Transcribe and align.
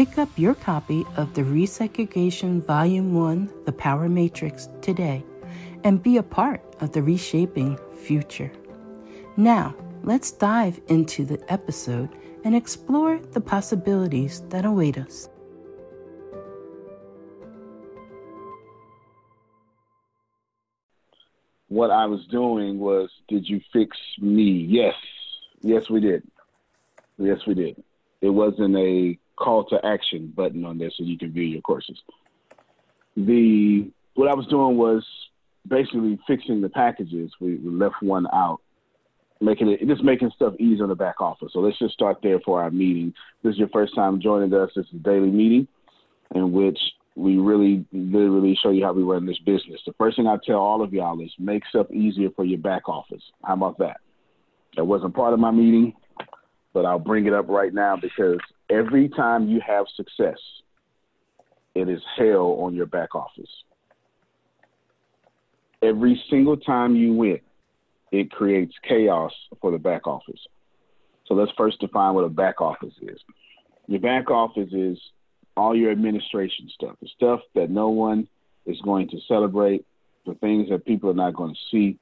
Pick 0.00 0.16
up 0.16 0.30
your 0.38 0.54
copy 0.54 1.04
of 1.18 1.34
the 1.34 1.42
Resegregation 1.42 2.64
Volume 2.64 3.12
1 3.12 3.52
The 3.66 3.72
Power 3.72 4.08
Matrix 4.08 4.70
today 4.80 5.22
and 5.84 6.02
be 6.02 6.16
a 6.16 6.22
part 6.22 6.62
of 6.80 6.92
the 6.92 7.02
reshaping 7.02 7.78
future. 8.02 8.50
Now, 9.36 9.74
let's 10.02 10.30
dive 10.30 10.80
into 10.88 11.26
the 11.26 11.38
episode 11.52 12.08
and 12.44 12.56
explore 12.56 13.18
the 13.32 13.42
possibilities 13.42 14.40
that 14.48 14.64
await 14.64 14.96
us. 14.96 15.28
What 21.68 21.90
I 21.90 22.06
was 22.06 22.26
doing 22.28 22.78
was, 22.78 23.10
did 23.28 23.46
you 23.46 23.60
fix 23.70 23.98
me? 24.18 24.64
Yes. 24.66 24.94
Yes, 25.60 25.90
we 25.90 26.00
did. 26.00 26.22
Yes, 27.18 27.40
we 27.46 27.52
did. 27.52 27.84
It 28.22 28.30
wasn't 28.30 28.78
a 28.78 29.18
call 29.40 29.64
to 29.64 29.84
action 29.84 30.32
button 30.36 30.64
on 30.64 30.78
there 30.78 30.90
so 30.96 31.04
you 31.04 31.18
can 31.18 31.32
view 31.32 31.44
your 31.44 31.62
courses. 31.62 31.98
The 33.16 33.90
what 34.14 34.28
I 34.28 34.34
was 34.34 34.46
doing 34.46 34.76
was 34.76 35.04
basically 35.66 36.18
fixing 36.26 36.60
the 36.60 36.68
packages. 36.68 37.32
We, 37.40 37.56
we 37.56 37.70
left 37.70 37.96
one 38.00 38.26
out, 38.32 38.60
making 39.40 39.68
it 39.68 39.86
just 39.86 40.04
making 40.04 40.30
stuff 40.34 40.54
easy 40.58 40.82
on 40.82 40.88
the 40.88 40.94
back 40.94 41.20
office. 41.20 41.50
So 41.52 41.60
let's 41.60 41.78
just 41.78 41.94
start 41.94 42.18
there 42.22 42.40
for 42.40 42.62
our 42.62 42.70
meeting. 42.70 43.12
This 43.42 43.54
is 43.54 43.58
your 43.58 43.68
first 43.68 43.94
time 43.94 44.20
joining 44.20 44.52
us. 44.54 44.70
This 44.74 44.86
is 44.86 44.94
a 44.94 45.02
daily 45.02 45.30
meeting 45.30 45.66
in 46.34 46.52
which 46.52 46.78
we 47.16 47.36
really 47.38 47.84
literally 47.92 48.56
show 48.62 48.70
you 48.70 48.84
how 48.84 48.92
we 48.92 49.02
run 49.02 49.26
this 49.26 49.38
business. 49.38 49.80
The 49.84 49.92
first 49.98 50.16
thing 50.16 50.26
I 50.26 50.36
tell 50.44 50.58
all 50.58 50.82
of 50.82 50.92
y'all 50.92 51.20
is 51.20 51.32
make 51.38 51.62
stuff 51.66 51.90
easier 51.90 52.30
for 52.34 52.44
your 52.44 52.58
back 52.58 52.88
office. 52.88 53.22
How 53.44 53.54
about 53.54 53.78
that? 53.78 53.98
That 54.76 54.84
wasn't 54.84 55.14
part 55.14 55.34
of 55.34 55.40
my 55.40 55.50
meeting, 55.50 55.94
but 56.72 56.86
I'll 56.86 57.00
bring 57.00 57.26
it 57.26 57.32
up 57.32 57.48
right 57.48 57.74
now 57.74 57.96
because 58.00 58.38
every 58.70 59.08
time 59.08 59.48
you 59.48 59.60
have 59.66 59.86
success, 59.96 60.38
it 61.74 61.88
is 61.88 62.00
hell 62.16 62.58
on 62.60 62.74
your 62.74 62.86
back 62.86 63.14
office. 63.14 63.50
Every 65.82 66.22
single 66.30 66.56
time 66.56 66.94
you 66.94 67.12
win, 67.14 67.40
it 68.12 68.30
creates 68.30 68.74
chaos 68.86 69.32
for 69.60 69.70
the 69.70 69.78
back 69.78 70.06
office. 70.06 70.40
So 71.26 71.34
let's 71.34 71.52
first 71.56 71.80
define 71.80 72.14
what 72.14 72.24
a 72.24 72.28
back 72.28 72.60
office 72.60 72.94
is. 73.02 73.18
Your 73.86 74.00
back 74.00 74.30
office 74.30 74.72
is 74.72 74.98
all 75.56 75.76
your 75.76 75.90
administration 75.90 76.68
stuff, 76.74 76.96
the 77.00 77.08
stuff 77.16 77.40
that 77.54 77.70
no 77.70 77.88
one 77.88 78.28
is 78.66 78.80
going 78.82 79.08
to 79.08 79.18
celebrate, 79.26 79.84
the 80.26 80.34
things 80.34 80.68
that 80.70 80.84
people 80.84 81.10
are 81.10 81.14
not 81.14 81.34
going 81.34 81.54
to 81.54 81.60
see. 81.70 81.98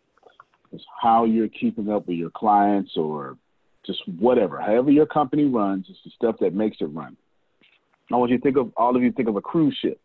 It's 0.73 0.85
how 1.01 1.25
you're 1.25 1.49
keeping 1.49 1.91
up 1.91 2.07
with 2.07 2.17
your 2.17 2.31
clients 2.31 2.93
or 2.97 3.37
just 3.89 4.07
whatever, 4.07 4.61
however 4.61 4.91
your 4.91 5.07
company 5.07 5.47
runs, 5.47 5.87
it's 5.89 5.99
the 6.05 6.11
stuff 6.11 6.37
that 6.41 6.55
makes 6.55 6.77
it 6.81 6.85
run. 6.85 7.17
I 8.13 8.17
want 8.17 8.31
you 8.31 8.37
to 8.37 8.43
think 8.43 8.59
of 8.59 8.71
all 8.77 8.95
of 8.95 9.03
you 9.03 9.11
think 9.11 9.29
of 9.29 9.37
a 9.37 9.41
cruise 9.41 9.77
ship. 9.81 9.99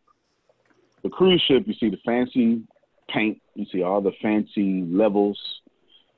The 1.04 1.10
cruise 1.10 1.44
ship, 1.48 1.64
you 1.68 1.74
see 1.74 1.90
the 1.90 2.00
fancy 2.06 2.64
paint, 3.10 3.42
you 3.56 3.66
see 3.72 3.84
all 3.84 4.00
the 4.00 4.14
fancy 4.22 4.84
levels, 4.90 5.38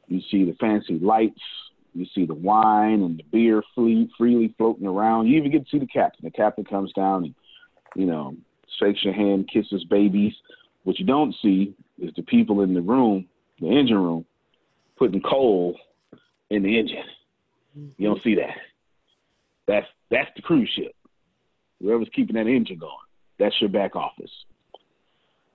you 0.08 0.22
see 0.30 0.46
the 0.46 0.56
fancy 0.60 1.00
lights, 1.00 1.42
you 1.96 2.06
see 2.14 2.26
the 2.26 2.36
wine 2.36 3.02
and 3.02 3.18
the 3.18 3.24
beer 3.32 3.64
free, 3.74 4.12
freely 4.16 4.54
floating 4.58 4.86
around. 4.86 5.26
You 5.28 5.38
even 5.38 5.52
get 5.52 5.64
to 5.64 5.70
see 5.72 5.80
the 5.80 5.88
captain. 5.88 6.24
The 6.24 6.32
captain 6.32 6.66
comes 6.66 6.94
down 6.94 7.24
and, 7.24 7.36
you 7.96 8.06
know, 8.06 8.36
shakes 8.80 9.04
your 9.04 9.14
hand, 9.14 9.50
kisses 9.52 9.84
babies. 9.86 10.34
What 10.84 11.00
you 11.00 11.06
don't 11.06 11.34
see 11.42 11.74
is 12.00 12.12
the 12.16 12.22
people 12.22 12.62
in 12.62 12.76
the 12.76 12.82
room, 12.82 13.28
the 13.60 13.70
engine 13.70 13.98
room, 13.98 14.26
putting 14.98 15.22
coal 15.22 15.80
in 16.50 16.62
the 16.62 16.78
engine. 16.78 17.04
You 17.76 18.08
don't 18.08 18.24
see 18.24 18.36
that. 18.36 18.58
That's 19.68 19.88
that's 20.10 20.30
the 20.36 20.42
cruise 20.42 20.70
ship. 20.70 20.96
Whoever's 21.82 22.10
keeping 22.14 22.36
that 22.36 22.48
engine 22.48 22.78
going, 22.78 22.96
that's 23.38 23.60
your 23.60 23.70
back 23.70 23.96
office. 23.96 24.32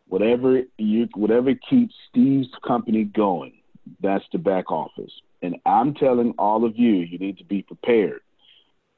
Whatever 0.09 0.63
you 0.77 1.09
whatever 1.15 1.55
keeps 1.55 1.95
Steve's 2.09 2.49
company 2.67 3.05
going, 3.05 3.55
that's 4.01 4.25
the 4.33 4.39
back 4.39 4.71
office. 4.71 5.13
And 5.43 5.57
I'm 5.65 5.95
telling 5.95 6.35
all 6.39 6.65
of 6.65 6.77
you, 6.77 6.93
you 6.97 7.19
need 7.19 7.39
to 7.39 7.45
be 7.45 7.63
prepared. 7.63 8.21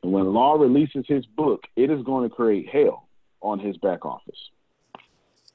And 0.02 0.12
when 0.12 0.32
Law 0.32 0.54
releases 0.54 1.04
his 1.06 1.24
book, 1.26 1.64
it 1.76 1.90
is 1.90 2.02
going 2.02 2.28
to 2.28 2.34
create 2.34 2.68
hell 2.68 3.06
on 3.40 3.60
his 3.60 3.76
back 3.76 4.04
office. 4.04 4.38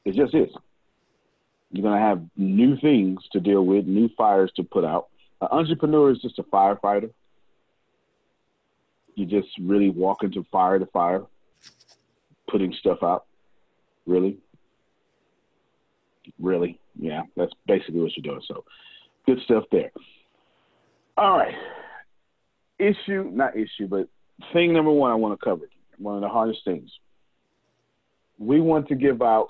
It 0.05 0.15
just 0.15 0.33
is. 0.33 0.49
You're 1.71 1.83
going 1.83 1.99
to 1.99 2.05
have 2.05 2.23
new 2.37 2.77
things 2.77 3.19
to 3.33 3.41
deal 3.41 3.65
with, 3.65 3.85
new 3.85 4.09
fires 4.17 4.51
to 4.55 4.63
put 4.63 4.85
out. 4.85 5.07
An 5.41 5.49
entrepreneur 5.51 6.11
is 6.11 6.19
just 6.19 6.39
a 6.39 6.43
firefighter 6.43 7.11
you 9.17 9.25
just 9.25 9.47
really 9.59 9.89
walk 9.89 10.23
into 10.23 10.45
fire 10.51 10.77
to 10.77 10.85
fire, 10.85 11.23
putting 12.47 12.71
stuff 12.79 12.99
out. 13.01 13.25
Really? 14.05 14.37
Really? 16.39 16.79
Yeah, 16.99 17.23
that's 17.35 17.51
basically 17.65 17.99
what 17.99 18.11
you're 18.15 18.31
doing. 18.31 18.45
So 18.47 18.63
good 19.25 19.39
stuff 19.43 19.63
there. 19.71 19.91
All 21.17 21.35
right. 21.35 21.55
Issue, 22.77 23.31
not 23.33 23.55
issue, 23.57 23.87
but 23.89 24.07
thing 24.53 24.71
number 24.71 24.91
one 24.91 25.09
I 25.11 25.15
want 25.15 25.37
to 25.37 25.43
cover, 25.43 25.67
one 25.97 26.13
of 26.13 26.21
the 26.21 26.29
hardest 26.29 26.59
things. 26.63 26.91
We 28.37 28.61
want 28.61 28.87
to 28.89 28.95
give 28.95 29.23
out. 29.23 29.49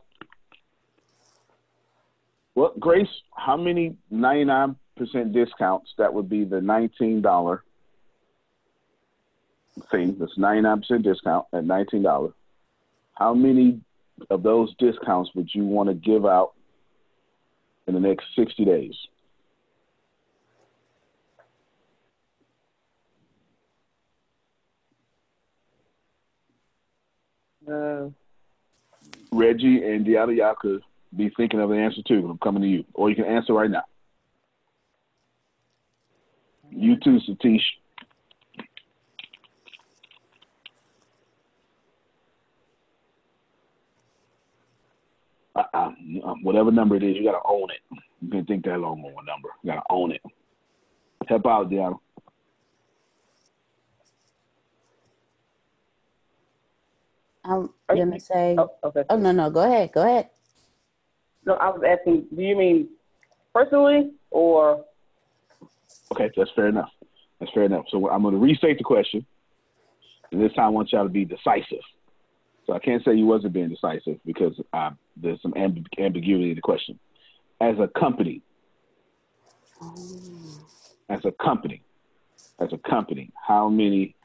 Well, 2.56 2.74
Grace, 2.80 3.10
how 3.36 3.58
many 3.58 3.98
99% 4.14 4.76
discounts? 5.34 5.94
That 5.98 6.14
would 6.14 6.30
be 6.30 6.46
the 6.46 6.62
$19 6.62 7.60
thing. 9.92 10.18
That's 10.20 10.38
99% 10.38 11.04
discount 11.04 11.46
at 11.54 11.64
$19. 11.64 12.34
How 13.14 13.34
many 13.34 13.82
of 14.30 14.44
those 14.44 14.74
discounts 14.78 15.32
would 15.36 15.50
you 15.54 15.66
want 15.66 15.90
to 15.90 15.96
give 15.96 16.26
out 16.26 16.54
in 17.88 17.94
the 17.94 18.00
next 18.00 18.26
60 18.36 18.66
days? 18.66 18.96
Uh, 27.70 28.10
Reggie 29.32 29.84
and 29.84 30.06
Deanna, 30.06 30.36
y'all 30.36 30.56
could 30.56 30.82
be 31.16 31.30
thinking 31.36 31.60
of 31.60 31.72
an 31.72 31.80
answer 31.80 32.02
too. 32.08 32.30
I'm 32.30 32.38
coming 32.38 32.62
to 32.62 32.68
you, 32.68 32.86
or 32.94 33.10
you 33.10 33.16
can 33.16 33.26
answer 33.26 33.54
right 33.54 33.70
now. 33.70 33.84
You 36.70 36.96
too, 36.98 37.20
Satish. 37.28 37.62
Uh, 45.56 45.64
uh, 45.74 45.92
Um, 46.24 46.42
whatever 46.44 46.72
number 46.72 46.96
it 46.96 47.04
is, 47.04 47.16
you 47.18 47.24
gotta 47.24 47.44
own 47.46 47.70
it. 47.70 47.82
You 48.22 48.30
can't 48.30 48.48
think 48.48 48.64
that 48.66 48.80
long 48.80 49.04
on 49.04 49.14
one 49.14 49.26
number. 49.26 49.50
You 49.64 49.72
gotta 49.74 49.84
own 49.90 50.12
it. 50.12 50.22
Help 51.28 51.46
out, 51.46 51.70
Deanna. 51.70 52.00
I'm 57.44 57.70
Are 57.90 57.96
you- 57.96 58.06
gonna 58.06 58.20
say. 58.20 58.56
oh, 58.58 58.72
okay. 58.84 59.04
Oh 59.10 59.18
no 59.18 59.32
no, 59.32 59.50
go 59.50 59.62
ahead, 59.62 59.92
go 59.94 60.04
ahead. 60.04 60.30
No, 61.46 61.54
I 61.56 61.70
was 61.70 61.82
asking, 61.88 62.28
do 62.36 62.42
you 62.42 62.56
mean 62.58 62.90
personally 63.54 64.12
or? 64.32 64.84
Okay, 66.12 66.30
that's 66.36 66.52
fair 66.52 66.68
enough. 66.68 66.90
That's 67.40 67.52
fair 67.54 67.64
enough. 67.64 67.86
So 67.90 68.10
I'm 68.10 68.22
going 68.22 68.34
to 68.34 68.40
restate 68.40 68.78
the 68.78 68.84
question, 68.84 69.26
and 70.32 70.42
this 70.42 70.52
time 70.54 70.66
I 70.66 70.70
want 70.70 70.92
y'all 70.92 71.04
to 71.04 71.10
be 71.10 71.24
decisive. 71.26 71.80
So 72.68 72.74
I 72.74 72.80
can't 72.80 73.04
say 73.06 73.14
you 73.16 73.26
wasn't 73.26 73.54
being 73.54 73.70
decisive 73.70 74.20
because 74.26 74.54
uh, 74.74 74.90
there's 75.16 75.42
some 75.42 75.54
amb- 75.54 75.86
ambiguity 75.98 76.50
in 76.50 76.56
the 76.56 76.62
question. 76.62 77.00
As 77.62 77.76
a 77.80 77.88
company, 77.98 78.42
as 81.10 81.22
a 81.24 81.32
company, 81.44 81.82
as 82.60 82.70
a 82.74 82.78
company, 82.90 83.32
how 83.48 83.70
many 83.70 84.16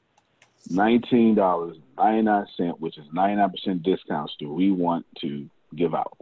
nineteen 0.69 1.37
dollars 1.37 1.77
ninety 1.97 2.23
nine 2.23 2.47
cent, 2.57 2.81
which 2.81 2.99
is 2.99 3.05
ninety 3.13 3.37
nine 3.37 3.51
percent 3.51 3.83
discounts, 3.85 4.35
do 4.41 4.53
we 4.53 4.73
want 4.73 5.07
to 5.21 5.49
give 5.77 5.95
out? 5.95 6.19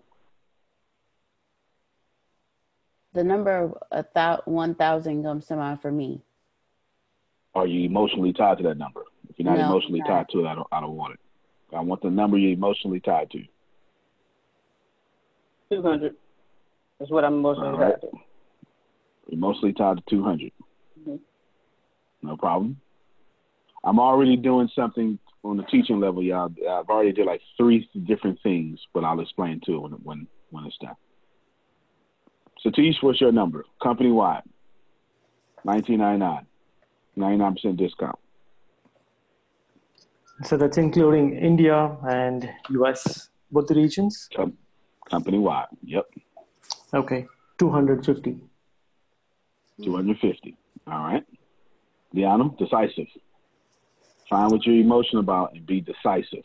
The 3.15 3.25
number 3.25 3.73
of 3.91 4.07
thou- 4.15 4.43
one 4.45 4.75
thousand 4.75 5.25
comes 5.25 5.47
to 5.47 5.57
mind 5.57 5.81
for 5.81 5.91
me. 5.91 6.21
Are 7.55 7.67
you 7.67 7.87
emotionally 7.87 8.33
tied 8.35 8.59
to 8.59 8.65
that 8.65 8.77
number? 8.77 9.03
If 9.29 9.39
you're 9.39 9.47
not 9.51 9.59
No, 9.59 9.65
emotionally 9.65 10.01
not. 10.01 10.09
tied 10.09 10.29
to 10.31 10.45
it, 10.45 10.47
I 10.47 10.55
don't, 10.55 10.69
I 10.71 10.81
don't 10.81 10.95
want 10.95 11.15
it. 11.15 11.21
I 11.75 11.81
want 11.81 12.03
the 12.03 12.11
number 12.11 12.37
you're 12.39 12.53
emotionally 12.53 13.01
tied 13.01 13.31
to. 13.31 13.43
Two 15.71 15.83
hundred. 15.83 16.17
That's 16.99 17.11
what 17.11 17.25
I'm 17.25 17.35
emotionally 17.35 17.69
All 17.71 17.79
right. 17.79 18.01
tied 18.01 18.11
to. 18.11 18.19
Emotionally 19.33 19.73
tied 19.73 19.97
to 19.99 20.03
200. 20.11 20.53
Mhm. 21.01 21.21
No 22.23 22.37
problem. 22.37 22.81
I'm 23.85 23.99
already 23.99 24.37
doing 24.37 24.69
something 24.75 25.19
on 25.43 25.57
the 25.57 25.63
teaching 25.65 26.01
level, 26.01 26.23
y'all. 26.23 26.53
I've 26.69 26.89
already 26.89 27.13
did 27.13 27.27
like 27.27 27.41
three 27.57 27.89
different 28.05 28.39
things, 28.43 28.79
but 28.93 29.05
I'll 29.05 29.21
explain 29.21 29.61
to 29.67 29.77
it 29.77 29.81
when 29.81 29.93
when 30.03 30.27
when 30.51 30.65
it's 30.65 30.77
done. 30.79 30.97
Satish, 32.65 33.03
what's 33.03 33.21
your 33.21 33.33
number? 33.33 33.65
Company 33.83 34.11
wide. 34.11 34.43
1999. 35.63 36.47
99% 37.17 37.77
discount. 37.77 38.19
So 40.45 40.57
that's 40.57 40.79
including 40.79 41.37
India 41.37 41.97
and 42.09 42.49
US, 42.71 43.29
both 43.53 43.67
the 43.67 43.75
regions. 43.75 44.29
Com- 44.35 44.57
company 45.09 45.39
wide. 45.39 45.67
Yep. 45.85 46.07
Okay, 46.95 47.27
250. 47.59 48.41
250. 49.85 50.57
All 50.87 50.99
right. 50.99 51.25
Deanna, 52.15 52.57
decisive. 52.59 53.07
Find 54.29 54.51
what 54.51 54.65
you're 54.65 54.77
emotional 54.77 55.21
about 55.21 55.55
and 55.55 55.67
be 55.67 55.81
decisive. 55.81 56.45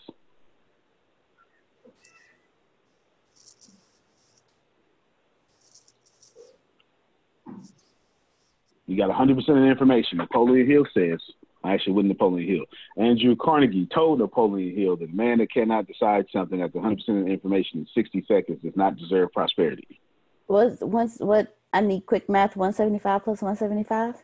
You 8.88 8.98
got 8.98 9.10
100% 9.10 9.38
of 9.38 9.46
the 9.46 9.64
information. 9.64 10.20
Napoleon 10.20 10.70
Hill 10.70 10.86
says, 10.94 11.20
actually, 11.66 11.94
with 11.94 12.06
Napoleon 12.06 12.48
Hill. 12.48 12.66
Andrew 12.98 13.36
Carnegie 13.36 13.88
told 13.94 14.20
Napoleon 14.20 14.76
Hill 14.76 14.98
that 14.98 15.10
a 15.10 15.14
man 15.14 15.40
that 15.40 15.52
cannot 15.52 15.88
decide 15.88 16.26
something 16.32 16.62
after 16.62 16.80
100% 16.80 16.98
of 16.98 17.26
the 17.26 17.32
information 17.32 17.80
in 17.80 17.88
60 17.94 18.26
seconds 18.28 18.60
does 18.64 18.76
not 18.76 18.98
deserve 18.98 19.32
prosperity. 19.32 20.00
What's 20.48 20.82
once 20.82 21.18
what 21.20 21.58
I 21.74 21.82
need 21.82 22.06
quick 22.06 22.30
math, 22.30 22.56
one 22.56 22.72
seventy 22.72 23.00
five 23.00 23.24
plus 23.24 23.42
one 23.42 23.56
seventy 23.56 23.84
five? 23.84 24.16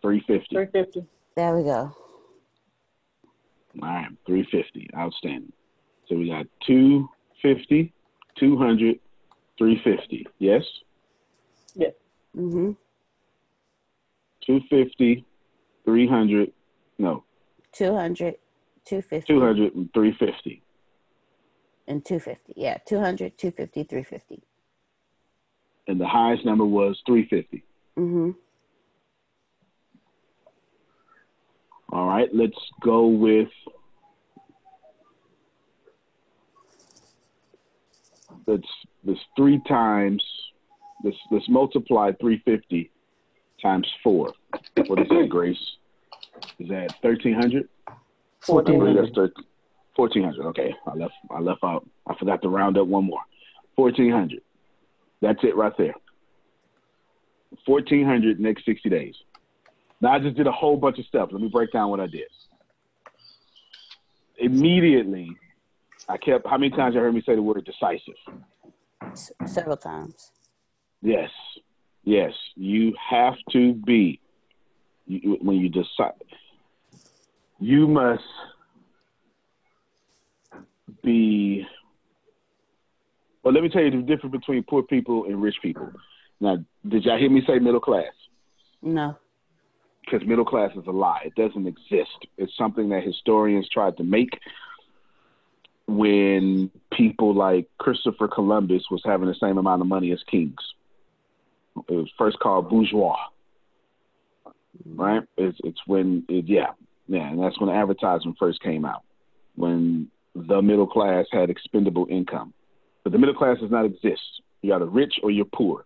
350. 0.00 0.56
Three 0.56 0.66
fifty. 0.72 1.06
There 1.36 1.54
we 1.54 1.64
go. 1.64 1.94
All 3.80 3.88
right, 3.88 4.08
350. 4.26 4.90
Outstanding. 4.96 5.52
So 6.08 6.16
we 6.16 6.28
got 6.28 6.46
250, 6.66 7.92
200, 8.38 9.00
350. 9.56 10.26
Yes? 10.38 10.62
Yes. 11.74 11.92
Mm-hmm. 12.36 12.72
250, 14.46 15.24
300, 15.84 16.52
no, 16.98 17.24
200, 17.72 18.34
250, 18.84 19.32
200 19.32 19.74
and 19.74 19.92
350. 19.92 20.62
and 21.88 22.04
250. 22.04 22.54
Yeah, 22.56 22.78
200, 22.86 23.36
250, 23.38 23.84
350. 23.84 24.42
And 25.88 26.00
the 26.00 26.06
highest 26.06 26.44
number 26.44 26.64
was 26.64 27.00
350. 27.06 27.64
Mm-hmm. 27.98 28.30
All 31.92 32.06
right, 32.06 32.28
let's 32.32 32.56
go 32.82 33.06
with 33.06 33.48
let's 38.46 38.68
let's 39.04 39.20
three 39.36 39.60
times 39.68 40.22
let's 41.04 41.16
let's 41.30 41.48
multiply 41.48 42.10
350 42.20 42.90
times 43.62 43.86
four. 44.02 44.32
What 44.86 45.00
is 45.00 45.08
that, 45.08 45.28
Grace? 45.28 45.56
Is 46.58 46.68
that 46.68 46.92
1300? 47.00 47.68
I 47.88 47.92
believe 48.44 48.96
1400. 48.96 49.04
that's 49.04 49.14
13 49.14 49.44
1400. 49.94 50.46
Okay, 50.48 50.74
I 50.86 50.94
left 50.94 51.14
I 51.30 51.40
left 51.40 51.62
out. 51.64 51.86
I 52.06 52.14
forgot 52.18 52.42
to 52.42 52.48
round 52.48 52.76
up 52.78 52.86
one 52.86 53.04
more. 53.04 53.20
1400. 53.76 54.40
That's 55.20 55.38
it 55.42 55.56
right 55.56 55.72
there. 55.78 55.94
1400 57.66 58.40
next 58.40 58.64
60 58.64 58.88
days. 58.88 59.14
Now 60.00 60.12
I 60.12 60.18
just 60.18 60.36
did 60.36 60.46
a 60.46 60.52
whole 60.52 60.76
bunch 60.76 60.98
of 60.98 61.04
stuff. 61.06 61.28
Let 61.30 61.40
me 61.40 61.48
break 61.48 61.72
down 61.72 61.90
what 61.90 62.00
I 62.00 62.06
did. 62.06 62.24
Immediately, 64.38 65.36
I 66.08 66.16
kept. 66.16 66.46
How 66.48 66.58
many 66.58 66.70
times 66.70 66.94
you 66.94 67.00
heard 67.00 67.14
me 67.14 67.22
say 67.24 67.36
the 67.36 67.42
word 67.42 67.64
decisive? 67.64 68.14
S- 69.12 69.32
several 69.46 69.76
times. 69.76 70.32
Yes, 71.02 71.30
yes. 72.04 72.32
You 72.54 72.94
have 73.10 73.34
to 73.52 73.74
be 73.74 74.20
you, 75.06 75.38
when 75.40 75.56
you 75.56 75.68
decide. 75.68 76.12
You 77.58 77.86
must 77.86 78.22
be. 81.02 81.66
Well, 83.42 83.54
let 83.54 83.62
me 83.62 83.68
tell 83.68 83.82
you 83.82 83.90
the 83.90 83.98
difference 83.98 84.32
between 84.32 84.62
poor 84.62 84.82
people 84.82 85.24
and 85.24 85.42
rich 85.42 85.56
people. 85.62 85.90
Now, 86.40 86.58
did 86.88 87.04
y'all 87.04 87.18
hear 87.18 87.30
me 87.30 87.42
say 87.46 87.58
middle 87.58 87.80
class? 87.80 88.12
No. 88.82 89.16
Because 90.04 90.26
middle 90.26 90.44
class 90.44 90.72
is 90.76 90.86
a 90.86 90.90
lie. 90.90 91.22
It 91.24 91.34
doesn't 91.36 91.66
exist. 91.66 92.26
It's 92.36 92.56
something 92.56 92.88
that 92.88 93.04
historians 93.04 93.68
tried 93.68 93.96
to 93.98 94.04
make 94.04 94.38
when 95.86 96.70
people 96.92 97.34
like 97.34 97.68
Christopher 97.78 98.28
Columbus 98.28 98.84
was 98.90 99.02
having 99.04 99.28
the 99.28 99.34
same 99.34 99.58
amount 99.58 99.82
of 99.82 99.88
money 99.88 100.12
as 100.12 100.22
kings. 100.28 100.60
It 101.88 101.94
was 101.94 102.10
first 102.18 102.38
called 102.38 102.68
bourgeois, 102.68 103.16
right? 104.94 105.22
It's 105.36 105.58
it's 105.64 105.80
when 105.86 106.24
it, 106.28 106.44
yeah 106.46 106.72
yeah, 107.12 107.28
and 107.28 107.42
that's 107.42 107.60
when 107.60 107.68
advertisement 107.68 108.36
first 108.38 108.62
came 108.62 108.84
out, 108.84 109.02
when 109.56 110.08
the 110.34 110.62
middle 110.62 110.86
class 110.86 111.26
had 111.30 111.50
expendable 111.50 112.06
income. 112.08 112.54
But 113.04 113.12
the 113.12 113.18
middle 113.18 113.34
class 113.34 113.58
does 113.60 113.70
not 113.70 113.84
exist. 113.84 114.22
You're 114.62 114.76
either 114.76 114.86
rich 114.86 115.14
or 115.22 115.30
you're 115.30 115.44
poor. 115.44 115.84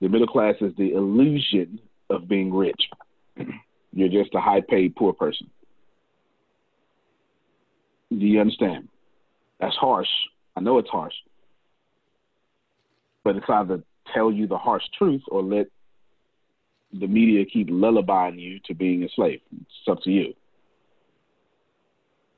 The 0.00 0.08
middle 0.08 0.26
class 0.26 0.54
is 0.60 0.72
the 0.76 0.92
illusion 0.92 1.80
of 2.08 2.28
being 2.28 2.54
rich. 2.54 2.80
You're 3.92 4.08
just 4.08 4.34
a 4.34 4.40
high 4.40 4.62
paid 4.66 4.96
poor 4.96 5.12
person. 5.12 5.50
Do 8.10 8.16
you 8.16 8.40
understand? 8.40 8.88
That's 9.60 9.76
harsh. 9.76 10.08
I 10.56 10.60
know 10.60 10.78
it's 10.78 10.88
harsh. 10.88 11.14
But 13.22 13.36
it's 13.36 13.46
either 13.48 13.82
tell 14.14 14.30
you 14.30 14.46
the 14.46 14.58
harsh 14.58 14.84
truth 14.96 15.22
or 15.28 15.42
let 15.42 15.66
the 16.92 17.06
media 17.06 17.44
keep 17.44 17.68
lullabying 17.68 18.38
you 18.38 18.60
to 18.66 18.74
being 18.74 19.02
a 19.04 19.08
slave. 19.14 19.40
It's 19.52 19.88
up 19.88 20.02
to 20.02 20.10
you. 20.10 20.34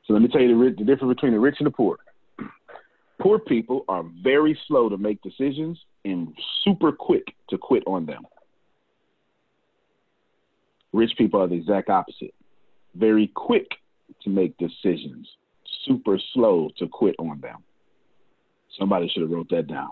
So 0.07 0.13
let 0.13 0.23
me 0.23 0.29
tell 0.29 0.41
you 0.41 0.49
the, 0.49 0.77
the 0.77 0.85
difference 0.85 1.15
between 1.15 1.33
the 1.33 1.41
rich 1.41 1.57
and 1.59 1.67
the 1.67 1.71
poor. 1.71 1.99
Poor 3.21 3.39
people 3.39 3.85
are 3.89 4.05
very 4.23 4.59
slow 4.67 4.89
to 4.89 4.99
make 4.99 5.23
decisions 5.23 5.79
and 6.05 6.37
super 6.65 6.91
quick 6.91 7.25
to 7.49 7.57
quit 7.57 7.85
on 7.87 8.05
them. 8.05 8.23
Rich 10.93 11.13
people 11.17 11.41
are 11.41 11.47
the 11.47 11.55
exact 11.55 11.89
opposite. 11.91 12.35
Very 12.95 13.29
quick 13.29 13.69
to 14.23 14.31
make 14.31 14.57
decisions, 14.59 15.29
super 15.85 16.19
slow 16.33 16.71
to 16.79 16.89
quit 16.89 17.15
on 17.19 17.41
them. 17.41 17.63
Somebody 18.79 19.09
should 19.09 19.23
have 19.23 19.31
wrote 19.31 19.49
that 19.51 19.69
down. 19.69 19.91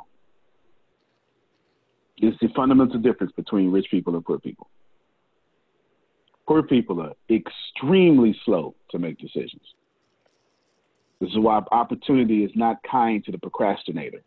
It's 2.18 2.36
the 2.40 2.48
fundamental 2.54 3.00
difference 3.00 3.32
between 3.36 3.70
rich 3.70 3.86
people 3.90 4.14
and 4.14 4.24
poor 4.24 4.38
people. 4.38 4.68
Poor 6.46 6.62
people 6.62 7.00
are 7.00 7.12
extremely 7.30 8.36
slow 8.44 8.74
to 8.90 8.98
make 8.98 9.18
decisions. 9.18 9.62
This 11.20 11.30
is 11.30 11.38
why 11.38 11.62
opportunity 11.70 12.44
is 12.44 12.50
not 12.54 12.78
kind 12.82 13.24
to 13.24 13.32
the 13.32 13.38
procrastinator. 13.38 14.22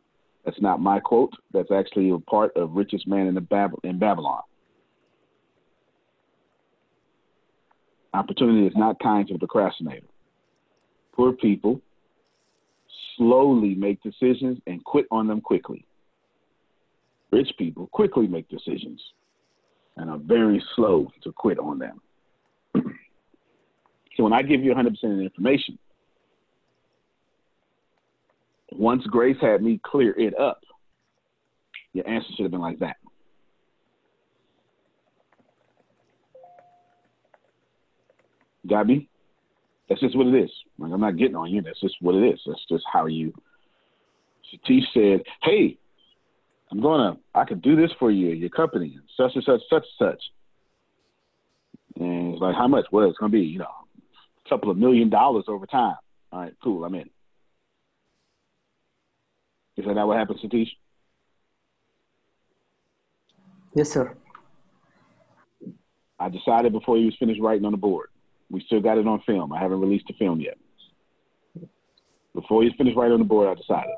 That's 0.45 0.61
not 0.61 0.79
my 0.79 0.99
quote. 0.99 1.33
That's 1.51 1.71
actually 1.71 2.09
a 2.11 2.19
part 2.19 2.55
of 2.55 2.71
Richest 2.71 3.07
Man 3.07 3.27
in, 3.27 3.43
Bab- 3.43 3.79
in 3.83 3.99
Babylon. 3.99 4.41
Opportunity 8.13 8.65
is 8.65 8.73
not 8.77 8.97
kind 8.99 9.27
to 9.27 9.33
the 9.33 9.39
procrastinator. 9.39 10.07
Poor 11.13 11.33
people 11.33 11.81
slowly 13.17 13.75
make 13.75 14.01
decisions 14.01 14.57
and 14.67 14.83
quit 14.83 15.05
on 15.11 15.27
them 15.27 15.41
quickly. 15.41 15.85
Rich 17.35 17.51
people 17.57 17.87
quickly 17.87 18.27
make 18.27 18.47
decisions 18.47 19.03
and 19.97 20.09
are 20.09 20.19
very 20.19 20.63
slow 20.73 21.11
to 21.21 21.33
quit 21.33 21.59
on 21.59 21.77
them. 21.77 21.99
so 24.15 24.23
when 24.23 24.31
I 24.31 24.41
give 24.41 24.63
you 24.63 24.73
100% 24.73 24.87
of 24.87 24.95
the 25.01 25.21
information, 25.21 25.77
once 28.71 29.03
Grace 29.07 29.35
had 29.41 29.61
me 29.61 29.81
clear 29.83 30.17
it 30.17 30.33
up, 30.39 30.61
your 31.91 32.07
answer 32.07 32.29
should 32.37 32.43
have 32.43 32.51
been 32.51 32.61
like 32.61 32.79
that. 32.79 32.95
Got 38.65 38.87
me? 38.87 39.09
That's 39.89 39.99
just 39.99 40.15
what 40.17 40.27
it 40.27 40.41
is. 40.41 40.51
Like 40.79 40.93
I'm 40.93 41.01
not 41.01 41.17
getting 41.17 41.35
on 41.35 41.51
you. 41.51 41.61
That's 41.61 41.81
just 41.81 41.95
what 41.99 42.15
it 42.15 42.33
is. 42.33 42.39
That's 42.45 42.65
just 42.69 42.85
how 42.91 43.07
you. 43.07 43.33
Satish 44.53 44.85
said, 44.93 45.23
"Hey, 45.43 45.77
I'm 46.71 46.81
gonna. 46.81 47.17
I 47.33 47.45
could 47.45 47.61
do 47.61 47.75
this 47.75 47.91
for 47.99 48.11
you, 48.11 48.29
your 48.29 48.49
company, 48.49 48.97
such 49.15 49.31
and 49.35 49.43
such, 49.43 49.61
such 49.69 49.85
and 49.99 50.11
such." 50.11 50.21
And 51.97 52.33
it's 52.33 52.41
like, 52.41 52.55
how 52.55 52.67
much? 52.67 52.85
Well, 52.91 53.09
it's 53.09 53.17
gonna 53.17 53.31
be, 53.31 53.41
you 53.41 53.59
know, 53.59 53.65
a 54.45 54.49
couple 54.49 54.69
of 54.69 54.77
million 54.77 55.09
dollars 55.09 55.45
over 55.47 55.65
time. 55.65 55.95
All 56.31 56.41
right, 56.41 56.53
cool. 56.63 56.83
I'm 56.83 56.95
in. 56.95 57.09
Is 59.77 59.85
that 59.85 60.07
what 60.07 60.17
happened, 60.17 60.39
Satish? 60.43 60.69
Yes, 63.75 63.91
sir. 63.91 64.15
I 66.17 66.29
decided 66.29 66.71
before 66.71 66.97
he 66.97 67.05
was 67.05 67.15
finished 67.19 67.41
writing 67.41 67.65
on 67.65 67.71
the 67.71 67.77
board. 67.77 68.07
We 68.49 68.61
still 68.65 68.79
got 68.79 68.97
it 68.97 69.07
on 69.07 69.21
film. 69.25 69.51
I 69.51 69.59
haven't 69.59 69.81
released 69.81 70.05
the 70.07 70.13
film 70.13 70.39
yet. 70.39 70.57
Before 72.33 72.63
he's 72.63 72.71
finished 72.77 72.95
writing 72.95 73.13
on 73.13 73.19
the 73.19 73.25
board, 73.25 73.49
I 73.49 73.59
decided. 73.59 73.91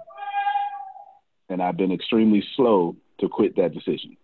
And 1.50 1.62
I've 1.62 1.78
been 1.78 1.92
extremely 1.92 2.44
slow 2.56 2.96
to 3.20 3.30
quit 3.30 3.56
that 3.56 3.74
decision. 3.74 4.18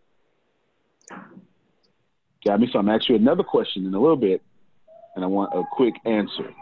Got 2.45 2.59
me? 2.59 2.69
So 2.71 2.79
I'm 2.79 2.89
asking 2.89 3.15
you 3.15 3.21
another 3.21 3.43
question 3.43 3.85
in 3.85 3.93
a 3.93 3.99
little 3.99 4.17
bit, 4.17 4.41
and 5.15 5.23
I 5.23 5.27
want 5.27 5.53
a 5.53 5.63
quick 5.71 5.95
answer. 6.05 6.53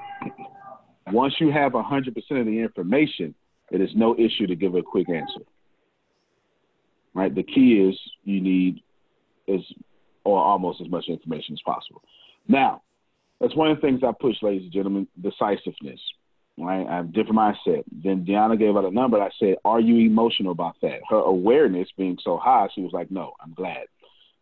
Once 1.07 1.33
you 1.39 1.51
have 1.51 1.71
100% 1.71 2.07
of 2.07 2.45
the 2.45 2.59
information, 2.59 3.33
it 3.71 3.81
is 3.81 3.89
no 3.95 4.15
issue 4.17 4.47
to 4.47 4.55
give 4.55 4.75
a 4.75 4.83
quick 4.83 5.09
answer. 5.09 5.41
Right? 7.13 7.33
The 7.33 7.43
key 7.43 7.87
is 7.89 7.99
you 8.23 8.41
need 8.41 8.81
as 9.47 9.61
or 10.23 10.39
almost 10.39 10.81
as 10.81 10.89
much 10.89 11.05
information 11.07 11.53
as 11.53 11.61
possible. 11.65 12.03
Now, 12.47 12.83
that's 13.39 13.55
one 13.55 13.71
of 13.71 13.77
the 13.77 13.81
things 13.81 14.01
I 14.03 14.11
push, 14.19 14.35
ladies 14.43 14.63
and 14.63 14.71
gentlemen, 14.71 15.07
decisiveness. 15.19 15.99
Right? 16.61 16.85
I 16.87 16.97
have 16.97 17.05
a 17.05 17.11
different 17.11 17.37
mindset. 17.37 17.83
Then 17.91 18.25
Deanna 18.25 18.57
gave 18.57 18.77
out 18.77 18.85
a 18.85 18.91
number. 18.91 19.21
I 19.21 19.29
said, 19.39 19.55
Are 19.65 19.79
you 19.79 19.97
emotional 20.05 20.51
about 20.51 20.75
that? 20.81 20.99
Her 21.09 21.17
awareness 21.19 21.87
being 21.97 22.17
so 22.23 22.37
high, 22.37 22.67
she 22.73 22.81
was 22.81 22.91
like, 22.93 23.09
No, 23.09 23.33
I'm 23.41 23.53
glad. 23.53 23.85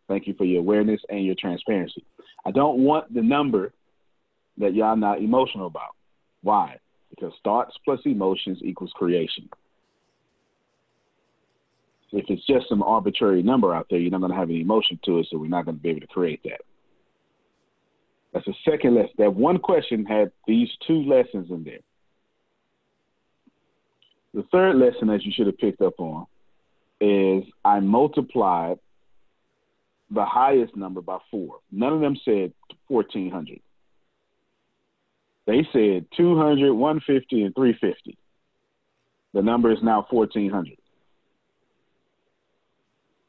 Thank 0.08 0.26
you 0.26 0.34
for 0.34 0.44
your 0.44 0.60
awareness 0.60 1.00
and 1.08 1.24
your 1.24 1.36
transparency. 1.38 2.04
I 2.44 2.50
don't 2.50 2.80
want 2.80 3.12
the 3.14 3.22
number 3.22 3.72
that 4.58 4.74
y'all 4.74 4.96
not 4.96 5.20
emotional 5.20 5.66
about. 5.66 5.94
Why? 6.42 6.78
because 7.10 7.32
thoughts 7.44 7.76
plus 7.84 8.00
emotions 8.04 8.58
equals 8.62 8.92
creation. 8.94 9.48
If 12.12 12.24
it's 12.28 12.44
just 12.46 12.68
some 12.68 12.82
arbitrary 12.82 13.42
number 13.42 13.74
out 13.74 13.86
there, 13.88 13.98
you're 13.98 14.10
not 14.10 14.20
going 14.20 14.32
to 14.32 14.38
have 14.38 14.50
any 14.50 14.62
emotion 14.62 14.98
to 15.04 15.18
it, 15.18 15.28
so 15.30 15.38
we're 15.38 15.48
not 15.48 15.64
going 15.64 15.76
to 15.76 15.82
be 15.82 15.90
able 15.90 16.00
to 16.00 16.06
create 16.08 16.40
that. 16.44 16.60
That's 18.32 18.46
the 18.46 18.54
second 18.68 18.96
lesson. 18.96 19.14
That 19.18 19.34
one 19.34 19.58
question 19.58 20.04
had 20.06 20.32
these 20.46 20.68
two 20.86 21.02
lessons 21.02 21.50
in 21.50 21.62
there. 21.62 21.78
The 24.34 24.44
third 24.52 24.76
lesson 24.76 25.08
that 25.08 25.22
you 25.22 25.32
should 25.34 25.46
have 25.46 25.58
picked 25.58 25.80
up 25.80 25.98
on 25.98 26.26
is 27.00 27.44
I 27.64 27.80
multiplied 27.80 28.78
the 30.10 30.24
highest 30.24 30.76
number 30.76 31.00
by 31.00 31.18
four. 31.30 31.58
None 31.72 31.92
of 31.92 32.00
them 32.00 32.16
said 32.24 32.52
1,400. 32.88 33.60
They 35.46 35.66
said 35.72 36.06
200, 36.16 36.72
150, 36.72 37.42
and 37.42 37.54
350. 37.54 38.18
The 39.32 39.42
number 39.42 39.72
is 39.72 39.78
now 39.82 40.06
1,400. 40.10 40.76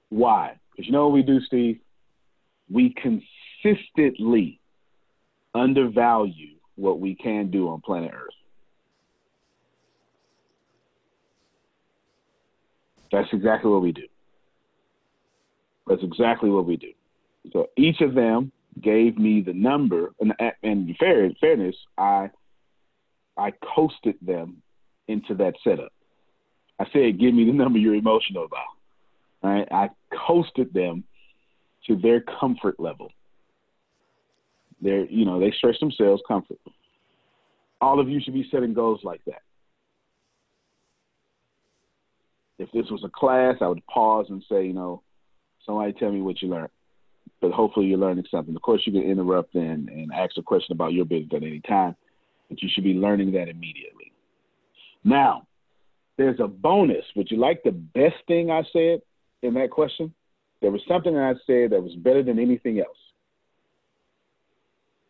Why? 0.09 0.59
Because 0.71 0.87
you 0.87 0.91
know 0.91 1.07
what 1.07 1.13
we 1.13 1.23
do, 1.23 1.39
Steve? 1.41 1.79
We 2.69 2.93
consistently 3.63 4.59
undervalue 5.53 6.55
what 6.75 6.99
we 6.99 7.15
can 7.15 7.49
do 7.49 7.69
on 7.69 7.81
planet 7.81 8.11
Earth. 8.13 8.33
That's 13.11 13.27
exactly 13.33 13.69
what 13.69 13.81
we 13.81 13.91
do. 13.91 14.07
That's 15.87 16.03
exactly 16.03 16.49
what 16.49 16.65
we 16.65 16.77
do. 16.77 16.91
So 17.51 17.67
each 17.75 18.01
of 18.01 18.13
them 18.13 18.51
gave 18.81 19.17
me 19.17 19.41
the 19.41 19.53
number, 19.53 20.13
and 20.19 20.33
and 20.63 20.95
fair, 20.97 21.29
fairness, 21.39 21.75
I 21.97 22.29
I 23.37 23.51
coasted 23.75 24.15
them 24.21 24.61
into 25.07 25.33
that 25.35 25.55
setup. 25.63 25.91
I 26.79 26.85
said, 26.93 27.19
"Give 27.19 27.33
me 27.33 27.45
the 27.45 27.51
number 27.51 27.79
you're 27.79 27.95
emotional 27.95 28.45
about." 28.45 28.65
Right, 29.43 29.67
I 29.71 29.89
coasted 30.27 30.71
them 30.73 31.03
to 31.87 31.95
their 31.95 32.21
comfort 32.21 32.79
level. 32.79 33.11
They're, 34.81 35.05
you 35.05 35.25
know, 35.25 35.39
they 35.39 35.51
stretch 35.51 35.79
themselves 35.79 36.21
comfort. 36.27 36.59
All 37.81 37.99
of 37.99 38.07
you 38.07 38.19
should 38.21 38.35
be 38.35 38.47
setting 38.51 38.73
goals 38.73 39.03
like 39.03 39.21
that. 39.25 39.41
If 42.61 42.71
this 42.71 42.89
was 42.91 43.03
a 43.03 43.09
class, 43.09 43.55
I 43.61 43.67
would 43.67 43.85
pause 43.87 44.27
and 44.29 44.43
say, 44.49 44.65
you 44.65 44.73
know, 44.73 45.01
somebody 45.65 45.93
tell 45.93 46.11
me 46.11 46.21
what 46.21 46.41
you 46.41 46.49
learned 46.49 46.69
but 47.41 47.51
hopefully 47.51 47.87
you're 47.87 47.97
learning 47.97 48.25
something. 48.29 48.55
Of 48.55 48.61
course, 48.61 48.81
you 48.85 48.93
can 48.93 49.01
interrupt 49.01 49.55
and, 49.55 49.89
and 49.89 50.11
ask 50.13 50.37
a 50.37 50.43
question 50.43 50.73
about 50.73 50.93
your 50.93 51.05
business 51.05 51.31
at 51.35 51.43
any 51.43 51.59
time, 51.61 51.95
but 52.47 52.61
you 52.61 52.69
should 52.71 52.83
be 52.83 52.93
learning 52.93 53.31
that 53.33 53.49
immediately. 53.49 54.13
Now, 55.03 55.47
there's 56.17 56.39
a 56.39 56.47
bonus. 56.47 57.03
Would 57.15 57.31
you 57.31 57.37
like 57.37 57.63
the 57.63 57.71
best 57.71 58.15
thing 58.27 58.51
I 58.51 58.61
said 58.71 59.01
in 59.41 59.55
that 59.55 59.71
question? 59.71 60.13
There 60.61 60.69
was 60.69 60.81
something 60.87 61.17
I 61.17 61.33
said 61.47 61.71
that 61.71 61.81
was 61.81 61.95
better 61.95 62.21
than 62.21 62.37
anything 62.37 62.79
else. 62.79 62.97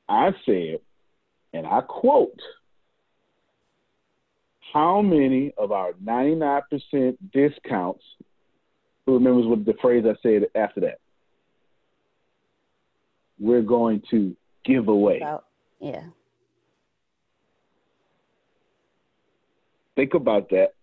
I 0.07 0.31
said, 0.45 0.79
and 1.53 1.67
I 1.67 1.81
quote, 1.81 2.39
how 4.73 5.01
many 5.01 5.53
of 5.57 5.71
our 5.71 5.93
99% 5.93 7.17
discounts, 7.33 8.03
who 9.05 9.15
remembers 9.15 9.45
what 9.47 9.65
the 9.65 9.73
phrase 9.81 10.05
I 10.05 10.15
said 10.21 10.47
after 10.55 10.81
that? 10.81 10.99
we're 13.41 13.63
going 13.63 14.03
to 14.11 14.37
give 14.63 14.87
away. 14.87 15.17
About, 15.17 15.45
yeah. 15.79 16.03
Think 19.95 20.13
about 20.13 20.51
that. 20.51 20.73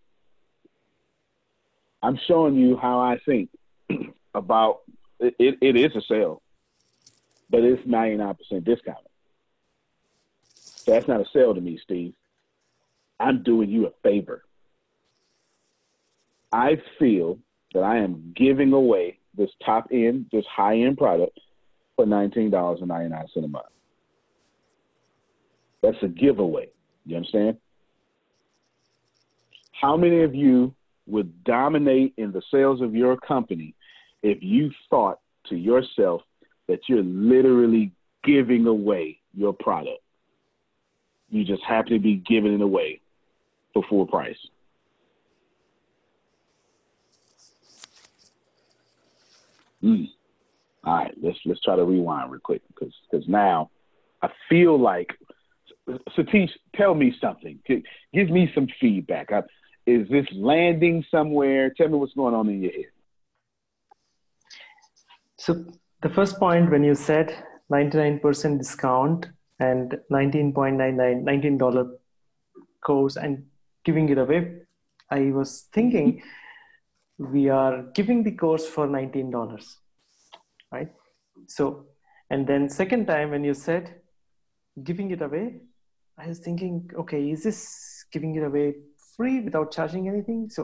I'm 2.03 2.19
showing 2.27 2.57
you 2.57 2.77
how 2.77 2.99
I 2.99 3.19
think 3.25 3.51
about 4.35 4.81
it, 5.21 5.35
it, 5.39 5.59
it 5.63 5.77
is 5.77 5.95
a 5.97 6.03
sale. 6.03 6.43
but 7.49 7.63
it's 7.63 7.83
99% 7.87 8.37
discount. 8.65 8.99
So 10.55 10.93
that's 10.93 11.09
not 11.09 11.21
a 11.21 11.27
sale 11.33 11.55
to 11.55 11.61
me, 11.61 11.79
Steve. 11.83 12.15
I'm 13.21 13.43
doing 13.43 13.69
you 13.69 13.87
a 13.87 13.91
favor. 14.03 14.45
I 16.53 16.81
feel 16.99 17.39
that 17.75 17.83
I 17.83 17.99
am 17.99 18.33
giving 18.37 18.73
away 18.73 19.19
this 19.37 19.51
top 19.65 19.89
end, 19.93 20.27
this 20.33 20.45
high 20.47 20.79
end 20.81 20.97
product 20.97 21.39
for 21.97 22.07
$19.99 22.07 23.45
a 23.45 23.49
month. 23.49 23.67
That's 25.83 25.97
a 26.03 26.09
giveaway. 26.09 26.69
You 27.07 27.17
understand? 27.17 27.59
How 29.73 29.97
many 29.97 30.23
of 30.23 30.35
you 30.35 30.75
would 31.07 31.45
dominate 31.45 32.15
in 32.17 32.33
the 32.33 32.43
sales 32.51 32.81
of 32.81 32.95
your 32.95 33.17
company 33.17 33.75
if 34.23 34.39
you 34.43 34.71
thought 34.91 35.21
to 35.49 35.57
yourself 35.57 36.23
that 36.67 36.81
you're 36.89 37.03
literally 37.03 37.93
giving 38.25 38.67
away 38.67 39.19
your 39.35 39.53
product? 39.53 40.01
You 41.31 41.45
just 41.45 41.63
happen 41.63 41.93
to 41.93 41.99
be 41.99 42.17
giving 42.17 42.55
it 42.55 42.61
away 42.61 43.01
for 43.83 43.89
full 43.89 44.07
price. 44.07 44.39
Mm. 49.83 50.09
All 50.85 50.95
right, 50.95 51.15
let's 51.23 51.39
let's 51.45 51.61
try 51.61 51.77
to 51.77 51.85
rewind 51.85 52.31
real 52.31 52.41
quick 52.41 52.63
because 52.69 52.93
because 53.11 53.29
now 53.29 53.71
I 54.23 54.29
feel 54.49 54.79
like 54.79 55.11
Satish, 56.17 56.51
tell 56.75 56.95
me 56.95 57.15
something. 57.21 57.59
Give 57.67 58.31
me 58.31 58.51
some 58.55 58.69
feedback. 58.81 59.33
I, 59.33 59.43
is 59.87 60.09
this 60.09 60.27
landing 60.33 61.05
somewhere? 61.11 61.71
Tell 61.71 61.89
me 61.89 61.95
what's 61.95 62.13
going 62.15 62.35
on 62.35 62.49
in 62.49 62.63
your 62.63 62.73
head. 62.73 62.87
So 65.37 65.65
the 66.03 66.11
first 66.11 66.39
point 66.39 66.71
when 66.71 66.85
you 66.85 66.95
said 66.95 67.45
99% 67.73 68.59
discount 68.59 69.27
and 69.61 69.97
19.99 70.13 70.53
$19 71.23 71.91
course 72.85 73.17
and 73.17 73.45
giving 73.89 74.09
it 74.15 74.19
away, 74.25 74.41
I 75.11 75.21
was 75.39 75.51
thinking 75.77 76.23
we 77.35 77.49
are 77.49 77.77
giving 77.99 78.23
the 78.23 78.35
course 78.43 78.67
for 78.75 78.87
$19, 78.87 79.65
right? 80.73 80.91
So, 81.47 81.87
and 82.31 82.47
then 82.47 82.69
second 82.69 83.07
time 83.07 83.31
when 83.31 83.45
you 83.45 83.55
said 83.55 83.95
giving 84.89 85.11
it 85.11 85.23
away, 85.23 85.47
I 86.19 86.27
was 86.29 86.39
thinking, 86.39 86.91
okay, 87.03 87.31
is 87.31 87.43
this 87.45 88.05
giving 88.13 88.35
it 88.35 88.45
away 88.51 88.75
free 89.17 89.41
without 89.41 89.73
charging 89.73 90.09
anything? 90.09 90.51
So, 90.51 90.63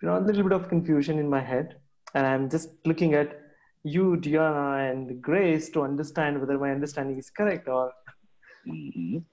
you 0.00 0.08
know, 0.08 0.18
a 0.18 0.24
little 0.28 0.42
bit 0.42 0.52
of 0.52 0.68
confusion 0.68 1.18
in 1.18 1.28
my 1.28 1.42
head. 1.52 1.76
And 2.14 2.26
I'm 2.26 2.48
just 2.48 2.68
looking 2.84 3.14
at 3.14 3.40
you, 3.82 4.16
Diana, 4.16 4.90
and 4.90 5.20
Grace 5.20 5.70
to 5.70 5.82
understand 5.82 6.40
whether 6.40 6.58
my 6.58 6.70
understanding 6.70 7.18
is 7.18 7.30
correct 7.30 7.68
or. 7.68 7.92
Mm-hmm. 8.68 9.18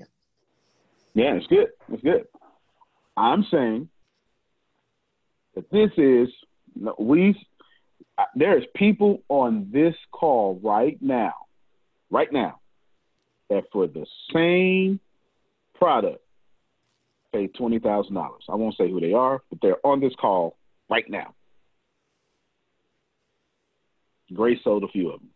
Yeah. 0.00 0.04
Yeah, 1.14 1.34
it's 1.34 1.46
good. 1.46 1.68
It's 1.92 2.02
good. 2.02 2.26
I'm 3.16 3.44
saying 3.50 3.88
that 5.54 5.70
this 5.70 5.90
is 5.96 6.28
we. 6.98 7.34
Uh, 8.18 8.24
There's 8.34 8.64
people 8.76 9.22
on 9.28 9.70
this 9.72 9.94
call 10.12 10.60
right 10.62 10.98
now, 11.00 11.32
right 12.10 12.32
now, 12.32 12.60
that 13.48 13.64
for 13.72 13.86
the 13.86 14.06
same 14.32 15.00
product 15.74 16.22
pay 17.32 17.46
twenty 17.48 17.78
thousand 17.78 18.14
dollars. 18.14 18.44
I 18.48 18.54
won't 18.54 18.76
say 18.76 18.90
who 18.90 19.00
they 19.00 19.12
are, 19.12 19.42
but 19.50 19.58
they're 19.62 19.84
on 19.84 20.00
this 20.00 20.14
call 20.20 20.56
right 20.88 21.08
now. 21.08 21.34
Grace 24.32 24.58
sold 24.62 24.84
a 24.84 24.88
few 24.88 25.10
of 25.10 25.20
them. 25.20 25.30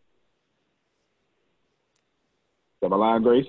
That 2.80 2.90
my 2.90 2.96
line, 2.96 3.22
Grace? 3.22 3.46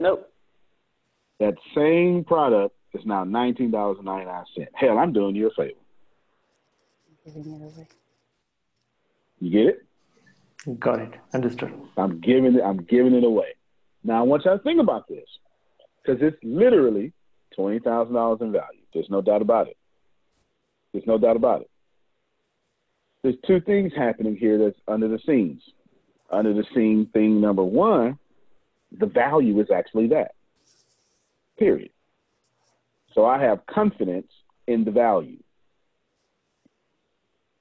Nope. 0.00 0.32
That 1.38 1.54
same 1.74 2.24
product 2.24 2.74
is 2.94 3.02
now 3.04 3.24
nineteen 3.24 3.70
dollars 3.70 3.98
and 3.98 4.06
ninety 4.06 4.26
nine 4.26 4.44
cents. 4.56 4.70
Hell, 4.74 4.98
I'm 4.98 5.12
doing 5.12 5.36
you 5.36 5.48
a 5.48 5.50
favor. 5.50 5.78
Giving 7.24 7.52
it 7.52 7.62
away. 7.62 7.86
You 9.40 9.50
get 9.50 9.66
it? 9.66 10.80
Got 10.80 11.00
it. 11.00 11.12
Understood. 11.32 11.72
I'm 11.96 12.20
giving 12.20 12.56
it. 12.56 12.62
I'm 12.64 12.78
giving 12.78 13.14
it 13.14 13.24
away. 13.24 13.54
Now 14.02 14.20
I 14.20 14.22
want 14.22 14.44
y'all 14.44 14.56
to 14.56 14.64
think 14.64 14.80
about 14.80 15.06
this 15.08 15.26
because 16.02 16.20
it's 16.22 16.36
literally 16.42 17.12
twenty 17.54 17.78
thousand 17.78 18.14
dollars 18.14 18.40
in 18.40 18.52
value. 18.52 18.80
There's 18.92 19.10
no 19.10 19.20
doubt 19.20 19.42
about 19.42 19.68
it. 19.68 19.76
There's 20.92 21.06
no 21.06 21.18
doubt 21.18 21.36
about 21.36 21.60
it. 21.60 21.70
There's 23.22 23.36
two 23.46 23.60
things 23.60 23.92
happening 23.94 24.36
here 24.36 24.58
that's 24.58 24.80
under 24.88 25.08
the 25.08 25.18
scenes. 25.26 25.62
Under 26.30 26.54
the 26.54 26.64
scene, 26.74 27.08
thing 27.12 27.40
number 27.40 27.62
one, 27.62 28.18
the 28.92 29.06
value 29.06 29.58
is 29.60 29.70
actually 29.70 30.08
that. 30.08 30.34
Period. 31.58 31.90
So 33.14 33.26
I 33.26 33.42
have 33.42 33.66
confidence 33.66 34.30
in 34.66 34.84
the 34.84 34.90
value. 34.90 35.38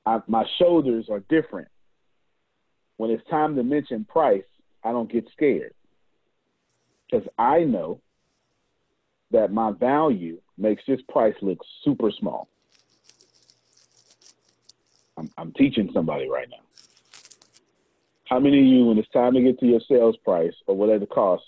I, 0.06 0.22
my 0.28 0.46
shoulders 0.58 1.08
are 1.10 1.20
different 1.22 1.68
when 3.00 3.12
it's 3.12 3.26
time 3.30 3.56
to 3.56 3.64
mention 3.64 4.04
price, 4.04 4.44
I 4.84 4.92
don't 4.92 5.10
get 5.10 5.26
scared 5.32 5.74
because 7.10 7.26
I 7.38 7.60
know 7.60 8.02
that 9.32 9.54
my 9.54 9.72
value 9.72 10.42
makes 10.58 10.84
this 10.86 11.00
price 11.08 11.36
look 11.42 11.60
super 11.86 12.12
small. 12.12 12.50
I'm, 15.18 15.32
I'm 15.38 15.54
teaching 15.54 15.90
somebody 15.94 16.28
right 16.30 16.50
now. 16.50 16.69
How 18.30 18.40
many 18.40 18.60
of 18.60 18.66
you, 18.66 18.86
when 18.86 19.00
it's 19.00 19.10
time 19.10 19.34
to 19.34 19.42
get 19.42 19.60
to 19.60 19.66
your 19.66 19.82
sales 19.90 20.16
price 20.24 20.54
or 20.68 20.76
whatever 20.76 21.00
the 21.00 21.08
cost, 21.08 21.44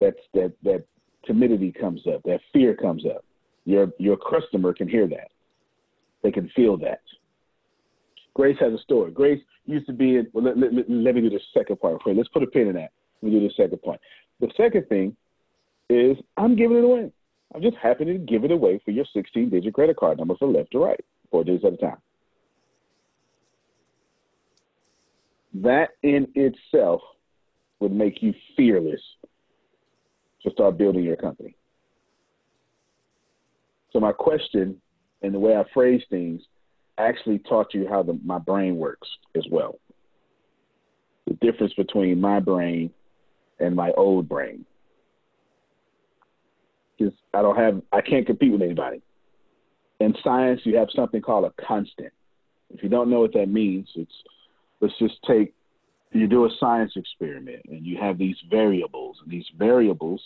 that's 0.00 0.16
that 0.34 0.52
that 0.64 0.84
timidity 1.24 1.72
comes 1.72 2.02
up, 2.12 2.22
that 2.24 2.40
fear 2.52 2.74
comes 2.74 3.04
up. 3.06 3.24
Your 3.64 3.92
your 3.98 4.16
customer 4.16 4.74
can 4.74 4.88
hear 4.88 5.06
that. 5.08 5.28
They 6.22 6.32
can 6.32 6.50
feel 6.56 6.76
that. 6.78 7.02
Grace 8.34 8.56
has 8.60 8.72
a 8.72 8.78
story. 8.78 9.12
Grace 9.12 9.40
used 9.64 9.86
to 9.86 9.92
be 9.92 10.16
in, 10.16 10.26
well, 10.32 10.44
let, 10.44 10.58
let, 10.58 10.72
let 10.88 11.14
me 11.14 11.20
do 11.20 11.30
the 11.30 11.40
second 11.54 11.80
part. 11.80 11.94
Okay, 11.94 12.12
let's 12.12 12.28
put 12.28 12.42
a 12.42 12.46
pin 12.46 12.68
in 12.68 12.74
that. 12.74 12.90
Let 13.22 13.32
me 13.32 13.38
do 13.38 13.48
the 13.48 13.54
second 13.56 13.78
point. 13.78 14.00
The 14.40 14.50
second 14.56 14.88
thing 14.88 15.16
is 15.88 16.16
I'm 16.36 16.56
giving 16.56 16.76
it 16.78 16.84
away. 16.84 17.12
I'm 17.54 17.62
just 17.62 17.76
happy 17.76 18.04
to 18.04 18.18
give 18.18 18.44
it 18.44 18.50
away 18.50 18.80
for 18.84 18.90
your 18.90 19.06
16 19.14 19.50
digit 19.50 19.72
credit 19.72 19.96
card 19.96 20.18
number 20.18 20.36
from 20.36 20.52
left 20.52 20.72
to 20.72 20.78
right, 20.78 21.00
four 21.30 21.44
digits 21.44 21.64
at 21.64 21.74
a 21.74 21.76
time. 21.76 21.96
That 25.62 25.90
in 26.02 26.28
itself 26.34 27.00
would 27.80 27.92
make 27.92 28.22
you 28.22 28.34
fearless 28.56 29.00
to 30.42 30.50
start 30.50 30.76
building 30.76 31.04
your 31.04 31.16
company. 31.16 31.56
So, 33.92 34.00
my 34.00 34.12
question 34.12 34.80
and 35.22 35.34
the 35.34 35.38
way 35.38 35.56
I 35.56 35.64
phrase 35.72 36.02
things 36.10 36.42
actually 36.98 37.38
taught 37.40 37.72
you 37.72 37.86
how 37.88 38.02
the, 38.02 38.18
my 38.24 38.38
brain 38.38 38.76
works 38.76 39.08
as 39.34 39.44
well. 39.50 39.78
The 41.26 41.34
difference 41.34 41.72
between 41.74 42.20
my 42.20 42.40
brain 42.40 42.90
and 43.58 43.74
my 43.74 43.92
old 43.92 44.28
brain. 44.28 44.64
Because 46.98 47.14
I 47.34 47.42
don't 47.42 47.56
have, 47.56 47.82
I 47.92 48.00
can't 48.00 48.26
compete 48.26 48.52
with 48.52 48.62
anybody. 48.62 49.02
In 50.00 50.14
science, 50.22 50.60
you 50.64 50.76
have 50.76 50.88
something 50.94 51.20
called 51.22 51.44
a 51.44 51.62
constant. 51.66 52.12
If 52.70 52.82
you 52.82 52.88
don't 52.88 53.10
know 53.10 53.20
what 53.20 53.32
that 53.34 53.48
means, 53.48 53.88
it's 53.96 54.12
let's 54.80 54.98
just 54.98 55.14
take 55.26 55.54
you 56.12 56.26
do 56.26 56.46
a 56.46 56.50
science 56.58 56.92
experiment 56.96 57.62
and 57.68 57.84
you 57.84 57.98
have 58.00 58.18
these 58.18 58.36
variables, 58.50 59.18
and 59.22 59.30
these 59.30 59.46
variables 59.58 60.22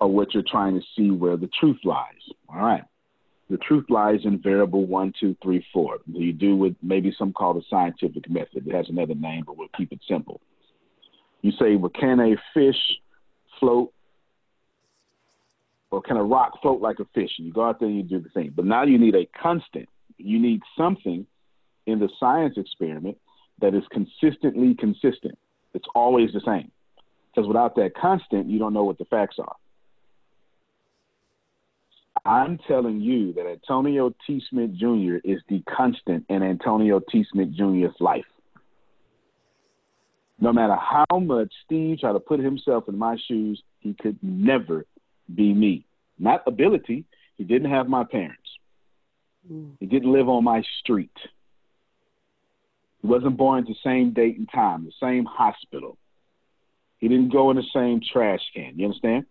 are 0.00 0.08
what 0.08 0.32
you're 0.34 0.42
trying 0.48 0.74
to 0.74 0.86
see 0.96 1.10
where 1.10 1.36
the 1.36 1.50
truth 1.60 1.78
lies. 1.84 2.22
All 2.48 2.58
right. 2.58 2.82
The 3.50 3.58
truth 3.58 3.84
lies 3.90 4.20
in 4.24 4.40
variable 4.40 4.86
one, 4.86 5.12
two, 5.18 5.36
three, 5.42 5.64
four. 5.72 5.98
You 6.06 6.32
do 6.32 6.56
with 6.56 6.74
maybe 6.82 7.14
some 7.18 7.32
called 7.32 7.58
a 7.58 7.66
scientific 7.68 8.28
method. 8.30 8.66
It 8.66 8.74
has 8.74 8.88
another 8.88 9.14
name, 9.14 9.44
but 9.46 9.58
we'll 9.58 9.68
keep 9.76 9.92
it 9.92 10.00
simple. 10.08 10.40
You 11.42 11.52
say, 11.52 11.76
well, 11.76 11.90
can 11.90 12.18
a 12.20 12.36
fish 12.54 12.78
float 13.60 13.92
or 15.90 16.00
can 16.00 16.16
a 16.16 16.24
rock 16.24 16.62
float 16.62 16.80
like 16.80 16.98
a 16.98 17.04
fish? 17.14 17.30
And 17.36 17.46
you 17.46 17.52
go 17.52 17.64
out 17.64 17.78
there 17.78 17.88
and 17.88 17.96
you 17.98 18.04
do 18.04 18.20
the 18.20 18.30
thing. 18.30 18.52
But 18.56 18.64
now 18.64 18.84
you 18.84 18.98
need 18.98 19.14
a 19.14 19.26
constant. 19.40 19.88
You 20.16 20.40
need 20.40 20.62
something 20.78 21.26
in 21.86 21.98
the 21.98 22.08
science 22.18 22.54
experiment 22.56 23.18
that 23.60 23.74
is 23.74 23.82
consistently 23.90 24.74
consistent. 24.74 25.38
It's 25.74 25.86
always 25.94 26.32
the 26.32 26.40
same. 26.44 26.70
Because 27.34 27.48
without 27.48 27.74
that 27.76 27.94
constant, 27.94 28.48
you 28.48 28.58
don't 28.58 28.74
know 28.74 28.84
what 28.84 28.98
the 28.98 29.04
facts 29.06 29.36
are. 29.38 29.56
I'm 32.24 32.58
telling 32.68 33.00
you 33.00 33.32
that 33.32 33.46
Antonio 33.46 34.12
T. 34.26 34.42
Smith 34.48 34.74
Jr. 34.76 35.16
is 35.24 35.40
the 35.48 35.62
constant 35.68 36.24
in 36.28 36.42
Antonio 36.42 37.00
T. 37.10 37.24
Smith 37.32 37.52
Jr.'s 37.52 37.94
life. 38.00 38.24
No 40.38 40.52
matter 40.52 40.76
how 40.76 41.18
much 41.18 41.52
Steve 41.64 42.00
tried 42.00 42.12
to 42.12 42.20
put 42.20 42.40
himself 42.40 42.88
in 42.88 42.98
my 42.98 43.16
shoes, 43.28 43.62
he 43.80 43.94
could 43.94 44.18
never 44.22 44.84
be 45.34 45.52
me. 45.54 45.84
Not 46.18 46.42
ability. 46.46 47.04
He 47.38 47.44
didn't 47.44 47.70
have 47.70 47.88
my 47.88 48.04
parents. 48.04 48.38
Mm. 49.50 49.72
He 49.80 49.86
didn't 49.86 50.12
live 50.12 50.28
on 50.28 50.44
my 50.44 50.62
street. 50.80 51.16
He 53.02 53.08
wasn't 53.08 53.36
born 53.36 53.64
the 53.64 53.74
same 53.84 54.12
date 54.12 54.38
and 54.38 54.48
time, 54.50 54.84
the 54.84 54.92
same 55.00 55.24
hospital. 55.24 55.98
He 56.98 57.08
didn't 57.08 57.32
go 57.32 57.50
in 57.50 57.56
the 57.56 57.64
same 57.74 58.00
trash 58.00 58.40
can. 58.54 58.78
You 58.78 58.86
understand? 58.86 59.26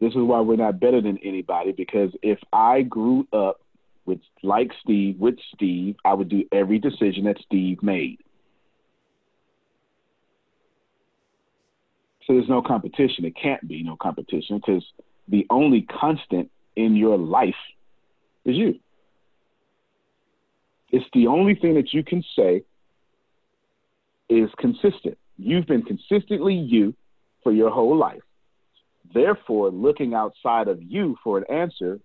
This 0.00 0.10
is 0.10 0.18
why 0.18 0.40
we're 0.40 0.56
not 0.56 0.80
better 0.80 1.00
than 1.00 1.18
anybody 1.24 1.72
because 1.72 2.10
if 2.22 2.40
I 2.52 2.82
grew 2.82 3.26
up 3.32 3.60
with 4.04 4.18
like 4.42 4.72
Steve, 4.82 5.18
with 5.18 5.36
Steve, 5.54 5.94
I 6.04 6.12
would 6.12 6.28
do 6.28 6.44
every 6.52 6.78
decision 6.78 7.24
that 7.24 7.38
Steve 7.46 7.82
made. 7.82 8.18
So 12.26 12.32
there's 12.34 12.48
no 12.48 12.62
competition. 12.62 13.24
It 13.24 13.36
can't 13.40 13.66
be 13.66 13.82
no 13.82 13.96
competition 13.96 14.56
because 14.56 14.84
the 15.28 15.46
only 15.50 15.82
constant 15.82 16.50
in 16.74 16.96
your 16.96 17.16
life 17.16 17.54
is 18.44 18.56
you. 18.56 18.80
It's 20.90 21.06
the 21.12 21.28
only 21.28 21.54
thing 21.54 21.74
that 21.74 21.92
you 21.92 22.02
can 22.02 22.24
say 22.36 22.64
is 24.28 24.50
consistent. 24.58 25.18
You've 25.36 25.66
been 25.66 25.82
consistently 25.82 26.54
you 26.54 26.94
for 27.42 27.52
your 27.52 27.70
whole 27.70 27.96
life. 27.96 28.22
Therefore, 29.12 29.70
looking 29.70 30.14
outside 30.14 30.68
of 30.68 30.82
you 30.82 31.16
for 31.22 31.38
an 31.38 31.44
answer 31.50 32.00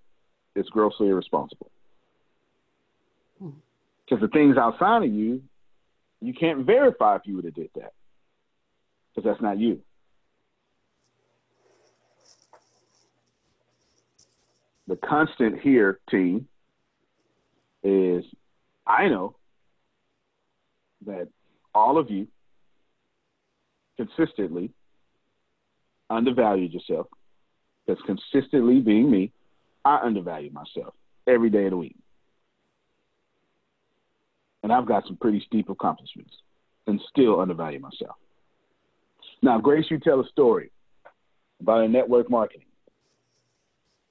is 0.55 0.67
grossly 0.69 1.07
irresponsible. 1.09 1.71
Because 3.39 4.21
the 4.21 4.27
things 4.27 4.57
outside 4.57 5.03
of 5.03 5.13
you, 5.13 5.41
you 6.21 6.33
can't 6.33 6.65
verify 6.65 7.15
if 7.15 7.21
you 7.25 7.35
would 7.35 7.45
have 7.45 7.53
did 7.53 7.69
that. 7.75 7.93
Because 9.15 9.29
that's 9.29 9.41
not 9.41 9.57
you. 9.57 9.81
The 14.87 14.97
constant 14.97 15.59
here, 15.59 15.99
team, 16.09 16.47
is 17.83 18.25
I 18.85 19.07
know 19.07 19.35
that 21.05 21.29
all 21.73 21.97
of 21.97 22.09
you 22.09 22.27
consistently 23.97 24.71
undervalued 26.09 26.73
yourself. 26.73 27.07
That's 27.87 28.01
consistently 28.05 28.79
being 28.79 29.09
me. 29.09 29.31
I 29.85 29.99
undervalue 30.03 30.51
myself 30.51 30.93
every 31.27 31.49
day 31.49 31.65
of 31.65 31.71
the 31.71 31.77
week. 31.77 31.95
And 34.63 34.71
I've 34.71 34.85
got 34.85 35.05
some 35.07 35.17
pretty 35.17 35.41
steep 35.45 35.69
accomplishments 35.69 36.33
and 36.87 36.99
still 37.09 37.39
undervalue 37.39 37.79
myself. 37.79 38.15
Now, 39.41 39.59
Grace, 39.59 39.85
you 39.89 39.99
tell 39.99 40.19
a 40.19 40.27
story 40.27 40.71
about 41.61 41.83
a 41.83 41.87
network 41.87 42.29
marketing, 42.29 42.67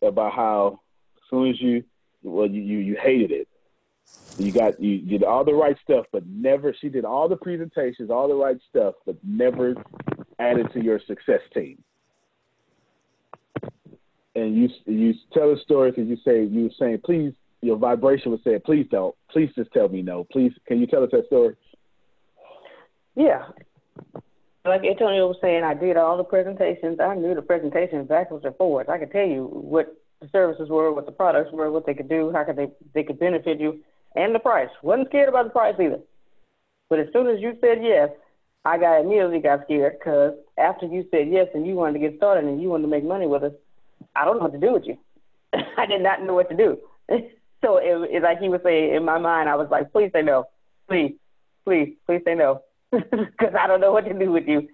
about 0.02 0.32
how 0.32 0.80
as 1.16 1.22
soon 1.30 1.50
as 1.50 1.60
you, 1.60 1.84
well, 2.22 2.48
you, 2.48 2.62
you, 2.62 2.78
you 2.78 2.96
hated 3.02 3.30
it. 3.30 3.48
You 4.36 4.52
got 4.52 4.80
you 4.80 5.00
did 5.00 5.24
all 5.24 5.44
the 5.44 5.54
right 5.54 5.76
stuff, 5.82 6.06
but 6.12 6.26
never. 6.26 6.74
She 6.80 6.88
did 6.88 7.04
all 7.04 7.28
the 7.28 7.36
presentations, 7.36 8.10
all 8.10 8.28
the 8.28 8.34
right 8.34 8.58
stuff, 8.68 8.94
but 9.04 9.16
never 9.24 9.74
added 10.38 10.72
to 10.74 10.82
your 10.82 11.00
success 11.06 11.40
team 11.52 11.82
and 14.38 14.56
you 14.56 14.68
you 14.86 15.14
tell 15.32 15.52
a 15.52 15.58
story 15.58 15.90
because 15.90 16.08
you 16.08 16.16
say 16.24 16.44
you 16.44 16.64
were 16.64 16.70
saying 16.78 17.00
please 17.04 17.32
your 17.60 17.76
vibration 17.76 18.30
was 18.30 18.40
saying 18.44 18.60
please 18.64 18.86
don't 18.90 19.14
please 19.30 19.50
just 19.56 19.72
tell 19.72 19.88
me 19.88 20.02
no 20.02 20.24
please 20.30 20.52
can 20.66 20.78
you 20.78 20.86
tell 20.86 21.02
us 21.02 21.10
that 21.12 21.26
story 21.26 21.54
yeah 23.16 23.46
like 24.64 24.84
Antonio 24.84 25.28
was 25.28 25.38
saying, 25.40 25.64
I 25.64 25.72
did 25.72 25.96
all 25.96 26.18
the 26.18 26.24
presentations. 26.24 27.00
I 27.00 27.14
knew 27.14 27.34
the 27.34 27.40
presentations 27.40 28.06
backwards 28.06 28.44
and 28.44 28.54
forwards. 28.56 28.90
I 28.90 28.98
could 28.98 29.10
tell 29.10 29.26
you 29.26 29.44
what 29.44 29.96
the 30.20 30.28
services 30.30 30.68
were, 30.68 30.92
what 30.92 31.06
the 31.06 31.12
products 31.12 31.50
were, 31.52 31.70
what 31.70 31.86
they 31.86 31.94
could 31.94 32.08
do, 32.08 32.30
how 32.32 32.44
could 32.44 32.56
they 32.56 32.68
they 32.92 33.02
could 33.02 33.18
benefit 33.18 33.60
you, 33.60 33.80
and 34.14 34.34
the 34.34 34.38
price. 34.38 34.68
wasn't 34.82 35.08
scared 35.08 35.28
about 35.28 35.44
the 35.44 35.50
price 35.50 35.74
either. 35.80 36.00
But 36.88 37.00
as 37.00 37.08
soon 37.12 37.28
as 37.28 37.40
you 37.40 37.52
said 37.60 37.78
yes, 37.82 38.10
I 38.64 38.78
got 38.78 39.00
immediately 39.00 39.40
got 39.40 39.64
scared 39.64 39.98
because 39.98 40.34
after 40.58 40.86
you 40.86 41.06
said 41.10 41.28
yes 41.30 41.48
and 41.54 41.66
you 41.66 41.74
wanted 41.74 41.94
to 41.94 41.98
get 42.00 42.16
started 42.16 42.44
and 42.44 42.60
you 42.60 42.68
wanted 42.68 42.82
to 42.82 42.88
make 42.88 43.04
money 43.04 43.26
with 43.26 43.42
us, 43.42 43.52
I 44.16 44.24
don't 44.24 44.36
know 44.36 44.44
what 44.44 44.52
to 44.52 44.58
do 44.58 44.72
with 44.72 44.84
you. 44.84 44.98
I 45.76 45.86
did 45.86 46.02
not 46.02 46.22
know 46.22 46.34
what 46.34 46.50
to 46.50 46.56
do. 46.56 46.78
so 47.64 47.76
it, 47.78 48.10
it 48.10 48.22
like 48.22 48.40
he 48.40 48.48
was 48.48 48.60
saying 48.64 48.94
in 48.94 49.04
my 49.04 49.18
mind, 49.18 49.48
I 49.48 49.56
was 49.56 49.68
like, 49.70 49.92
please 49.92 50.10
say 50.12 50.22
no, 50.22 50.44
please, 50.88 51.14
please, 51.64 51.94
please 52.06 52.22
say 52.24 52.34
no, 52.34 52.62
because 52.90 53.54
I 53.58 53.66
don't 53.66 53.80
know 53.80 53.92
what 53.92 54.06
to 54.06 54.14
do 54.14 54.32
with 54.32 54.46
you. 54.46 54.68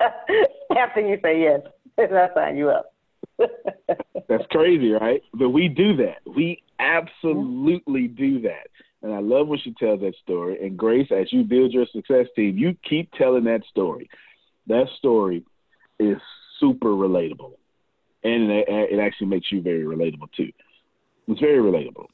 After 0.00 1.00
you 1.00 1.18
say 1.22 1.40
yes, 1.40 1.60
and 1.96 2.16
I 2.16 2.32
sign 2.34 2.56
you 2.56 2.70
up. 2.70 2.94
That's 4.28 4.46
crazy, 4.50 4.90
right? 4.90 5.22
But 5.34 5.50
we 5.50 5.68
do 5.68 5.96
that. 5.96 6.18
We 6.26 6.62
absolutely 6.78 8.08
do 8.08 8.40
that. 8.42 8.68
And 9.02 9.12
I 9.14 9.20
love 9.20 9.46
when 9.48 9.60
she 9.60 9.74
tells 9.74 10.00
that 10.00 10.14
story. 10.22 10.64
And 10.64 10.76
Grace, 10.76 11.08
as 11.10 11.32
you 11.32 11.44
build 11.44 11.72
your 11.72 11.86
success 11.92 12.26
team, 12.34 12.58
you 12.58 12.76
keep 12.88 13.12
telling 13.12 13.44
that 13.44 13.62
story. 13.70 14.08
That 14.66 14.86
story 14.98 15.44
is 15.98 16.18
super 16.58 16.88
relatable 16.88 17.52
and 18.24 18.50
it, 18.50 18.66
it 18.68 18.98
actually 18.98 19.28
makes 19.28 19.50
you 19.50 19.62
very 19.62 19.84
relatable 19.84 20.30
too. 20.36 20.50
It's 21.28 21.40
very 21.40 21.58
relatable, 21.58 22.06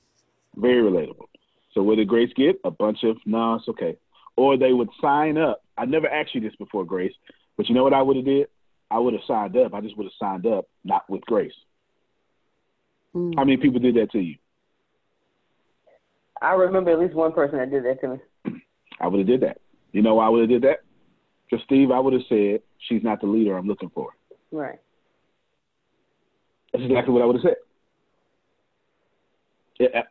very 0.56 0.82
relatable. 0.82 1.26
So 1.72 1.82
what 1.82 1.96
did 1.96 2.08
Grace 2.08 2.32
get? 2.36 2.60
A 2.64 2.70
bunch 2.70 2.98
of 3.04 3.16
no, 3.26 3.54
it's 3.54 3.68
okay. 3.68 3.96
Or 4.36 4.56
they 4.56 4.72
would 4.72 4.88
sign 5.00 5.38
up. 5.38 5.62
I 5.76 5.84
never 5.84 6.08
asked 6.08 6.34
you 6.34 6.40
this 6.40 6.54
before, 6.56 6.84
Grace, 6.84 7.12
but 7.56 7.68
you 7.68 7.74
know 7.74 7.84
what 7.84 7.94
I 7.94 8.02
would 8.02 8.16
have 8.16 8.24
did? 8.24 8.48
I 8.90 8.98
would 8.98 9.14
have 9.14 9.22
signed 9.26 9.56
up. 9.56 9.74
I 9.74 9.80
just 9.80 9.96
would 9.96 10.04
have 10.04 10.12
signed 10.18 10.46
up, 10.46 10.66
not 10.84 11.08
with 11.08 11.22
Grace. 11.22 11.54
Mm. 13.14 13.34
How 13.36 13.44
many 13.44 13.56
people 13.56 13.80
did 13.80 13.96
that 13.96 14.12
to 14.12 14.20
you? 14.20 14.36
I 16.44 16.52
remember 16.52 16.90
at 16.90 16.98
least 16.98 17.14
one 17.14 17.32
person 17.32 17.58
that 17.58 17.70
did 17.70 17.84
that 17.84 18.00
to 18.02 18.08
me. 18.08 18.18
I 19.00 19.08
would 19.08 19.18
have 19.18 19.26
did 19.26 19.40
that. 19.40 19.60
You 19.92 20.02
know 20.02 20.16
why 20.16 20.26
I 20.26 20.28
would 20.28 20.40
have 20.42 20.50
did 20.50 20.62
that? 20.62 20.80
Because 21.48 21.64
Steve, 21.64 21.90
I 21.90 21.98
would 21.98 22.12
have 22.12 22.22
said 22.28 22.60
she's 22.88 23.02
not 23.02 23.20
the 23.20 23.26
leader 23.26 23.56
I'm 23.56 23.66
looking 23.66 23.90
for. 23.90 24.10
Right. 24.52 24.78
That's 26.72 26.84
exactly 26.84 27.12
what 27.14 27.22
I 27.22 27.26
would 27.26 27.36
have 27.36 27.42
said. 27.42 27.56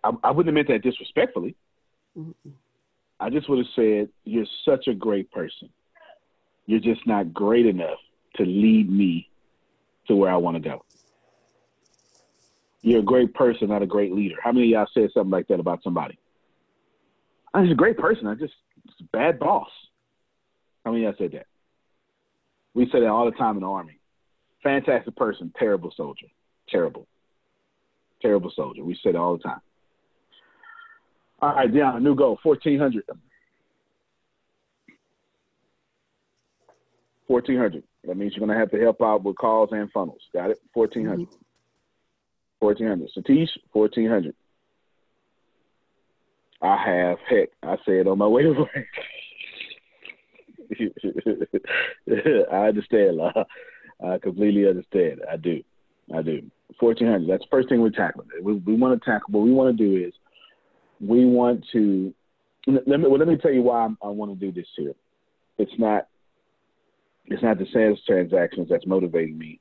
I, 0.03 0.11
I, 0.23 0.31
wouldn't 0.31 0.47
have 0.47 0.55
meant 0.55 0.67
that 0.67 0.89
disrespectfully. 0.89 1.55
Mm-hmm. 2.17 2.49
I 3.19 3.29
just 3.29 3.49
would 3.49 3.59
have 3.59 3.67
said, 3.75 4.09
You're 4.25 4.45
such 4.65 4.87
a 4.87 4.93
great 4.93 5.31
person. 5.31 5.69
You're 6.65 6.79
just 6.79 7.05
not 7.05 7.33
great 7.33 7.65
enough 7.65 7.99
to 8.35 8.43
lead 8.43 8.89
me 8.89 9.29
to 10.07 10.15
where 10.15 10.31
I 10.31 10.37
want 10.37 10.55
to 10.55 10.61
go. 10.61 10.83
You're 12.81 12.99
a 12.99 13.03
great 13.03 13.33
person, 13.33 13.69
not 13.69 13.81
a 13.81 13.87
great 13.87 14.13
leader. 14.13 14.35
How 14.43 14.51
many 14.51 14.67
of 14.67 14.71
y'all 14.71 14.87
said 14.93 15.09
something 15.13 15.31
like 15.31 15.47
that 15.47 15.59
about 15.59 15.83
somebody? 15.83 16.17
I'm 17.53 17.65
just 17.65 17.73
a 17.73 17.75
great 17.75 17.97
person. 17.97 18.27
I 18.27 18.35
just, 18.35 18.53
bad 19.11 19.39
boss. 19.39 19.69
How 20.83 20.91
many 20.91 21.05
of 21.05 21.15
y'all 21.19 21.27
said 21.27 21.37
that? 21.37 21.47
We 22.73 22.85
say 22.91 22.99
that 23.01 23.07
all 23.07 23.25
the 23.25 23.37
time 23.37 23.55
in 23.55 23.61
the 23.61 23.67
army. 23.69 23.99
Fantastic 24.63 25.15
person, 25.15 25.53
terrible 25.57 25.93
soldier. 25.95 26.27
Terrible. 26.69 27.07
Terrible 28.21 28.51
soldier. 28.55 28.83
We 28.83 28.95
say 28.95 29.11
it 29.11 29.15
all 29.15 29.37
the 29.37 29.43
time. 29.43 29.61
All 31.41 31.53
right, 31.53 31.71
Deanna, 31.71 32.01
new 32.01 32.15
goal, 32.15 32.39
1400. 32.41 33.03
1400. 37.27 37.83
That 38.05 38.17
means 38.17 38.33
you're 38.33 38.45
going 38.45 38.55
to 38.55 38.59
have 38.59 38.71
to 38.71 38.79
help 38.79 39.01
out 39.01 39.23
with 39.23 39.37
calls 39.37 39.69
and 39.71 39.91
funnels. 39.91 40.21
Got 40.33 40.51
it? 40.51 40.59
1400. 40.73 41.19
Mm-hmm. 41.19 41.35
1400. 42.59 43.09
Satish, 43.17 43.49
1400. 43.71 44.35
I 46.63 46.77
have, 46.85 47.17
heck, 47.29 47.49
I 47.61 47.75
said 47.85 48.07
on 48.07 48.17
my 48.17 48.27
way 48.27 48.43
to 48.43 48.51
work. 48.51 48.69
I 52.51 52.67
understand, 52.67 53.17
La. 53.17 53.31
I 54.03 54.17
completely 54.17 54.67
understand. 54.67 55.21
I 55.29 55.35
do. 55.37 55.61
I 56.15 56.21
do. 56.21 56.41
1400. 56.79 57.29
That's 57.29 57.43
the 57.43 57.47
first 57.51 57.69
thing 57.69 57.81
we're 57.81 57.89
tackling. 57.89 58.27
We, 58.41 58.53
we 58.53 58.75
want 58.75 58.99
to 58.99 59.05
tackle, 59.05 59.31
what 59.31 59.43
we 59.43 59.51
want 59.51 59.77
to 59.77 59.83
do 59.83 60.05
is 60.05 60.13
we 61.01 61.25
want 61.25 61.65
to, 61.73 62.13
let 62.65 62.87
me, 62.87 63.07
well, 63.07 63.19
let 63.19 63.27
me 63.27 63.37
tell 63.37 63.51
you 63.51 63.61
why 63.61 63.83
I'm, 63.83 63.97
i 64.01 64.07
want 64.07 64.37
to 64.37 64.45
do 64.45 64.51
this 64.51 64.67
here. 64.77 64.93
It's 65.57 65.71
not, 65.77 66.07
it's 67.25 67.43
not 67.43 67.59
the 67.59 67.67
sales 67.73 67.99
transactions 68.07 68.67
that's 68.69 68.87
motivating 68.87 69.37
me. 69.37 69.59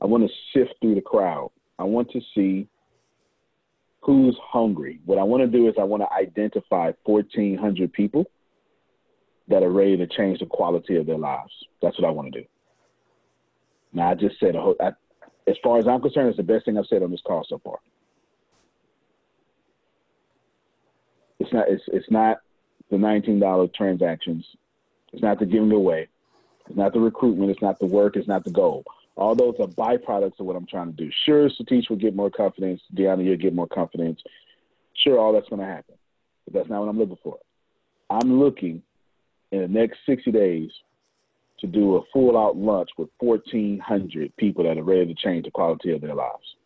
I 0.00 0.06
want 0.06 0.24
to 0.24 0.58
sift 0.58 0.74
through 0.80 0.96
the 0.96 1.00
crowd. 1.00 1.50
I 1.78 1.84
want 1.84 2.10
to 2.10 2.20
see 2.34 2.68
who's 4.00 4.38
hungry. 4.42 5.00
What 5.04 5.18
I 5.18 5.22
want 5.22 5.42
to 5.42 5.46
do 5.46 5.68
is 5.68 5.74
I 5.78 5.84
want 5.84 6.02
to 6.02 6.12
identify 6.12 6.92
1,400 7.04 7.92
people 7.92 8.30
that 9.48 9.62
are 9.62 9.70
ready 9.70 9.96
to 9.96 10.06
change 10.06 10.38
the 10.38 10.46
quality 10.46 10.96
of 10.96 11.06
their 11.06 11.18
lives. 11.18 11.52
That's 11.82 11.98
what 11.98 12.08
I 12.08 12.10
want 12.10 12.32
to 12.32 12.40
do. 12.40 12.46
Now, 13.92 14.10
I 14.10 14.14
just 14.14 14.38
said 14.38 14.54
a 14.54 14.60
whole, 14.60 14.76
I, 14.80 14.92
as 15.46 15.56
far 15.62 15.78
as 15.78 15.88
I'm 15.88 16.00
concerned, 16.00 16.28
it's 16.28 16.36
the 16.36 16.42
best 16.42 16.64
thing 16.64 16.78
I've 16.78 16.86
said 16.86 17.02
on 17.02 17.10
this 17.10 17.22
call 17.26 17.44
so 17.48 17.58
far. 17.58 17.78
It's 21.40 21.52
not. 21.52 21.68
It's 21.68 21.82
it's 21.88 22.10
not 22.10 22.38
the 22.90 22.98
nineteen 22.98 23.40
dollar 23.40 23.66
transactions. 23.74 24.46
It's 25.12 25.22
not 25.22 25.38
the 25.38 25.46
giving 25.46 25.72
away. 25.72 26.08
It's 26.68 26.76
not 26.76 26.92
the 26.92 27.00
recruitment. 27.00 27.50
It's 27.50 27.62
not 27.62 27.78
the 27.78 27.86
work. 27.86 28.16
It's 28.16 28.28
not 28.28 28.44
the 28.44 28.50
goal. 28.50 28.84
All 29.16 29.34
those 29.34 29.54
are 29.60 29.66
byproducts 29.66 30.40
of 30.40 30.46
what 30.46 30.56
I'm 30.56 30.66
trying 30.66 30.94
to 30.94 31.04
do. 31.04 31.10
Sure, 31.26 31.48
Satish 31.50 31.90
will 31.90 31.96
get 31.96 32.16
more 32.16 32.30
confidence. 32.30 32.80
Deanna, 32.94 33.24
you'll 33.24 33.36
get 33.36 33.54
more 33.54 33.68
confidence. 33.68 34.20
Sure, 34.94 35.18
all 35.18 35.32
that's 35.32 35.48
going 35.48 35.60
to 35.60 35.66
happen. 35.66 35.94
But 36.44 36.54
that's 36.54 36.68
not 36.68 36.80
what 36.80 36.88
I'm 36.88 36.98
looking 36.98 37.18
for. 37.22 37.38
I'm 38.08 38.40
looking 38.40 38.82
in 39.52 39.60
the 39.60 39.68
next 39.68 39.98
60 40.06 40.30
days 40.32 40.70
to 41.60 41.66
do 41.66 41.96
a 41.96 42.00
full 42.12 42.38
out 42.38 42.56
lunch 42.56 42.88
with 42.96 43.10
1,400 43.18 44.34
people 44.36 44.64
that 44.64 44.78
are 44.78 44.82
ready 44.82 45.06
to 45.06 45.14
change 45.14 45.44
the 45.44 45.50
quality 45.50 45.92
of 45.92 46.00
their 46.00 46.14
lives. 46.14 46.56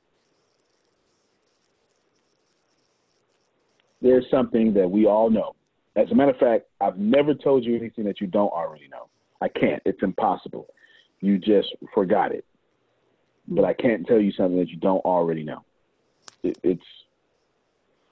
There's 4.00 4.26
something 4.30 4.74
that 4.74 4.90
we 4.90 5.06
all 5.06 5.30
know. 5.30 5.54
As 5.96 6.10
a 6.10 6.14
matter 6.14 6.32
of 6.32 6.38
fact, 6.38 6.66
I've 6.80 6.98
never 6.98 7.34
told 7.34 7.64
you 7.64 7.76
anything 7.76 8.04
that 8.04 8.20
you 8.20 8.26
don't 8.26 8.50
already 8.50 8.88
know. 8.88 9.08
I 9.40 9.48
can't. 9.48 9.82
It's 9.84 10.02
impossible. 10.02 10.66
You 11.20 11.38
just 11.38 11.74
forgot 11.92 12.32
it. 12.32 12.44
But 13.46 13.64
I 13.64 13.74
can't 13.74 14.06
tell 14.06 14.20
you 14.20 14.32
something 14.32 14.58
that 14.58 14.68
you 14.68 14.76
don't 14.76 15.04
already 15.04 15.42
know. 15.42 15.64
It, 16.42 16.58
it's, 16.62 16.84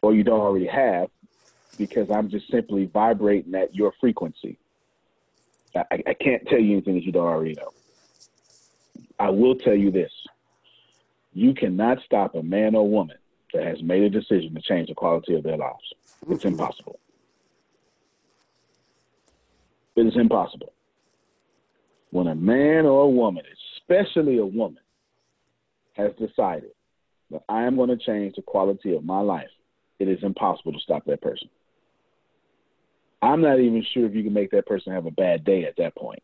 or 0.02 0.14
you 0.14 0.24
don't 0.24 0.40
already 0.40 0.66
have, 0.66 1.08
because 1.78 2.10
I'm 2.10 2.28
just 2.28 2.50
simply 2.50 2.86
vibrating 2.86 3.54
at 3.54 3.74
your 3.74 3.92
frequency. 4.00 4.58
I, 5.74 6.02
I 6.06 6.14
can't 6.14 6.46
tell 6.46 6.58
you 6.58 6.72
anything 6.72 6.94
that 6.94 7.04
you 7.04 7.12
don't 7.12 7.26
already 7.26 7.54
know. 7.54 7.72
I 9.18 9.30
will 9.30 9.54
tell 9.54 9.74
you 9.74 9.90
this 9.90 10.10
you 11.34 11.54
cannot 11.54 11.98
stop 12.04 12.34
a 12.34 12.42
man 12.42 12.74
or 12.74 12.88
woman 12.88 13.16
that 13.54 13.64
has 13.64 13.82
made 13.82 14.02
a 14.02 14.10
decision 14.10 14.54
to 14.54 14.60
change 14.60 14.88
the 14.88 14.94
quality 14.94 15.34
of 15.34 15.42
their 15.42 15.56
lives. 15.56 15.94
It's 16.28 16.40
mm-hmm. 16.40 16.48
impossible. 16.48 16.98
It 19.96 20.06
is 20.06 20.16
impossible. 20.16 20.72
When 22.12 22.26
a 22.26 22.34
man 22.34 22.84
or 22.84 23.04
a 23.04 23.08
woman, 23.08 23.42
especially 23.78 24.36
a 24.36 24.44
woman, 24.44 24.82
has 25.94 26.12
decided 26.18 26.72
that 27.30 27.42
I 27.48 27.62
am 27.62 27.74
going 27.76 27.88
to 27.88 27.96
change 27.96 28.36
the 28.36 28.42
quality 28.42 28.94
of 28.94 29.02
my 29.02 29.20
life, 29.20 29.48
it 29.98 30.08
is 30.08 30.18
impossible 30.22 30.74
to 30.74 30.78
stop 30.80 31.06
that 31.06 31.22
person. 31.22 31.48
I'm 33.22 33.40
not 33.40 33.60
even 33.60 33.84
sure 33.94 34.04
if 34.04 34.14
you 34.14 34.22
can 34.22 34.34
make 34.34 34.50
that 34.50 34.66
person 34.66 34.92
have 34.92 35.06
a 35.06 35.10
bad 35.10 35.44
day 35.44 35.64
at 35.64 35.76
that 35.78 35.96
point. 35.96 36.22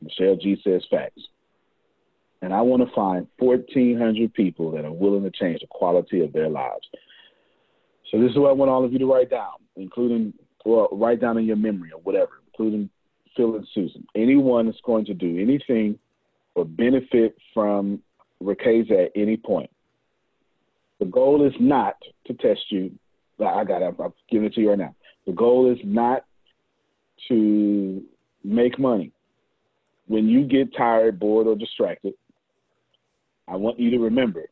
Michelle 0.00 0.36
G 0.36 0.56
says 0.62 0.84
facts. 0.88 1.22
And 2.42 2.54
I 2.54 2.60
want 2.60 2.86
to 2.86 2.94
find 2.94 3.26
1,400 3.40 4.32
people 4.34 4.70
that 4.70 4.84
are 4.84 4.92
willing 4.92 5.24
to 5.24 5.30
change 5.32 5.62
the 5.62 5.66
quality 5.66 6.20
of 6.20 6.32
their 6.32 6.48
lives. 6.48 6.86
So 8.12 8.20
this 8.20 8.30
is 8.30 8.38
what 8.38 8.50
I 8.50 8.52
want 8.52 8.70
all 8.70 8.84
of 8.84 8.92
you 8.92 9.00
to 9.00 9.12
write 9.12 9.30
down, 9.30 9.54
including, 9.74 10.32
well, 10.64 10.88
write 10.92 11.20
down 11.20 11.38
in 11.38 11.44
your 11.44 11.56
memory 11.56 11.90
or 11.92 12.00
whatever, 12.02 12.42
including 12.58 12.90
Phil 13.36 13.56
and 13.56 13.66
Susan. 13.74 14.06
Anyone 14.14 14.66
that's 14.66 14.80
going 14.84 15.04
to 15.06 15.14
do 15.14 15.38
anything 15.40 15.98
or 16.54 16.64
benefit 16.64 17.36
from 17.54 18.02
Ricasa 18.42 19.06
at 19.06 19.12
any 19.14 19.36
point. 19.36 19.70
The 20.98 21.06
goal 21.06 21.46
is 21.46 21.54
not 21.60 21.96
to 22.26 22.34
test 22.34 22.60
you 22.70 22.90
I 23.40 23.62
got 23.62 23.82
it. 23.82 23.94
I'm 24.00 24.12
giving 24.28 24.48
it 24.48 24.54
to 24.54 24.60
you 24.60 24.70
right 24.70 24.78
now. 24.78 24.96
The 25.24 25.32
goal 25.32 25.70
is 25.70 25.78
not 25.84 26.24
to 27.28 28.02
make 28.42 28.80
money. 28.80 29.12
When 30.08 30.26
you 30.26 30.44
get 30.44 30.74
tired, 30.76 31.20
bored, 31.20 31.46
or 31.46 31.54
distracted, 31.54 32.14
I 33.46 33.54
want 33.54 33.78
you 33.78 33.90
to 33.90 33.98
remember 33.98 34.46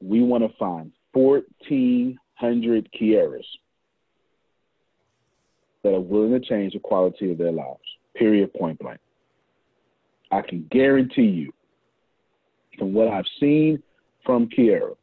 we 0.00 0.22
want 0.22 0.42
to 0.42 0.56
find 0.58 0.90
1,400 1.12 2.88
Kieras 3.00 3.44
that 5.88 5.94
are 5.94 6.00
willing 6.00 6.38
to 6.38 6.40
change 6.40 6.74
the 6.74 6.78
quality 6.78 7.32
of 7.32 7.38
their 7.38 7.50
lives, 7.50 7.80
period, 8.14 8.52
point 8.52 8.78
blank. 8.78 9.00
I 10.30 10.42
can 10.42 10.66
guarantee 10.70 11.22
you, 11.22 11.52
from 12.78 12.92
what 12.92 13.08
I've 13.08 13.24
seen 13.40 13.82
from 14.26 14.50
Kiera, 14.50 14.94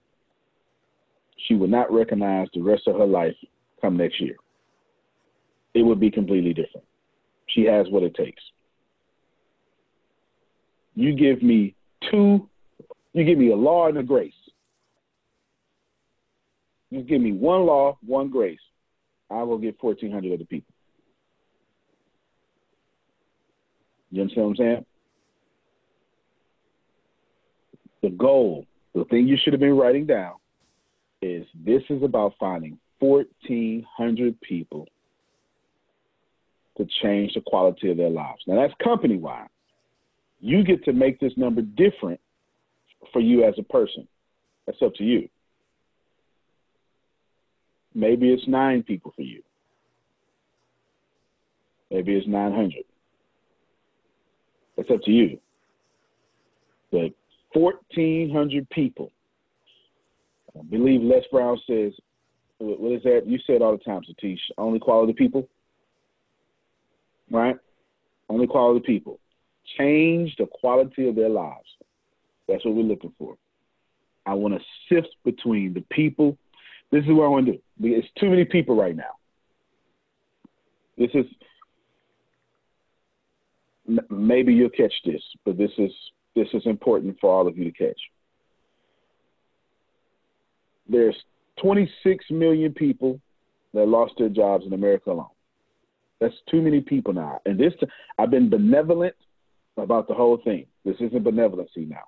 she 1.47 1.55
would 1.55 1.71
not 1.71 1.91
recognize 1.91 2.49
the 2.53 2.61
rest 2.61 2.83
of 2.87 2.97
her 2.97 3.05
life 3.05 3.35
come 3.81 3.97
next 3.97 4.21
year. 4.21 4.35
It 5.73 5.81
would 5.81 5.99
be 5.99 6.11
completely 6.11 6.53
different. 6.53 6.85
She 7.47 7.63
has 7.63 7.87
what 7.89 8.03
it 8.03 8.13
takes. 8.13 8.43
You 10.93 11.15
give 11.15 11.41
me 11.41 11.73
two, 12.11 12.47
you 13.13 13.23
give 13.23 13.39
me 13.39 13.49
a 13.49 13.55
law 13.55 13.87
and 13.87 13.97
a 13.97 14.03
grace. 14.03 14.33
You 16.91 17.01
give 17.01 17.21
me 17.21 17.31
one 17.31 17.65
law, 17.65 17.97
one 18.05 18.29
grace. 18.29 18.59
I 19.31 19.41
will 19.41 19.57
get 19.57 19.81
1,400 19.81 20.31
of 20.31 20.39
the 20.39 20.45
people. 20.45 20.74
You 24.15 24.21
understand 24.21 24.47
what 24.47 24.51
I'm 24.51 24.55
saying? 24.55 24.85
The 28.01 28.09
goal, 28.11 28.65
the 28.93 29.03
thing 29.05 29.27
you 29.27 29.35
should 29.43 29.51
have 29.51 29.59
been 29.59 29.75
writing 29.75 30.05
down, 30.05 30.35
is 31.21 31.45
this 31.65 31.81
is 31.89 32.01
about 32.01 32.33
finding 32.39 32.79
1,400 32.99 34.39
people 34.39 34.87
to 36.77 36.87
change 37.01 37.33
the 37.33 37.41
quality 37.45 37.91
of 37.91 37.97
their 37.97 38.09
lives. 38.09 38.39
Now, 38.47 38.55
that's 38.55 38.73
company 38.81 39.17
wide. 39.17 39.49
You 40.39 40.63
get 40.63 40.85
to 40.85 40.93
make 40.93 41.19
this 41.19 41.33
number 41.35 41.61
different 41.61 42.21
for 43.11 43.19
you 43.19 43.43
as 43.43 43.55
a 43.57 43.63
person. 43.63 44.07
That's 44.65 44.81
up 44.81 44.95
to 44.95 45.03
you. 45.03 45.27
Maybe 47.93 48.31
it's 48.31 48.47
nine 48.47 48.81
people 48.81 49.11
for 49.13 49.23
you. 49.23 49.41
Maybe 51.91 52.15
it's 52.15 52.27
900. 52.27 52.85
That's 54.77 54.89
up 54.89 55.01
to 55.03 55.11
you. 55.11 55.39
But 56.91 57.11
1,400 57.53 58.69
people 58.69 59.11
I 60.57 60.63
believe 60.63 61.01
Les 61.01 61.23
Brown 61.31 61.59
says, 61.67 61.93
what 62.59 62.93
is 62.93 63.03
that? 63.03 63.23
You 63.25 63.37
said 63.45 63.61
all 63.61 63.73
the 63.77 63.83
time, 63.83 64.01
Satish, 64.01 64.39
only 64.57 64.79
quality 64.79 65.13
people, 65.13 65.49
right? 67.29 67.57
Only 68.29 68.47
quality 68.47 68.79
people. 68.85 69.19
Change 69.77 70.35
the 70.37 70.45
quality 70.45 71.09
of 71.09 71.15
their 71.15 71.29
lives. 71.29 71.67
That's 72.47 72.63
what 72.63 72.75
we're 72.75 72.83
looking 72.83 73.13
for. 73.17 73.35
I 74.25 74.33
want 74.33 74.53
to 74.53 74.59
sift 74.89 75.15
between 75.25 75.73
the 75.73 75.83
people. 75.91 76.37
This 76.91 77.03
is 77.03 77.09
what 77.09 77.25
I 77.25 77.29
want 77.29 77.47
to 77.47 77.53
do. 77.53 77.59
It's 77.81 78.07
too 78.17 78.29
many 78.29 78.45
people 78.45 78.75
right 78.75 78.95
now. 78.95 79.03
This 80.97 81.09
is 81.13 81.25
maybe 84.09 84.53
you'll 84.53 84.69
catch 84.69 84.93
this, 85.05 85.21
but 85.45 85.57
this 85.57 85.71
is 85.77 85.91
this 86.35 86.47
is 86.53 86.63
important 86.65 87.17
for 87.21 87.33
all 87.33 87.47
of 87.47 87.57
you 87.57 87.65
to 87.65 87.71
catch 87.71 87.99
there's 90.87 91.15
26 91.61 92.25
million 92.31 92.73
people 92.73 93.19
that 93.73 93.87
lost 93.87 94.13
their 94.17 94.29
jobs 94.29 94.65
in 94.65 94.73
America 94.73 95.11
alone. 95.11 95.27
That's 96.19 96.35
too 96.49 96.61
many 96.61 96.81
people 96.81 97.13
now. 97.13 97.41
And 97.45 97.59
this, 97.59 97.73
I've 98.17 98.31
been 98.31 98.49
benevolent 98.49 99.15
about 99.77 100.07
the 100.07 100.13
whole 100.13 100.37
thing. 100.43 100.65
This 100.85 100.95
isn't 100.99 101.23
benevolency 101.23 101.87
now. 101.87 102.03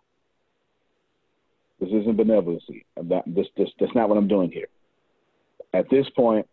This 1.79 1.89
isn't 1.89 2.17
benevolency. 2.17 2.85
Not, 3.01 3.23
this, 3.27 3.47
this, 3.57 3.69
that's 3.79 3.93
not 3.93 4.09
what 4.09 4.17
I'm 4.17 4.27
doing 4.27 4.51
here. 4.51 4.67
At 5.73 5.89
this 5.89 6.07
point, 6.15 6.47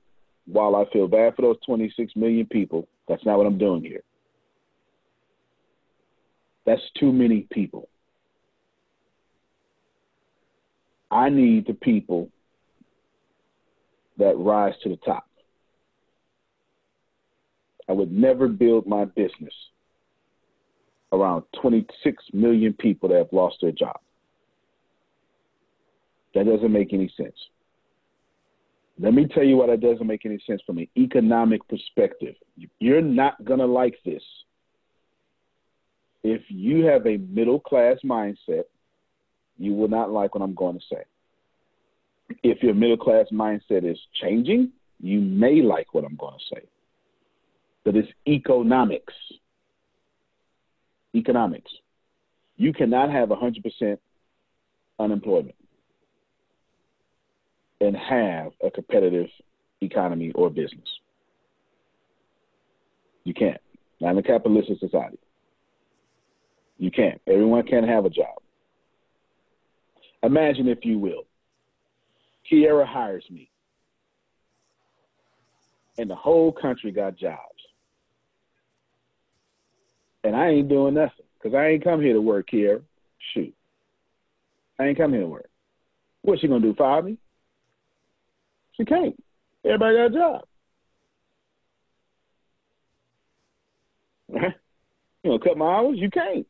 while 0.47 0.77
I 0.77 0.85
feel 0.93 1.07
bad 1.07 1.37
for 1.37 1.43
those 1.43 1.57
26 1.65 2.15
million 2.17 2.47
people, 2.47 2.89
that's 3.09 3.25
not 3.25 3.39
what 3.39 3.47
I'm 3.47 3.59
doing 3.59 3.83
here. 3.83 4.03
That's 6.67 6.83
too 6.99 7.13
many 7.13 7.47
people. 7.51 7.89
I 11.11 11.29
need 11.29 11.67
the 11.67 11.75
people 11.75 12.31
that 14.19 14.37
rise 14.37 14.75
to 14.83 14.89
the 14.89 14.97
top. 14.97 15.25
I 17.89 17.93
would 17.93 18.11
never 18.11 18.49
build 18.49 18.87
my 18.87 19.05
business 19.05 19.53
around 21.13 21.45
26 21.61 22.25
million 22.33 22.73
people 22.73 23.09
that 23.11 23.19
have 23.19 23.33
lost 23.33 23.59
their 23.61 23.73
job. 23.73 23.99
That 26.35 26.47
doesn't 26.47 26.73
make 26.73 26.93
any 26.93 27.13
sense. 27.17 27.37
Let 28.99 29.13
me 29.15 29.27
tell 29.27 29.45
you 29.45 29.57
why 29.57 29.67
that 29.69 29.81
doesn't 29.81 30.07
make 30.07 30.25
any 30.25 30.41
sense 30.47 30.63
from 30.67 30.79
an 30.79 30.89
economic 30.97 31.67
perspective. 31.69 32.35
You're 32.79 33.03
not 33.03 33.45
going 33.45 33.61
to 33.61 33.67
like 33.67 33.97
this. 34.05 34.23
If 36.25 36.43
you 36.49 36.87
have 36.87 37.07
a 37.07 37.19
middle 37.19 37.61
class 37.61 37.99
mindset 38.05 38.65
you 39.59 39.75
will 39.75 39.89
not 39.89 40.11
like 40.11 40.35
what 40.35 40.43
I'm 40.43 40.55
going 40.55 40.79
to 40.79 40.85
say. 40.91 41.05
If 42.43 42.63
your 42.63 42.75
middle 42.75 42.97
class 42.97 43.27
mindset 43.33 43.89
is 43.89 43.99
changing, 44.21 44.73
you 45.01 45.21
may 45.21 45.63
like 45.63 45.93
what 45.93 46.05
I'm 46.05 46.17
going 46.17 46.39
to 46.39 46.55
say. 46.57 46.63
But 47.85 47.97
it's 47.97 48.09
economics. 48.27 49.13
Economics. 51.15 51.71
You 52.57 52.73
cannot 52.73 53.11
have 53.11 53.29
100% 53.29 53.99
unemployment 54.99 55.57
and 57.81 57.97
have 57.97 58.53
a 58.65 58.71
competitive 58.71 59.29
economy 59.81 60.33
or 60.35 60.49
business. 60.49 60.89
You 63.25 63.35
can't. 63.35 63.61
Not 64.01 64.13
in 64.13 64.19
a 64.19 64.23
capitalistic 64.23 64.79
society. 64.79 65.19
You 66.79 66.91
can't. 66.91 67.21
Everyone 67.27 67.67
can't 67.67 67.89
have 67.89 68.05
a 68.05 68.11
job. 68.11 68.43
Imagine, 70.23 70.69
if 70.69 70.85
you 70.85 70.99
will, 70.99 71.25
Kiera 72.51 72.87
hires 72.87 73.25
me. 73.31 73.51
and 75.99 76.11
the 76.11 76.15
whole 76.15 76.53
country 76.53 76.91
got 76.91 77.17
jobs. 77.17 77.39
And 80.23 80.35
I 80.35 80.49
ain't 80.49 80.69
doing 80.69 80.95
nothing 80.95 81.27
because 81.39 81.55
I 81.55 81.67
ain't 81.69 81.85
come 81.85 82.01
here 82.01 82.15
to 82.15 82.21
work 82.21 82.47
here. 82.51 82.83
Shoot. 83.33 83.55
I 84.79 84.87
ain't 84.87 84.99
come 84.99 85.13
here 85.13 85.21
to 85.23 85.29
work. 85.29 85.49
What's 86.23 86.41
she 86.41 86.49
gonna 86.49 86.61
do? 86.61 86.75
Fire 86.75 87.03
me? 87.03 87.19
She 88.77 88.85
can't. 88.85 89.15
Everybody 89.65 89.97
got 89.97 90.07
a 90.07 90.11
job. 90.11 90.45
Right? 94.31 94.55
You 95.23 95.31
know, 95.31 95.39
cut 95.39 95.57
my 95.57 95.65
hours? 95.65 95.97
You 95.99 96.11
can't. 96.11 96.47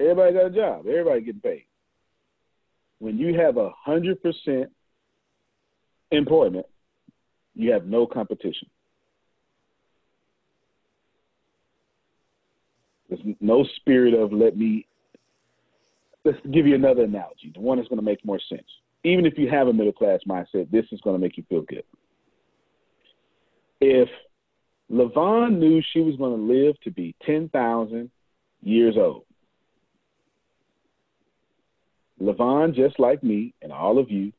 Everybody 0.00 0.32
got 0.32 0.46
a 0.46 0.50
job. 0.50 0.86
Everybody 0.86 1.20
getting 1.20 1.40
paid. 1.42 1.66
When 3.00 3.18
you 3.18 3.38
have 3.38 3.58
a 3.58 3.70
hundred 3.84 4.22
percent 4.22 4.70
employment, 6.10 6.66
you 7.54 7.72
have 7.72 7.86
no 7.86 8.06
competition. 8.06 8.68
There's 13.08 13.20
no 13.40 13.64
spirit 13.76 14.14
of 14.14 14.32
let 14.32 14.56
me. 14.56 14.86
Let's 16.24 16.38
give 16.50 16.66
you 16.66 16.74
another 16.74 17.04
analogy, 17.04 17.50
the 17.54 17.60
one 17.60 17.78
that's 17.78 17.88
going 17.88 17.98
to 17.98 18.04
make 18.04 18.24
more 18.24 18.40
sense. 18.48 18.66
Even 19.04 19.24
if 19.24 19.38
you 19.38 19.48
have 19.48 19.68
a 19.68 19.72
middle 19.72 19.92
class 19.92 20.20
mindset, 20.28 20.70
this 20.70 20.84
is 20.92 21.00
going 21.00 21.16
to 21.16 21.20
make 21.20 21.38
you 21.38 21.44
feel 21.48 21.62
good. 21.62 21.82
If 23.80 24.08
LaVon 24.92 25.58
knew 25.58 25.82
she 25.92 26.00
was 26.00 26.16
going 26.16 26.36
to 26.36 26.52
live 26.52 26.78
to 26.82 26.90
be 26.90 27.14
10,000 27.24 28.10
years 28.62 28.96
old, 28.98 29.24
LaVon, 32.20 32.74
just 32.74 32.98
like 32.98 33.22
me 33.22 33.54
and 33.62 33.72
all 33.72 33.98
of 33.98 34.10
you, 34.10 34.32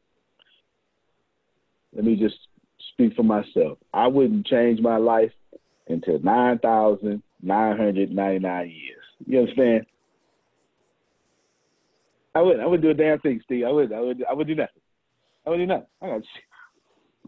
let 1.94 2.04
me 2.06 2.16
just 2.16 2.38
speak 2.94 3.14
for 3.16 3.24
myself. 3.24 3.80
I 3.94 4.08
wouldn't 4.08 4.48
change 4.48 4.80
my 4.80 4.96
life 4.98 5.32
until 5.88 6.20
9,999 6.20 8.70
years. 8.70 9.04
You 9.26 9.40
understand? 9.40 9.86
I 12.34 12.42
wouldn't. 12.42 12.62
I 12.62 12.66
wouldn't 12.66 12.84
do 12.84 12.92
a 12.92 12.94
damn 12.94 13.20
thing, 13.20 13.42
Steve. 13.44 13.66
I 13.66 13.72
would. 13.72 13.92
I 13.92 14.00
would. 14.00 14.24
I 14.30 14.34
would 14.34 14.48
do 14.48 14.56
nothing. 14.56 14.82
I 15.46 15.50
would 15.50 15.58
do 15.58 15.66
nothing. 15.66 15.88
I 16.02 16.08
got. 16.08 16.22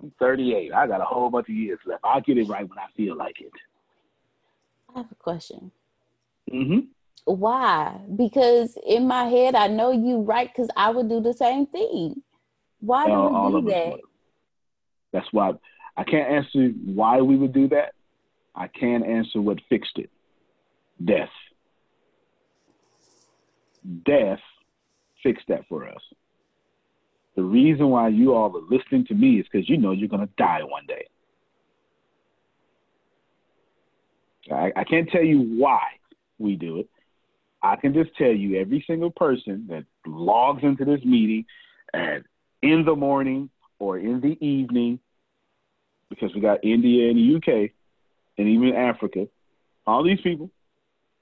I'm 0.01 0.13
38. 0.19 0.73
I 0.73 0.87
got 0.87 1.01
a 1.01 1.05
whole 1.05 1.29
bunch 1.29 1.49
of 1.49 1.55
years 1.55 1.79
left. 1.85 2.05
I'll 2.05 2.21
get 2.21 2.37
it 2.37 2.47
right 2.47 2.65
when 2.67 2.79
I 2.79 2.87
feel 2.95 3.17
like 3.17 3.41
it. 3.41 3.51
I 4.95 4.99
have 4.99 5.11
a 5.11 5.15
question. 5.15 5.71
Mm-hmm. 6.51 6.79
Why? 7.25 7.99
Because 8.15 8.77
in 8.85 9.07
my 9.07 9.25
head, 9.25 9.55
I 9.55 9.67
know 9.67 9.91
you 9.91 10.21
right. 10.21 10.49
Because 10.53 10.69
I 10.75 10.89
would 10.89 11.09
do 11.09 11.21
the 11.21 11.33
same 11.33 11.65
thing. 11.67 12.21
Why 12.79 13.05
do 13.07 13.13
all, 13.13 13.45
we 13.45 13.61
do 13.61 13.67
us 13.67 13.73
that? 13.73 13.99
That's 15.13 15.27
why 15.31 15.53
I 15.95 16.03
can't 16.03 16.29
answer 16.29 16.69
why 16.85 17.21
we 17.21 17.37
would 17.37 17.53
do 17.53 17.69
that. 17.69 17.93
I 18.55 18.67
can 18.67 19.03
answer 19.03 19.41
what 19.41 19.59
fixed 19.69 19.97
it. 19.97 20.09
Death. 21.03 21.29
Death 24.05 24.39
fixed 25.21 25.47
that 25.47 25.67
for 25.67 25.87
us. 25.87 26.01
The 27.35 27.43
reason 27.43 27.89
why 27.89 28.09
you 28.09 28.33
all 28.33 28.55
are 28.55 28.61
listening 28.69 29.05
to 29.07 29.15
me 29.15 29.39
is 29.39 29.45
because 29.51 29.67
you 29.67 29.77
know 29.77 29.91
you're 29.91 30.09
going 30.09 30.27
to 30.27 30.33
die 30.37 30.61
one 30.63 30.85
day. 30.87 31.07
I, 34.51 34.71
I 34.75 34.83
can't 34.83 35.09
tell 35.09 35.23
you 35.23 35.57
why 35.57 35.83
we 36.37 36.55
do 36.55 36.79
it. 36.79 36.89
I 37.63 37.77
can 37.77 37.93
just 37.93 38.15
tell 38.17 38.27
you 38.27 38.59
every 38.59 38.83
single 38.85 39.09
person 39.09 39.65
that 39.69 39.85
logs 40.05 40.63
into 40.63 40.83
this 40.83 41.03
meeting 41.05 41.45
and 41.93 42.25
in 42.61 42.83
the 42.85 42.95
morning 42.95 43.49
or 43.79 43.97
in 43.97 44.19
the 44.19 44.37
evening, 44.45 44.99
because 46.09 46.33
we 46.35 46.41
got 46.41 46.63
India 46.63 47.09
and 47.09 47.17
the 47.17 47.35
UK 47.37 47.71
and 48.37 48.47
even 48.47 48.75
Africa, 48.75 49.27
all 49.87 50.03
these 50.03 50.19
people, 50.21 50.49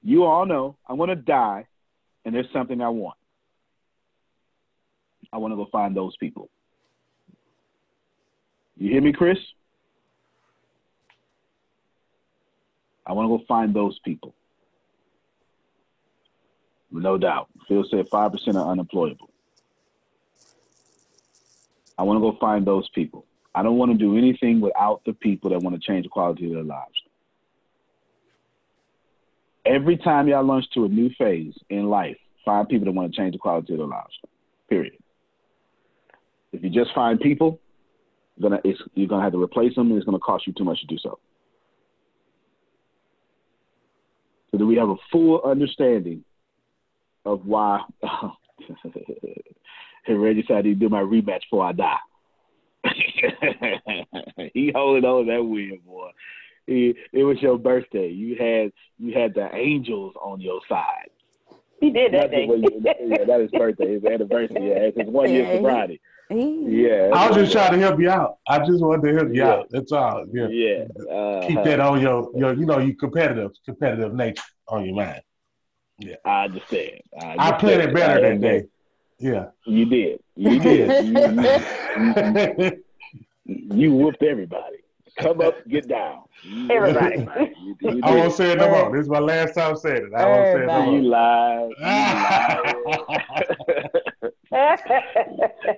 you 0.04 0.24
all 0.24 0.46
know 0.46 0.76
I'm 0.88 0.98
to 0.98 1.16
die 1.16 1.68
and 2.26 2.34
there's 2.34 2.52
something 2.52 2.82
I 2.82 2.90
want. 2.90 3.18
I 5.32 5.38
want 5.38 5.52
to 5.52 5.56
go 5.56 5.68
find 5.72 5.96
those 5.96 6.16
people. 6.18 6.50
You 8.78 8.92
hear 8.92 9.02
me, 9.02 9.14
Chris? 9.14 9.38
I 13.06 13.14
want 13.14 13.26
to 13.26 13.38
go 13.38 13.44
find 13.48 13.76
those 13.76 13.98
people. 14.04 14.34
No 16.92 17.18
doubt. 17.18 17.48
Phil 17.68 17.86
said 17.90 18.10
5% 18.10 18.56
are 18.56 18.72
unemployable. 18.72 19.30
I 21.98 22.04
want 22.04 22.18
to 22.18 22.22
go 22.22 22.38
find 22.40 22.66
those 22.66 22.90
people. 22.90 23.26
I 23.54 23.64
don't 23.64 23.78
want 23.78 23.92
to 23.92 23.98
do 23.98 24.18
anything 24.18 24.62
without 24.62 25.02
the 25.06 25.14
people 25.14 25.50
that 25.52 25.60
want 25.60 25.80
to 25.80 25.88
change 25.88 26.04
the 26.04 26.10
quality 26.10 26.48
of 26.48 26.54
their 26.54 26.64
lives. 26.64 27.02
Every 29.66 29.98
time 29.98 30.28
y'all 30.28 30.44
launch 30.44 30.66
to 30.74 30.86
a 30.86 30.90
new 30.90 31.10
phase 31.18 31.54
in 31.70 31.90
life, 31.90 32.18
find 32.44 32.68
people 32.68 32.86
that 32.86 32.94
want 32.94 33.14
to 33.14 33.18
change 33.18 33.34
the 33.34 33.40
quality 33.40 33.74
of 33.74 33.80
their 33.80 33.88
lives. 33.88 34.20
Period. 34.70 34.94
If 36.52 36.64
you 36.64 36.70
just 36.70 36.94
find 36.96 37.20
people, 37.20 37.60
you're 38.38 38.50
gonna 38.50 38.62
you're 38.96 39.08
gonna 39.08 39.24
have 39.24 39.34
to 39.34 39.42
replace 39.42 39.76
them, 39.76 39.90
and 39.90 39.98
it's 39.98 40.06
gonna 40.06 40.20
cost 40.20 40.48
you 40.48 40.54
too 40.54 40.64
much 40.64 40.82
to 40.82 40.88
do 40.88 40.98
so. 40.98 41.20
So 44.50 44.58
do 44.58 44.66
we 44.66 44.76
have 44.78 44.90
a 44.90 44.96
full 45.12 45.42
understanding 45.44 46.24
of 47.26 47.46
why? 47.46 47.82
hey, 50.06 50.14
Reggie 50.14 50.46
said 50.48 50.66
he'd 50.66 50.80
do 50.80 50.90
my 50.90 51.02
rematch 51.02 51.42
before 51.50 51.66
I 51.66 51.72
die. 51.74 51.98
he 54.54 54.72
holding 54.74 55.06
on 55.06 55.28
that 55.28 55.44
win, 55.44 55.80
boy. 55.86 56.10
He, 56.68 56.96
it 57.12 57.24
was 57.24 57.42
your 57.42 57.58
birthday. 57.58 58.10
You 58.10 58.36
had 58.36 58.72
you 58.98 59.14
had 59.14 59.34
the 59.34 59.54
angels 59.54 60.14
on 60.22 60.40
your 60.42 60.62
side. 60.70 61.10
He 61.80 61.90
did 61.92 62.14
that 62.14 62.30
Not 62.30 62.32
day. 62.32 62.48
way 62.48 62.58
you- 62.58 62.82
yeah, 62.84 63.24
that 63.26 63.42
is 63.42 63.52
birthday. 63.52 63.94
His 63.96 64.06
anniversary. 64.06 64.70
Yeah, 64.70 64.76
it's 64.76 64.98
his 64.98 65.08
one 65.10 65.30
year 65.32 65.44
Yeah, 65.44 65.56
sobriety. 65.56 66.02
Yeah. 66.30 67.10
I 67.14 67.28
was 67.28 67.38
just 67.38 67.52
trying 67.52 67.74
to 67.74 67.80
help 67.80 68.00
you 68.00 68.10
out. 68.10 68.38
I 68.48 68.60
just 68.60 68.82
wanted 68.82 69.08
to 69.10 69.16
help 69.16 69.30
you 69.30 69.42
Yeah. 69.42 69.50
out. 69.50 69.68
That's 69.72 69.92
all. 69.92 70.26
Yeah. 70.32 70.48
Yeah. 70.48 70.86
Uh, 71.14 71.48
Keep 71.48 71.64
that 71.64 71.80
on 71.80 72.00
your, 72.00 72.30
your, 72.36 72.54
you 72.54 72.66
know, 72.66 72.78
your 72.80 72.96
competitive, 72.96 73.52
competitive 73.66 74.14
nature 74.14 74.44
on 74.68 74.86
your 74.86 74.96
mind. 74.96 75.22
I 76.26 76.46
understand. 76.46 77.02
I, 77.20 77.36
I 77.38 77.52
played 77.54 77.82
it 77.82 77.94
better 77.94 78.22
that 78.22 78.42
day. 78.42 78.66
Yeah. 79.20 79.48
You 79.66 79.86
did. 79.86 80.20
You 80.36 80.60
did. 80.64 81.06
you, 81.06 82.82
you, 83.46 83.76
you 83.76 83.94
whooped 83.94 84.24
everybody. 84.24 84.78
Come 85.20 85.42
up, 85.42 85.56
get 85.68 85.88
down. 85.88 86.24
You 86.44 86.70
Everybody. 86.72 87.28
You, 87.62 87.76
you 87.82 88.02
I 88.04 88.16
won't 88.16 88.34
say 88.34 88.54
it 88.54 88.58
no 88.58 88.70
more. 88.70 88.92
This 88.96 89.04
is 89.04 89.10
my 89.10 89.20
last 89.20 89.54
time 89.54 89.76
saying 89.76 90.10
it. 90.12 90.14
I 90.16 90.26
won't 90.26 90.46
say 90.46 90.64
it 90.64 90.68
no 90.68 90.80
You 90.80 90.86
more. 90.86 90.96
You 91.02 91.10
lied. 91.10 91.72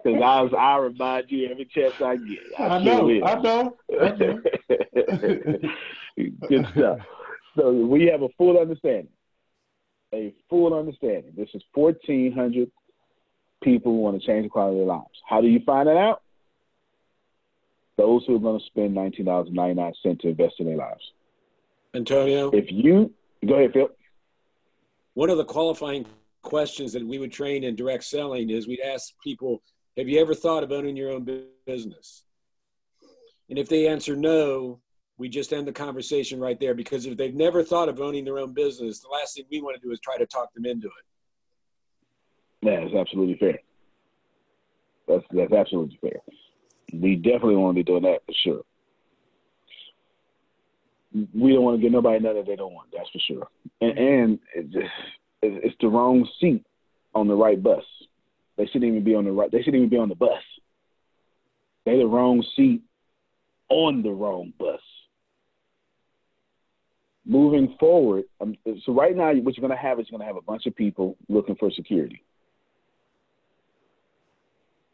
Because 0.04 0.22
I 0.22 0.42
was, 0.42 0.54
I 0.58 0.78
remind 0.78 1.32
you 1.32 1.50
every 1.50 1.66
chance 1.66 1.96
I 2.02 2.16
get. 2.16 2.40
I, 2.58 2.68
I 2.68 2.84
know. 2.84 3.06
will. 3.06 3.26
I 3.26 3.36
know. 3.42 3.78
I 4.00 4.10
know. 4.10 4.42
Good 6.48 6.68
stuff. 6.76 7.00
So 7.58 7.72
we 7.74 8.06
have 8.06 8.22
a 8.22 8.30
full 8.38 8.58
understanding. 8.60 9.10
A 10.14 10.34
full 10.50 10.78
understanding. 10.78 11.34
This 11.36 11.50
is 11.54 11.64
1,400 11.74 12.70
people 13.64 13.94
who 13.94 14.00
want 14.00 14.22
to 14.22 14.26
change 14.26 14.46
the 14.46 14.50
quality 14.50 14.80
of 14.80 14.86
their 14.86 14.96
lives. 14.96 15.20
How 15.28 15.42
do 15.42 15.48
you 15.48 15.60
find 15.66 15.88
that 15.88 15.98
out? 15.98 16.22
Those 17.98 18.24
who 18.26 18.36
are 18.36 18.40
going 18.40 18.60
to 18.60 18.66
spend 18.66 18.96
$19.99 18.96 20.20
to 20.20 20.28
invest 20.28 20.56
in 20.60 20.68
their 20.68 20.78
lives. 20.78 21.02
Antonio, 21.96 22.52
If 22.52 22.72
you 22.72 23.12
go 23.46 23.56
ahead, 23.56 23.74
Phil. 23.74 23.90
one 25.14 25.30
of 25.30 25.38
the 25.38 25.46
qualifying 25.46 26.06
questions 26.42 26.94
that 26.94 27.06
we 27.06 27.18
would 27.18 27.32
train 27.32 27.64
in 27.64 27.76
direct 27.76 28.04
selling 28.04 28.50
is 28.50 28.68
we'd 28.68 28.82
ask 28.82 29.14
people, 29.24 29.62
have 29.98 30.10
you 30.10 30.20
ever 30.20 30.34
thought 30.34 30.64
of 30.64 30.72
owning 30.72 30.96
your 30.96 31.12
own 31.12 31.28
business? 31.66 32.24
And 33.50 33.60
if 33.60 33.70
they 33.70 33.88
answer 33.88 34.16
no, 34.16 34.80
we 35.18 35.30
just 35.30 35.54
end 35.54 35.68
the 35.68 35.72
conversation 35.72 36.40
right 36.40 36.60
there 36.60 36.74
because 36.74 37.06
if 37.06 37.18
they've 37.18 37.36
never 37.36 37.64
thought 37.64 37.90
of 37.90 38.00
owning 38.02 38.26
their 38.26 38.40
own 38.40 38.54
business, 38.54 39.00
the 39.00 39.10
last 39.10 39.36
thing 39.36 39.46
we 39.52 39.62
want 39.62 39.80
to 39.80 39.86
do 39.86 39.92
is 39.92 40.00
try 40.00 40.18
to 40.18 40.26
talk 40.26 40.54
them 40.54 40.66
into 40.66 40.88
it. 40.88 41.06
Yeah, 42.62 42.82
that's 42.82 42.96
absolutely 42.96 43.38
fair. 43.38 43.60
That's 45.08 45.24
that's 45.32 45.54
absolutely 45.54 46.00
fair. 46.02 46.22
We 46.94 47.16
definitely 47.16 47.58
want 47.58 47.76
to 47.76 47.80
be 47.80 47.84
doing 47.84 48.04
that 48.04 48.20
for 48.26 48.34
sure. 48.44 48.62
We 51.14 51.54
don't 51.54 51.64
want 51.64 51.78
to 51.78 51.82
get 51.82 51.92
nobody 51.92 52.20
nothing 52.20 52.38
that 52.38 52.48
they 52.48 52.56
don't 52.56 52.74
want. 52.74 52.90
That's 52.92 53.10
for 53.10 53.20
sure. 53.20 53.48
And, 53.82 53.98
and 53.98 54.40
it's 55.42 55.76
the 55.80 55.88
wrong 55.88 56.28
seat 56.40 56.66
on 57.14 57.28
the 57.28 57.36
right 57.36 57.62
bus. 57.62 57.84
They 58.58 58.66
shouldn't 58.66 58.86
even 58.86 59.04
be 59.04 59.14
on 59.16 59.26
the 59.26 59.32
right. 59.32 59.52
They 59.52 59.60
shouldn't 59.60 59.76
even 59.76 59.90
be 59.90 59.98
on 59.98 60.10
the 60.10 60.16
bus. 60.16 60.42
They're 61.86 61.98
the 61.98 62.08
wrong 62.08 62.44
seat 62.56 62.82
on 63.70 64.04
the 64.04 64.12
wrong 64.12 64.54
bus. 64.58 64.80
Moving 67.26 67.76
forward, 67.80 68.26
um, 68.42 68.56
so 68.86 68.92
right 68.92 69.16
now, 69.16 69.34
what 69.34 69.56
you're 69.56 69.66
going 69.66 69.78
to 69.78 69.82
have 69.82 70.00
is 70.00 70.08
you're 70.10 70.18
going 70.18 70.28
to 70.28 70.34
have 70.34 70.42
a 70.42 70.46
bunch 70.46 70.66
of 70.66 70.76
people 70.76 71.16
looking 71.30 71.56
for 71.56 71.72
security. 71.72 72.22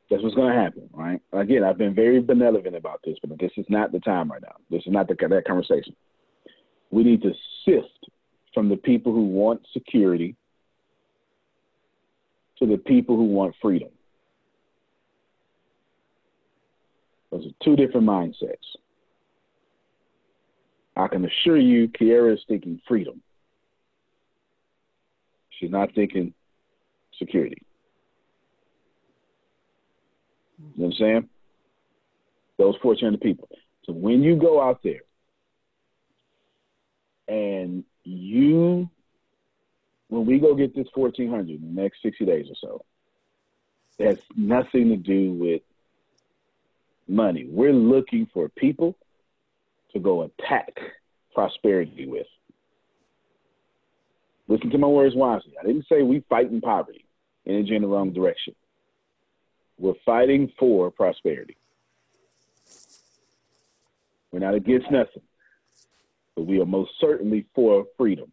That's 0.09 0.21
what's 0.21 0.36
going 0.36 0.53
to 0.53 0.59
happen, 0.59 0.89
right? 0.93 1.21
Again, 1.34 1.63
I've 1.63 1.77
been 1.77 1.95
very 1.95 2.19
benevolent 2.19 2.75
about 2.75 3.01
this, 3.03 3.17
but 3.21 3.38
this 3.39 3.51
is 3.57 3.65
not 3.69 3.91
the 3.91 3.99
time 3.99 4.32
right 4.32 4.41
now. 4.41 4.55
This 4.69 4.82
is 4.86 4.91
not 4.91 5.07
the, 5.07 5.15
that 5.15 5.45
conversation. 5.45 5.95
We 6.91 7.03
need 7.03 7.21
to 7.23 7.32
sift 7.65 8.09
from 8.53 8.69
the 8.69 8.77
people 8.77 9.11
who 9.11 9.25
want 9.25 9.61
security 9.73 10.36
to 12.59 12.65
the 12.65 12.77
people 12.77 13.15
who 13.15 13.25
want 13.25 13.55
freedom. 13.61 13.89
Those 17.32 17.45
are 17.45 17.63
two 17.63 17.75
different 17.75 18.07
mindsets. 18.07 18.55
I 21.00 21.08
can 21.08 21.24
assure 21.24 21.58
you, 21.58 21.88
Kiera 21.88 22.34
is 22.34 22.41
thinking 22.47 22.82
freedom. 22.86 23.22
She's 25.52 25.72
not 25.72 25.93
thinking 25.95 26.34
security. 27.18 27.62
You 30.58 30.66
know 30.66 30.72
what 30.76 30.86
I'm 30.88 30.93
saying? 30.93 31.30
Those 32.58 32.76
1,400 32.82 33.22
people. 33.22 33.47
So 33.86 33.93
when 33.93 34.22
you 34.22 34.36
go 34.36 34.62
out 34.62 34.82
there 34.84 35.02
and 37.30 37.86
you, 38.04 38.89
when 40.10 40.26
we 40.26 40.38
go 40.38 40.54
get 40.54 40.76
this 40.76 40.88
1,400 40.93 41.62
in 41.62 41.76
the 41.76 41.82
next 41.82 42.02
60 42.02 42.26
days 42.26 42.47
or 42.50 42.56
so, 42.60 42.86
that's 43.97 44.22
nothing 44.36 44.89
to 44.89 44.97
do 44.97 45.32
with 45.32 45.62
money. 47.08 47.45
We're 47.50 47.74
looking 47.74 48.28
for 48.34 48.50
people 48.50 48.97
to 49.93 49.99
go 49.99 50.23
attack 50.23 50.77
prosperity 51.33 52.07
with. 52.07 52.27
Listen 54.47 54.69
to 54.71 54.77
my 54.77 54.87
words 54.87 55.15
wisely. 55.15 55.53
I 55.61 55.65
didn't 55.65 55.85
say 55.87 56.01
we 56.01 56.23
fight 56.29 56.51
in 56.51 56.59
poverty, 56.61 57.05
energy 57.45 57.75
in 57.75 57.83
the 57.83 57.87
wrong 57.87 58.11
direction. 58.11 58.55
We're 59.77 59.93
fighting 60.05 60.51
for 60.57 60.91
prosperity. 60.91 61.57
We're 64.31 64.39
not 64.39 64.55
against 64.55 64.91
nothing, 64.91 65.23
but 66.35 66.45
we 66.45 66.59
are 66.61 66.65
most 66.65 66.91
certainly 66.99 67.45
for 67.55 67.85
freedom. 67.97 68.31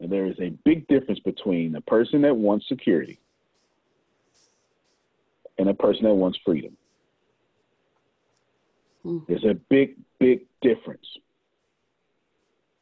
And 0.00 0.10
there 0.10 0.26
is 0.26 0.38
a 0.40 0.50
big 0.64 0.86
difference 0.88 1.20
between 1.20 1.74
a 1.74 1.80
person 1.82 2.22
that 2.22 2.34
wants 2.34 2.66
security 2.68 3.20
and 5.58 5.68
a 5.68 5.74
person 5.74 6.04
that 6.04 6.14
wants 6.14 6.38
freedom. 6.44 6.76
Mm. 9.04 9.26
There's 9.26 9.44
a 9.44 9.54
big, 9.68 9.96
big 10.20 10.42
difference. 10.60 11.06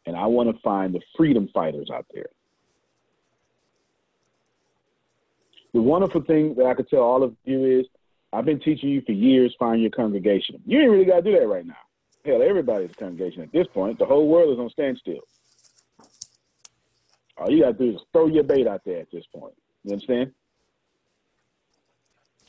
And 0.05 0.17
I 0.17 0.27
want 0.27 0.55
to 0.55 0.61
find 0.63 0.95
the 0.95 1.01
freedom 1.17 1.49
fighters 1.55 1.89
out 1.91 2.07
there. 2.13 2.27
The 5.73 5.83
wonderful 5.83 6.23
thing 6.23 6.55
that 6.57 6.67
I 6.67 6.75
could 6.75 6.89
tell 6.89 7.01
all 7.01 7.23
of 7.23 7.35
you 7.45 7.65
is 7.81 7.87
I've 8.33 8.45
been 8.45 8.61
teaching 8.61 8.91
you 8.91 9.01
for 9.03 9.13
years, 9.13 9.55
find 9.59 9.81
your 9.81 9.91
congregation. 9.91 10.61
You 10.67 10.81
ain't 10.81 10.91
really 10.91 11.05
got 11.05 11.17
to 11.17 11.23
do 11.23 11.39
that 11.39 11.47
right 11.47 11.65
now. 11.65 11.75
Hell, 12.25 12.43
everybody's 12.43 12.91
a 12.91 12.95
congregation 12.95 13.43
at 13.43 13.53
this 13.53 13.67
point. 13.73 13.99
The 13.99 14.05
whole 14.05 14.29
world 14.29 14.53
is 14.53 14.59
on 14.59 14.71
standstill. 14.71 15.21
All 17.39 17.51
you 17.51 17.63
got 17.63 17.79
to 17.79 17.85
do 17.85 17.97
is 17.97 18.03
throw 18.13 18.27
your 18.27 18.43
bait 18.43 18.67
out 18.67 18.83
there 18.85 19.01
at 19.01 19.11
this 19.11 19.25
point. 19.35 19.55
You 19.85 19.93
understand? 19.93 20.33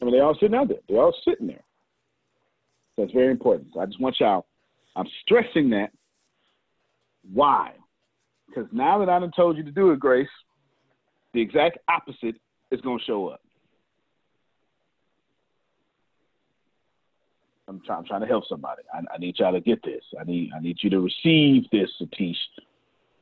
I 0.02 0.06
mean, 0.06 0.16
they're 0.16 0.24
all 0.24 0.36
sitting 0.36 0.56
out 0.56 0.70
there. 0.70 0.80
They're 0.88 1.02
all 1.02 1.16
sitting 1.24 1.48
there. 1.48 1.64
So 2.96 3.04
it's 3.04 3.14
very 3.14 3.32
important. 3.32 3.70
So 3.74 3.82
I 3.82 3.86
just 3.86 4.00
want 4.00 4.20
y'all, 4.20 4.46
I'm 4.96 5.08
stressing 5.22 5.70
that. 5.72 5.92
Why? 7.32 7.74
Because 8.48 8.68
now 8.72 9.00
that 9.00 9.10
I 9.10 9.20
have 9.20 9.36
told 9.36 9.58
you 9.58 9.64
to 9.64 9.72
do 9.72 9.92
it, 9.92 10.00
Grace, 10.00 10.28
the 11.34 11.42
exact 11.42 11.78
opposite 11.88 12.36
is 12.72 12.82
going 12.82 13.00
to 13.00 13.06
show 13.06 13.28
up. 13.28 13.42
I'm, 17.70 17.82
try, 17.86 17.98
I'm 17.98 18.06
trying 18.06 18.22
to 18.22 18.28
help 18.28 18.46
somebody. 18.50 18.82
I, 18.92 19.02
I, 19.14 19.18
need 19.20 19.38
y'all 19.38 19.54
to 19.54 19.62
get 19.62 19.84
this. 19.84 20.02
I 20.20 20.24
need 20.24 20.52
I 20.56 20.60
need 20.60 20.78
you 20.82 20.90
to 20.90 21.00
receive 21.00 21.70
this, 21.72 21.90
Satish. 22.02 22.36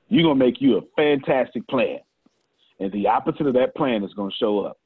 You're 0.07 0.24
gonna 0.24 0.36
make 0.36 0.61
you 0.61 0.78
a 0.78 0.82
fantastic 0.95 1.68
plan, 1.68 1.99
and 2.80 2.89
the 2.93 3.07
opposite 3.07 3.45
of 3.45 3.55
that 3.55 3.76
plan 3.76 4.05
is 4.05 4.13
gonna 4.13 4.32
show 4.39 4.61
up. 4.61 4.80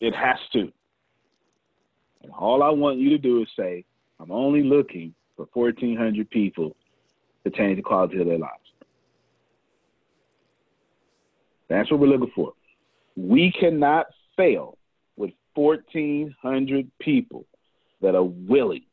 It 0.00 0.14
has 0.14 0.36
to. 0.52 0.70
And 2.22 2.32
all 2.38 2.62
I 2.62 2.68
want 2.68 2.98
you 2.98 3.08
to 3.10 3.18
do 3.18 3.40
is 3.40 3.48
say, 3.58 3.86
I'm 4.22 4.30
only 4.30 4.62
looking 4.62 5.14
for 5.36 5.48
1,400 5.52 6.30
people 6.30 6.76
to 7.42 7.50
change 7.50 7.76
the 7.76 7.82
quality 7.82 8.20
of 8.20 8.26
their 8.26 8.38
lives. 8.38 8.54
That's 11.68 11.90
what 11.90 11.98
we're 11.98 12.06
looking 12.06 12.30
for. 12.34 12.52
We 13.16 13.52
cannot 13.58 14.06
fail 14.36 14.78
with 15.16 15.32
1,400 15.54 16.90
people 17.00 17.46
that 18.00 18.14
are 18.14 18.22
willing 18.22 18.84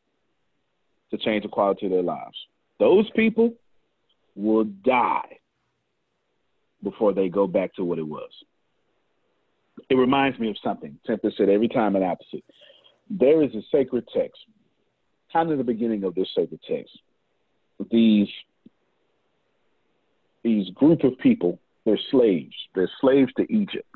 to 1.12 1.18
change 1.18 1.44
the 1.44 1.48
quality 1.48 1.86
of 1.86 1.92
their 1.92 2.02
lives. 2.02 2.36
Those 2.80 3.08
people 3.14 3.54
will 4.34 4.64
die 4.64 5.38
before 6.82 7.12
they 7.12 7.28
go 7.28 7.46
back 7.46 7.74
to 7.74 7.84
what 7.84 7.98
it 7.98 8.06
was. 8.06 8.30
It 9.88 9.94
reminds 9.94 10.38
me 10.38 10.50
of 10.50 10.56
something 10.62 10.98
Tempest 11.06 11.36
said 11.36 11.48
every 11.48 11.68
time 11.68 11.94
an 11.94 12.02
opposite. 12.02 12.44
There 13.08 13.42
is 13.42 13.54
a 13.54 13.62
sacred 13.70 14.08
text, 14.14 14.40
kind 15.32 15.50
of 15.50 15.58
the 15.58 15.64
beginning 15.64 16.04
of 16.04 16.14
this 16.14 16.28
sacred 16.34 16.60
text. 16.66 16.98
These 17.90 18.28
these 20.42 20.70
group 20.70 21.04
of 21.04 21.18
people 21.18 21.58
they're 21.84 21.98
slaves. 22.10 22.54
They're 22.74 22.90
slaves 23.00 23.32
to 23.36 23.52
Egypt. 23.52 23.88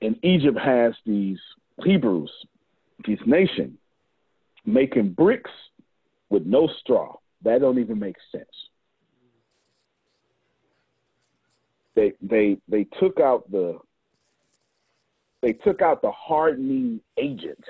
And 0.00 0.16
Egypt 0.22 0.58
has 0.58 0.94
these 1.04 1.38
Hebrews, 1.82 2.30
this 3.06 3.18
nation, 3.26 3.78
making 4.64 5.10
bricks 5.10 5.50
with 6.30 6.44
no 6.46 6.68
straw. 6.80 7.16
That 7.42 7.60
don't 7.60 7.78
even 7.78 7.98
make 7.98 8.16
sense. 8.30 8.44
They 11.94 12.12
they 12.22 12.58
they 12.68 12.84
took 13.00 13.18
out 13.18 13.50
the 13.50 13.78
they 15.42 15.52
took 15.52 15.82
out 15.82 16.02
the 16.02 16.12
hardening 16.12 17.00
agent 17.16 17.64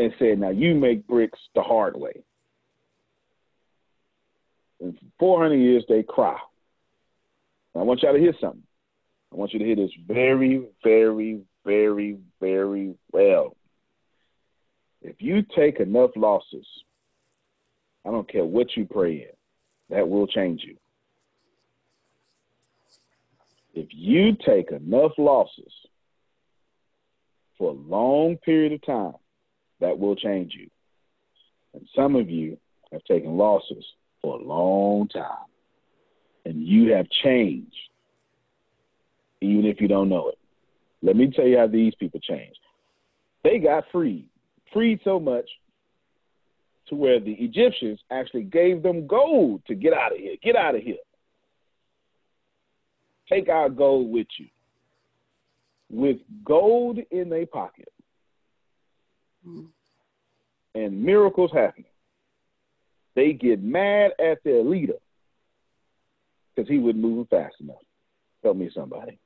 and 0.00 0.14
said, 0.18 0.38
now 0.38 0.50
you 0.50 0.74
make 0.74 1.06
bricks 1.06 1.38
the 1.54 1.62
hard 1.62 1.96
way. 1.96 2.22
And 4.80 4.98
for 4.98 5.04
400 5.18 5.56
years, 5.56 5.84
they 5.88 6.02
cry. 6.02 6.38
I 7.74 7.82
want 7.82 8.02
y'all 8.02 8.14
to 8.14 8.18
hear 8.18 8.34
something. 8.40 8.62
I 9.32 9.36
want 9.36 9.52
you 9.52 9.58
to 9.58 9.64
hear 9.64 9.76
this 9.76 9.92
very, 10.08 10.66
very, 10.82 11.40
very, 11.64 12.18
very 12.40 12.94
well. 13.12 13.56
If 15.02 15.16
you 15.18 15.42
take 15.56 15.80
enough 15.80 16.10
losses, 16.16 16.66
I 18.06 18.10
don't 18.10 18.28
care 18.28 18.44
what 18.44 18.76
you 18.76 18.86
pray 18.86 19.12
in, 19.12 19.94
that 19.96 20.08
will 20.08 20.26
change 20.26 20.62
you. 20.64 20.76
If 23.74 23.88
you 23.90 24.36
take 24.44 24.72
enough 24.72 25.12
losses 25.16 25.72
for 27.56 27.70
a 27.70 27.74
long 27.74 28.36
period 28.38 28.72
of 28.72 28.82
time, 28.82 29.14
that 29.80 29.98
will 29.98 30.16
change 30.16 30.54
you. 30.58 30.68
And 31.74 31.86
some 31.94 32.16
of 32.16 32.28
you 32.28 32.58
have 32.92 33.02
taken 33.04 33.36
losses 33.36 33.84
for 34.22 34.38
a 34.38 34.42
long 34.42 35.08
time. 35.08 35.46
And 36.44 36.66
you 36.66 36.92
have 36.94 37.06
changed, 37.22 37.76
even 39.40 39.66
if 39.66 39.80
you 39.80 39.88
don't 39.88 40.08
know 40.08 40.28
it. 40.28 40.38
Let 41.02 41.16
me 41.16 41.30
tell 41.30 41.46
you 41.46 41.58
how 41.58 41.66
these 41.66 41.94
people 41.94 42.20
changed. 42.20 42.58
They 43.44 43.58
got 43.58 43.84
freed, 43.92 44.28
freed 44.72 45.00
so 45.04 45.18
much 45.18 45.48
to 46.88 46.94
where 46.94 47.20
the 47.20 47.32
Egyptians 47.32 48.00
actually 48.10 48.42
gave 48.42 48.82
them 48.82 49.06
gold 49.06 49.62
to 49.66 49.74
get 49.74 49.94
out 49.94 50.12
of 50.12 50.18
here. 50.18 50.36
Get 50.42 50.56
out 50.56 50.74
of 50.74 50.82
here. 50.82 50.96
Take 53.28 53.48
our 53.48 53.68
gold 53.68 54.10
with 54.10 54.26
you. 54.38 54.46
With 55.88 56.18
gold 56.44 56.98
in 57.10 57.28
their 57.30 57.46
pocket. 57.46 57.88
Mm. 59.46 59.66
And 60.74 61.02
miracles 61.02 61.50
happening 61.52 61.90
they 63.14 63.32
get 63.32 63.62
mad 63.62 64.12
at 64.18 64.42
their 64.44 64.62
leader 64.62 64.94
because 66.54 66.68
he 66.68 66.78
wasn't 66.78 67.02
moving 67.02 67.26
fast 67.26 67.56
enough. 67.60 67.76
Help 68.42 68.56
me, 68.56 68.70
somebody. 68.74 69.18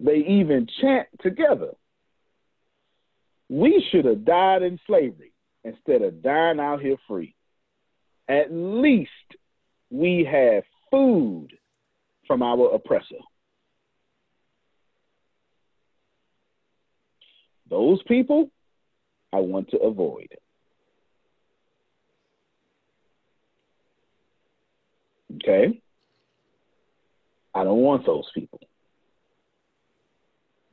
They 0.00 0.16
even 0.16 0.66
chant 0.80 1.08
together. 1.20 1.70
We 3.48 3.84
should 3.90 4.04
have 4.04 4.24
died 4.24 4.62
in 4.62 4.78
slavery 4.86 5.32
instead 5.64 6.02
of 6.02 6.22
dying 6.22 6.60
out 6.60 6.80
here 6.80 6.96
free. 7.08 7.34
At 8.28 8.52
least 8.52 9.10
we 9.90 10.28
have 10.30 10.62
food 10.90 11.48
from 12.26 12.42
our 12.42 12.74
oppressor. 12.74 13.16
Those 17.70 18.02
people 18.02 18.50
I 19.32 19.38
want 19.38 19.70
to 19.70 19.78
avoid. 19.78 20.28
Okay? 25.36 25.80
I 27.54 27.64
don't 27.64 27.78
want 27.78 28.04
those 28.04 28.28
people. 28.34 28.60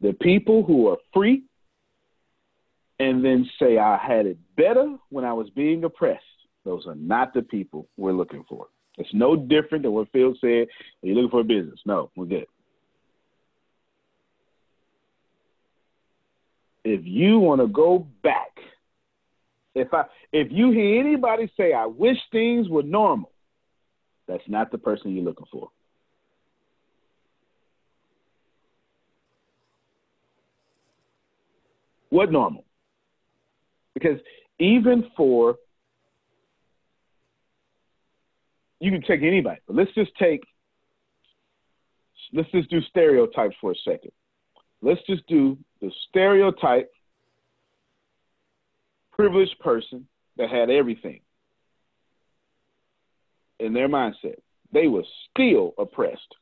The 0.01 0.13
people 0.13 0.63
who 0.63 0.89
are 0.89 0.97
free 1.13 1.43
and 2.99 3.23
then 3.23 3.49
say 3.59 3.77
I 3.77 3.97
had 3.97 4.25
it 4.25 4.37
better 4.55 4.95
when 5.09 5.23
I 5.23 5.33
was 5.33 5.49
being 5.51 5.83
oppressed. 5.83 6.23
Those 6.65 6.85
are 6.87 6.95
not 6.95 7.33
the 7.33 7.43
people 7.43 7.87
we're 7.97 8.11
looking 8.11 8.43
for. 8.49 8.67
It's 8.97 9.13
no 9.13 9.35
different 9.35 9.83
than 9.83 9.93
what 9.93 10.11
Phil 10.11 10.33
said. 10.41 10.67
Are 10.67 10.67
You're 11.03 11.15
looking 11.15 11.29
for 11.29 11.41
a 11.41 11.43
business. 11.43 11.79
No, 11.85 12.11
we're 12.15 12.25
good. 12.25 12.47
If 16.89 17.01
you 17.03 17.39
want 17.39 17.59
to 17.59 17.67
go 17.67 18.07
back, 18.23 18.51
if 19.75 19.93
I 19.93 20.05
if 20.31 20.47
you 20.51 20.71
hear 20.71 21.01
anybody 21.01 21.51
say 21.57 21.73
I 21.73 21.85
wish 21.85 22.15
things 22.31 22.69
were 22.69 22.81
normal, 22.81 23.33
that's 24.25 24.47
not 24.47 24.71
the 24.71 24.77
person 24.77 25.11
you're 25.11 25.25
looking 25.25 25.47
for. 25.51 25.69
What 32.09 32.31
normal? 32.31 32.63
Because 33.93 34.19
even 34.57 35.11
for 35.17 35.57
you 38.79 38.91
can 38.91 39.01
take 39.01 39.23
anybody, 39.23 39.59
but 39.67 39.75
let's 39.75 39.93
just 39.93 40.11
take 40.17 40.41
let's 42.31 42.49
just 42.51 42.69
do 42.69 42.79
stereotypes 42.89 43.57
for 43.59 43.73
a 43.73 43.75
second. 43.83 44.11
Let's 44.81 45.01
just 45.05 45.27
do 45.27 45.57
the 45.81 45.91
stereotype 46.09 46.91
privileged 49.11 49.59
person 49.59 50.07
that 50.37 50.49
had 50.49 50.69
everything 50.69 51.21
in 53.59 53.73
their 53.73 53.89
mindset. 53.89 54.35
They 54.71 54.87
were 54.87 55.03
still 55.31 55.73
oppressed. 55.77 56.35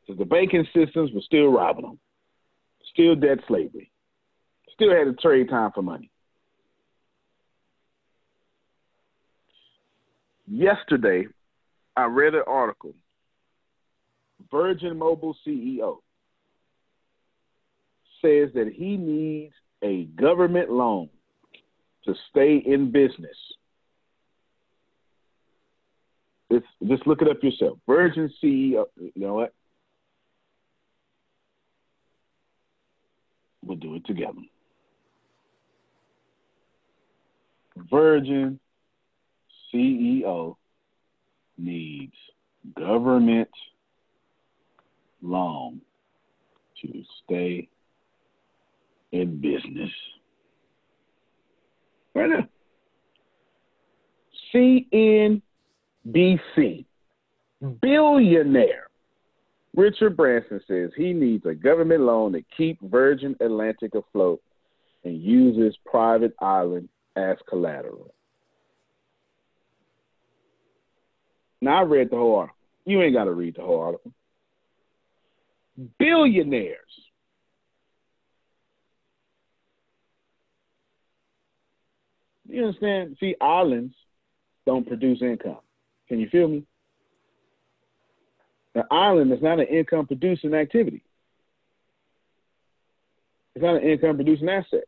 Because 0.00 0.18
the 0.18 0.24
banking 0.24 0.66
systems 0.74 1.12
were 1.12 1.20
still 1.20 1.52
robbing 1.52 1.84
them, 1.84 1.98
still 2.92 3.14
debt 3.14 3.38
slavery 3.46 3.92
still 4.82 4.96
had 4.96 5.04
to 5.04 5.14
trade 5.14 5.48
time 5.48 5.70
for 5.74 5.82
money. 5.82 6.10
Yesterday, 10.46 11.26
I 11.96 12.04
read 12.04 12.34
an 12.34 12.42
article. 12.46 12.94
Virgin 14.50 14.98
Mobile 14.98 15.36
CEO 15.46 15.98
says 18.22 18.50
that 18.54 18.72
he 18.72 18.96
needs 18.96 19.54
a 19.82 20.04
government 20.20 20.70
loan 20.70 21.08
to 22.04 22.14
stay 22.30 22.62
in 22.64 22.90
business. 22.90 23.36
It's, 26.50 26.66
just 26.86 27.06
look 27.06 27.22
it 27.22 27.28
up 27.28 27.42
yourself. 27.42 27.78
Virgin 27.86 28.30
CEO, 28.42 28.84
you 28.96 29.12
know 29.16 29.34
what? 29.34 29.54
We'll 33.64 33.78
do 33.78 33.94
it 33.94 34.04
together. 34.06 34.40
Virgin 37.90 38.58
CEO 39.72 40.56
needs 41.56 42.14
government 42.76 43.48
loan 45.22 45.80
to 46.82 47.02
stay 47.24 47.68
in 49.12 49.40
business. 49.40 49.90
Right 52.14 52.28
now. 52.28 52.48
CNBC, 54.54 55.40
billionaire 57.80 58.88
Richard 59.74 60.16
Branson 60.16 60.60
says 60.68 60.90
he 60.96 61.12
needs 61.12 61.46
a 61.46 61.54
government 61.54 62.02
loan 62.02 62.32
to 62.32 62.42
keep 62.56 62.78
Virgin 62.82 63.34
Atlantic 63.40 63.94
afloat 63.94 64.40
and 65.04 65.20
uses 65.20 65.76
private 65.86 66.34
island 66.40 66.88
as 67.16 67.36
collateral. 67.48 68.14
Now 71.60 71.78
I 71.78 71.82
read 71.82 72.10
the 72.10 72.16
whole 72.16 72.36
article. 72.36 72.56
You 72.84 73.00
ain't 73.02 73.14
got 73.14 73.24
to 73.24 73.32
read 73.32 73.54
the 73.56 73.62
whole 73.62 73.80
article. 73.80 74.12
Billionaires. 75.98 76.78
You 82.52 82.66
understand? 82.66 83.16
See, 83.18 83.34
islands 83.40 83.94
don't 84.66 84.86
produce 84.86 85.22
income. 85.22 85.58
Can 86.08 86.20
you 86.20 86.28
feel 86.28 86.48
me? 86.48 86.64
An 88.74 88.84
island 88.90 89.32
is 89.32 89.42
not 89.42 89.58
an 89.58 89.66
income 89.66 90.06
producing 90.06 90.54
activity. 90.54 91.02
It's 93.54 93.62
not 93.62 93.76
an 93.76 93.82
income 93.82 94.16
producing 94.16 94.48
asset. 94.48 94.84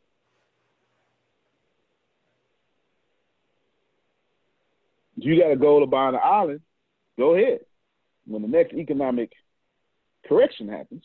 you 5.17 5.41
got 5.41 5.53
a 5.53 5.57
goal 5.57 5.83
of 5.83 5.91
buying 5.91 6.15
an 6.15 6.21
island, 6.23 6.61
go 7.19 7.35
ahead. 7.35 7.61
When 8.27 8.43
the 8.43 8.49
next 8.49 8.75
economic 8.75 9.33
correction 10.29 10.69
happens, 10.69 11.05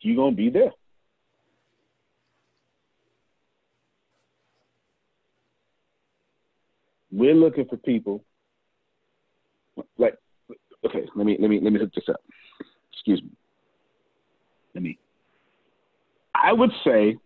you're 0.00 0.16
gonna 0.16 0.36
be 0.36 0.48
there. 0.48 0.72
We're 7.16 7.34
looking 7.34 7.64
for 7.64 7.78
people 7.78 8.22
like 9.96 10.18
okay, 10.84 11.08
let 11.14 11.24
me 11.24 11.38
let 11.40 11.48
me 11.48 11.60
let 11.62 11.72
me 11.72 11.80
hook 11.80 11.94
this 11.94 12.04
up. 12.10 12.20
Excuse 12.92 13.22
me. 13.22 13.30
Let 14.74 14.82
me 14.84 14.98
I 16.34 16.52
would 16.52 16.70
say 16.84 17.16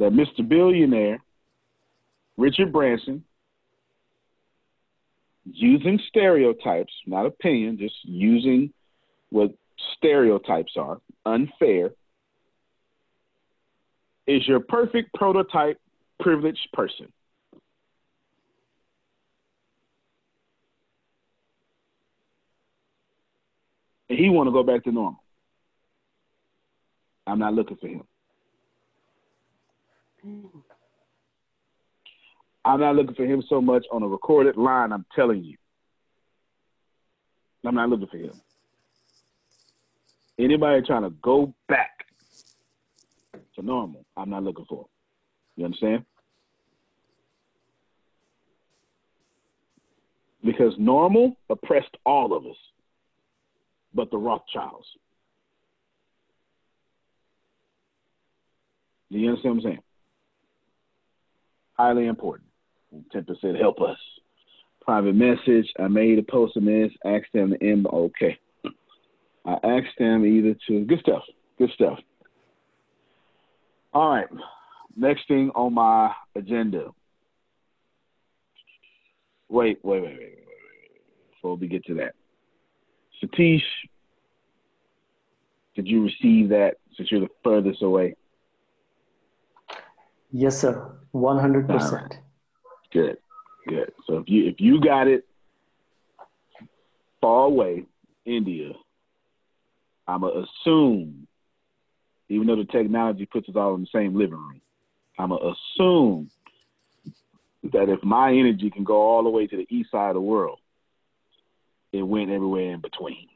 that 0.00 0.10
Mr. 0.10 0.46
Billionaire 0.46 1.22
Richard 2.36 2.72
Branson, 2.72 3.22
using 5.44 6.00
stereotypes, 6.08 6.92
not 7.06 7.26
opinion, 7.26 7.78
just 7.78 7.94
using 8.02 8.72
what 9.30 9.52
stereotypes 9.96 10.72
are, 10.76 11.00
unfair, 11.24 11.90
is 14.26 14.46
your 14.48 14.58
perfect 14.60 15.14
prototype 15.14 15.78
privileged 16.22 16.68
person. 16.72 17.12
And 24.08 24.18
he 24.18 24.28
want 24.28 24.46
to 24.46 24.52
go 24.52 24.62
back 24.62 24.84
to 24.84 24.92
normal. 24.92 25.22
I'm 27.26 27.38
not 27.38 27.54
looking 27.54 27.76
for 27.76 27.88
him. 27.88 28.02
I'm 32.64 32.80
not 32.80 32.94
looking 32.94 33.14
for 33.14 33.24
him 33.24 33.42
so 33.48 33.60
much 33.60 33.84
on 33.90 34.02
a 34.02 34.08
recorded 34.08 34.56
line, 34.56 34.92
I'm 34.92 35.06
telling 35.14 35.42
you. 35.42 35.56
I'm 37.64 37.74
not 37.74 37.88
looking 37.88 38.06
for 38.08 38.18
him. 38.18 38.32
Anybody 40.38 40.82
trying 40.86 41.02
to 41.02 41.10
go 41.10 41.54
back 41.68 41.90
to 43.54 43.62
normal, 43.62 44.04
I'm 44.16 44.30
not 44.30 44.42
looking 44.42 44.64
for. 44.68 44.86
You 45.56 45.64
understand? 45.64 46.04
Because 50.44 50.72
normal 50.78 51.36
oppressed 51.50 51.96
all 52.04 52.36
of 52.36 52.44
us, 52.46 52.56
but 53.94 54.10
the 54.10 54.18
Rothschilds. 54.18 54.86
Do 59.10 59.18
you 59.18 59.28
understand 59.28 59.56
what 59.56 59.64
I'm 59.64 59.70
saying? 59.70 59.82
Highly 61.78 62.06
important. 62.06 62.48
10% 63.14 63.58
help 63.58 63.80
us. 63.80 63.98
Private 64.80 65.14
message. 65.14 65.70
I 65.78 65.88
made 65.88 66.18
a 66.18 66.22
post 66.22 66.56
on 66.56 66.64
this. 66.64 66.90
Asked 67.04 67.32
them 67.32 67.50
to 67.50 67.62
end. 67.64 67.86
Okay. 67.86 68.38
I 69.44 69.52
asked 69.52 69.98
them 69.98 70.24
either 70.24 70.56
to. 70.68 70.84
Good 70.84 71.00
stuff. 71.00 71.22
Good 71.58 71.70
stuff. 71.74 71.98
All 73.92 74.14
right. 74.14 74.26
Next 74.96 75.26
thing 75.28 75.50
on 75.54 75.74
my 75.74 76.12
agenda. 76.34 76.88
Wait, 79.52 79.78
wait, 79.82 80.00
wait, 80.00 80.12
wait, 80.12 80.18
wait, 80.18 80.18
wait, 80.18 80.38
wait. 80.48 81.30
Before 81.34 81.56
we 81.56 81.68
get 81.68 81.84
to 81.84 81.94
that. 81.96 82.14
Satish, 83.22 83.60
did 85.76 85.86
you 85.86 86.04
receive 86.04 86.48
that 86.48 86.76
since 86.96 87.12
you're 87.12 87.20
the 87.20 87.28
furthest 87.44 87.82
away? 87.82 88.16
Yes, 90.30 90.58
sir. 90.58 90.96
100%. 91.14 92.12
Good, 92.94 93.18
good. 93.68 93.92
So 94.06 94.16
if 94.16 94.24
you 94.28 94.48
if 94.48 94.58
you 94.58 94.80
got 94.80 95.06
it 95.06 95.26
far 97.20 97.44
away, 97.44 97.84
India, 98.24 98.70
I'ma 100.08 100.28
assume, 100.28 101.26
even 102.30 102.46
though 102.46 102.56
the 102.56 102.64
technology 102.64 103.26
puts 103.26 103.50
us 103.50 103.56
all 103.56 103.74
in 103.74 103.82
the 103.82 103.88
same 103.94 104.16
living 104.16 104.32
room, 104.32 104.62
I'ma 105.18 105.36
assume 105.36 106.30
that 107.64 107.88
if 107.88 108.02
my 108.02 108.30
energy 108.30 108.70
can 108.70 108.84
go 108.84 108.96
all 108.96 109.22
the 109.22 109.30
way 109.30 109.46
to 109.46 109.56
the 109.56 109.66
east 109.70 109.90
side 109.90 110.08
of 110.08 110.14
the 110.14 110.20
world, 110.20 110.58
it 111.92 112.02
went 112.02 112.30
everywhere 112.30 112.72
in 112.72 112.80
between. 112.80 113.28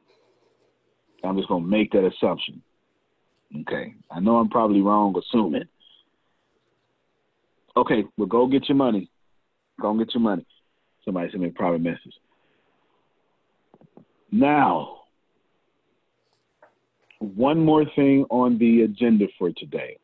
I'm 1.23 1.37
just 1.37 1.49
gonna 1.49 1.65
make 1.65 1.93
that 1.93 2.07
assumption. 2.07 2.63
Okay. 3.61 3.95
I 4.11 4.21
know 4.21 4.37
I'm 4.37 4.49
probably 4.49 4.81
wrong 4.81 5.15
assuming. 5.17 5.65
Okay, 7.77 8.05
well 8.17 8.27
go 8.27 8.47
get 8.47 8.69
your 8.69 8.77
money. 8.77 9.11
Go 9.81 9.91
and 9.91 9.99
get 9.99 10.15
your 10.15 10.23
money. 10.23 10.47
Somebody 11.05 11.31
sent 11.31 11.43
me 11.43 11.51
a 11.51 11.53
private 11.53 11.83
message. 11.83 12.15
Now, 14.33 15.03
one 17.21 17.61
more 17.61 17.85
thing 17.95 18.25
on 18.31 18.59
the 18.59 18.83
agenda 18.83 19.27
for 19.39 19.51
today. 19.53 19.99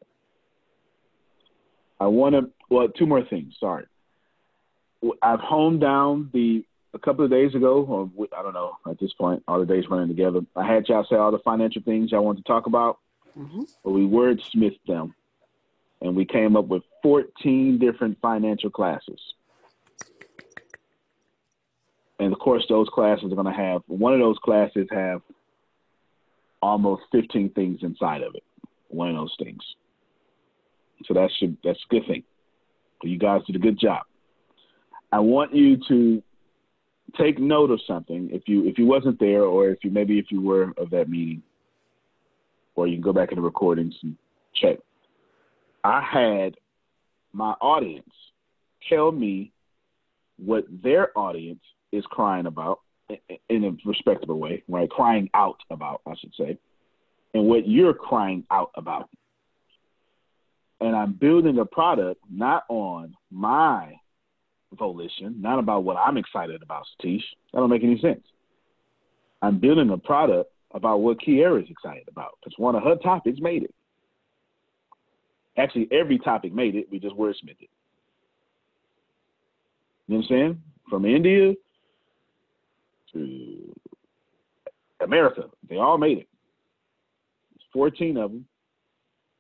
I 2.01 2.07
want 2.07 2.35
to, 2.35 2.51
well, 2.71 2.89
two 2.89 3.07
more 3.07 3.25
things. 3.25 3.55
Sorry. 3.61 3.85
I've 5.23 5.41
honed 5.41 5.81
down 5.81 6.31
the, 6.33 6.65
a 6.95 6.99
couple 6.99 7.25
of 7.25 7.31
days 7.31 7.55
ago, 7.55 7.85
or 7.85 8.29
I 8.37 8.43
don't 8.43 8.55
know 8.55 8.77
at 8.89 8.99
this 9.01 9.13
point, 9.15 9.43
all 9.49 9.59
the 9.59 9.67
days 9.67 9.85
running 9.91 10.09
together. 10.09 10.41
I 10.55 10.67
had 10.67 10.89
y'all 10.89 11.07
say 11.09 11.17
all 11.17 11.33
the 11.33 11.39
financial 11.39 11.83
things 11.83 12.13
I 12.13 12.19
want 12.19 12.39
to 12.39 12.45
talk 12.45 12.67
about, 12.67 12.99
mm-hmm. 13.37 13.63
but 13.85 13.91
we 13.91 14.03
wordsmithed 14.03 14.79
them 14.87 15.15
and 16.01 16.17
we 16.17 16.25
came 16.25 16.57
up 16.57 16.67
with 16.67 16.83
14 17.03 17.79
different 17.79 18.19
financial 18.21 18.71
classes. 18.71 19.21
And 22.19 22.33
of 22.33 22.39
course, 22.39 22.65
those 22.69 22.89
classes 22.89 23.33
are 23.33 23.37
going 23.37 23.47
to 23.47 23.53
have 23.53 23.83
one 23.87 24.13
of 24.13 24.21
those 24.21 24.39
classes 24.39 24.87
have 24.91 25.23
almost 26.61 27.03
15 27.11 27.51
things 27.51 27.81
inside 27.83 28.23
of 28.23 28.35
it. 28.35 28.45
One 28.89 29.09
of 29.09 29.17
those 29.17 29.35
things. 29.39 29.63
So 31.07 31.15
that 31.15 31.31
should 31.39 31.57
that's 31.65 31.81
a 31.91 31.93
good 31.93 32.07
thing. 32.07 32.23
You 33.03 33.19
guys 33.19 33.41
did 33.45 33.57
a 33.57 33.59
good 33.59 33.79
job. 33.79 34.03
I 35.13 35.21
want 35.21 35.55
you 35.55 35.77
to 35.89 36.23
take 37.19 37.39
note 37.39 37.71
of 37.71 37.81
something. 37.87 38.31
If 38.33 38.43
you 38.47 38.67
if 38.67 38.79
you 38.79 38.87
wasn't 38.87 39.21
there, 39.21 39.43
or 39.43 39.69
if 39.69 39.85
you 39.85 39.91
maybe 39.91 40.19
if 40.19 40.27
you 40.31 40.41
were 40.41 40.73
of 40.79 40.91
that 40.91 41.09
meeting, 41.09 41.43
or 42.75 42.87
you 42.87 42.95
can 42.95 43.03
go 43.03 43.13
back 43.13 43.31
in 43.31 43.37
the 43.37 43.43
recordings 43.43 43.95
and 44.03 44.17
check. 44.55 44.79
I 45.85 46.01
had 46.01 46.55
my 47.33 47.53
audience 47.61 48.09
tell 48.89 49.13
me 49.13 49.53
what 50.39 50.65
their 50.83 51.17
audience 51.17 51.63
is 51.93 52.05
crying 52.07 52.47
about 52.47 52.81
in 53.49 53.65
a 53.65 53.89
respectable 53.89 54.39
way, 54.39 54.63
right? 54.69 54.89
Crying 54.89 55.29
out 55.35 55.59
about, 55.71 56.01
I 56.07 56.15
should 56.19 56.33
say, 56.39 56.59
and 57.35 57.45
what 57.45 57.69
you're 57.69 57.95
crying 57.95 58.45
out 58.51 58.71
about. 58.77 59.09
And 60.81 60.97
I'm 60.97 61.13
building 61.13 61.59
a 61.59 61.65
product 61.65 62.21
not 62.31 62.65
on 62.69 63.15
my 63.31 63.95
volition, 64.79 65.41
not 65.41 65.59
about 65.59 65.85
what 65.85 65.97
I'm 65.97 66.17
excited 66.17 66.63
about, 66.63 66.85
Satish. 67.01 67.23
That 67.53 67.61
don't 67.61 67.71
make 67.71 67.85
any 67.85 67.99
sense. 68.01 68.23
I'm 69.41 69.59
building 69.59 69.91
a 69.91 69.99
product 69.99 70.51
about 70.73 71.01
what 71.01 71.21
Kiera 71.21 71.63
is 71.63 71.69
excited 71.71 72.09
about 72.09 72.39
because 72.41 72.55
one 72.59 72.75
of 72.75 72.83
her 72.83 72.97
topics 72.97 73.39
made 73.41 73.65
it. 73.65 73.75
Actually, 75.59 75.89
every 75.93 76.19
topic 76.19 76.53
made 76.53 76.75
it. 76.75 76.87
We 76.91 76.99
just 76.99 77.17
wordsmithed 77.17 77.61
it. 77.61 77.69
You 80.07 80.17
know 80.17 80.17
what 80.17 80.23
I'm 80.25 80.29
saying? 80.29 80.63
From 80.89 81.05
India 81.05 81.53
to 83.13 83.75
America. 85.01 85.45
They 85.69 85.77
all 85.77 85.99
made 85.99 86.19
it. 86.19 86.29
There's 87.55 87.67
14 87.73 88.17
of 88.17 88.31
them. 88.31 88.47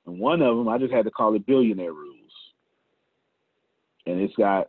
And 0.06 0.18
one 0.18 0.42
of 0.42 0.56
them, 0.56 0.68
I 0.68 0.78
just 0.78 0.92
had 0.92 1.04
to 1.04 1.10
call 1.10 1.34
it 1.34 1.46
billionaire 1.46 1.92
rules. 1.92 2.32
And 4.06 4.20
it's 4.20 4.34
got 4.34 4.68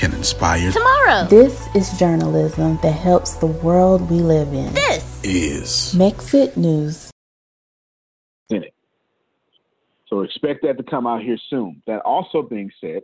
can 0.00 0.14
inspire 0.14 0.72
tomorrow. 0.72 1.26
This 1.26 1.68
is 1.76 1.98
journalism 1.98 2.78
that 2.82 2.92
helps 2.92 3.34
the 3.34 3.46
world 3.46 4.10
we 4.10 4.20
live 4.20 4.48
in. 4.54 4.72
This 4.72 5.22
is 5.22 5.94
Mexit 5.94 6.56
News. 6.56 7.10
In 8.48 8.64
it. 8.64 8.74
So 10.08 10.22
expect 10.22 10.62
that 10.62 10.78
to 10.78 10.82
come 10.82 11.06
out 11.06 11.20
here 11.20 11.36
soon. 11.50 11.82
That 11.86 12.00
also 12.00 12.40
being 12.40 12.70
said, 12.80 13.02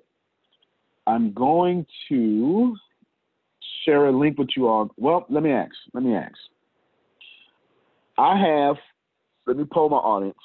I'm 1.07 1.34
going 1.34 1.84
to 2.09 2.74
share 3.84 4.07
a 4.07 4.12
link 4.12 4.38
with 4.38 4.49
you 4.57 4.66
all. 4.66 4.90
Well, 4.97 5.26
let 5.28 5.42
me 5.42 5.53
ask. 5.53 5.74
Let 5.92 6.03
me 6.03 6.16
ask. 6.16 6.38
I 8.16 8.38
have, 8.38 8.76
let 9.47 9.59
me 9.59 9.64
poll 9.70 9.90
my 9.90 9.99
audience. 9.99 10.38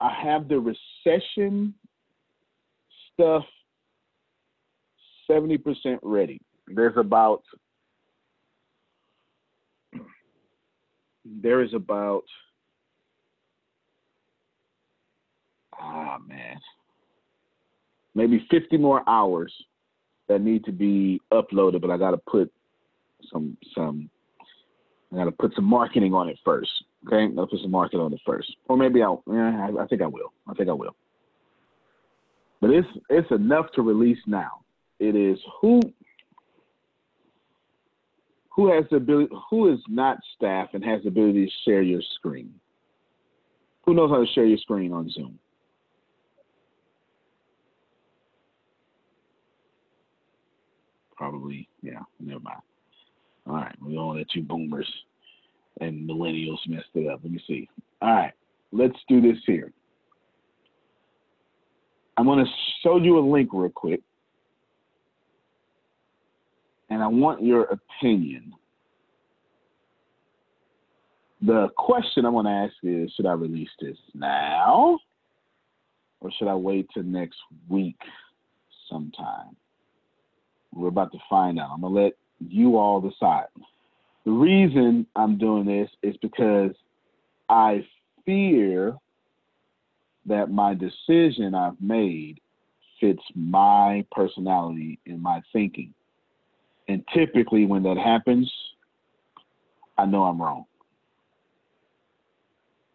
I 0.00 0.12
have 0.24 0.48
the 0.48 0.58
recession 0.58 1.74
stuff 3.12 3.44
70% 5.32 5.98
ready. 6.02 6.40
There's 6.66 6.96
about 6.96 7.42
there 11.24 11.62
is 11.62 11.72
about 11.72 12.24
ah 15.78 16.18
man 16.26 16.58
maybe 18.16 18.44
50 18.50 18.76
more 18.76 19.08
hours 19.08 19.52
that 20.28 20.40
need 20.40 20.64
to 20.64 20.72
be 20.72 21.20
uploaded 21.32 21.80
but 21.80 21.90
i 21.90 21.96
got 21.96 22.10
to 22.10 22.18
put 22.18 22.52
some 23.32 23.56
some 23.72 24.10
i 25.12 25.16
got 25.16 25.24
to 25.26 25.30
put 25.30 25.54
some 25.54 25.64
marketing 25.64 26.12
on 26.12 26.28
it 26.28 26.38
first 26.44 26.72
okay? 27.06 27.28
I'll 27.36 27.46
put 27.46 27.60
some 27.60 27.70
marketing 27.70 28.00
on 28.00 28.12
it 28.12 28.20
first. 28.24 28.54
Or 28.68 28.76
maybe 28.76 29.02
i'll 29.02 29.22
yeah 29.26 29.68
I, 29.68 29.82
I 29.82 29.86
think 29.86 30.02
i 30.02 30.06
will. 30.06 30.32
I 30.48 30.54
think 30.54 30.68
i 30.68 30.72
will. 30.72 30.94
But 32.60 32.70
it's 32.70 32.88
it's 33.10 33.30
enough 33.30 33.66
to 33.74 33.82
release 33.82 34.18
now 34.26 34.61
it 35.02 35.16
is 35.16 35.38
who 35.60 35.80
who 38.50 38.72
has 38.72 38.84
the 38.90 38.96
ability 38.96 39.34
who 39.50 39.72
is 39.72 39.80
not 39.88 40.18
staff 40.36 40.68
and 40.74 40.84
has 40.84 41.02
the 41.02 41.08
ability 41.08 41.46
to 41.46 41.52
share 41.64 41.82
your 41.82 42.02
screen? 42.14 42.54
Who 43.84 43.94
knows 43.94 44.10
how 44.10 44.24
to 44.24 44.32
share 44.32 44.44
your 44.44 44.58
screen 44.58 44.92
on 44.92 45.10
zoom? 45.10 45.38
Probably 51.16 51.68
yeah 51.82 52.00
never 52.20 52.40
mind. 52.40 52.62
All 53.48 53.54
right 53.54 53.76
we 53.84 53.94
don't 53.94 54.16
let 54.16 54.32
you 54.36 54.42
boomers 54.42 54.88
and 55.80 56.08
millennials 56.08 56.58
messed 56.68 56.86
it 56.94 57.08
up. 57.08 57.20
Let 57.24 57.32
me 57.32 57.42
see. 57.48 57.68
All 58.00 58.14
right 58.14 58.32
let's 58.70 58.98
do 59.08 59.20
this 59.20 59.38
here. 59.46 59.72
I'm 62.16 62.26
going 62.26 62.44
to 62.44 62.50
show 62.84 62.98
you 62.98 63.18
a 63.18 63.24
link 63.26 63.48
real 63.52 63.70
quick 63.70 64.00
and 66.92 67.02
I 67.02 67.06
want 67.06 67.42
your 67.42 67.64
opinion. 67.64 68.52
The 71.40 71.68
question 71.76 72.26
I 72.26 72.28
want 72.28 72.46
to 72.46 72.50
ask 72.50 72.74
is 72.82 73.10
should 73.16 73.24
I 73.24 73.32
release 73.32 73.70
this 73.80 73.96
now 74.14 74.98
or 76.20 76.30
should 76.38 76.48
I 76.48 76.54
wait 76.54 76.88
till 76.92 77.02
next 77.02 77.38
week 77.68 77.96
sometime? 78.90 79.56
We're 80.74 80.88
about 80.88 81.12
to 81.12 81.18
find 81.30 81.58
out. 81.58 81.70
I'm 81.72 81.80
going 81.80 81.94
to 81.94 82.00
let 82.02 82.12
you 82.46 82.76
all 82.76 83.00
decide. 83.00 83.46
The 84.26 84.30
reason 84.30 85.06
I'm 85.16 85.38
doing 85.38 85.64
this 85.64 85.88
is 86.02 86.14
because 86.20 86.72
I 87.48 87.86
fear 88.26 88.96
that 90.26 90.50
my 90.50 90.74
decision 90.74 91.54
I've 91.54 91.80
made 91.80 92.38
fits 93.00 93.22
my 93.34 94.04
personality 94.12 95.00
and 95.06 95.20
my 95.20 95.40
thinking. 95.54 95.94
And 96.92 97.02
typically, 97.14 97.64
when 97.64 97.82
that 97.84 97.96
happens, 97.96 98.52
I 99.96 100.04
know 100.04 100.24
I'm 100.24 100.40
wrong. 100.42 100.66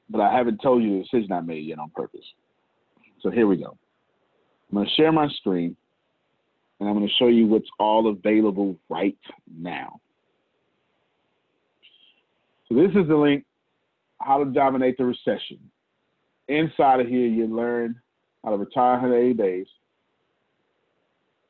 but 0.10 0.22
I 0.22 0.32
haven't 0.32 0.62
told 0.62 0.84
you 0.84 0.98
the 0.98 1.04
decision 1.04 1.32
I 1.32 1.42
made 1.42 1.66
yet 1.66 1.80
on 1.80 1.90
purpose. 1.96 2.26
So 3.22 3.30
here 3.30 3.48
we 3.48 3.58
go. 3.58 3.78
I'm 4.70 4.76
going 4.76 4.88
to 4.88 4.94
share 4.94 5.12
my 5.12 5.28
screen 5.38 5.76
and 6.80 6.88
I'm 6.88 6.96
going 6.96 7.08
to 7.08 7.14
show 7.16 7.28
you 7.28 7.48
what's 7.48 7.68
all 7.80 8.10
available 8.10 8.78
right 8.90 9.18
now. 9.60 10.00
So 12.70 12.76
this 12.76 12.92
is 12.96 13.08
the 13.08 13.16
link, 13.16 13.46
How 14.22 14.44
to 14.44 14.46
Dominate 14.52 14.98
the 14.98 15.06
Recession. 15.06 15.60
Inside 16.48 17.02
of 17.02 17.08
here, 17.08 17.28
you 17.28 17.48
learn 17.48 18.00
how 18.44 18.52
to 18.52 18.58
retire 18.58 18.94
180 18.94 19.34
days, 19.34 19.68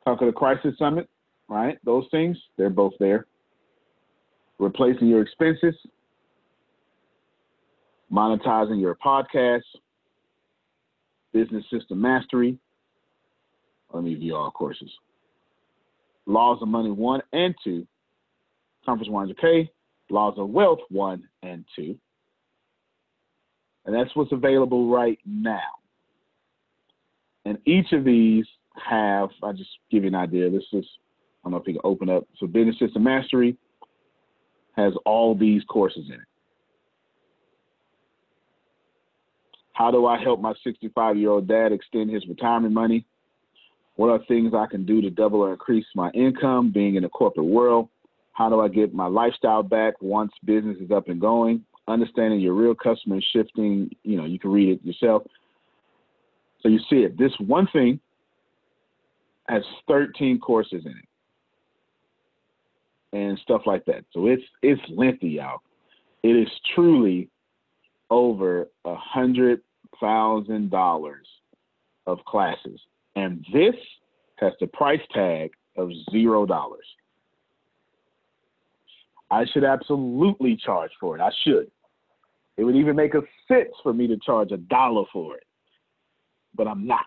conquer 0.03 0.25
the 0.25 0.31
crisis 0.31 0.73
summit, 0.79 1.09
right? 1.49 1.77
Those 1.83 2.05
things, 2.11 2.37
they're 2.57 2.69
both 2.69 2.93
there. 2.99 3.25
Replacing 4.59 5.07
your 5.07 5.21
expenses, 5.21 5.75
monetizing 8.11 8.81
your 8.81 8.95
podcast, 8.95 9.61
business 11.33 11.63
system 11.71 12.01
mastery. 12.01 12.57
Let 13.93 14.03
me 14.03 14.15
view 14.15 14.35
all 14.35 14.51
courses. 14.51 14.89
Laws 16.25 16.59
of 16.61 16.67
Money 16.67 16.91
1 16.91 17.21
and 17.33 17.55
2, 17.63 17.87
Conference 18.85 19.09
100K, 19.09 19.69
Laws 20.09 20.35
of 20.37 20.49
Wealth 20.49 20.79
1 20.89 21.23
and 21.43 21.63
2. 21.75 21.97
And 23.85 23.95
that's 23.95 24.13
what's 24.15 24.33
available 24.33 24.89
right 24.89 25.19
now. 25.25 25.59
And 27.45 27.57
each 27.65 27.93
of 27.93 28.03
these 28.03 28.45
have, 28.89 29.29
I 29.41 29.53
just 29.53 29.69
give 29.89 30.03
you 30.03 30.09
an 30.09 30.15
idea. 30.15 30.49
This 30.49 30.65
is, 30.73 30.85
don't 31.47 31.53
know 31.53 31.57
if 31.57 31.67
you 31.67 31.73
can 31.73 31.89
open 31.89 32.09
up. 32.09 32.27
So 32.39 32.45
Business 32.45 32.77
System 32.77 33.03
Mastery 33.03 33.55
has 34.75 34.93
all 35.05 35.33
these 35.33 35.63
courses 35.69 36.05
in 36.07 36.15
it. 36.15 36.27
How 39.71 39.91
do 39.91 40.07
I 40.07 40.21
help 40.21 40.41
my 40.41 40.53
65 40.63 41.17
year 41.17 41.29
old 41.29 41.47
dad 41.47 41.71
extend 41.71 42.09
his 42.09 42.27
retirement 42.27 42.73
money? 42.73 43.05
What 43.95 44.09
are 44.09 44.19
things 44.27 44.53
I 44.53 44.65
can 44.69 44.85
do 44.85 45.01
to 45.01 45.09
double 45.09 45.39
or 45.39 45.51
increase 45.51 45.85
my 45.95 46.09
income 46.11 46.71
being 46.71 46.95
in 46.95 47.03
the 47.03 47.09
corporate 47.09 47.45
world? 47.45 47.89
How 48.33 48.49
do 48.49 48.59
I 48.59 48.67
get 48.67 48.93
my 48.93 49.07
lifestyle 49.07 49.63
back 49.63 49.95
once 50.01 50.31
business 50.43 50.77
is 50.81 50.91
up 50.91 51.07
and 51.07 51.21
going? 51.21 51.63
Understanding 51.87 52.41
your 52.41 52.53
real 52.53 52.75
customer 52.75 53.19
shifting, 53.33 53.89
you 54.03 54.17
know, 54.17 54.25
you 54.25 54.37
can 54.37 54.51
read 54.51 54.69
it 54.69 54.85
yourself. 54.85 55.23
So 56.61 56.69
you 56.69 56.79
see 56.89 56.97
it. 56.97 57.17
This 57.17 57.31
one 57.39 57.67
thing 57.71 57.99
has 59.47 59.63
13 59.87 60.39
courses 60.39 60.83
in 60.85 60.91
it 60.91 61.07
and 63.13 63.37
stuff 63.39 63.61
like 63.65 63.85
that. 63.85 64.05
So 64.13 64.27
it's 64.27 64.43
it's 64.61 64.81
lengthy, 64.89 65.29
y'all. 65.29 65.59
It 66.23 66.35
is 66.35 66.49
truly 66.75 67.29
over 68.09 68.67
a 68.85 68.95
hundred 68.95 69.61
thousand 69.99 70.69
dollars 70.69 71.27
of 72.05 72.19
classes, 72.25 72.79
and 73.15 73.45
this 73.53 73.75
has 74.37 74.53
the 74.59 74.67
price 74.67 75.01
tag 75.13 75.51
of 75.77 75.89
zero 76.11 76.45
dollars. 76.45 76.85
I 79.29 79.45
should 79.53 79.63
absolutely 79.63 80.55
charge 80.55 80.91
for 80.99 81.17
it. 81.17 81.21
I 81.21 81.29
should. 81.43 81.69
It 82.55 82.63
would 82.63 82.75
even 82.75 82.95
make 82.95 83.13
a 83.13 83.21
sense 83.47 83.73
for 83.83 83.93
me 83.93 84.07
to 84.07 84.17
charge 84.17 84.51
a 84.51 84.57
dollar 84.57 85.03
for 85.13 85.35
it, 85.35 85.43
but 86.55 86.67
I'm 86.67 86.87
not. 86.87 87.05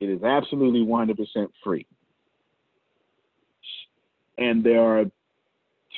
It 0.00 0.06
is 0.06 0.22
absolutely 0.22 0.80
100% 0.80 1.16
free. 1.62 1.86
And 4.38 4.64
there 4.64 4.82
are 4.82 5.04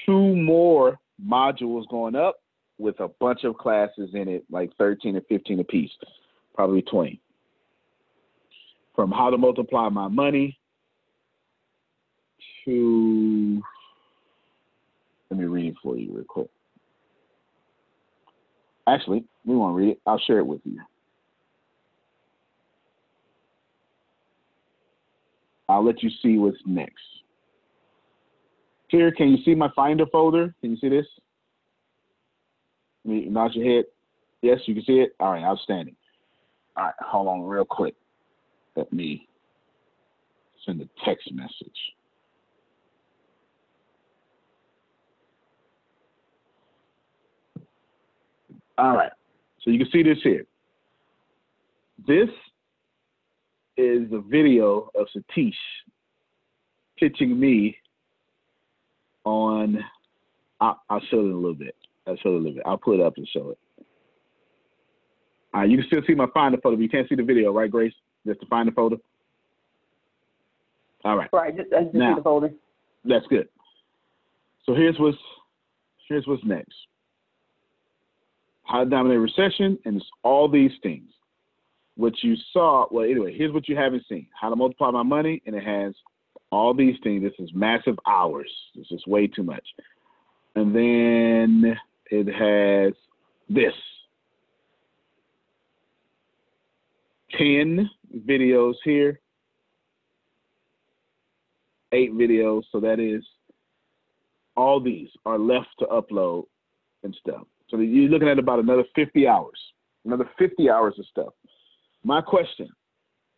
two 0.05 0.37
more 0.37 0.99
modules 1.25 1.89
going 1.89 2.15
up 2.15 2.37
with 2.79 3.01
a 3.01 3.09
bunch 3.21 3.45
of 3.45 3.57
classes 3.57 4.11
in 4.13 4.29
it, 4.29 4.45
like 4.51 4.71
13 4.77 5.17
or 5.17 5.23
15 5.23 5.61
apiece, 5.61 5.91
probably 6.55 6.83
20. 6.83 7.21
From 8.95 9.11
how 9.11 9.31
to 9.31 9.39
multiply 9.39 9.89
my 9.89 10.09
money 10.09 10.59
to, 12.65 13.63
let 15.31 15.41
me 15.41 15.47
read 15.47 15.75
for 15.83 15.97
you 15.97 16.13
real 16.13 16.25
quick. 16.25 16.49
Actually, 18.87 19.25
we 19.45 19.57
won't 19.57 19.77
read 19.77 19.91
it. 19.91 20.01
I'll 20.07 20.19
share 20.19 20.39
it 20.39 20.47
with 20.47 20.61
you. 20.65 20.81
I'll 25.69 25.85
let 25.85 26.03
you 26.03 26.11
see 26.23 26.39
what's 26.39 26.59
next. 26.65 27.03
Here, 28.89 29.11
can 29.11 29.29
you 29.31 29.39
see 29.45 29.55
my 29.55 29.71
Finder 29.75 30.07
folder? 30.07 30.55
Can 30.61 30.71
you 30.71 30.77
see 30.77 30.89
this? 30.89 31.07
Me 33.05 33.27
nod 33.27 33.55
your 33.55 33.65
head. 33.65 33.85
Yes, 34.43 34.61
you 34.67 34.75
can 34.75 34.85
see 34.85 35.01
it? 35.01 35.17
All 35.19 35.33
right, 35.33 35.43
outstanding. 35.43 35.97
All 36.77 36.85
right, 36.85 36.95
hold 37.01 37.29
on 37.29 37.43
real 37.43 37.65
quick. 37.65 37.95
Let 38.77 38.93
me 38.93 39.29
send 40.65 40.81
a 40.81 40.89
text 41.05 41.33
message. 41.33 41.51
All 48.79 48.95
right, 48.95 49.13
so 49.63 49.71
you 49.71 49.79
can 49.79 49.91
see 49.91 50.03
this 50.03 50.19
here. 50.23 50.45
This 52.07 52.29
is 53.79 54.13
a 54.13 54.21
video 54.21 54.91
of 54.95 55.07
Satish 55.17 55.55
pitching 56.99 57.39
me 57.41 57.77
on. 59.27 59.85
I'll, 60.61 60.81
I'll 60.89 61.03
show 61.11 61.19
it 61.19 61.25
in 61.25 61.33
a 61.33 61.37
little 61.37 61.55
bit. 61.55 61.75
I'll 62.07 62.17
show 62.17 62.31
it 62.31 62.35
a 62.35 62.39
little 62.39 62.55
bit. 62.55 62.63
I'll 62.65 62.79
pull 62.79 62.95
it 62.95 63.01
up 63.01 63.19
and 63.19 63.29
show 63.29 63.51
it. 63.51 63.59
All 65.53 65.61
right, 65.61 65.71
you 65.71 65.77
can 65.77 65.87
still 65.87 66.03
see 66.07 66.15
my 66.15 66.27
Finder 66.33 66.59
photo, 66.63 66.77
but 66.77 66.83
you 66.83 66.89
can't 66.89 67.09
see 67.09 67.15
the 67.15 67.23
video, 67.23 67.53
right, 67.53 67.71
Grace? 67.71 67.93
Just 68.27 68.41
to 68.41 68.47
find 68.47 68.69
the 68.69 68.73
photo. 68.73 68.99
All 71.05 71.17
right. 71.17 71.29
Right. 71.33 71.57
Just, 71.57 71.73
uh, 71.73 71.83
just 71.83 71.95
now, 71.95 72.13
see 72.15 72.21
the 72.21 72.23
folder. 72.23 72.51
That's 73.05 73.27
good. 73.29 73.49
So 74.65 74.75
here's 74.75 74.99
what's 74.99 75.17
here's 76.09 76.27
what's 76.27 76.45
next. 76.45 76.75
How 78.65 78.83
to 78.83 78.91
dominate 78.91 79.21
recession, 79.21 79.79
and 79.85 79.97
it's 79.97 80.07
all 80.25 80.49
these 80.49 80.73
things. 80.83 81.09
What 81.97 82.13
you 82.23 82.35
saw, 82.53 82.87
well, 82.91 83.05
anyway, 83.05 83.37
here's 83.37 83.53
what 83.53 83.69
you 83.69 83.77
haven't 83.77 84.03
seen: 84.09 84.27
how 84.39 84.51
to 84.51 84.57
multiply 84.57 84.91
my 84.91 85.05
money, 85.05 85.41
and 85.47 85.55
it 85.55 85.63
has 85.63 85.95
all 86.51 86.75
these 86.75 86.97
things. 87.03 87.23
This 87.23 87.33
is 87.39 87.51
massive 87.55 87.99
hours. 88.07 88.51
This 88.75 88.87
is 88.91 89.03
way 89.07 89.27
too 89.27 89.43
much. 89.43 89.67
And 90.55 90.75
then 90.75 91.77
it 92.11 92.27
has 92.33 92.95
this 93.49 93.75
10 97.39 97.91
videos 98.27 98.75
here, 98.85 99.21
eight 101.93 102.13
videos. 102.13 102.63
So 102.73 102.81
that 102.81 103.01
is 103.01 103.23
all 104.57 104.81
these 104.81 105.09
are 105.27 105.39
left 105.39 105.69
to 105.81 105.87
upload 105.87 106.45
and 107.03 107.15
stuff. 107.21 107.47
So 107.69 107.79
you're 107.79 108.09
looking 108.09 108.29
at 108.29 108.39
about 108.39 108.61
another 108.61 108.85
50 108.95 109.27
hours, 109.27 109.61
another 110.05 110.29
50 110.39 110.71
hours 110.71 110.95
of 110.99 111.07
stuff. 111.07 111.35
My 112.05 112.21
question 112.21 112.69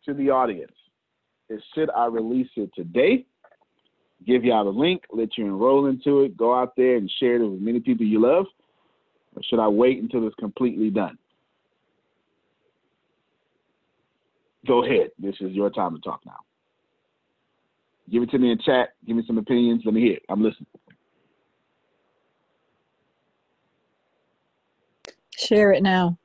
to 0.05 0.13
the 0.13 0.29
audience 0.29 0.71
is 1.49 1.61
should 1.73 1.89
I 1.91 2.05
release 2.05 2.49
it 2.55 2.71
today? 2.75 3.25
Give 4.25 4.43
y'all 4.43 4.65
the 4.65 4.77
link, 4.77 5.03
let 5.11 5.37
you 5.37 5.45
enroll 5.45 5.85
into 5.87 6.21
it, 6.21 6.35
go 6.35 6.53
out 6.53 6.75
there 6.75 6.97
and 6.97 7.09
share 7.19 7.35
it 7.35 7.47
with 7.47 7.61
many 7.61 7.79
people 7.79 8.05
you 8.05 8.21
love? 8.21 8.45
Or 9.35 9.41
should 9.43 9.59
I 9.59 9.67
wait 9.67 10.01
until 10.01 10.27
it's 10.27 10.35
completely 10.35 10.89
done? 10.89 11.17
Go 14.67 14.83
ahead. 14.83 15.11
This 15.17 15.35
is 15.39 15.53
your 15.53 15.69
time 15.69 15.95
to 15.95 16.01
talk 16.01 16.21
now. 16.25 16.39
Give 18.11 18.23
it 18.23 18.31
to 18.31 18.39
me 18.39 18.51
in 18.51 18.59
chat. 18.59 18.89
Give 19.05 19.15
me 19.15 19.23
some 19.25 19.37
opinions. 19.37 19.83
Let 19.85 19.93
me 19.93 20.01
hear 20.01 20.13
it. 20.13 20.23
I'm 20.29 20.43
listening. 20.43 20.67
Share 25.37 25.71
it 25.71 25.81
now. 25.81 26.17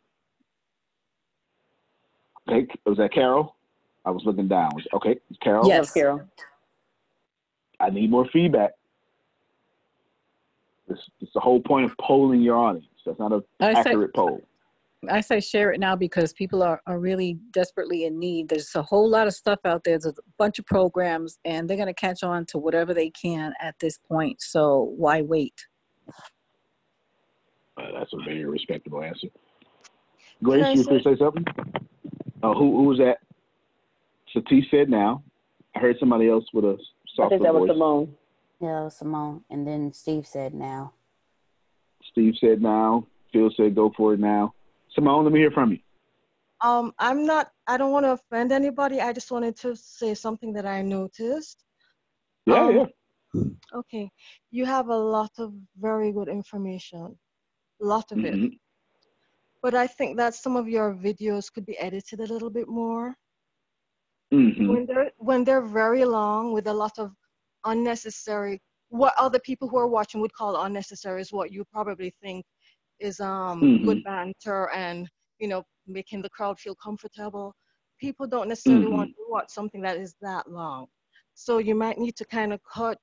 Okay, 2.49 2.67
was 2.85 2.99
that 2.99 3.13
Carol? 3.13 3.55
I 4.05 4.11
was 4.11 4.23
looking 4.25 4.49
down. 4.49 4.71
Okay, 4.93 5.19
Carol. 5.43 5.67
Yes, 5.67 5.93
Carol. 5.93 6.23
I 7.81 7.91
need 7.91 8.11
more 8.11 8.27
feedback. 8.33 8.73
It's, 10.89 11.01
is 11.21 11.31
the 11.35 11.41
whole 11.41 11.61
point 11.61 11.91
of 11.91 11.97
polling 11.99 12.43
your 12.43 12.57
audience. 12.57 12.87
That's 13.07 13.19
not 13.19 13.33
an 13.33 13.43
I 13.61 13.75
say- 13.75 13.91
accurate 13.91 14.15
poll. 14.15 14.41
I 15.11 15.21
say 15.21 15.39
share 15.39 15.71
it 15.71 15.81
now 15.81 15.95
because 15.95 16.33
people 16.33 16.63
are, 16.63 16.81
are 16.87 16.99
really 16.99 17.39
desperately 17.51 18.07
in 18.07 18.19
need. 18.19 18.49
There's 18.49 18.75
a 18.75 18.81
whole 18.81 19.07
lot 19.07 19.27
of 19.27 19.35
stuff 19.35 19.59
out 19.67 19.85
there. 19.85 19.99
There's 19.99 20.17
a 20.17 20.23
bunch 20.39 20.59
of 20.59 20.65
programs, 20.65 21.39
and 21.45 21.69
they're 21.69 21.77
going 21.77 21.89
to 21.89 21.93
catch 21.93 22.23
on 22.23 22.47
to 22.47 22.57
whatever 22.59 22.95
they 22.95 23.11
can 23.11 23.53
at 23.61 23.79
this 23.81 23.99
point. 23.99 24.41
So 24.41 24.95
why 24.97 25.21
wait? 25.21 25.67
Uh, 27.77 27.83
that's 27.99 28.15
a 28.15 28.25
very 28.25 28.47
respectable 28.47 29.03
answer. 29.03 29.29
Grace, 30.43 30.75
you 30.75 30.85
say- 30.85 30.91
could 30.91 31.05
say 31.05 31.17
something? 31.19 31.45
Uh, 32.43 32.55
who, 32.55 32.75
who 32.75 32.85
was 32.85 32.97
that? 32.99 33.19
Satish 34.35 34.71
said 34.71 34.89
now. 34.89 35.23
I 35.75 35.81
heard 35.81 35.97
somebody 35.99 36.29
else 36.29 36.45
with 36.53 36.65
a 36.65 36.77
I 36.79 36.83
softer 37.17 37.25
I 37.27 37.29
think 37.31 37.43
that 37.43 37.55
was 37.55 37.69
voice. 37.69 37.75
Simone. 37.75 38.15
Yeah, 38.61 38.89
Simone. 38.89 39.45
And 39.51 39.67
then 39.67 39.93
Steve 39.93 40.27
said 40.27 40.55
now. 40.55 40.93
Steve 42.11 42.35
said 42.41 42.63
now. 42.63 43.07
Phil 43.33 43.51
said 43.57 43.75
go 43.75 43.93
for 43.97 44.15
it 44.15 44.21
now. 44.21 44.55
Simone, 44.95 45.25
let 45.25 45.33
me 45.33 45.41
hear 45.41 45.51
from 45.51 45.73
you. 45.73 45.79
Um, 46.61 46.95
I'm 46.99 47.27
not. 47.27 47.51
I 47.67 47.77
don't 47.77 47.91
want 47.93 48.05
to 48.07 48.13
offend 48.13 48.53
anybody. 48.53 49.01
I 49.01 49.13
just 49.13 49.31
wanted 49.31 49.57
to 49.59 49.75
say 49.77 50.15
something 50.15 50.53
that 50.53 50.65
I 50.67 50.83
noticed. 50.83 51.65
Yeah, 52.47 52.65
Um, 52.67 52.77
yeah. 52.77 53.43
Okay, 53.75 54.09
you 54.53 54.65
have 54.65 54.89
a 54.89 54.97
lot 54.97 55.33
of 55.39 55.53
very 55.81 56.13
good 56.13 56.29
information, 56.29 57.19
a 57.83 57.85
lot 57.85 58.13
of 58.13 58.25
it. 58.25 58.35
Mhm. 58.35 58.59
But 59.61 59.75
I 59.75 59.89
think 59.89 60.17
that 60.19 60.35
some 60.35 60.55
of 60.57 60.69
your 60.69 60.95
videos 60.95 61.53
could 61.53 61.67
be 61.67 61.77
edited 61.79 62.21
a 62.21 62.27
little 62.33 62.51
bit 62.51 62.69
more. 62.69 63.17
Mhm. 64.33 64.69
When 64.69 64.87
they're 64.87 65.11
when 65.19 65.45
they're 65.45 65.63
very 65.67 66.05
long 66.05 66.53
with 66.53 66.67
a 66.67 66.73
lot 66.73 66.99
of 66.99 67.13
unnecessary, 67.65 68.61
what 68.89 69.15
other 69.19 69.39
people 69.41 69.69
who 69.69 69.79
are 69.79 69.89
watching 69.89 70.21
would 70.21 70.33
call 70.35 70.63
unnecessary 70.63 71.21
is 71.21 71.33
what 71.33 71.53
you 71.53 71.65
probably 71.73 72.11
think 72.23 72.45
is 73.01 73.21
um 73.21 73.79
good 73.83 73.99
Mhm. 73.99 74.05
banter 74.05 74.71
and 74.71 75.09
you 75.39 75.49
know 75.49 75.63
making 75.87 76.23
the 76.23 76.31
crowd 76.31 76.59
feel 76.59 76.75
comfortable. 76.77 77.55
People 78.01 78.27
don't 78.27 78.49
necessarily 78.49 78.87
want 78.89 79.11
Mhm. 79.11 79.15
to 79.17 79.25
watch 79.29 79.51
something 79.51 79.83
that 79.83 79.97
is 79.99 80.15
that 80.21 80.51
long, 80.51 80.87
so 81.35 81.59
you 81.59 81.75
might 81.75 81.99
need 81.99 82.17
to 82.17 82.25
kind 82.25 82.53
of 82.53 82.61
cut 82.65 82.99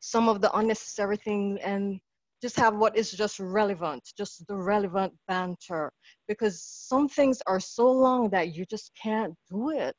some 0.00 0.28
of 0.28 0.40
the 0.40 0.52
unnecessary 0.56 1.16
things 1.16 1.60
and 1.62 2.00
just 2.42 2.56
have 2.56 2.74
what 2.76 2.96
is 2.96 3.12
just 3.12 3.38
relevant, 3.40 4.02
just 4.16 4.46
the 4.48 4.56
relevant 4.56 5.12
banter. 5.28 5.92
Because 6.28 6.62
some 6.62 7.08
things 7.08 7.40
are 7.46 7.60
so 7.60 7.90
long 7.90 8.28
that 8.30 8.54
you 8.54 8.64
just 8.66 8.90
can't 9.00 9.34
do 9.50 9.70
it. 9.70 9.94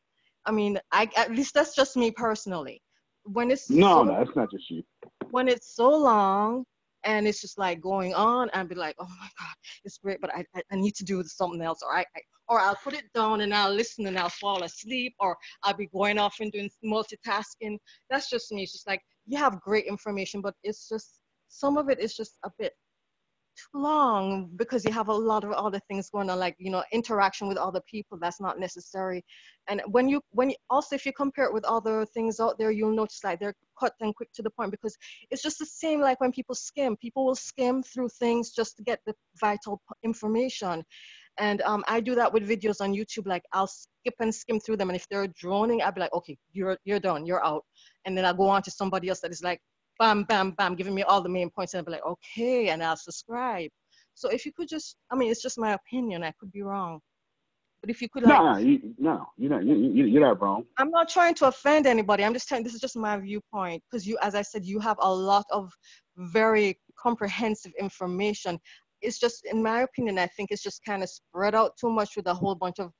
I 0.46 0.52
mean, 0.52 0.80
I 0.92 1.10
at 1.16 1.32
least 1.32 1.54
that's 1.54 1.76
just 1.76 1.96
me 1.96 2.12
personally. 2.12 2.82
When 3.24 3.52
it's 3.52 3.70
No, 3.70 4.04
so 4.04 4.04
no, 4.04 4.18
that's 4.18 4.36
not 4.36 4.52
just 4.52 4.70
you. 4.70 4.84
when 5.32 5.48
it's 5.48 5.76
so 5.76 5.90
long 5.90 6.66
and 7.06 7.28
it's 7.28 7.42
just 7.42 7.58
like 7.58 7.82
going 7.82 8.14
on 8.14 8.50
and 8.54 8.68
be 8.70 8.76
like, 8.76 8.96
oh 9.00 9.08
my 9.08 9.30
God, 9.40 9.56
it's 9.84 9.98
great, 9.98 10.20
but 10.22 10.34
I, 10.34 10.46
I, 10.56 10.62
I 10.72 10.76
need 10.76 10.96
to 10.96 11.04
do 11.04 11.24
something 11.24 11.62
else. 11.62 11.82
Or 11.84 11.96
I, 11.96 12.02
I 12.02 12.22
or 12.50 12.60
I'll 12.60 12.76
put 12.84 12.94
it 12.94 13.06
down 13.14 13.42
and 13.42 13.54
I'll 13.54 13.74
listen 13.74 14.06
and 14.08 14.20
I'll 14.20 14.30
fall 14.30 14.64
asleep 14.64 15.16
or 15.20 15.38
I'll 15.64 15.74
be 15.76 15.88
going 15.88 16.20
off 16.20 16.36
and 16.42 16.52
doing 16.52 16.70
multitasking. 16.86 17.78
That's 18.10 18.30
just 18.30 18.52
me. 18.52 18.64
It's 18.64 18.74
just 18.74 18.88
like 18.88 19.02
you 19.26 19.38
have 19.38 19.62
great 19.62 19.86
information, 19.86 20.42
but 20.42 20.56
it's 20.64 20.90
just 20.90 21.22
some 21.48 21.78
of 21.78 21.90
it 21.90 22.00
is 22.00 22.16
just 22.16 22.38
a 22.44 22.52
bit 22.60 22.74
too 23.56 23.80
long 23.80 24.50
because 24.56 24.84
you 24.86 24.92
have 24.92 25.08
a 25.08 25.14
lot 25.14 25.44
of 25.44 25.52
other 25.52 25.80
things 25.90 26.10
going 26.10 26.30
on 26.30 26.40
like 26.40 26.56
you 26.60 26.72
know 26.72 26.84
interaction 26.92 27.48
with 27.48 27.58
other 27.58 27.82
people 27.90 28.18
that's 28.20 28.42
not 28.42 28.60
necessary. 28.60 29.24
And 29.68 29.82
when 29.88 30.10
you 30.10 30.22
when 30.32 30.50
you 30.50 30.56
also 30.70 30.96
if 30.96 31.06
you 31.06 31.14
compare 31.14 31.46
it 31.46 31.54
with 31.54 31.66
other 31.66 32.06
things 32.06 32.40
out 32.40 32.58
there 32.58 32.72
you'll 32.72 32.96
notice 32.96 33.24
like 33.24 33.40
they're 33.40 33.56
cut 33.80 33.94
and 34.02 34.16
quick 34.16 34.32
to 34.34 34.42
the 34.42 34.50
point 34.50 34.72
because 34.72 34.96
it's 35.32 35.42
just 35.42 35.60
the 35.60 35.66
same 35.66 36.02
like 36.02 36.20
when 36.22 36.32
people 36.32 36.56
skim 36.56 36.96
people 36.98 37.26
will 37.26 37.36
skim 37.36 37.84
through 37.84 38.10
things 38.10 38.52
just 38.52 38.78
to 38.78 38.84
get 38.84 39.00
the 39.06 39.14
vital 39.40 39.82
information. 40.04 40.84
And 41.40 41.62
um, 41.64 41.84
i 41.88 42.00
do 42.00 42.14
that 42.14 42.32
with 42.32 42.48
videos 42.48 42.80
on 42.80 42.94
youtube 42.94 43.26
like 43.26 43.42
i'll 43.54 43.66
skip 43.66 44.14
and 44.20 44.34
skim 44.34 44.60
through 44.60 44.78
them 44.78 44.92
and 44.92 44.96
if 44.96 45.08
they're 45.10 45.26
droning 45.28 45.82
i'll 45.82 45.92
be 45.92 46.02
like 46.02 46.14
okay 46.14 46.38
you're 46.52 46.78
you're 46.86 47.00
done 47.00 47.26
you're 47.26 47.44
out. 47.44 47.64
And 48.06 48.16
then 48.16 48.24
i'll 48.24 48.36
go 48.36 48.50
on 48.50 48.62
to 48.64 48.72
somebody 48.72 49.10
else 49.10 49.22
that 49.22 49.32
is 49.32 49.42
like 49.42 49.60
bam, 50.00 50.24
bam, 50.24 50.52
bam, 50.52 50.76
giving 50.76 50.96
me 50.96 51.04
all 51.04 51.22
the 51.22 51.30
main 51.30 51.50
points, 51.50 51.74
and 51.74 51.80
I'll 51.80 51.86
be 51.86 51.92
like, 51.92 52.06
okay, 52.06 52.70
and 52.70 52.84
I'll 52.84 52.98
subscribe. 52.98 53.70
So 54.16 54.30
if 54.30 54.46
you 54.46 54.52
could 54.52 54.68
just, 54.68 54.96
I 55.12 55.16
mean, 55.16 55.32
it's 55.32 55.42
just 55.42 55.58
my 55.58 55.74
opinion. 55.74 56.24
I 56.24 56.34
could 56.40 56.52
be 56.52 56.62
wrong, 56.62 57.00
but 57.82 57.90
if 57.90 58.02
you 58.02 58.10
could, 58.10 58.24
like, 58.24 58.40
No, 58.40 58.54
no, 58.54 58.60
you, 58.60 58.94
no, 58.98 59.26
you're 59.38 59.50
not. 59.50 59.66
You, 59.66 59.76
you, 59.76 60.06
you're 60.06 60.22
not 60.22 60.42
wrong. 60.42 60.66
I'm 60.78 60.92
not 60.92 61.10
trying 61.10 61.36
to 61.36 61.48
offend 61.48 61.88
anybody. 61.88 62.24
I'm 62.24 62.34
just 62.34 62.48
telling. 62.48 62.64
This 62.64 62.74
is 62.74 62.82
just 62.82 62.96
my 62.96 63.18
viewpoint 63.18 63.84
because 63.90 64.08
you, 64.08 64.18
as 64.22 64.36
I 64.36 64.42
said, 64.42 64.66
you 64.66 64.80
have 64.80 64.98
a 65.02 65.14
lot 65.14 65.46
of 65.52 65.72
very 66.18 66.80
comprehensive 66.98 67.74
information. 67.80 68.60
It's 69.02 69.20
just, 69.20 69.46
in 69.46 69.62
my 69.62 69.82
opinion, 69.82 70.18
I 70.18 70.28
think 70.28 70.52
it's 70.52 70.64
just 70.64 70.86
kind 70.86 71.04
of 71.04 71.10
spread 71.10 71.56
out 71.56 71.74
too 71.78 71.90
much 71.90 72.16
with 72.16 72.28
a 72.28 72.34
whole 72.34 72.56
bunch 72.56 72.80
of 72.80 72.92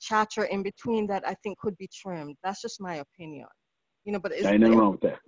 chatter 0.00 0.44
in 0.44 0.62
between 0.62 1.06
that 1.08 1.26
I 1.28 1.34
think 1.42 1.58
could 1.58 1.76
be 1.76 1.88
trimmed. 1.94 2.36
That's 2.42 2.62
just 2.62 2.80
my 2.80 2.96
opinion. 2.96 3.46
You 4.04 4.12
know, 4.12 4.18
but 4.18 4.32
it's, 4.32 4.46
Ain't 4.46 4.60
nothing 4.60 4.78
wrong 4.78 4.92
with 4.92 5.00
that. 5.02 5.18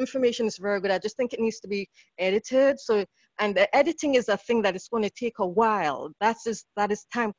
Information 0.00 0.46
is 0.46 0.56
very 0.56 0.80
good. 0.80 0.90
I 0.90 0.98
just 0.98 1.16
think 1.16 1.32
it 1.32 1.40
needs 1.40 1.60
to 1.60 1.68
be 1.68 1.88
edited. 2.18 2.80
So, 2.80 3.04
and 3.38 3.54
the 3.54 3.74
editing 3.76 4.14
is 4.14 4.28
a 4.28 4.36
thing 4.36 4.62
that 4.62 4.76
is 4.76 4.88
going 4.88 5.04
to 5.04 5.10
take 5.10 5.38
a 5.38 5.46
while. 5.46 6.10
That's 6.20 6.44
just 6.44 6.66
that 6.76 6.90
is 6.90 7.04
time 7.12 7.32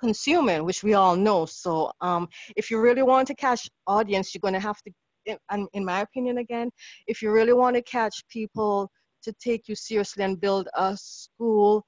consuming, 0.00 0.64
which 0.64 0.82
we 0.82 0.94
all 0.94 1.16
know. 1.16 1.46
So, 1.46 1.90
um, 2.00 2.28
if 2.56 2.70
you 2.70 2.80
really 2.80 3.02
want 3.02 3.28
to 3.28 3.34
catch 3.34 3.68
audience, 3.86 4.34
you're 4.34 4.40
going 4.40 4.54
to 4.54 4.60
have 4.60 4.80
to, 4.82 4.92
in, 5.26 5.68
in 5.72 5.84
my 5.84 6.00
opinion, 6.00 6.38
again, 6.38 6.70
if 7.06 7.20
you 7.22 7.30
really 7.30 7.52
want 7.52 7.76
to 7.76 7.82
catch 7.82 8.22
people 8.28 8.90
to 9.24 9.32
take 9.42 9.68
you 9.68 9.74
seriously 9.74 10.24
and 10.24 10.40
build 10.40 10.68
a 10.74 10.96
school 10.96 11.84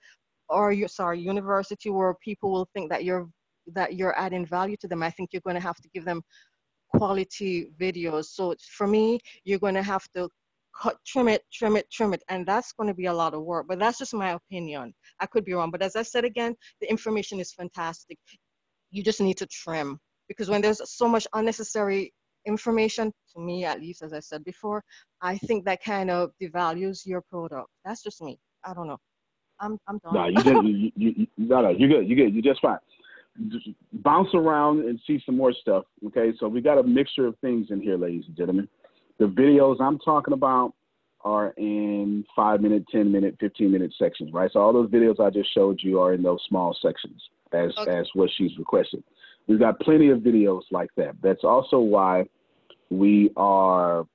or 0.48 0.74
sorry 0.88 1.20
university 1.20 1.90
where 1.90 2.14
people 2.22 2.50
will 2.50 2.68
think 2.74 2.90
that 2.90 3.04
you're 3.04 3.28
that 3.72 3.94
you're 3.94 4.18
adding 4.18 4.44
value 4.44 4.76
to 4.80 4.88
them, 4.88 5.02
I 5.02 5.10
think 5.10 5.30
you're 5.32 5.42
going 5.44 5.54
to 5.54 5.62
have 5.62 5.76
to 5.76 5.88
give 5.94 6.04
them 6.04 6.22
quality 6.94 7.70
videos. 7.80 8.26
So 8.26 8.54
for 8.76 8.86
me, 8.86 9.20
you're 9.44 9.58
going 9.58 9.74
to 9.74 9.82
have 9.82 10.06
to 10.14 10.28
cut, 10.80 10.96
trim 11.06 11.28
it, 11.28 11.42
trim 11.52 11.76
it, 11.76 11.90
trim 11.90 12.14
it, 12.14 12.22
and 12.28 12.46
that's 12.46 12.72
going 12.72 12.88
to 12.88 12.94
be 12.94 13.06
a 13.06 13.12
lot 13.12 13.34
of 13.34 13.42
work. 13.42 13.66
But 13.68 13.78
that's 13.78 13.98
just 13.98 14.14
my 14.14 14.30
opinion. 14.32 14.94
I 15.20 15.26
could 15.26 15.44
be 15.44 15.52
wrong, 15.52 15.70
but 15.70 15.82
as 15.82 15.96
I 15.96 16.02
said 16.02 16.24
again, 16.24 16.54
the 16.80 16.90
information 16.90 17.40
is 17.40 17.52
fantastic. 17.52 18.18
You 18.90 19.02
just 19.02 19.20
need 19.20 19.38
to 19.38 19.46
trim 19.46 19.98
because 20.28 20.48
when 20.48 20.62
there's 20.62 20.80
so 20.88 21.08
much 21.08 21.26
unnecessary 21.34 22.12
information, 22.46 23.12
to 23.34 23.40
me 23.40 23.64
at 23.64 23.80
least, 23.80 24.02
as 24.02 24.12
I 24.12 24.20
said 24.20 24.44
before, 24.44 24.82
I 25.20 25.36
think 25.38 25.64
that 25.64 25.82
kind 25.82 26.10
of 26.10 26.30
devalues 26.42 27.06
your 27.06 27.22
product. 27.22 27.68
That's 27.84 28.02
just 28.02 28.22
me. 28.22 28.38
I 28.64 28.74
don't 28.74 28.88
know. 28.88 28.98
I'm 29.60 29.78
I'm 29.86 29.98
done. 29.98 30.14
No, 30.14 30.26
you're 30.26 30.42
good. 30.42 30.64
You're 30.96 31.88
good. 31.88 32.34
You're 32.34 32.42
just 32.42 32.62
fine. 32.62 32.78
Just 33.48 33.68
bounce 33.92 34.28
around 34.34 34.80
and 34.80 35.00
see 35.06 35.22
some 35.24 35.36
more 35.36 35.52
stuff. 35.52 35.84
Okay, 36.06 36.32
so 36.38 36.48
we 36.48 36.60
got 36.60 36.78
a 36.78 36.82
mixture 36.82 37.26
of 37.26 37.38
things 37.38 37.68
in 37.70 37.80
here, 37.80 37.96
ladies 37.96 38.24
and 38.26 38.36
gentlemen. 38.36 38.68
The 39.18 39.26
videos 39.26 39.80
I'm 39.80 39.98
talking 39.98 40.34
about 40.34 40.74
are 41.22 41.50
in 41.56 42.24
five 42.34 42.60
minute, 42.60 42.84
ten 42.90 43.10
minute, 43.10 43.36
fifteen 43.38 43.70
minute 43.70 43.92
sections, 43.98 44.32
right? 44.32 44.50
So 44.52 44.60
all 44.60 44.72
those 44.72 44.90
videos 44.90 45.20
I 45.20 45.30
just 45.30 45.52
showed 45.54 45.80
you 45.82 46.00
are 46.00 46.12
in 46.12 46.22
those 46.22 46.40
small 46.48 46.76
sections, 46.82 47.22
as 47.52 47.70
Okay. 47.78 47.98
as 47.98 48.08
what 48.14 48.30
she's 48.36 48.56
requested. 48.58 49.04
We've 49.46 49.58
got 49.58 49.80
plenty 49.80 50.10
of 50.10 50.20
videos 50.20 50.62
like 50.70 50.90
that. 50.96 51.16
That's 51.22 51.44
also 51.44 51.78
why 51.78 52.26
we 52.90 53.30
are 53.36 54.06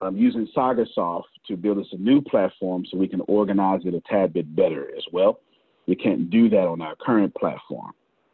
um, 0.00 0.16
using 0.16 0.48
SagaSoft 0.56 1.24
to 1.48 1.56
build 1.56 1.78
us 1.78 1.86
a 1.92 1.96
new 1.96 2.20
platform 2.20 2.84
so 2.90 2.96
we 2.98 3.08
can 3.08 3.22
organize 3.26 3.80
it 3.84 3.94
a 3.94 4.00
tad 4.02 4.32
bit 4.32 4.54
better 4.54 4.94
as 4.96 5.04
well. 5.12 5.40
We 5.86 5.96
can't 5.96 6.30
do 6.30 6.48
that 6.50 6.66
on 6.66 6.80
our 6.80 6.94
current 6.96 7.34
platform. 7.34 7.92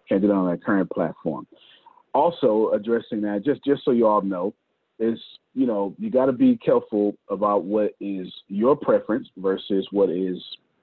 Can't 0.08 0.20
do 0.22 0.28
that 0.28 0.34
on 0.34 0.46
our 0.46 0.56
current 0.56 0.90
platform. 0.90 1.46
Also, 2.14 2.70
addressing 2.74 3.20
that, 3.22 3.44
just 3.44 3.64
just 3.64 3.84
so 3.84 3.92
you 3.92 4.06
all 4.06 4.22
know, 4.22 4.54
is 4.98 5.18
you 5.54 5.66
know 5.66 5.94
you 5.98 6.10
got 6.10 6.26
to 6.26 6.32
be 6.32 6.56
careful 6.56 7.14
about 7.28 7.64
what 7.64 7.92
is 8.00 8.32
your 8.48 8.76
preference 8.76 9.28
versus 9.36 9.86
what 9.90 10.10
is 10.10 10.38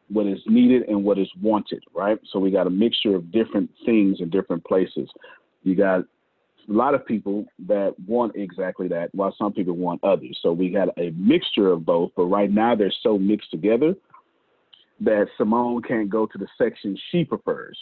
what 0.09 0.25
is 0.25 0.39
needed 0.47 0.83
and 0.87 1.03
what 1.03 1.17
is 1.17 1.29
wanted, 1.41 1.83
right? 1.93 2.17
So 2.31 2.39
we 2.39 2.49
got 2.49 2.67
a 2.67 2.69
mixture 2.69 3.15
of 3.15 3.31
different 3.31 3.69
things 3.85 4.21
in 4.21 4.29
different 4.29 4.63
places. 4.63 5.09
You 5.63 5.75
got 5.75 5.99
a 5.99 6.73
lot 6.73 6.93
of 6.93 7.05
people 7.05 7.45
that 7.67 7.93
want 8.05 8.35
exactly 8.35 8.87
that, 8.89 9.13
while 9.13 9.33
some 9.37 9.53
people 9.53 9.75
want 9.75 10.01
others. 10.03 10.37
So 10.41 10.53
we 10.53 10.69
got 10.69 10.89
a 10.97 11.11
mixture 11.11 11.69
of 11.69 11.85
both, 11.85 12.11
but 12.15 12.25
right 12.25 12.51
now 12.51 12.75
they're 12.75 12.93
so 13.03 13.17
mixed 13.17 13.51
together 13.51 13.95
that 15.01 15.27
Simone 15.37 15.81
can't 15.81 16.09
go 16.09 16.25
to 16.25 16.37
the 16.37 16.47
section 16.57 16.97
she 17.11 17.23
prefers. 17.23 17.77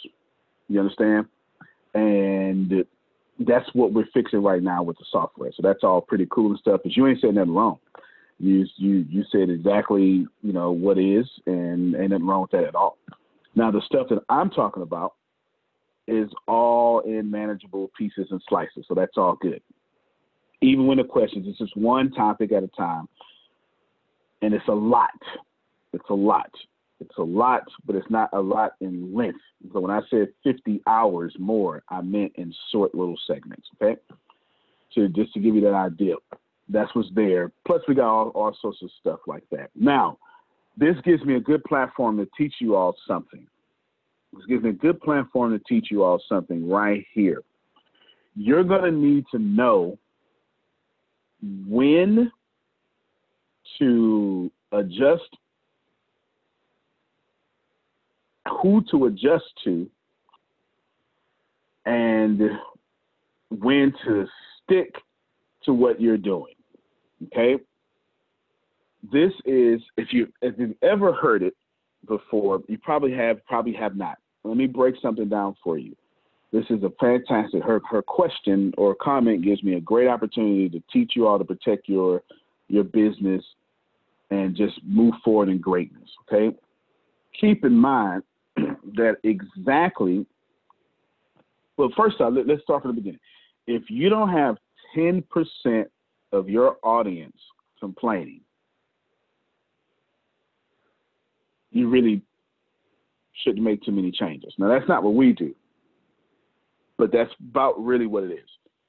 You 0.68 0.80
understand? 0.80 1.26
And 1.94 2.84
that's 3.40 3.68
what 3.72 3.92
we're 3.92 4.08
fixing 4.12 4.42
right 4.42 4.62
now 4.62 4.82
with 4.82 4.98
the 4.98 5.04
software. 5.10 5.50
So 5.54 5.62
that's 5.62 5.82
all 5.82 6.00
pretty 6.00 6.26
cool 6.30 6.50
and 6.50 6.58
stuff. 6.58 6.80
But 6.82 6.96
you 6.96 7.06
ain't 7.06 7.20
said 7.20 7.34
nothing 7.34 7.54
wrong. 7.54 7.78
You 8.38 8.66
you 8.76 9.06
you 9.08 9.24
said 9.32 9.48
exactly 9.48 10.26
you 10.42 10.52
know 10.52 10.70
what 10.70 10.98
is, 10.98 11.26
and 11.46 11.94
ain't 11.94 12.10
nothing 12.10 12.26
wrong 12.26 12.42
with 12.42 12.50
that 12.50 12.64
at 12.64 12.74
all. 12.74 12.98
Now 13.54 13.70
the 13.70 13.80
stuff 13.86 14.08
that 14.10 14.22
I'm 14.28 14.50
talking 14.50 14.82
about 14.82 15.14
is 16.06 16.28
all 16.46 17.00
in 17.00 17.30
manageable 17.30 17.90
pieces 17.96 18.28
and 18.30 18.42
slices, 18.48 18.84
so 18.86 18.94
that's 18.94 19.16
all 19.16 19.36
good. 19.40 19.62
Even 20.60 20.86
when 20.86 20.98
the 20.98 21.04
questions, 21.04 21.46
it's 21.48 21.58
just 21.58 21.76
one 21.76 22.10
topic 22.12 22.52
at 22.52 22.62
a 22.62 22.68
time, 22.68 23.08
and 24.42 24.52
it's 24.52 24.68
a 24.68 24.74
lot. 24.74 25.10
It's 25.92 26.08
a 26.10 26.14
lot. 26.14 26.50
It's 27.00 27.16
a 27.18 27.22
lot, 27.22 27.62
but 27.84 27.94
it's 27.94 28.10
not 28.10 28.30
a 28.32 28.40
lot 28.40 28.72
in 28.80 29.14
length. 29.14 29.38
So 29.72 29.80
when 29.80 29.90
I 29.90 30.00
said 30.08 30.28
50 30.44 30.82
hours 30.86 31.34
more, 31.38 31.82
I 31.90 32.00
meant 32.00 32.32
in 32.36 32.54
short 32.72 32.94
little 32.94 33.18
segments. 33.26 33.66
Okay, 33.74 34.00
so 34.92 35.06
just 35.08 35.34
to 35.34 35.40
give 35.40 35.54
you 35.54 35.60
that 35.62 35.74
idea, 35.74 36.14
that's 36.68 36.94
what's 36.94 37.08
there. 37.14 37.52
Plus, 37.66 37.82
we 37.86 37.94
got 37.94 38.08
all, 38.08 38.28
all 38.30 38.56
sorts 38.60 38.78
of 38.82 38.90
stuff 39.00 39.20
like 39.26 39.44
that. 39.50 39.70
Now, 39.74 40.18
this 40.76 40.96
gives 41.04 41.22
me 41.24 41.36
a 41.36 41.40
good 41.40 41.62
platform 41.64 42.16
to 42.18 42.28
teach 42.36 42.54
you 42.60 42.76
all 42.76 42.96
something. 43.06 43.46
This 44.32 44.44
gives 44.46 44.62
me 44.62 44.70
a 44.70 44.74
good 44.74 45.00
platform 45.00 45.52
to 45.52 45.64
teach 45.68 45.88
you 45.90 46.02
all 46.02 46.20
something 46.28 46.68
right 46.68 47.04
here. 47.12 47.42
You're 48.34 48.64
going 48.64 48.82
to 48.82 48.90
need 48.92 49.24
to 49.32 49.38
know 49.38 49.98
when 51.66 52.30
to 53.78 54.50
adjust 54.72 55.36
who 58.62 58.84
to 58.90 59.06
adjust 59.06 59.44
to 59.64 59.88
and 61.84 62.40
when 63.50 63.92
to 64.04 64.26
stick 64.62 64.94
to 65.64 65.72
what 65.72 66.00
you're 66.00 66.16
doing. 66.16 66.54
Okay? 67.26 67.62
This 69.12 69.32
is 69.44 69.80
if 69.96 70.12
you 70.12 70.28
if 70.42 70.54
you've 70.58 70.74
ever 70.82 71.12
heard 71.12 71.42
it 71.42 71.54
before, 72.06 72.60
you 72.68 72.78
probably 72.78 73.12
have, 73.12 73.44
probably 73.46 73.72
have 73.74 73.96
not. 73.96 74.18
Let 74.44 74.56
me 74.56 74.66
break 74.66 74.96
something 75.00 75.28
down 75.28 75.56
for 75.62 75.78
you. 75.78 75.96
This 76.52 76.64
is 76.70 76.82
a 76.82 76.90
fantastic 77.00 77.62
her 77.62 77.80
her 77.90 78.02
question 78.02 78.72
or 78.76 78.94
comment 78.94 79.44
gives 79.44 79.62
me 79.62 79.74
a 79.74 79.80
great 79.80 80.08
opportunity 80.08 80.68
to 80.70 80.82
teach 80.92 81.12
you 81.14 81.26
all 81.26 81.38
to 81.38 81.44
protect 81.44 81.88
your 81.88 82.22
your 82.68 82.84
business 82.84 83.44
and 84.30 84.56
just 84.56 84.80
move 84.84 85.14
forward 85.24 85.48
in 85.48 85.60
greatness. 85.60 86.08
Okay. 86.22 86.56
Keep 87.40 87.64
in 87.64 87.74
mind 87.74 88.22
that 88.94 89.16
exactly 89.24 90.26
well 91.76 91.90
first 91.96 92.20
off 92.20 92.32
let, 92.34 92.46
let's 92.46 92.62
start 92.62 92.82
from 92.82 92.92
the 92.92 93.00
beginning. 93.00 93.20
If 93.66 93.82
you 93.88 94.08
don't 94.08 94.30
have 94.30 94.56
10% 94.96 95.24
of 96.32 96.48
your 96.48 96.76
audience 96.82 97.36
complaining, 97.80 98.40
you 101.70 101.88
really 101.88 102.22
shouldn't 103.42 103.64
make 103.64 103.82
too 103.82 103.92
many 103.92 104.10
changes. 104.10 104.52
Now, 104.58 104.68
that's 104.68 104.88
not 104.88 105.02
what 105.02 105.14
we 105.14 105.32
do, 105.32 105.54
but 106.96 107.12
that's 107.12 107.30
about 107.50 107.78
really 107.82 108.06
what 108.06 108.24
it 108.24 108.32
is. 108.32 108.48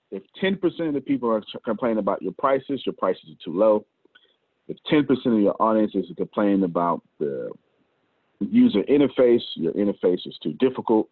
If 0.10 0.24
10% 0.42 0.88
of 0.88 0.94
the 0.94 1.02
people 1.02 1.30
are 1.30 1.44
complaining 1.66 1.98
about 1.98 2.22
your 2.22 2.32
prices, 2.34 2.82
your 2.86 2.94
prices 2.98 3.26
are 3.30 3.44
too 3.44 3.58
low. 3.58 3.86
If 4.70 4.78
10% 4.92 5.10
of 5.10 5.42
your 5.42 5.62
audience 5.62 5.94
is 5.96 6.06
complaining 6.16 6.64
about 6.64 7.02
the 7.20 7.50
user 8.40 8.84
interface, 8.84 9.42
your 9.56 9.74
interface 9.74 10.26
is 10.26 10.38
too 10.42 10.54
difficult. 10.54 11.10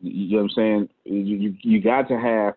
You 0.00 0.36
know 0.36 0.42
what 0.42 0.42
I'm 0.42 0.50
saying? 0.50 0.88
You, 1.04 1.36
you, 1.36 1.54
you 1.62 1.80
got 1.82 2.08
to 2.08 2.18
have, 2.18 2.54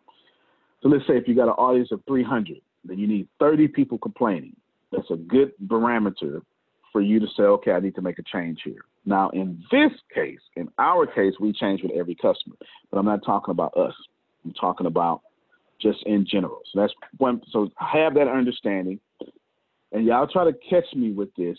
so 0.82 0.90
let's 0.90 1.06
say 1.08 1.18
if 1.18 1.28
you 1.28 1.36
got 1.36 1.44
an 1.44 1.56
audience 1.56 1.92
of 1.92 2.02
300, 2.08 2.62
then 2.86 2.98
you 2.98 3.08
need 3.08 3.28
30 3.40 3.68
people 3.70 3.98
complaining. 3.98 4.56
That's 4.92 5.10
a 5.12 5.16
good 5.16 5.52
barometer 5.60 6.42
for 6.92 7.02
you 7.02 7.20
to 7.20 7.28
say, 7.36 7.44
okay, 7.44 7.72
I 7.72 7.80
need 7.80 7.96
to 7.96 8.02
make 8.02 8.20
a 8.20 8.24
change 8.24 8.62
here. 8.64 8.86
Now, 9.06 9.30
in 9.32 9.62
this 9.72 9.92
case, 10.14 10.40
in 10.56 10.70
our 10.78 11.06
case, 11.06 11.34
we 11.40 11.52
change 11.52 11.82
with 11.82 11.92
every 11.92 12.16
customer, 12.16 12.56
but 12.90 12.98
I'm 12.98 13.06
not 13.06 13.26
talking 13.26 13.52
about 13.52 13.76
us. 13.76 13.94
I'm 14.46 14.54
talking 14.54 14.86
about 14.86 15.22
just 15.82 16.04
in 16.06 16.26
general. 16.30 16.62
So 16.72 16.80
that's 16.80 16.94
one. 17.18 17.42
So 17.52 17.70
have 17.78 18.14
that 18.14 18.28
understanding, 18.28 19.00
and 19.92 20.06
y'all 20.06 20.28
try 20.28 20.46
to 20.46 20.54
catch 20.70 20.86
me 20.96 21.12
with 21.12 21.34
this 21.36 21.58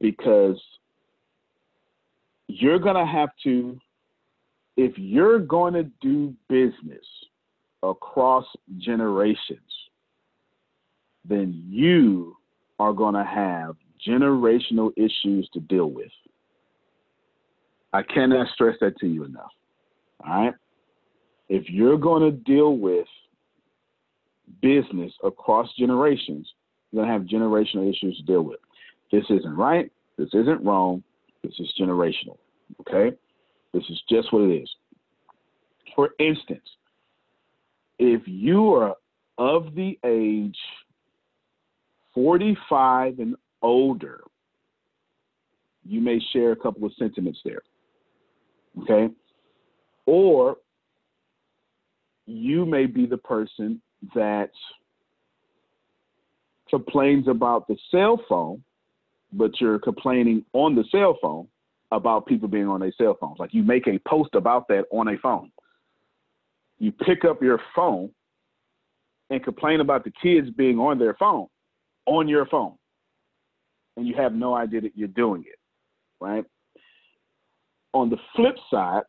because 0.00 0.60
you're 2.48 2.78
gonna 2.78 3.06
have 3.06 3.30
to, 3.44 3.78
if 4.76 4.92
you're 4.96 5.38
going 5.38 5.74
to 5.74 5.84
do 6.00 6.34
business 6.48 7.04
across 7.82 8.44
generations, 8.78 9.60
then 11.24 11.62
you 11.66 12.36
are 12.78 12.92
going 12.92 13.14
to 13.14 13.24
have 13.24 13.76
generational 14.06 14.90
issues 14.96 15.48
to 15.52 15.60
deal 15.60 15.90
with. 15.90 16.10
I 17.92 18.02
cannot 18.02 18.48
stress 18.54 18.76
that 18.80 18.98
to 18.98 19.06
you 19.06 19.24
enough. 19.24 19.50
All 20.24 20.44
right? 20.44 20.54
If 21.48 21.68
you're 21.68 21.98
going 21.98 22.22
to 22.22 22.30
deal 22.30 22.76
with 22.76 23.06
business 24.60 25.12
across 25.24 25.68
generations, 25.78 26.48
you're 26.90 27.04
going 27.04 27.12
to 27.12 27.18
have 27.18 27.28
generational 27.28 27.88
issues 27.88 28.16
to 28.18 28.22
deal 28.22 28.42
with. 28.42 28.60
This 29.10 29.24
isn't 29.30 29.56
right. 29.56 29.90
This 30.18 30.28
isn't 30.34 30.64
wrong. 30.64 31.02
This 31.42 31.54
is 31.58 31.72
generational. 31.80 32.38
Okay? 32.80 33.16
This 33.72 33.84
is 33.90 34.00
just 34.08 34.32
what 34.32 34.42
it 34.42 34.62
is. 34.62 34.70
For 35.94 36.10
instance, 36.18 36.64
if 37.98 38.22
you 38.26 38.72
are 38.74 38.94
of 39.38 39.74
the 39.74 39.98
age 40.04 40.56
45 42.14 43.18
and 43.18 43.36
older, 43.62 44.22
you 45.84 46.00
may 46.00 46.20
share 46.32 46.52
a 46.52 46.56
couple 46.56 46.84
of 46.84 46.92
sentiments 46.98 47.38
there. 47.44 47.62
Okay? 48.82 49.12
Or 50.06 50.56
you 52.26 52.66
may 52.66 52.86
be 52.86 53.06
the 53.06 53.16
person 53.16 53.80
that 54.14 54.50
complains 56.68 57.26
about 57.28 57.66
the 57.66 57.76
cell 57.90 58.20
phone, 58.28 58.62
but 59.32 59.60
you're 59.60 59.78
complaining 59.78 60.44
on 60.52 60.74
the 60.74 60.84
cell 60.90 61.18
phone 61.20 61.48
about 61.90 62.26
people 62.26 62.48
being 62.48 62.68
on 62.68 62.80
their 62.80 62.92
cell 62.96 63.16
phones. 63.20 63.38
Like 63.38 63.54
you 63.54 63.62
make 63.62 63.86
a 63.86 63.98
post 64.06 64.34
about 64.34 64.68
that 64.68 64.84
on 64.90 65.08
a 65.08 65.18
phone. 65.18 65.50
You 66.78 66.92
pick 66.92 67.24
up 67.24 67.42
your 67.42 67.60
phone 67.74 68.10
and 69.30 69.42
complain 69.42 69.80
about 69.80 70.04
the 70.04 70.12
kids 70.22 70.48
being 70.50 70.78
on 70.78 70.98
their 70.98 71.14
phone 71.14 71.48
on 72.06 72.28
your 72.28 72.46
phone 72.46 72.74
and 73.98 74.06
you 74.06 74.14
have 74.14 74.32
no 74.32 74.54
idea 74.54 74.80
that 74.80 74.96
you're 74.96 75.08
doing 75.08 75.42
it, 75.44 75.58
right? 76.20 76.44
On 77.92 78.08
the 78.08 78.16
flip 78.36 78.54
side, 78.70 79.02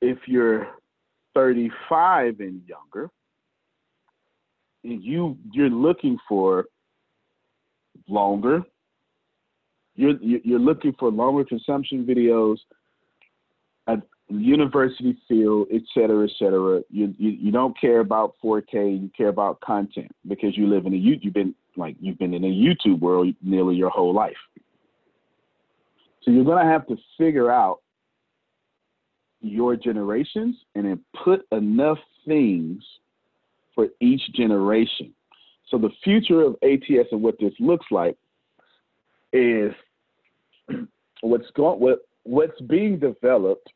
if 0.00 0.16
you're 0.26 0.66
35 1.34 2.40
and 2.40 2.62
younger, 2.66 3.10
and 4.82 5.02
you 5.04 5.36
you're 5.52 5.68
looking 5.68 6.16
for 6.26 6.64
longer, 8.08 8.62
you're 9.94 10.16
you're 10.20 10.58
looking 10.58 10.94
for 10.98 11.10
longer 11.10 11.44
consumption 11.44 12.04
videos, 12.06 12.56
a 13.86 13.96
university 14.28 15.16
feel, 15.28 15.66
et 15.72 15.82
cetera, 15.92 16.24
et 16.24 16.30
cetera. 16.38 16.82
You, 16.88 17.14
you 17.18 17.30
you 17.30 17.52
don't 17.52 17.78
care 17.78 18.00
about 18.00 18.34
4K, 18.42 19.02
you 19.02 19.10
care 19.16 19.28
about 19.28 19.60
content 19.60 20.10
because 20.26 20.56
you 20.56 20.66
live 20.66 20.86
in 20.86 20.94
a 20.94 20.96
you 20.96 21.18
you've 21.20 21.34
been 21.34 21.54
like 21.76 21.96
you've 22.00 22.18
been 22.18 22.34
in 22.34 22.44
a 22.44 22.48
YouTube 22.48 23.00
world 23.00 23.34
nearly 23.42 23.74
your 23.74 23.90
whole 23.90 24.14
life. 24.14 24.36
So 26.22 26.30
you're 26.30 26.44
to 26.44 26.64
have 26.64 26.86
to 26.86 26.96
figure 27.18 27.50
out 27.50 27.78
your 29.40 29.76
generations 29.76 30.56
and 30.74 30.86
then 30.86 31.00
put 31.24 31.44
enough 31.50 31.98
things 32.26 32.82
for 33.74 33.88
each 34.00 34.22
generation. 34.34 35.12
So 35.72 35.78
the 35.78 35.90
future 36.04 36.42
of 36.42 36.56
ATS 36.62 37.08
and 37.12 37.22
what 37.22 37.36
this 37.40 37.54
looks 37.58 37.86
like 37.90 38.16
is 39.32 39.72
what's 41.22 41.50
going 41.56 41.80
what 41.80 42.00
what's 42.24 42.60
being 42.60 42.98
developed 42.98 43.72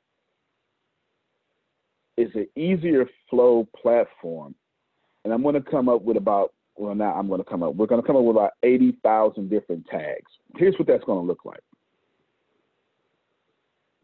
is 2.19 2.29
an 2.35 2.47
easier 2.55 3.09
flow 3.31 3.67
platform. 3.81 4.55
And 5.25 5.33
I'm 5.33 5.43
going 5.43 5.55
to 5.55 5.63
come 5.63 5.89
up 5.89 6.03
with 6.03 6.19
about 6.19 6.53
well, 6.77 6.95
now 6.95 7.15
I'm 7.15 7.29
going 7.29 7.43
to 7.43 7.49
come 7.49 7.63
up. 7.63 7.75
We're 7.75 7.87
going 7.87 8.03
to 8.03 8.07
come 8.07 8.17
up 8.17 8.25
with 8.25 8.37
about 8.37 8.53
80,000 8.63 9.49
different 9.49 9.87
tags. 9.87 10.31
Here's 10.57 10.75
what 10.79 10.87
that's 10.87 11.05
going 11.05 11.23
to 11.23 11.27
look 11.27 11.47
like. 11.47 11.63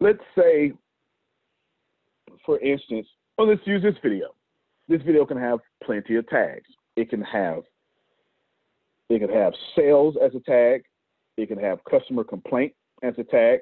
Let's 0.01 0.23
say, 0.35 0.73
for 2.47 2.59
instance, 2.61 3.07
oh, 3.37 3.45
let's 3.45 3.61
use 3.67 3.83
this 3.83 3.95
video. 4.03 4.29
This 4.89 5.03
video 5.03 5.27
can 5.27 5.37
have 5.37 5.59
plenty 5.85 6.17
of 6.17 6.27
tags. 6.31 6.65
It 6.97 7.11
can 7.11 7.21
have 7.21 7.65
it 9.13 9.19
can 9.19 9.29
have 9.29 9.53
sales 9.77 10.17
as 10.25 10.35
a 10.35 10.41
tag. 10.41 10.85
It 11.37 11.49
can 11.49 11.59
have 11.59 11.85
customer 11.85 12.25
complaint 12.25 12.73
as 13.03 13.13
a 13.19 13.25
tag. 13.25 13.61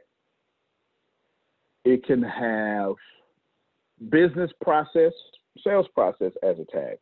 It 1.85 2.05
can 2.05 2.23
have 2.23 2.95
business 4.11 4.51
process, 4.63 5.13
sales 5.65 5.87
process 5.93 6.33
as 6.45 6.57
a 6.61 6.65
tag. 6.71 6.99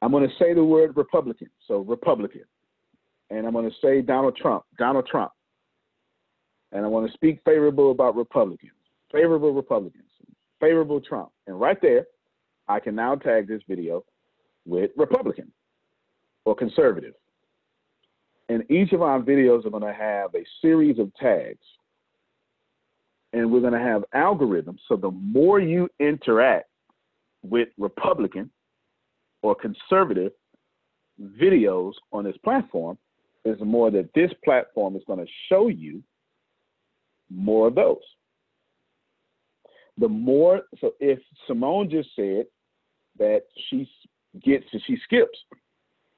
I'm 0.00 0.12
going 0.12 0.26
to 0.26 0.34
say 0.38 0.54
the 0.54 0.64
word 0.64 0.96
Republican, 0.96 1.50
so 1.68 1.80
Republican. 1.80 2.44
And 3.28 3.46
I'm 3.46 3.52
going 3.52 3.68
to 3.68 3.76
say 3.84 4.00
Donald 4.00 4.36
Trump, 4.36 4.64
Donald 4.78 5.06
Trump. 5.06 5.32
And 6.72 6.86
I 6.86 6.88
want 6.88 7.06
to 7.06 7.12
speak 7.12 7.40
favorable 7.44 7.90
about 7.90 8.16
Republicans, 8.16 8.72
favorable 9.12 9.52
Republicans, 9.52 10.10
favorable 10.58 11.02
Trump. 11.02 11.30
And 11.46 11.60
right 11.60 11.80
there, 11.82 12.06
I 12.66 12.80
can 12.80 12.94
now 12.94 13.14
tag 13.16 13.46
this 13.46 13.60
video 13.68 14.04
with 14.64 14.90
Republican 14.96 15.52
or 16.44 16.54
conservative. 16.54 17.14
And 18.48 18.68
each 18.70 18.92
of 18.92 19.02
our 19.02 19.20
videos 19.20 19.64
are 19.64 19.70
going 19.70 19.82
to 19.82 19.92
have 19.92 20.34
a 20.34 20.44
series 20.60 20.98
of 20.98 21.14
tags. 21.14 21.64
And 23.32 23.52
we're 23.52 23.60
going 23.60 23.74
to 23.74 23.78
have 23.78 24.04
algorithms. 24.14 24.78
So 24.88 24.96
the 24.96 25.10
more 25.10 25.60
you 25.60 25.88
interact 26.00 26.68
with 27.42 27.68
Republican, 27.78 28.50
or 29.42 29.54
conservative 29.54 30.32
videos 31.40 31.92
on 32.12 32.24
this 32.24 32.36
platform, 32.44 32.98
is 33.44 33.56
more 33.60 33.90
that 33.90 34.10
this 34.14 34.30
platform 34.44 34.96
is 34.96 35.02
going 35.06 35.18
to 35.18 35.30
show 35.48 35.68
you 35.68 36.02
more 37.30 37.68
of 37.68 37.74
those. 37.74 38.02
The 39.96 40.08
more, 40.08 40.62
so 40.80 40.92
if 41.00 41.20
Simone 41.46 41.88
just 41.88 42.10
said 42.16 42.46
that 43.18 43.42
she 43.68 43.88
gets, 44.44 44.64
and 44.72 44.82
she 44.86 44.98
skips, 45.04 45.38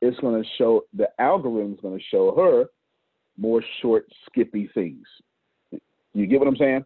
it's 0.02 0.18
going 0.18 0.42
to 0.42 0.48
show, 0.58 0.84
the 0.92 1.08
algorithm 1.20 1.74
is 1.74 1.80
going 1.80 1.96
to 1.96 2.04
show 2.10 2.34
her 2.36 2.64
more 3.38 3.62
short, 3.80 4.04
skippy 4.26 4.68
things. 4.74 5.06
You 6.12 6.26
get 6.26 6.40
what 6.40 6.48
I'm 6.48 6.56
saying? 6.56 6.84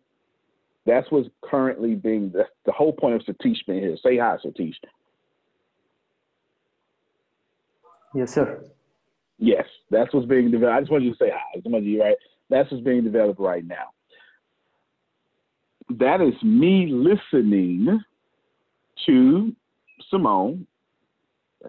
That's 0.84 1.10
what's 1.10 1.28
currently 1.42 1.94
being 1.96 2.30
that's 2.32 2.48
the 2.64 2.72
whole 2.72 2.92
point 2.92 3.14
of 3.16 3.22
Satish 3.22 3.56
being 3.66 3.80
here. 3.80 3.96
Say 4.02 4.18
hi, 4.18 4.36
Satish. 4.44 4.74
Yes, 8.14 8.34
sir. 8.34 8.62
Yes, 9.38 9.64
that's 9.90 10.14
what's 10.14 10.26
being 10.26 10.50
developed. 10.50 10.76
I 10.76 10.80
just 10.80 10.92
want 10.92 11.02
you 11.02 11.10
to 11.10 11.16
say 11.16 11.30
hi. 11.30 11.40
I 11.54 11.56
just 11.56 11.68
want 11.68 11.84
you 11.84 12.00
right. 12.00 12.16
That's 12.50 12.70
what's 12.70 12.84
being 12.84 13.02
developed 13.02 13.40
right 13.40 13.66
now. 13.66 13.88
That 15.88 16.20
is 16.20 16.34
me 16.42 16.86
listening 16.92 18.00
to 19.06 19.56
Simone 20.10 20.66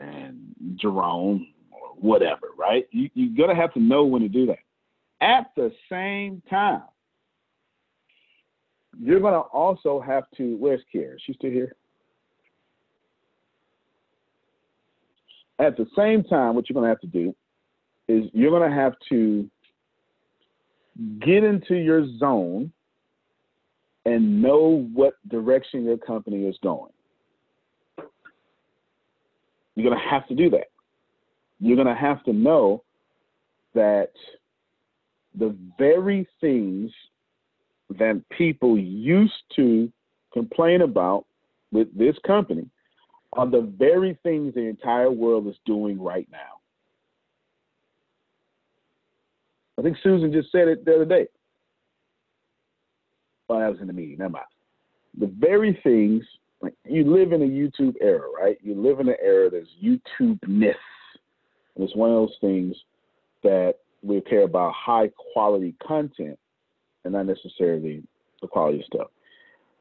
and 0.02 0.38
Jerome 0.76 1.48
or 1.72 1.90
whatever, 2.00 2.48
right? 2.58 2.88
You, 2.92 3.10
you're 3.14 3.36
going 3.36 3.56
to 3.56 3.62
have 3.62 3.74
to 3.74 3.80
know 3.80 4.06
when 4.06 4.22
to 4.22 4.30
do 4.30 4.46
that. 4.48 4.60
At 5.22 5.52
the 5.56 5.72
same 5.90 6.42
time, 6.50 6.84
you're 9.00 9.20
going 9.20 9.34
to 9.34 9.40
also 9.40 10.00
have 10.00 10.24
to, 10.38 10.56
where's 10.58 10.82
Kira? 10.94 11.16
Is 11.16 11.22
she 11.26 11.34
still 11.34 11.52
here? 11.52 11.76
At 15.60 15.78
the 15.78 15.88
same 15.96 16.24
time, 16.24 16.56
what 16.56 16.70
you're 16.70 16.76
going 16.76 16.86
to 16.86 16.90
have 16.90 17.02
to 17.02 17.08
do 17.08 17.36
is 18.08 18.30
you're 18.34 18.52
going 18.52 18.70
to 18.70 18.76
have 18.76 18.94
to 19.10 19.50
get 21.20 21.44
into 21.44 21.76
your 21.76 22.08
zone 22.18 22.72
and 24.06 24.42
know 24.42 24.88
what 24.94 25.16
direction 25.28 25.84
your 25.84 25.98
company 25.98 26.46
is 26.46 26.58
going. 26.64 26.92
You're 29.78 29.92
going 29.92 30.02
to 30.02 30.10
have 30.10 30.28
to 30.30 30.36
do 30.36 30.50
that. 30.50 30.72
You're 31.60 31.76
going 31.76 31.88
to 31.88 31.94
have 31.94 32.24
to 32.24 32.34
know 32.34 32.84
that 33.76 34.10
the 35.38 35.56
very 35.78 36.28
things 36.42 36.92
that 37.92 38.24
people 38.36 38.76
used 38.76 39.34
to 39.56 39.92
complain 40.34 40.82
about 40.82 41.26
with 41.72 41.96
this 41.96 42.16
company 42.26 42.68
are 43.34 43.46
the 43.46 43.72
very 43.78 44.18
things 44.24 44.56
the 44.56 44.62
entire 44.62 45.12
world 45.12 45.46
is 45.46 45.56
doing 45.68 46.02
right 46.02 46.28
now. 46.32 46.58
I 49.78 49.84
think 49.84 49.98
Susan 50.02 50.34
just 50.34 50.52
said 50.52 50.68
it 50.70 50.86
the 50.86 50.96
other 50.96 51.06
day. 51.06 51.28
Well, 53.48 53.60
I 53.60 53.70
was 53.70 53.80
in 53.80 53.86
the 53.86 53.94
meeting. 53.94 54.18
Never 54.18 54.32
mind. 54.32 54.46
The 55.20 55.32
very 55.38 55.80
things 55.84 56.24
like 56.62 56.74
you 56.86 57.04
live 57.04 57.34
in 57.34 57.42
a 57.42 57.46
YouTube 57.46 57.96
era, 58.02 58.28
right? 58.36 58.58
You 58.62 58.76
live 58.76 59.00
in 59.00 59.10
an 59.10 59.16
era 59.22 59.50
that's 59.50 59.68
YouTube-ness. 59.84 60.76
And 61.76 61.84
it's 61.84 61.96
one 61.96 62.10
of 62.10 62.16
those 62.16 62.38
things 62.42 62.76
that 63.44 63.76
we 64.02 64.22
care 64.22 64.44
about 64.44 64.74
high 64.74 65.12
quality 65.34 65.76
content 65.86 66.40
and 67.04 67.14
not 67.14 67.26
necessarily 67.26 68.04
the 68.42 68.48
quality 68.48 68.80
of 68.80 68.86
stuff. 68.86 69.08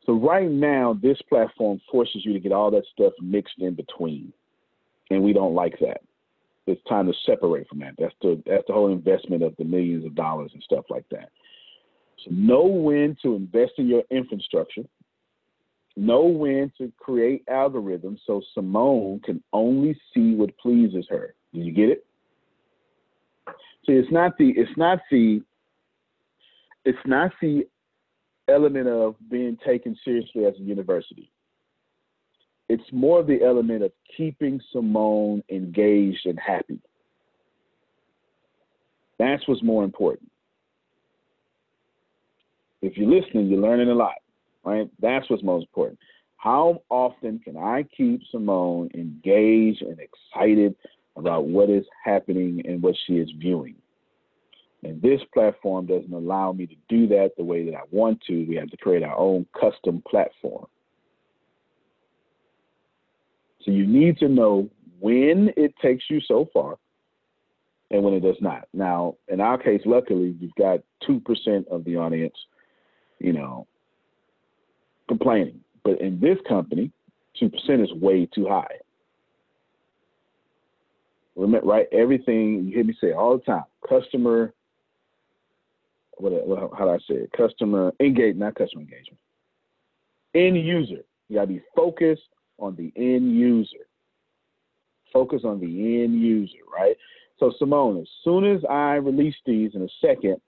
So 0.04 0.12
right 0.12 0.50
now, 0.50 0.96
this 1.02 1.20
platform 1.28 1.80
forces 1.90 2.24
you 2.24 2.32
to 2.32 2.40
get 2.40 2.52
all 2.52 2.70
that 2.70 2.84
stuff 2.92 3.12
mixed 3.20 3.58
in 3.58 3.74
between, 3.74 4.32
and 5.10 5.22
we 5.22 5.32
don't 5.32 5.54
like 5.54 5.78
that. 5.80 6.00
It's 6.66 6.82
time 6.88 7.06
to 7.06 7.12
separate 7.24 7.68
from 7.68 7.80
that. 7.80 7.94
That's 7.98 8.14
the 8.22 8.40
that's 8.46 8.66
the 8.66 8.72
whole 8.72 8.92
investment 8.92 9.42
of 9.42 9.54
the 9.56 9.64
millions 9.64 10.04
of 10.04 10.14
dollars 10.14 10.50
and 10.54 10.62
stuff 10.62 10.84
like 10.90 11.08
that. 11.10 11.30
So 12.24 12.30
know 12.30 12.64
when 12.64 13.16
to 13.22 13.34
invest 13.34 13.72
in 13.78 13.88
your 13.88 14.02
infrastructure. 14.10 14.82
Know 15.96 16.24
when 16.24 16.70
to 16.78 16.92
create 16.98 17.46
algorithms 17.46 18.18
so 18.26 18.42
Simone 18.54 19.20
can 19.20 19.42
only 19.52 19.98
see 20.12 20.34
what 20.34 20.56
pleases 20.58 21.06
her. 21.08 21.34
Do 21.54 21.60
you 21.60 21.72
get 21.72 21.88
it? 21.88 22.06
See, 23.86 23.92
it's 23.92 24.12
not 24.12 24.36
the 24.36 24.50
it's 24.56 24.76
not 24.76 24.98
the 25.10 25.40
it's 26.84 26.98
not 27.06 27.32
the 27.40 27.66
element 28.48 28.88
of 28.88 29.16
being 29.30 29.56
taken 29.66 29.96
seriously 30.04 30.44
as 30.44 30.54
a 30.58 30.62
university. 30.62 31.30
It's 32.68 32.84
more 32.92 33.22
the 33.22 33.42
element 33.42 33.82
of 33.82 33.92
keeping 34.16 34.60
Simone 34.72 35.42
engaged 35.48 36.26
and 36.26 36.38
happy. 36.38 36.80
That's 39.18 39.46
what's 39.46 39.62
more 39.62 39.84
important. 39.84 40.30
If 42.82 42.96
you're 42.96 43.08
listening, 43.08 43.46
you're 43.46 43.60
learning 43.60 43.88
a 43.88 43.94
lot, 43.94 44.16
right? 44.66 44.90
That's 45.00 45.30
what's 45.30 45.44
most 45.44 45.62
important. 45.62 45.98
How 46.36 46.82
often 46.90 47.38
can 47.38 47.56
I 47.56 47.84
keep 47.96 48.20
Simone 48.30 48.90
engaged 48.94 49.80
and 49.80 49.98
excited 49.98 50.74
about 51.16 51.46
what 51.46 51.70
is 51.70 51.86
happening 52.04 52.62
and 52.66 52.82
what 52.82 52.96
she 53.06 53.14
is 53.14 53.30
viewing? 53.38 53.76
And 54.82 55.00
this 55.00 55.20
platform 55.32 55.86
doesn't 55.86 56.12
allow 56.12 56.52
me 56.52 56.66
to 56.66 56.74
do 56.88 57.06
that 57.08 57.30
the 57.38 57.44
way 57.44 57.64
that 57.64 57.74
I 57.74 57.82
want 57.90 58.20
to. 58.26 58.44
We 58.44 58.56
have 58.56 58.68
to 58.70 58.76
create 58.76 59.02
our 59.02 59.16
own 59.16 59.46
custom 59.58 60.02
platform. 60.06 60.66
So 63.62 63.70
you 63.70 63.86
need 63.86 64.18
to 64.18 64.28
know 64.28 64.68
when 65.00 65.52
it 65.56 65.74
takes 65.80 66.04
you 66.10 66.20
so 66.20 66.48
far 66.52 66.76
and 67.90 68.02
when 68.02 68.14
it 68.14 68.20
does 68.20 68.36
not. 68.40 68.68
Now, 68.74 69.16
in 69.28 69.40
our 69.40 69.58
case, 69.58 69.80
luckily, 69.84 70.36
you've 70.38 70.54
got 70.56 70.80
2% 71.08 71.66
of 71.68 71.84
the 71.84 71.96
audience, 71.96 72.36
you 73.18 73.32
know, 73.32 73.66
complaining. 75.08 75.60
But 75.84 76.00
in 76.00 76.20
this 76.20 76.38
company, 76.48 76.90
2% 77.40 77.52
is 77.82 77.92
way 77.92 78.26
too 78.34 78.46
high. 78.48 78.76
Remember, 81.36 81.66
right? 81.66 81.86
Everything 81.92 82.64
you 82.64 82.74
hear 82.74 82.84
me 82.84 82.96
say 83.00 83.12
all 83.12 83.36
the 83.36 83.44
time 83.44 83.64
customer 83.86 84.52
what, 86.18 86.32
how 86.76 86.84
do 86.86 86.90
I 86.90 86.98
say 86.98 87.24
it? 87.24 87.32
Customer 87.36 87.92
engagement, 88.00 88.38
not 88.38 88.54
customer 88.54 88.82
engagement. 88.82 89.18
End 90.34 90.56
user. 90.56 91.04
You 91.28 91.36
gotta 91.36 91.46
be 91.46 91.62
focused 91.74 92.28
on 92.58 92.74
the 92.76 92.92
end 92.96 93.36
user. 93.36 93.86
Focus 95.12 95.42
on 95.44 95.60
the 95.60 96.02
end 96.02 96.20
user, 96.20 96.58
right? 96.72 96.96
So 97.38 97.52
Simone, 97.58 97.98
as 97.98 98.08
soon 98.24 98.44
as 98.44 98.62
I 98.68 98.94
release 98.94 99.34
these 99.44 99.74
in 99.74 99.82
a 99.82 99.88
second, 100.00 100.40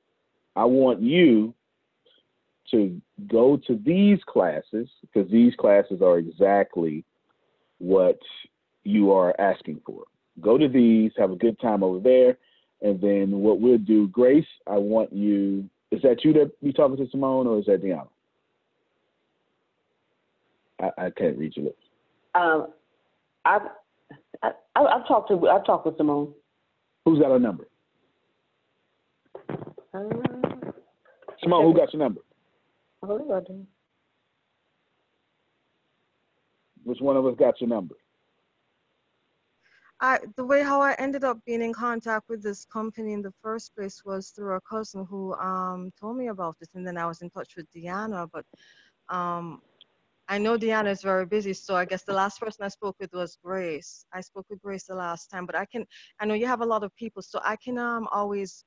I 0.57 0.65
want 0.65 1.03
you 1.03 1.55
to 2.71 3.01
go 3.31 3.57
to 3.67 3.81
these 3.85 4.19
classes 4.27 4.89
because 5.01 5.31
these 5.31 5.55
classes 5.57 6.03
are 6.03 6.19
exactly 6.19 7.05
what 7.79 8.19
you 8.85 9.13
are 9.13 9.39
asking 9.41 9.81
for. 9.85 10.05
Go 10.41 10.57
to 10.59 10.69
these, 10.69 11.13
have 11.19 11.31
a 11.31 11.37
good 11.37 11.59
time 11.61 11.83
over 11.83 12.01
there, 12.01 12.39
and 12.83 13.01
then 13.01 13.41
what 13.41 13.61
we'll 13.61 13.79
do, 13.79 14.09
Grace, 14.09 14.47
I 14.67 14.77
want 14.77 15.13
you, 15.13 15.69
is 15.91 16.03
that 16.03 16.25
you 16.25 16.33
that 16.35 16.53
be 16.63 16.73
talking 16.73 16.97
to 16.97 17.11
Simone 17.11 17.47
or 17.47 17.59
is 17.59 17.67
that 17.67 17.83
Deanna? 17.83 18.09
I, 20.81 21.07
I 21.07 21.11
can't 21.11 21.37
read 21.37 21.57
your 21.57 21.67
lips. 21.67 21.83
Um, 22.35 22.69
I've, 23.45 23.63
I, 24.43 24.51
I've 24.77 25.09
talked 25.09 25.29
to, 25.31 25.49
I've 25.49 25.67
talked 25.67 25.87
with 25.87 25.97
Simone. 25.97 26.33
Who's 27.05 27.19
got 27.19 27.31
her 27.31 27.39
number? 27.39 27.67
Uh, 29.95 30.05
Simone, 31.43 31.65
who 31.65 31.75
got 31.75 31.93
your 31.93 32.03
number? 32.03 32.21
I 33.03 33.07
believe 33.07 33.67
Which 36.85 37.01
one 37.01 37.17
of 37.17 37.27
us 37.27 37.37
got 37.39 37.61
your 37.61 37.69
number? 37.69 37.95
I, 40.01 40.21
the 40.37 40.45
way 40.45 40.63
how 40.63 40.81
I 40.81 40.95
ended 40.95 41.25
up 41.25 41.39
being 41.45 41.63
in 41.63 41.73
contact 41.73 42.29
with 42.29 42.43
this 42.43 42.65
company 42.65 43.13
in 43.13 43.23
the 43.23 43.33
first 43.43 43.75
place 43.75 44.05
was 44.05 44.31
through 44.31 44.55
a 44.55 44.61
cousin 44.61 45.05
who 45.05 45.35
um, 45.35 45.93
told 45.99 46.17
me 46.17 46.29
about 46.29 46.57
it, 46.61 46.69
and 46.75 46.87
then 46.87 46.97
I 46.97 47.07
was 47.07 47.21
in 47.21 47.31
touch 47.31 47.57
with 47.57 47.67
Deanna. 47.73 48.29
But 48.33 48.45
um, 49.09 49.61
I 50.29 50.39
know 50.39 50.57
Deanna 50.57 50.91
is 50.91 51.03
very 51.03 51.27
busy, 51.27 51.53
so 51.53 51.75
I 51.75 51.85
guess 51.85 52.05
the 52.05 52.13
last 52.13 52.39
person 52.41 52.65
I 52.65 52.69
spoke 52.69 52.97
with 53.01 53.13
was 53.13 53.39
Grace. 53.43 54.07
I 54.13 54.21
spoke 54.21 54.47
with 54.49 54.63
Grace 54.63 54.85
the 54.85 54.95
last 54.95 55.31
time, 55.31 55.47
but 55.47 55.57
I 55.57 55.65
can. 55.65 55.85
I 56.21 56.27
know 56.27 56.35
you 56.35 56.47
have 56.47 56.61
a 56.61 56.67
lot 56.67 56.85
of 56.85 56.95
people, 56.95 57.23
so 57.23 57.41
I 57.43 57.57
can 57.57 57.77
um, 57.77 58.07
always 58.13 58.65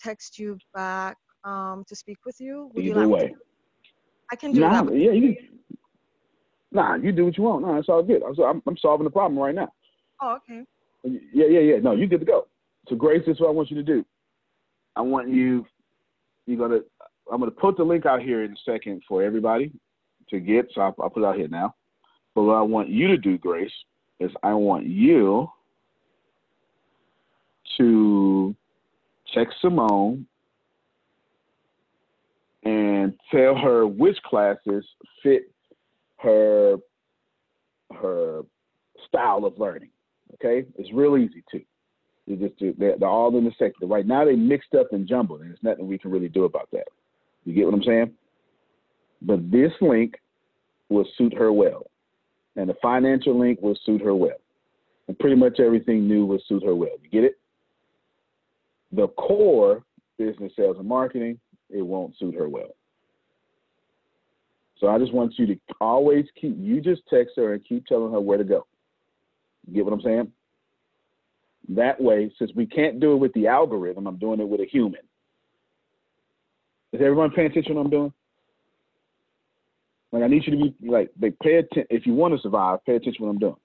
text 0.00 0.38
you 0.38 0.58
back 0.74 1.16
um, 1.44 1.82
to 1.88 1.96
speak 1.96 2.18
with 2.26 2.38
you. 2.40 2.70
Would 2.74 2.84
Either 2.84 3.00
you 3.00 3.08
like 3.08 3.22
way. 3.22 3.34
I 4.30 4.36
can 4.36 4.52
do 4.52 4.60
nah, 4.60 4.82
that. 4.82 4.96
Yeah, 4.96 5.12
you. 5.12 5.36
Nah, 6.70 6.96
you 6.96 7.12
do 7.12 7.24
what 7.24 7.38
you 7.38 7.44
want. 7.44 7.64
Nah, 7.64 7.78
it's 7.78 7.88
all 7.88 8.02
good. 8.02 8.22
I'm, 8.22 8.62
I'm 8.66 8.76
solving 8.76 9.04
the 9.04 9.10
problem 9.10 9.38
right 9.38 9.54
now. 9.54 9.72
Oh, 10.20 10.36
okay. 10.36 10.64
Yeah, 11.04 11.46
yeah, 11.46 11.60
yeah. 11.60 11.76
No, 11.78 11.92
you 11.92 12.06
good 12.06 12.20
to 12.20 12.26
go. 12.26 12.46
So 12.88 12.96
Grace, 12.96 13.22
this 13.26 13.36
is 13.36 13.40
what 13.40 13.48
I 13.48 13.52
want 13.52 13.70
you 13.70 13.76
to 13.76 13.82
do. 13.82 14.04
I 14.96 15.00
want 15.00 15.28
you. 15.28 15.64
You're 16.46 16.58
gonna. 16.58 16.80
I'm 17.30 17.40
gonna 17.40 17.50
put 17.50 17.76
the 17.76 17.84
link 17.84 18.06
out 18.06 18.22
here 18.22 18.44
in 18.44 18.52
a 18.52 18.56
second 18.64 19.02
for 19.08 19.22
everybody 19.22 19.72
to 20.30 20.40
get. 20.40 20.66
So 20.74 20.80
I'll, 20.80 20.94
I'll 21.00 21.10
put 21.10 21.22
it 21.22 21.26
out 21.26 21.36
here 21.36 21.48
now. 21.48 21.74
But 22.34 22.42
what 22.42 22.54
I 22.54 22.62
want 22.62 22.88
you 22.88 23.08
to 23.08 23.16
do, 23.16 23.38
Grace, 23.38 23.72
is 24.20 24.30
I 24.42 24.54
want 24.54 24.86
you 24.86 25.50
to 27.78 28.54
check 29.32 29.48
Simone 29.60 30.26
and 32.68 33.14
tell 33.30 33.56
her 33.56 33.86
which 33.86 34.18
classes 34.24 34.84
fit 35.22 35.50
her 36.18 36.76
her 38.00 38.42
style 39.06 39.44
of 39.44 39.58
learning. 39.58 39.90
Okay, 40.34 40.66
it's 40.76 40.92
real 40.92 41.16
easy 41.16 41.42
too. 41.50 41.62
They 42.26 42.34
just 42.34 42.54
they're, 42.78 42.98
they're 42.98 43.08
all 43.08 43.36
in 43.38 43.44
the 43.44 43.52
sector. 43.58 43.86
Right 43.86 44.06
now 44.06 44.24
they 44.24 44.36
mixed 44.36 44.74
up 44.74 44.88
and 44.92 45.08
jumbled, 45.08 45.40
and 45.40 45.48
there's 45.48 45.62
nothing 45.62 45.88
we 45.88 45.98
can 45.98 46.10
really 46.10 46.28
do 46.28 46.44
about 46.44 46.68
that. 46.72 46.88
You 47.44 47.54
get 47.54 47.64
what 47.64 47.74
I'm 47.74 47.82
saying? 47.82 48.12
But 49.22 49.50
this 49.50 49.72
link 49.80 50.14
will 50.90 51.06
suit 51.16 51.32
her 51.34 51.52
well, 51.52 51.86
and 52.56 52.68
the 52.68 52.76
financial 52.82 53.38
link 53.38 53.60
will 53.62 53.78
suit 53.86 54.02
her 54.02 54.14
well, 54.14 54.40
and 55.06 55.18
pretty 55.18 55.36
much 55.36 55.58
everything 55.58 56.06
new 56.06 56.26
will 56.26 56.42
suit 56.46 56.62
her 56.64 56.74
well. 56.74 56.96
You 57.02 57.08
get 57.08 57.24
it? 57.24 57.38
The 58.92 59.08
core 59.08 59.82
business, 60.18 60.52
sales, 60.56 60.76
and 60.78 60.88
marketing, 60.88 61.38
it 61.70 61.82
won't 61.82 62.16
suit 62.18 62.34
her 62.34 62.48
well. 62.48 62.74
So 64.78 64.88
I 64.88 64.98
just 64.98 65.12
want 65.12 65.34
you 65.38 65.46
to 65.46 65.56
always 65.80 66.24
keep. 66.40 66.56
You 66.58 66.80
just 66.80 67.02
text 67.08 67.34
her 67.36 67.54
and 67.54 67.64
keep 67.64 67.86
telling 67.86 68.12
her 68.12 68.20
where 68.20 68.38
to 68.38 68.44
go. 68.44 68.66
You 69.66 69.74
get 69.74 69.84
what 69.84 69.94
I'm 69.94 70.02
saying? 70.02 70.32
That 71.70 72.00
way, 72.00 72.32
since 72.38 72.52
we 72.54 72.64
can't 72.64 73.00
do 73.00 73.12
it 73.12 73.16
with 73.16 73.32
the 73.34 73.48
algorithm, 73.48 74.06
I'm 74.06 74.18
doing 74.18 74.40
it 74.40 74.48
with 74.48 74.60
a 74.60 74.66
human. 74.66 75.00
Is 76.92 77.00
everyone 77.00 77.30
paying 77.30 77.50
attention 77.50 77.72
to 77.72 77.78
what 77.78 77.84
I'm 77.84 77.90
doing? 77.90 78.12
Like 80.12 80.22
I 80.22 80.28
need 80.28 80.44
you 80.46 80.52
to 80.52 80.70
be 80.70 80.88
like 80.88 81.10
they 81.18 81.30
pay 81.42 81.56
attention. 81.56 81.86
If 81.90 82.06
you 82.06 82.14
want 82.14 82.34
to 82.34 82.40
survive, 82.40 82.84
pay 82.86 82.94
attention 82.94 83.20
to 83.20 83.22
what 83.24 83.30
I'm 83.30 83.38
doing. 83.38 83.56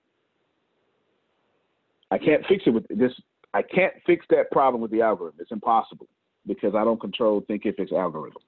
I 2.11 2.17
can't 2.17 2.45
fix 2.47 2.63
it 2.65 2.71
with 2.71 2.85
this. 2.89 3.13
I 3.53 3.61
can't 3.61 3.93
fix 4.05 4.25
that 4.31 4.51
problem 4.51 4.81
with 4.81 4.91
the 4.91 5.01
algorithm. 5.01 5.39
It's 5.39 5.51
impossible 5.51 6.07
because 6.47 6.75
I 6.75 6.83
don't 6.83 6.99
control 6.99 7.41
Thinkific's 7.41 7.91
algorithm. 7.91 8.41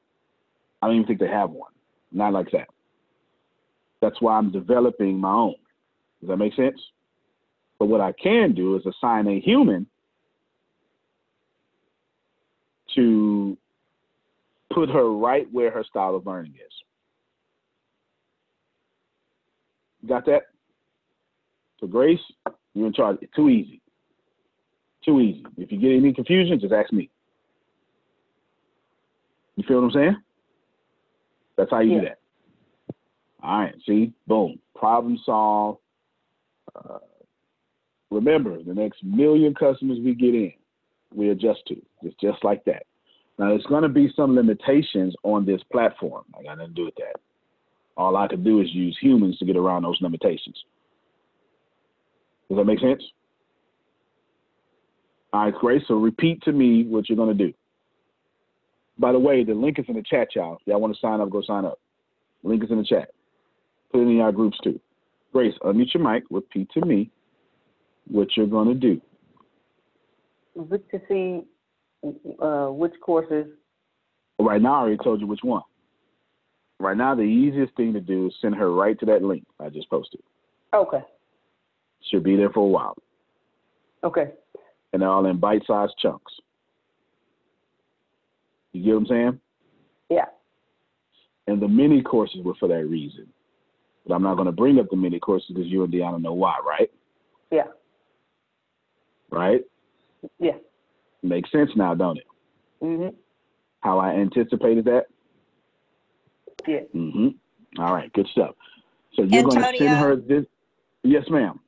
I 0.81 0.87
don't 0.87 0.95
even 0.97 1.07
think 1.07 1.19
they 1.19 1.27
have 1.27 1.51
one. 1.51 1.71
Not 2.11 2.33
like 2.33 2.51
that. 2.51 2.67
That's 4.01 4.21
why 4.21 4.37
I'm 4.37 4.51
developing 4.51 5.17
my 5.17 5.31
own. 5.31 5.55
Does 6.21 6.29
that 6.29 6.37
make 6.37 6.53
sense? 6.55 6.79
But 7.79 7.87
what 7.87 8.01
I 8.01 8.11
can 8.11 8.53
do 8.53 8.75
is 8.75 8.85
assign 8.85 9.27
a 9.27 9.39
human 9.39 9.87
to 12.95 13.57
put 14.73 14.89
her 14.89 15.11
right 15.11 15.47
where 15.51 15.71
her 15.71 15.83
style 15.83 16.15
of 16.15 16.25
learning 16.25 16.53
is. 16.53 16.73
Got 20.07 20.25
that? 20.27 20.43
So 21.79 21.87
Grace, 21.87 22.19
you're 22.73 22.87
in 22.87 22.93
charge. 22.93 23.17
Too 23.35 23.49
easy. 23.49 23.81
Too 25.03 25.19
easy. 25.19 25.45
If 25.57 25.71
you 25.71 25.79
get 25.79 25.91
any 25.91 26.13
confusion, 26.13 26.59
just 26.59 26.73
ask 26.73 26.91
me. 26.93 27.09
You 29.55 29.63
feel 29.67 29.77
what 29.77 29.85
I'm 29.85 29.91
saying? 29.91 30.17
That's 31.57 31.71
how 31.71 31.79
you 31.79 31.93
Yeah. 31.93 31.99
do 31.99 32.05
that. 32.05 32.19
All 33.41 33.59
right. 33.59 33.75
See, 33.85 34.13
boom, 34.27 34.59
problem 34.75 35.17
solved. 35.19 35.79
Uh, 36.75 36.99
remember, 38.09 38.61
the 38.61 38.73
next 38.73 39.03
million 39.03 39.53
customers 39.53 39.99
we 39.99 40.13
get 40.13 40.35
in, 40.35 40.53
we 41.13 41.29
adjust 41.29 41.65
to. 41.67 41.81
It's 42.01 42.15
just 42.17 42.43
like 42.43 42.63
that. 42.65 42.85
Now, 43.37 43.49
there's 43.49 43.65
going 43.65 43.83
to 43.83 43.89
be 43.89 44.09
some 44.15 44.35
limitations 44.35 45.15
on 45.23 45.45
this 45.45 45.61
platform. 45.71 46.23
I 46.37 46.43
got 46.43 46.57
nothing 46.57 46.73
to 46.73 46.81
do 46.81 46.85
with 46.85 46.95
that. 46.95 47.19
All 47.97 48.17
I 48.17 48.27
can 48.27 48.43
do 48.43 48.61
is 48.61 48.73
use 48.73 48.97
humans 48.99 49.37
to 49.39 49.45
get 49.45 49.55
around 49.55 49.83
those 49.83 50.01
limitations. 50.01 50.63
Does 52.49 52.57
that 52.57 52.65
make 52.65 52.79
sense? 52.79 53.03
All 55.33 55.45
right, 55.45 55.53
great. 55.53 55.83
So 55.87 55.95
repeat 55.95 56.41
to 56.43 56.51
me 56.51 56.83
what 56.83 57.09
you're 57.09 57.17
going 57.17 57.35
to 57.37 57.47
do. 57.47 57.53
By 58.97 59.11
the 59.11 59.19
way, 59.19 59.43
the 59.43 59.53
link 59.53 59.77
is 59.79 59.85
in 59.87 59.95
the 59.95 60.03
chat, 60.03 60.29
y'all. 60.35 60.55
If 60.55 60.67
y'all 60.67 60.79
want 60.79 60.93
to 60.93 60.99
sign 60.99 61.19
up, 61.19 61.29
go 61.29 61.41
sign 61.41 61.65
up. 61.65 61.79
link 62.43 62.63
is 62.63 62.71
in 62.71 62.77
the 62.77 62.85
chat. 62.85 63.09
Put 63.91 64.01
it 64.01 64.07
in 64.07 64.21
our 64.21 64.31
groups 64.31 64.57
too. 64.63 64.79
Grace, 65.33 65.53
unmute 65.63 65.93
your 65.93 66.03
mic. 66.03 66.23
Repeat 66.29 66.69
to 66.73 66.85
me 66.85 67.11
what 68.07 68.29
you're 68.37 68.47
going 68.47 68.67
to 68.69 68.73
do. 68.73 69.01
Look 70.55 70.89
to 70.91 71.01
see 71.09 71.41
uh, 72.41 72.67
which 72.67 72.93
courses. 73.01 73.47
Right 74.39 74.61
now, 74.61 74.75
I 74.75 74.79
already 74.79 74.97
told 75.03 75.19
you 75.21 75.27
which 75.27 75.43
one. 75.43 75.63
Right 76.79 76.95
now, 76.95 77.15
the 77.15 77.21
easiest 77.21 77.75
thing 77.75 77.93
to 77.93 78.01
do 78.01 78.27
is 78.27 78.33
send 78.41 78.55
her 78.55 78.71
right 78.71 78.99
to 78.99 79.05
that 79.07 79.21
link 79.23 79.45
I 79.59 79.69
just 79.69 79.89
posted. 79.89 80.21
Okay. 80.73 80.99
She'll 82.09 82.19
be 82.21 82.35
there 82.35 82.49
for 82.49 82.59
a 82.59 82.67
while, 82.67 82.95
Okay. 84.03 84.31
and 84.93 85.01
they're 85.01 85.09
all 85.09 85.25
in 85.25 85.37
bite-sized 85.39 85.93
chunks. 86.01 86.31
You 88.75 88.83
get 88.83 88.91
what 88.91 88.99
I'm 88.99 89.05
saying? 89.07 89.39
Yeah. 90.09 90.25
And 91.47 91.61
the 91.61 91.67
mini 91.67 92.01
courses 92.01 92.41
were 92.43 92.55
for 92.55 92.67
that 92.67 92.85
reason. 92.85 93.27
But 94.05 94.15
I'm 94.15 94.21
not 94.21 94.35
going 94.35 94.47
to 94.47 94.51
bring 94.51 94.79
up 94.79 94.89
the 94.89 94.97
mini 94.97 95.17
courses 95.17 95.47
because 95.49 95.67
you 95.67 95.83
and 95.83 95.93
Deanna 95.93 96.21
know 96.21 96.33
why, 96.33 96.57
right? 96.67 96.91
Yeah. 97.51 97.67
Right? 99.31 99.61
Yeah. 100.39 100.57
Makes 101.23 101.51
sense 101.51 101.69
now, 101.77 101.95
don't 101.95 102.17
it? 102.17 102.25
Mm-hmm. 102.83 103.15
How 103.79 103.99
I 103.99 104.09
anticipated 104.11 104.85
that? 104.85 105.05
Yeah. 106.67 106.79
Mm 106.93 107.11
hmm 107.13 107.81
All 107.81 107.93
right, 107.93 108.11
good 108.11 108.27
stuff. 108.31 108.55
So 109.15 109.23
you're 109.23 109.43
going 109.43 109.61
to 109.61 109.77
send 109.77 109.89
her 109.89 110.15
this. 110.17 110.45
Yes, 111.03 111.23
ma'am. 111.29 111.59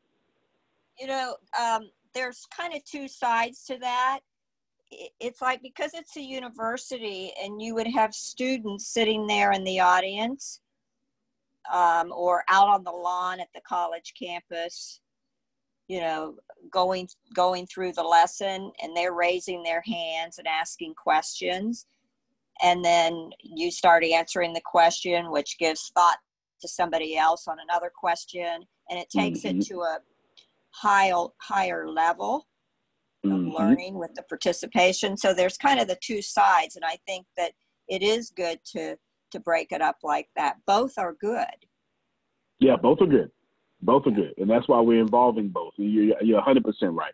you 1.00 1.08
know, 1.08 1.36
um, 1.58 1.90
there's 2.14 2.46
kind 2.56 2.74
of 2.74 2.84
two 2.84 3.08
sides 3.08 3.64
to 3.66 3.78
that. 3.78 4.20
It's 4.92 5.42
like 5.42 5.62
because 5.62 5.92
it's 5.94 6.16
a 6.16 6.22
university 6.22 7.34
and 7.44 7.62
you 7.62 7.76
would 7.76 7.88
have 7.88 8.14
students 8.14 8.88
sitting 8.88 9.28
there 9.28 9.52
in 9.52 9.64
the 9.64 9.80
audience 9.80 10.62
um, 11.72 12.12
or 12.16 12.44
out 12.50 12.68
on 12.68 12.84
the 12.84 12.92
lawn 12.92 13.40
at 13.40 13.50
the 13.54 13.62
college 13.68 14.14
campus, 14.18 15.02
you 15.88 16.00
know, 16.00 16.36
going 16.72 17.08
going 17.36 17.68
through 17.68 17.94
the 17.94 18.04
lesson 18.04 18.72
and 18.82 18.96
they're 18.96 19.14
raising 19.14 19.64
their 19.64 19.82
hands 19.86 20.38
and 20.38 20.48
asking 20.48 20.94
questions. 20.96 21.86
And 22.64 22.84
then 22.84 23.30
you 23.42 23.72
start 23.72 24.04
answering 24.04 24.54
the 24.54 24.62
question, 24.66 25.32
which 25.32 25.58
gives 25.60 25.92
thought 25.94 26.18
to 26.62 26.68
somebody 26.68 27.18
else 27.18 27.48
on 27.48 27.58
another 27.60 27.92
question, 27.96 28.66
and 28.90 29.00
it 29.00 29.10
takes 29.10 29.42
Mhm. 29.42 29.60
it 29.60 29.66
to 29.68 29.82
a 29.82 30.00
higher 30.72 31.26
higher 31.40 31.90
level 31.90 32.48
of 33.24 33.32
Mhm. 33.32 33.54
learning 33.54 33.98
with 33.98 34.14
the 34.16 34.24
participation. 34.24 35.18
So 35.18 35.34
there's 35.34 35.58
kind 35.58 35.80
of 35.80 35.88
the 35.88 35.98
two 36.02 36.22
sides, 36.22 36.76
and 36.76 36.86
I 36.86 36.98
think 37.08 37.26
that 37.36 37.54
it 37.88 38.02
is 38.02 38.30
good 38.30 38.64
to 38.66 38.98
to 39.30 39.42
break 39.42 39.74
it 39.74 39.82
up 39.82 39.98
like 40.04 40.30
that. 40.38 40.56
Both 40.66 40.98
are 40.98 41.12
good. 41.12 41.66
Yeah, 42.60 42.78
both 42.78 43.02
are 43.02 43.08
good. 43.08 43.30
Both 43.82 44.08
are 44.08 44.12
good, 44.12 44.34
and 44.38 44.50
that's 44.50 44.70
why 44.70 44.80
we're 44.80 45.02
involving 45.02 45.50
both. 45.50 45.74
You're 45.78 46.22
you're 46.24 46.38
100 46.38 46.64
percent 46.64 46.94
right. 46.94 47.14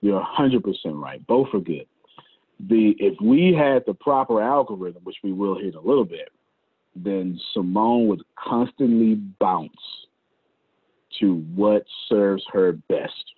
You're 0.00 0.20
100 0.20 0.62
percent 0.62 0.94
right. 0.94 1.26
Both 1.26 1.52
are 1.52 1.60
good. 1.60 1.88
The 2.60 2.90
if 3.00 3.20
we 3.20 3.52
had 3.52 3.84
the 3.86 3.94
proper 3.94 4.40
algorithm, 4.40 5.02
which 5.02 5.16
we 5.24 5.32
will 5.32 5.58
hit 5.58 5.74
a 5.74 5.80
little 5.80 6.04
bit, 6.04 6.30
then 6.94 7.40
Simone 7.52 8.06
would 8.06 8.22
constantly 8.36 9.14
bounce 9.14 10.06
to 11.18 11.34
what 11.54 11.84
serves 12.08 12.44
her 12.52 12.72
best. 12.72 13.34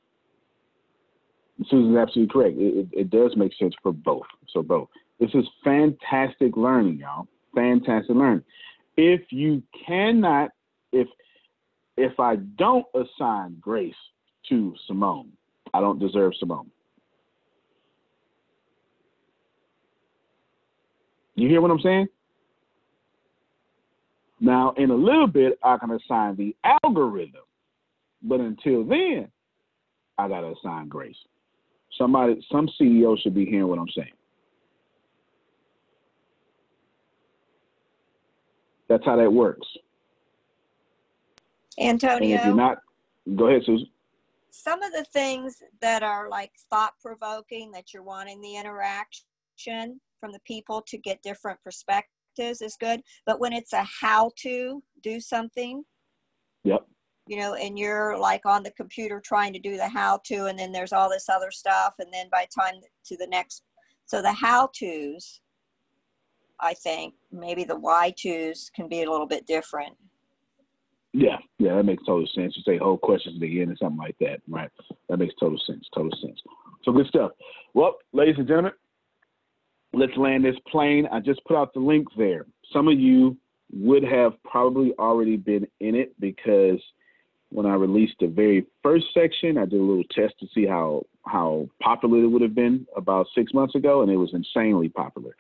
Susan's 1.68 1.96
absolutely 1.96 2.32
correct. 2.32 2.56
It, 2.58 2.78
it, 2.78 2.88
it 2.92 3.10
does 3.10 3.36
make 3.36 3.52
sense 3.58 3.74
for 3.82 3.92
both. 3.92 4.26
So 4.48 4.62
both. 4.62 4.88
This 5.20 5.30
is 5.34 5.44
fantastic 5.62 6.56
learning, 6.56 6.98
y'all. 6.98 7.28
Fantastic 7.54 8.16
learning. 8.16 8.44
If 8.96 9.20
you 9.30 9.62
cannot, 9.86 10.50
if 10.92 11.08
if 11.96 12.18
I 12.18 12.36
don't 12.36 12.86
assign 12.94 13.58
grace 13.60 13.94
to 14.48 14.74
Simone, 14.86 15.30
I 15.74 15.80
don't 15.80 15.98
deserve 15.98 16.32
Simone. 16.38 16.70
You 21.34 21.48
hear 21.48 21.60
what 21.60 21.70
I'm 21.70 21.80
saying? 21.80 22.08
Now, 24.40 24.74
in 24.76 24.90
a 24.90 24.94
little 24.94 25.28
bit, 25.28 25.58
I 25.62 25.76
can 25.76 25.92
assign 25.92 26.36
the 26.36 26.56
algorithm, 26.84 27.42
but 28.22 28.40
until 28.40 28.84
then, 28.84 29.28
I 30.18 30.28
gotta 30.28 30.52
assign 30.58 30.88
grace. 30.88 31.16
Somebody, 31.98 32.44
some 32.50 32.68
CEO 32.80 33.18
should 33.20 33.34
be 33.34 33.44
hearing 33.44 33.68
what 33.68 33.78
I'm 33.78 33.88
saying. 33.96 34.12
That's 38.88 39.04
how 39.04 39.16
that 39.16 39.32
works. 39.32 39.66
And 41.78 42.02
if 42.02 42.04
Antonio, 42.04 42.44
you're 42.44 42.54
not, 42.54 42.78
go 43.36 43.48
ahead, 43.48 43.62
Susan. 43.64 43.86
some 44.50 44.82
of 44.82 44.92
the 44.92 45.04
things 45.12 45.62
that 45.80 46.02
are 46.02 46.28
like 46.28 46.52
thought 46.70 46.92
provoking 47.00 47.70
that 47.72 47.92
you're 47.92 48.02
wanting 48.02 48.40
the 48.40 48.56
interaction 48.56 49.22
from 50.20 50.32
the 50.32 50.40
people 50.46 50.82
to 50.88 50.98
get 50.98 51.22
different 51.22 51.58
perspectives 51.62 52.60
is 52.60 52.76
good. 52.78 53.02
But 53.26 53.40
when 53.40 53.52
it's 53.52 53.72
a 53.72 53.82
how 54.00 54.32
to 54.38 54.82
do 55.02 55.20
something, 55.20 55.84
Yep. 56.64 56.86
You 57.26 57.38
know, 57.38 57.54
and 57.54 57.78
you're 57.78 58.18
like 58.18 58.44
on 58.44 58.62
the 58.62 58.72
computer 58.72 59.20
trying 59.20 59.52
to 59.52 59.58
do 59.58 59.76
the 59.76 59.88
how 59.88 60.20
to, 60.26 60.46
and 60.46 60.58
then 60.58 60.72
there's 60.72 60.92
all 60.92 61.08
this 61.08 61.28
other 61.28 61.50
stuff, 61.50 61.94
and 61.98 62.12
then 62.12 62.26
by 62.30 62.46
time 62.54 62.74
to 63.06 63.16
the 63.16 63.26
next, 63.26 63.62
so 64.06 64.20
the 64.20 64.32
how 64.32 64.68
to's, 64.78 65.40
I 66.60 66.74
think 66.74 67.14
maybe 67.30 67.64
the 67.64 67.78
why 67.78 68.12
to's 68.20 68.70
can 68.74 68.88
be 68.88 69.02
a 69.02 69.10
little 69.10 69.26
bit 69.26 69.46
different. 69.46 69.96
Yeah, 71.12 71.36
yeah, 71.58 71.76
that 71.76 71.84
makes 71.84 72.04
total 72.06 72.26
sense. 72.34 72.54
You 72.56 72.62
say 72.62 72.78
whole 72.78 72.96
questions 72.96 73.36
at 73.36 73.40
the 73.40 73.60
end 73.60 73.70
or 73.70 73.76
something 73.76 73.98
like 73.98 74.16
that, 74.20 74.40
right? 74.48 74.70
That 75.08 75.18
makes 75.18 75.34
total 75.38 75.60
sense. 75.66 75.86
Total 75.94 76.10
sense. 76.22 76.40
So 76.84 76.92
good 76.92 77.06
stuff. 77.06 77.32
Well, 77.74 77.96
ladies 78.12 78.36
and 78.38 78.48
gentlemen, 78.48 78.72
let's 79.92 80.16
land 80.16 80.44
this 80.44 80.56
plane. 80.68 81.06
I 81.12 81.20
just 81.20 81.44
put 81.44 81.56
out 81.56 81.74
the 81.74 81.80
link 81.80 82.08
there. 82.16 82.46
Some 82.72 82.88
of 82.88 82.98
you 82.98 83.36
would 83.72 84.02
have 84.04 84.32
probably 84.42 84.94
already 84.98 85.36
been 85.36 85.66
in 85.80 85.94
it 85.94 86.18
because 86.18 86.80
when 87.52 87.66
I 87.66 87.74
released 87.74 88.14
the 88.20 88.26
very 88.26 88.66
first 88.82 89.06
section, 89.12 89.58
I 89.58 89.66
did 89.66 89.80
a 89.80 89.82
little 89.82 90.04
test 90.04 90.34
to 90.40 90.46
see 90.54 90.66
how 90.66 91.04
how 91.24 91.68
popular 91.80 92.24
it 92.24 92.26
would 92.26 92.42
have 92.42 92.54
been 92.54 92.86
about 92.96 93.26
six 93.34 93.54
months 93.54 93.74
ago, 93.74 94.02
and 94.02 94.10
it 94.10 94.16
was 94.16 94.32
insanely 94.32 94.88
popular. 94.88 95.36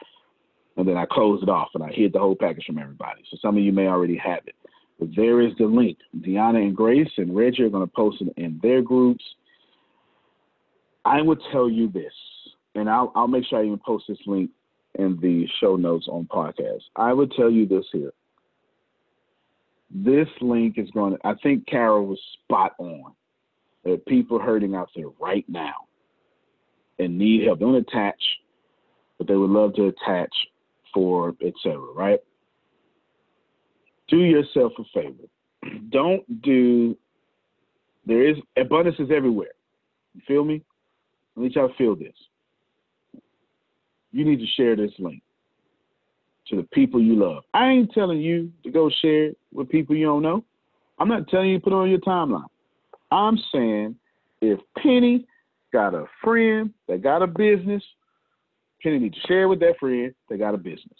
And 0.76 0.86
then 0.88 0.96
I 0.96 1.06
closed 1.06 1.42
it 1.42 1.48
off 1.48 1.68
and 1.74 1.82
I 1.82 1.90
hid 1.90 2.12
the 2.12 2.18
whole 2.18 2.36
package 2.36 2.64
from 2.66 2.78
everybody. 2.78 3.22
So 3.30 3.36
some 3.42 3.56
of 3.56 3.62
you 3.62 3.72
may 3.72 3.88
already 3.88 4.16
have 4.16 4.40
it. 4.46 4.54
But 4.98 5.10
there 5.16 5.40
is 5.40 5.52
the 5.58 5.66
link. 5.66 5.98
Deanna 6.20 6.62
and 6.62 6.76
Grace 6.76 7.10
and 7.18 7.34
Reggie 7.36 7.64
are 7.64 7.68
going 7.68 7.86
to 7.86 7.92
post 7.92 8.22
it 8.22 8.32
in 8.36 8.58
their 8.62 8.80
groups. 8.80 9.24
I 11.04 11.20
would 11.20 11.40
tell 11.50 11.68
you 11.68 11.88
this, 11.88 12.12
and 12.74 12.88
I'll, 12.88 13.12
I'll 13.16 13.26
make 13.26 13.44
sure 13.44 13.58
I 13.58 13.64
even 13.64 13.80
post 13.84 14.04
this 14.08 14.18
link 14.26 14.50
in 14.98 15.18
the 15.20 15.46
show 15.60 15.76
notes 15.76 16.06
on 16.08 16.26
podcast. 16.26 16.82
I 16.94 17.12
would 17.12 17.32
tell 17.32 17.50
you 17.50 17.66
this 17.66 17.84
here. 17.92 18.12
This 19.94 20.28
link 20.40 20.78
is 20.78 20.90
going 20.90 21.16
to, 21.16 21.26
I 21.26 21.34
think 21.42 21.66
Carol 21.66 22.06
was 22.06 22.20
spot 22.44 22.72
on. 22.78 23.12
There 23.84 23.94
are 23.94 23.98
people 23.98 24.38
hurting 24.38 24.74
out 24.74 24.88
there 24.96 25.08
right 25.20 25.44
now 25.48 25.74
and 26.98 27.18
need 27.18 27.44
help. 27.44 27.60
Don't 27.60 27.74
attach, 27.74 28.22
but 29.18 29.26
they 29.26 29.34
would 29.34 29.50
love 29.50 29.74
to 29.74 29.86
attach 29.88 30.32
for 30.94 31.34
etc. 31.44 31.78
Right? 31.94 32.20
Do 34.08 34.18
yourself 34.18 34.72
a 34.78 34.84
favor. 34.94 35.24
Don't 35.90 36.42
do. 36.42 36.96
There 38.06 38.28
is 38.28 38.36
abundance 38.56 38.96
is 38.98 39.10
everywhere. 39.14 39.52
You 40.14 40.22
feel 40.26 40.44
me? 40.44 40.62
At 41.36 41.42
least 41.42 41.56
y'all 41.56 41.72
feel 41.78 41.96
this. 41.96 42.14
You 44.12 44.24
need 44.24 44.40
to 44.40 44.46
share 44.56 44.76
this 44.76 44.92
link 44.98 45.22
to 46.48 46.56
the 46.56 46.64
people 46.64 47.00
you 47.00 47.16
love. 47.16 47.44
I 47.54 47.68
ain't 47.68 47.92
telling 47.92 48.20
you 48.20 48.52
to 48.64 48.70
go 48.70 48.90
share 49.00 49.26
it 49.26 49.38
with 49.52 49.68
people 49.68 49.96
you 49.96 50.06
don't 50.06 50.22
know. 50.22 50.44
I'm 50.98 51.08
not 51.08 51.28
telling 51.28 51.50
you 51.50 51.58
to 51.58 51.64
put 51.64 51.72
on 51.72 51.90
your 51.90 52.00
timeline. 52.00 52.44
I'm 53.10 53.38
saying 53.52 53.96
if 54.40 54.58
Penny 54.78 55.26
got 55.72 55.94
a 55.94 56.04
friend 56.22 56.72
that 56.88 57.02
got 57.02 57.22
a 57.22 57.26
business, 57.26 57.82
Penny 58.82 58.98
needs 58.98 59.20
to 59.20 59.26
share 59.26 59.48
with 59.48 59.60
that 59.60 59.78
friend 59.78 60.14
that 60.28 60.38
got 60.38 60.54
a 60.54 60.58
business. 60.58 60.98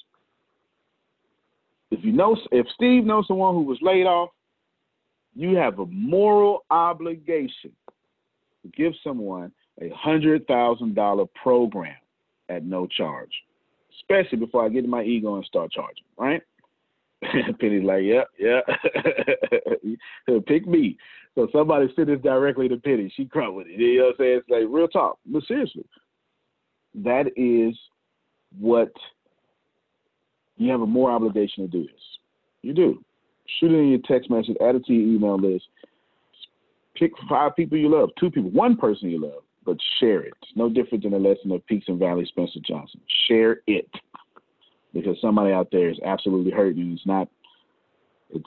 If 1.90 2.04
you 2.04 2.12
know, 2.12 2.36
if 2.50 2.66
Steve 2.74 3.04
knows 3.04 3.26
someone 3.28 3.54
who 3.54 3.62
was 3.62 3.78
laid 3.82 4.06
off, 4.06 4.30
you 5.34 5.56
have 5.56 5.78
a 5.78 5.86
moral 5.86 6.64
obligation 6.70 7.72
to 8.62 8.68
give 8.76 8.92
someone 9.04 9.52
a 9.80 9.90
hundred 9.90 10.46
thousand 10.46 10.94
dollar 10.94 11.24
program 11.42 11.96
at 12.48 12.64
no 12.64 12.86
charge, 12.86 13.30
especially 14.00 14.38
before 14.38 14.64
I 14.64 14.68
get 14.68 14.84
in 14.84 14.90
my 14.90 15.02
ego 15.02 15.36
and 15.36 15.44
start 15.44 15.70
charging. 15.72 16.04
Right? 16.18 16.42
Penny's 17.60 17.84
like, 17.84 18.02
yep, 18.02 18.28
yeah, 18.38 18.60
yeah. 20.28 20.38
Pick 20.46 20.66
me. 20.66 20.98
So 21.34 21.48
somebody 21.52 21.86
sent 21.94 22.08
this 22.08 22.20
directly 22.20 22.68
to 22.68 22.76
Penny. 22.76 23.12
She 23.16 23.24
crumbled 23.24 23.66
it. 23.66 23.78
You 23.78 23.98
know 23.98 24.04
what 24.06 24.10
I'm 24.10 24.16
saying? 24.18 24.38
It's 24.38 24.50
like 24.50 24.64
real 24.68 24.88
talk. 24.88 25.18
But 25.26 25.44
seriously, 25.46 25.86
that 26.94 27.26
is 27.36 27.78
what 28.58 28.92
you 30.56 30.70
have 30.70 30.82
a 30.82 30.86
more 30.86 31.10
obligation 31.10 31.64
to 31.64 31.68
do 31.70 31.82
this. 31.82 32.02
You 32.62 32.74
do. 32.74 33.04
Shoot 33.58 33.72
it 33.72 33.78
in 33.78 33.88
your 33.90 34.00
text 34.06 34.30
message, 34.30 34.56
add 34.60 34.76
it 34.76 34.84
to 34.86 34.92
your 34.92 35.16
email 35.16 35.38
list. 35.38 35.64
Pick 36.94 37.12
five 37.28 37.56
people 37.56 37.78
you 37.78 37.88
love, 37.88 38.10
two 38.18 38.30
people, 38.30 38.50
one 38.50 38.76
person 38.76 39.08
you 39.08 39.20
love, 39.20 39.42
but 39.64 39.76
share 39.98 40.20
it. 40.22 40.34
No 40.54 40.68
different 40.68 41.02
than 41.02 41.12
the 41.12 41.18
lesson 41.18 41.50
of 41.52 41.66
Peaks 41.66 41.86
and 41.88 41.98
Valley 41.98 42.26
Spencer 42.26 42.60
Johnson. 42.66 43.00
Share 43.26 43.62
it. 43.66 43.88
Because 44.92 45.16
somebody 45.20 45.52
out 45.52 45.68
there 45.72 45.88
is 45.88 45.98
absolutely 46.04 46.50
hurting. 46.50 46.92
It's 46.92 47.06
not, 47.06 47.28
it's, 48.30 48.44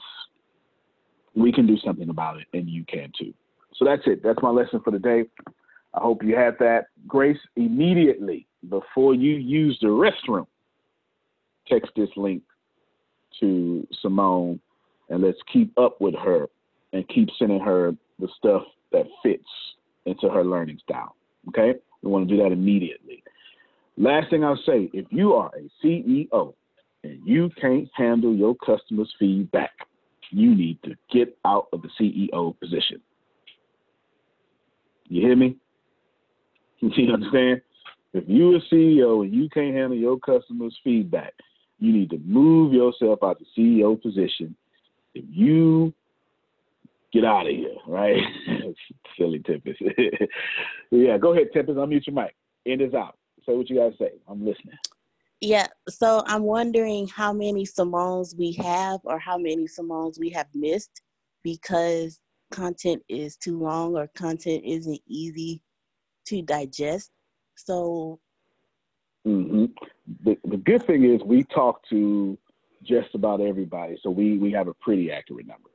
we 1.34 1.52
can 1.52 1.66
do 1.66 1.76
something 1.84 2.08
about 2.08 2.38
it, 2.38 2.46
and 2.52 2.68
you 2.68 2.84
can 2.84 3.12
too. 3.18 3.34
So 3.74 3.84
that's 3.84 4.02
it. 4.06 4.22
That's 4.22 4.40
my 4.42 4.50
lesson 4.50 4.80
for 4.84 4.90
the 4.90 4.98
day. 4.98 5.24
I 5.94 6.00
hope 6.00 6.22
you 6.22 6.36
had 6.36 6.56
that. 6.60 6.86
Grace, 7.06 7.38
immediately 7.56 8.46
before 8.68 9.14
you 9.14 9.36
use 9.36 9.78
the 9.80 9.88
restroom, 9.88 10.46
text 11.68 11.90
this 11.96 12.08
link 12.16 12.42
to 13.40 13.86
Simone 14.00 14.60
and 15.08 15.22
let's 15.22 15.38
keep 15.52 15.76
up 15.78 16.00
with 16.00 16.14
her 16.14 16.48
and 16.92 17.08
keep 17.08 17.28
sending 17.38 17.60
her 17.60 17.92
the 18.18 18.28
stuff 18.36 18.62
that 18.92 19.06
fits 19.22 19.48
into 20.04 20.28
her 20.28 20.44
learning 20.44 20.78
style. 20.82 21.14
Okay? 21.48 21.74
We 22.02 22.10
want 22.10 22.28
to 22.28 22.36
do 22.36 22.42
that 22.42 22.52
immediately. 22.52 23.22
Last 23.96 24.30
thing 24.30 24.44
I'll 24.44 24.60
say 24.66 24.90
if 24.92 25.06
you 25.10 25.34
are 25.34 25.50
a 25.56 25.70
CEO 25.84 26.54
and 27.02 27.20
you 27.24 27.50
can't 27.60 27.88
handle 27.94 28.34
your 28.34 28.54
customers' 28.56 29.12
feedback, 29.18 29.72
you 30.30 30.54
need 30.54 30.78
to 30.84 30.94
get 31.10 31.36
out 31.44 31.68
of 31.72 31.82
the 31.82 31.88
CEO 31.98 32.58
position. 32.58 33.00
You 35.08 35.22
hear 35.22 35.36
me? 35.36 35.56
You 36.80 37.12
understand? 37.14 37.62
If 38.12 38.24
you're 38.28 38.56
a 38.56 38.60
CEO 38.72 39.24
and 39.24 39.34
you 39.34 39.48
can't 39.48 39.74
handle 39.74 39.96
your 39.96 40.18
customers' 40.18 40.78
feedback, 40.84 41.32
you 41.78 41.92
need 41.92 42.10
to 42.10 42.18
move 42.18 42.72
yourself 42.72 43.20
out 43.22 43.38
the 43.38 43.46
CEO 43.56 44.00
position. 44.00 44.54
If 45.14 45.24
you 45.28 45.92
get 47.12 47.24
out 47.24 47.46
of 47.46 47.54
here, 47.54 47.74
right? 47.86 48.20
Silly 49.18 49.40
Tempest. 49.40 49.80
yeah, 50.90 51.18
go 51.18 51.32
ahead, 51.32 51.48
Tempest. 51.52 51.78
Unmute 51.78 52.06
your 52.06 52.14
mic. 52.14 52.34
End 52.66 52.82
is 52.82 52.94
out. 52.94 53.16
Say 53.46 53.54
what 53.54 53.70
you 53.70 53.76
guys 53.76 53.92
say. 53.98 54.12
I'm 54.28 54.44
listening. 54.44 54.76
Yeah, 55.40 55.66
so 55.88 56.22
I'm 56.26 56.42
wondering 56.42 57.06
how 57.08 57.32
many 57.32 57.64
Simones 57.64 58.36
we 58.36 58.52
have 58.52 59.00
or 59.04 59.18
how 59.18 59.36
many 59.36 59.66
Simones 59.66 60.18
we 60.18 60.30
have 60.30 60.48
missed 60.54 61.02
because 61.42 62.20
content 62.50 63.02
is 63.08 63.36
too 63.36 63.58
long 63.58 63.96
or 63.96 64.08
content 64.16 64.64
isn't 64.64 65.00
easy 65.06 65.62
to 66.26 66.42
digest. 66.42 67.10
So 67.54 68.18
Mm-hmm. 69.26 69.64
The, 70.24 70.38
the 70.44 70.56
good 70.56 70.86
thing 70.86 71.04
is 71.04 71.20
we 71.24 71.42
talk 71.44 71.80
to 71.90 72.38
just 72.84 73.14
about 73.14 73.40
everybody, 73.40 73.98
so 74.02 74.10
we, 74.10 74.38
we 74.38 74.52
have 74.52 74.68
a 74.68 74.74
pretty 74.74 75.10
accurate 75.10 75.46
number. 75.46 75.70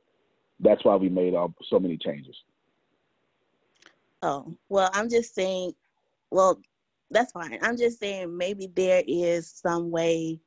That's 0.60 0.84
why 0.84 0.96
we 0.96 1.08
made 1.08 1.34
all, 1.34 1.54
so 1.68 1.78
many 1.78 1.98
changes. 1.98 2.34
Oh, 4.22 4.54
well, 4.68 4.90
I'm 4.94 5.10
just 5.10 5.34
saying, 5.34 5.74
well, 6.30 6.60
that's 7.12 7.32
fine. 7.32 7.58
I'm 7.62 7.76
just 7.76 7.98
saying 7.98 8.36
maybe 8.36 8.68
there 8.74 9.02
is 9.06 9.50
some 9.50 9.90
way, 9.90 10.40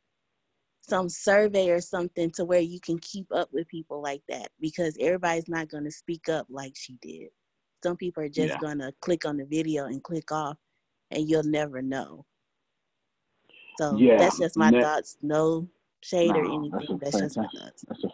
some 0.81 1.09
survey 1.09 1.69
or 1.69 1.81
something 1.81 2.31
to 2.31 2.45
where 2.45 2.59
you 2.59 2.79
can 2.79 2.99
keep 2.99 3.27
up 3.33 3.49
with 3.53 3.67
people 3.67 4.01
like 4.01 4.21
that 4.29 4.49
because 4.59 4.97
everybody's 4.99 5.47
not 5.47 5.69
going 5.69 5.85
to 5.85 5.91
speak 5.91 6.29
up 6.29 6.47
like 6.49 6.73
she 6.75 6.97
did. 7.01 7.29
Some 7.83 7.97
people 7.97 8.23
are 8.23 8.29
just 8.29 8.53
yeah. 8.53 8.59
going 8.59 8.79
to 8.79 8.91
click 9.01 9.25
on 9.25 9.37
the 9.37 9.45
video 9.45 9.85
and 9.85 10.03
click 10.03 10.31
off, 10.31 10.57
and 11.11 11.29
you'll 11.29 11.43
never 11.43 11.81
know. 11.81 12.25
So 13.77 13.97
yeah, 13.97 14.17
that's 14.17 14.39
just 14.39 14.57
my 14.57 14.71
thoughts. 14.71 15.17
No 15.21 15.67
shade 16.01 16.29
no, 16.29 16.39
or 16.39 16.45
anything. 16.45 16.99
That's, 16.99 17.11
that's 17.11 17.23
just 17.23 17.37
my 17.37 17.47
thoughts. 17.59 17.85
That's 17.87 18.03
a 18.03 18.07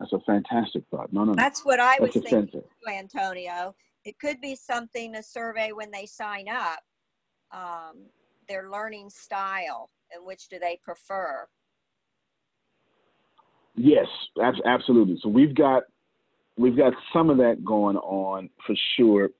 that's 0.00 0.12
a 0.12 0.20
fantastic 0.20 0.82
thought. 0.90 1.12
No, 1.12 1.22
no, 1.22 1.32
no. 1.32 1.36
That's 1.36 1.64
what 1.64 1.78
I 1.78 1.98
was 2.00 2.12
thinking, 2.12 2.48
too, 2.48 2.64
Antonio. 2.88 3.74
It 4.04 4.18
could 4.18 4.40
be 4.40 4.56
something 4.56 5.14
a 5.14 5.22
survey 5.22 5.70
when 5.70 5.92
they 5.92 6.06
sign 6.06 6.48
up. 6.48 6.80
Um, 7.52 8.06
their 8.48 8.70
learning 8.70 9.10
style 9.10 9.90
and 10.12 10.26
which 10.26 10.48
do 10.48 10.58
they 10.58 10.78
prefer? 10.82 11.46
Yes, 13.74 14.06
absolutely. 14.64 15.18
So 15.22 15.28
we've 15.28 15.54
got 15.54 15.84
we've 16.56 16.76
got 16.76 16.92
some 17.12 17.30
of 17.30 17.38
that 17.38 17.64
going 17.64 17.96
on 17.96 18.50
for 18.66 18.74
sure. 18.96 19.30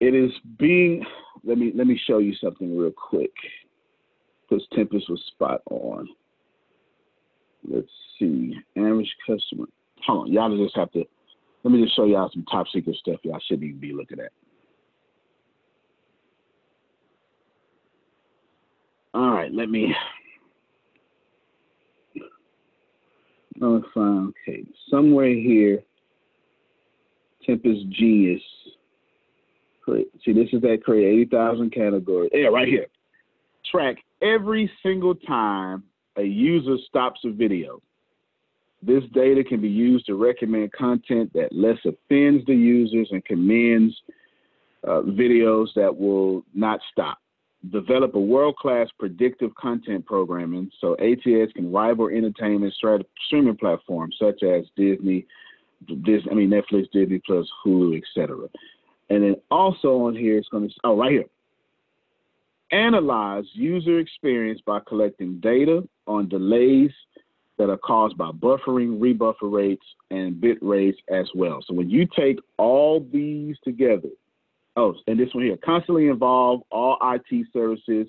It 0.00 0.14
is 0.14 0.30
being 0.58 1.04
let 1.44 1.58
me 1.58 1.72
let 1.74 1.86
me 1.86 2.00
show 2.06 2.18
you 2.18 2.34
something 2.36 2.76
real 2.76 2.92
quick 2.92 3.32
because 4.48 4.64
Tempest 4.74 5.08
was 5.10 5.22
spot 5.34 5.60
on. 5.70 6.08
Let's 7.68 7.88
see. 8.18 8.54
Average 8.76 9.14
customer. 9.26 9.66
Hold 10.06 10.28
on. 10.28 10.32
Y'all 10.32 10.56
just 10.56 10.76
have 10.76 10.92
to, 10.92 11.04
let 11.64 11.72
me 11.72 11.82
just 11.82 11.96
show 11.96 12.04
y'all 12.04 12.30
some 12.32 12.44
top 12.50 12.66
secret 12.72 12.96
stuff 12.96 13.16
y'all 13.24 13.40
shouldn't 13.46 13.68
even 13.68 13.80
be 13.80 13.92
looking 13.92 14.20
at. 14.20 14.32
All 19.14 19.30
right, 19.30 19.52
let 19.52 19.68
me. 19.68 19.94
Oh, 23.60 23.82
fine. 23.92 24.32
Okay, 24.46 24.64
somewhere 24.90 25.34
here, 25.34 25.82
Tempest 27.44 27.88
Genius. 27.90 28.42
See, 30.24 30.32
this 30.32 30.48
is 30.52 30.60
that 30.62 30.82
create 30.84 31.22
80,000 31.22 31.72
category. 31.72 32.28
Yeah, 32.32 32.48
right 32.48 32.68
here. 32.68 32.86
Track 33.70 33.96
every 34.20 34.70
single 34.82 35.14
time 35.14 35.82
a 36.16 36.22
user 36.22 36.76
stops 36.86 37.20
a 37.24 37.30
video. 37.30 37.80
This 38.82 39.02
data 39.12 39.42
can 39.42 39.60
be 39.60 39.68
used 39.68 40.06
to 40.06 40.14
recommend 40.14 40.72
content 40.72 41.32
that 41.32 41.52
less 41.52 41.78
offends 41.84 42.44
the 42.46 42.54
users 42.54 43.08
and 43.10 43.24
commends 43.24 43.94
uh, 44.86 45.00
videos 45.02 45.68
that 45.74 45.96
will 45.96 46.44
not 46.54 46.80
stop. 46.92 47.18
Develop 47.70 48.14
a 48.14 48.20
world-class 48.20 48.88
predictive 49.00 49.52
content 49.56 50.06
programming 50.06 50.70
so 50.80 50.94
ATS 50.94 51.52
can 51.54 51.72
rival 51.72 52.08
entertainment 52.08 52.72
streaming 53.26 53.56
platforms 53.56 54.14
such 54.18 54.44
as 54.44 54.64
Disney, 54.76 55.26
Disney, 55.86 56.30
I 56.30 56.34
mean 56.34 56.50
Netflix, 56.50 56.90
Disney 56.92 57.20
Plus, 57.26 57.46
Hulu, 57.66 57.98
etc. 57.98 58.48
And 59.10 59.24
then 59.24 59.36
also 59.50 60.06
on 60.06 60.14
here, 60.14 60.38
it's 60.38 60.48
going 60.48 60.68
to 60.68 60.74
oh 60.84 60.96
right 60.96 61.10
here. 61.10 61.24
Analyze 62.70 63.44
user 63.54 63.98
experience 63.98 64.60
by 64.64 64.78
collecting 64.86 65.40
data 65.40 65.82
on 66.06 66.28
delays 66.28 66.92
that 67.58 67.70
are 67.70 67.78
caused 67.78 68.16
by 68.16 68.30
buffering, 68.30 69.00
rebuffer 69.00 69.52
rates, 69.52 69.84
and 70.10 70.40
bit 70.40 70.58
rates 70.62 70.98
as 71.10 71.26
well. 71.34 71.58
So 71.66 71.74
when 71.74 71.90
you 71.90 72.06
take 72.16 72.38
all 72.56 73.06
these 73.12 73.56
together, 73.64 74.10
oh, 74.78 74.94
and 75.06 75.18
this 75.18 75.34
one 75.34 75.44
here, 75.44 75.58
constantly 75.62 76.08
involve 76.08 76.62
all 76.70 76.96
IT 77.02 77.46
services 77.52 78.06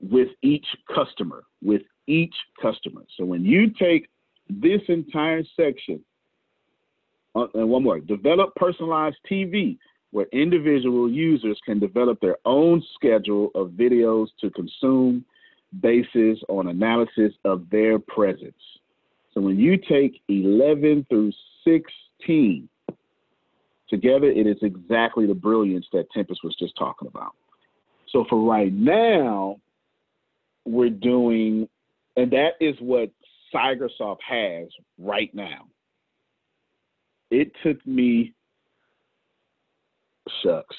with 0.00 0.28
each 0.42 0.66
customer, 0.94 1.44
with 1.62 1.82
each 2.06 2.34
customer. 2.62 3.02
So 3.16 3.24
when 3.24 3.44
you 3.44 3.70
take 3.70 4.08
this 4.48 4.80
entire 4.88 5.42
section, 5.56 6.00
uh, 7.34 7.46
and 7.54 7.68
one 7.68 7.82
more, 7.82 8.00
develop 8.00 8.54
personalized 8.54 9.18
TV 9.30 9.76
where 10.10 10.26
individual 10.32 11.10
users 11.10 11.60
can 11.66 11.78
develop 11.78 12.18
their 12.20 12.38
own 12.46 12.82
schedule 12.94 13.50
of 13.54 13.68
videos 13.70 14.28
to 14.40 14.50
consume 14.50 15.24
basis 15.80 16.38
on 16.48 16.68
analysis 16.68 17.32
of 17.44 17.68
their 17.70 17.98
presence. 17.98 18.54
So 19.34 19.42
when 19.42 19.58
you 19.58 19.76
take 19.76 20.22
11 20.28 21.06
through 21.10 21.32
16 21.64 22.68
together, 23.88 24.26
it 24.26 24.46
is 24.46 24.56
exactly 24.62 25.26
the 25.26 25.34
brilliance 25.34 25.86
that 25.92 26.10
Tempest 26.12 26.40
was 26.44 26.54
just 26.56 26.76
talking 26.76 27.08
about. 27.08 27.32
So 28.10 28.24
for 28.28 28.40
right 28.40 28.72
now, 28.72 29.56
we're 30.64 30.90
doing, 30.90 31.68
and 32.16 32.30
that 32.32 32.52
is 32.60 32.74
what 32.80 33.10
Cygersoft 33.54 34.18
has 34.26 34.68
right 34.98 35.34
now. 35.34 35.66
It 37.30 37.52
took 37.62 37.84
me, 37.86 38.34
shucks. 40.42 40.76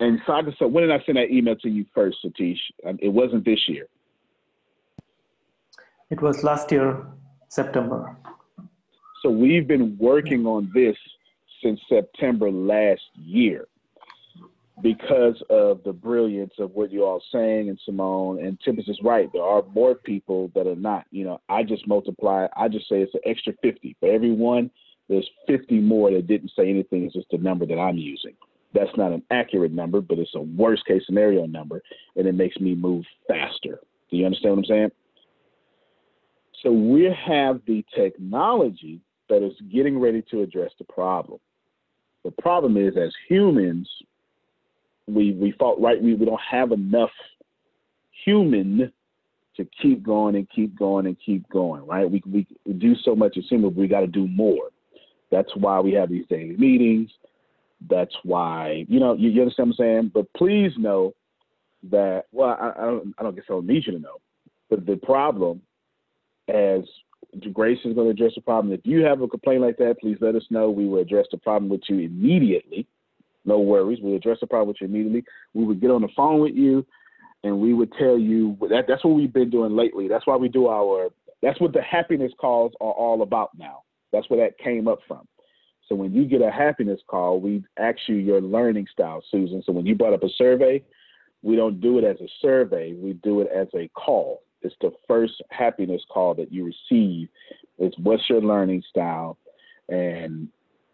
And 0.00 0.20
Cygersoft, 0.26 0.70
when 0.70 0.86
did 0.86 0.92
I 0.92 1.02
send 1.04 1.16
that 1.16 1.30
email 1.30 1.56
to 1.56 1.68
you 1.68 1.86
first, 1.94 2.18
Satish? 2.24 2.58
Um, 2.86 2.98
it 3.00 3.08
wasn't 3.08 3.44
this 3.44 3.60
year. 3.66 3.86
It 6.10 6.20
was 6.20 6.44
last 6.44 6.70
year, 6.70 7.06
September. 7.48 8.16
So 9.22 9.30
we've 9.30 9.66
been 9.66 9.96
working 9.98 10.46
on 10.46 10.70
this 10.74 10.96
since 11.62 11.80
September 11.88 12.50
last 12.50 13.02
year 13.14 13.66
because 14.82 15.42
of 15.48 15.82
the 15.84 15.92
brilliance 15.92 16.52
of 16.58 16.72
what 16.72 16.92
you 16.92 17.04
all 17.04 17.22
saying 17.32 17.68
and 17.68 17.80
Simone 17.84 18.44
and 18.44 18.60
Tempest 18.60 18.88
is 18.88 18.98
right. 19.02 19.30
There 19.32 19.42
are 19.42 19.62
more 19.74 19.94
people 19.94 20.50
that 20.54 20.66
are 20.66 20.76
not. 20.76 21.06
You 21.10 21.24
know, 21.24 21.40
I 21.48 21.62
just 21.62 21.86
multiply. 21.88 22.46
I 22.56 22.68
just 22.68 22.88
say 22.88 22.96
it's 22.96 23.14
an 23.14 23.20
extra 23.24 23.54
fifty 23.62 23.96
for 24.00 24.12
everyone. 24.12 24.70
There's 25.08 25.28
fifty 25.46 25.78
more 25.78 26.10
that 26.10 26.26
didn't 26.26 26.52
say 26.56 26.68
anything. 26.68 27.04
It's 27.04 27.14
just 27.14 27.30
the 27.30 27.38
number 27.38 27.64
that 27.66 27.78
I'm 27.78 27.96
using. 27.96 28.34
That's 28.74 28.94
not 28.96 29.12
an 29.12 29.22
accurate 29.30 29.72
number, 29.72 30.00
but 30.02 30.18
it's 30.18 30.34
a 30.34 30.40
worst 30.40 30.84
case 30.84 31.02
scenario 31.06 31.46
number, 31.46 31.80
and 32.16 32.26
it 32.26 32.34
makes 32.34 32.58
me 32.58 32.74
move 32.74 33.04
faster. 33.26 33.80
Do 34.10 34.16
you 34.16 34.26
understand 34.26 34.56
what 34.56 34.58
I'm 34.58 34.64
saying? 34.66 34.90
So 36.62 36.72
we 36.72 37.04
have 37.26 37.60
the 37.66 37.84
technology 37.94 39.00
that 39.28 39.42
is 39.42 39.52
getting 39.72 39.98
ready 39.98 40.22
to 40.30 40.42
address 40.42 40.70
the 40.78 40.84
problem. 40.84 41.38
The 42.26 42.42
problem 42.42 42.76
is, 42.76 42.96
as 42.96 43.14
humans, 43.28 43.88
we 45.06 45.34
we 45.34 45.52
fought 45.52 45.80
right. 45.80 46.02
We, 46.02 46.14
we 46.14 46.26
don't 46.26 46.40
have 46.40 46.72
enough 46.72 47.12
human 48.24 48.92
to 49.56 49.68
keep 49.80 50.02
going 50.02 50.34
and 50.34 50.50
keep 50.50 50.76
going 50.76 51.06
and 51.06 51.16
keep 51.24 51.48
going. 51.48 51.86
Right? 51.86 52.10
We 52.10 52.20
we, 52.26 52.74
do 52.78 52.96
so 52.96 53.14
much 53.14 53.36
as 53.38 53.44
humans, 53.48 53.76
we 53.76 53.86
got 53.86 54.00
to 54.00 54.08
do 54.08 54.26
more. 54.26 54.70
That's 55.30 55.54
why 55.54 55.78
we 55.78 55.92
have 55.92 56.08
these 56.10 56.26
daily 56.28 56.56
meetings. 56.56 57.12
That's 57.88 58.14
why 58.24 58.84
you 58.88 58.98
know 58.98 59.14
you, 59.14 59.30
you 59.30 59.42
understand 59.42 59.68
what 59.68 59.86
I'm 59.86 59.86
saying. 59.86 60.10
But 60.12 60.26
please 60.36 60.72
know 60.76 61.14
that 61.92 62.24
well, 62.32 62.58
I, 62.60 62.72
I 62.76 62.84
don't 62.86 63.14
I 63.20 63.22
don't 63.22 63.36
guess 63.36 63.44
I 63.48 63.52
don't 63.52 63.68
need 63.68 63.86
you 63.86 63.92
to 63.92 64.00
know. 64.00 64.16
But 64.68 64.84
the 64.84 64.96
problem 64.96 65.62
as 66.48 66.80
Grace 67.52 67.78
is 67.84 67.94
going 67.94 68.06
to 68.06 68.10
address 68.10 68.32
the 68.34 68.40
problem. 68.40 68.72
If 68.72 68.80
you 68.84 69.02
have 69.04 69.20
a 69.20 69.28
complaint 69.28 69.60
like 69.60 69.76
that, 69.78 69.96
please 70.00 70.16
let 70.20 70.34
us 70.34 70.44
know. 70.50 70.70
We 70.70 70.86
will 70.86 71.00
address 71.00 71.26
the 71.30 71.38
problem 71.38 71.68
with 71.68 71.82
you 71.88 71.98
immediately. 71.98 72.86
No 73.44 73.60
worries. 73.60 73.98
We'll 74.02 74.16
address 74.16 74.38
the 74.40 74.46
problem 74.46 74.68
with 74.68 74.78
you 74.80 74.86
immediately. 74.86 75.24
We 75.54 75.64
would 75.64 75.80
get 75.80 75.90
on 75.90 76.02
the 76.02 76.08
phone 76.16 76.40
with 76.40 76.54
you 76.54 76.86
and 77.44 77.60
we 77.60 77.74
would 77.74 77.92
tell 77.98 78.18
you 78.18 78.56
that 78.60 78.84
that's 78.88 79.04
what 79.04 79.14
we've 79.14 79.32
been 79.32 79.50
doing 79.50 79.76
lately. 79.76 80.08
That's 80.08 80.26
why 80.26 80.36
we 80.36 80.48
do 80.48 80.68
our 80.68 81.10
that's 81.42 81.60
what 81.60 81.72
the 81.72 81.82
happiness 81.82 82.32
calls 82.38 82.72
are 82.80 82.92
all 82.92 83.22
about 83.22 83.50
now. 83.56 83.82
That's 84.12 84.28
where 84.30 84.44
that 84.44 84.58
came 84.58 84.88
up 84.88 84.98
from. 85.06 85.28
So 85.88 85.94
when 85.94 86.12
you 86.12 86.24
get 86.24 86.42
a 86.42 86.50
happiness 86.50 87.00
call, 87.06 87.40
we 87.40 87.62
ask 87.78 87.98
you 88.08 88.16
your 88.16 88.40
learning 88.40 88.86
style, 88.90 89.22
Susan. 89.30 89.62
So 89.64 89.72
when 89.72 89.86
you 89.86 89.94
brought 89.94 90.14
up 90.14 90.24
a 90.24 90.28
survey, 90.36 90.82
we 91.42 91.54
don't 91.54 91.80
do 91.80 91.98
it 91.98 92.04
as 92.04 92.16
a 92.20 92.28
survey, 92.40 92.94
we 92.94 93.12
do 93.12 93.40
it 93.40 93.48
as 93.54 93.68
a 93.74 93.88
call. 93.88 94.42
It's 94.62 94.74
the 94.80 94.92
first 95.06 95.42
happiness 95.50 96.02
call 96.12 96.34
that 96.34 96.52
you 96.52 96.64
receive. 96.64 97.28
It's 97.78 97.96
what's 97.98 98.28
your 98.28 98.40
learning 98.40 98.82
style 98.88 99.36
and 99.88 100.48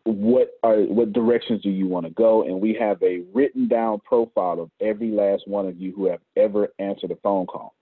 what 0.05 0.59
are 0.63 0.81
what 0.81 1.13
directions 1.13 1.63
do 1.63 1.71
you 1.71 1.87
want 1.87 2.07
to 2.07 2.11
go? 2.11 2.43
And 2.43 2.61
we 2.61 2.75
have 2.75 3.01
a 3.03 3.23
written 3.33 3.69
down 3.69 4.01
profile 4.01 4.61
of 4.61 4.71
every 4.81 5.11
last 5.11 5.47
one 5.47 5.67
of 5.67 5.81
you 5.81 5.93
who 5.95 6.07
have 6.07 6.21
ever 6.37 6.69
answered 6.79 7.13
a 7.13 7.17
phone 7.17 7.47
call. 7.47 7.75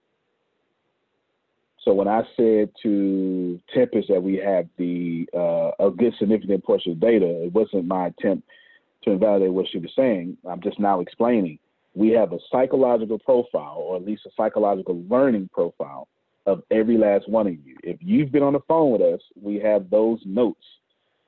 So 1.83 1.93
when 1.93 2.07
I 2.07 2.21
said 2.37 2.69
to 2.83 3.59
Tempest 3.73 4.09
that 4.09 4.21
we 4.21 4.37
have 4.37 4.67
the 4.77 5.27
uh, 5.35 5.87
a 5.87 5.89
good 5.89 6.13
significant 6.19 6.63
portion 6.63 6.91
of 6.91 6.99
data, 6.99 7.25
it 7.43 7.53
wasn't 7.53 7.87
my 7.87 8.07
attempt 8.07 8.47
to 9.03 9.11
invalidate 9.11 9.51
what 9.51 9.65
she 9.71 9.79
was 9.79 9.91
saying. 9.95 10.37
I'm 10.47 10.61
just 10.61 10.79
now 10.79 10.99
explaining 10.99 11.57
we 11.93 12.09
have 12.11 12.31
a 12.31 12.39
psychological 12.51 13.19
profile, 13.19 13.77
or 13.77 13.97
at 13.97 14.05
least 14.05 14.25
a 14.25 14.29
psychological 14.37 15.03
learning 15.09 15.49
profile 15.53 16.07
of 16.45 16.63
every 16.71 16.97
last 16.97 17.29
one 17.29 17.47
of 17.47 17.53
you. 17.53 17.75
If 17.83 17.97
you've 17.99 18.31
been 18.31 18.43
on 18.43 18.53
the 18.53 18.61
phone 18.67 18.91
with 18.91 19.01
us, 19.01 19.21
we 19.39 19.59
have 19.59 19.89
those 19.89 20.19
notes. 20.25 20.63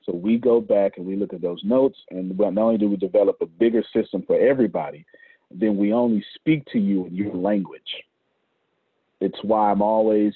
So 0.04 0.14
we 0.14 0.38
go 0.38 0.60
back 0.60 0.94
and 0.98 1.06
we 1.06 1.16
look 1.16 1.34
at 1.34 1.42
those 1.42 1.62
notes, 1.64 1.98
and 2.12 2.38
not 2.38 2.58
only 2.58 2.78
do 2.78 2.90
we 2.90 2.98
develop 2.98 3.38
a 3.42 3.46
bigger 3.46 3.84
system 3.94 4.24
for 4.26 4.40
everybody, 4.40 5.06
then 5.52 5.78
we 5.78 5.94
only 5.94 6.24
speak 6.36 6.66
to 6.72 6.80
you 6.80 7.06
in 7.06 7.16
your 7.16 7.34
language. 7.34 7.82
It's 9.22 9.38
why 9.44 9.72
I'm 9.72 9.82
always 9.82 10.34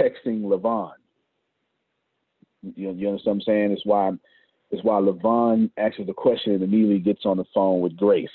texting 0.00 0.42
Levon. 0.42 0.92
You, 2.62 2.92
you 2.92 3.08
understand 3.08 3.24
what 3.24 3.32
I'm 3.32 3.40
saying? 3.42 3.70
It's 3.72 3.86
why 3.86 4.10
it's 4.70 4.84
why 4.84 5.00
Levon 5.00 5.70
asks 5.76 6.00
the 6.04 6.12
question 6.12 6.52
and 6.52 6.62
immediately 6.62 7.00
gets 7.00 7.26
on 7.26 7.36
the 7.36 7.44
phone 7.52 7.80
with 7.80 7.96
Grace 7.96 8.28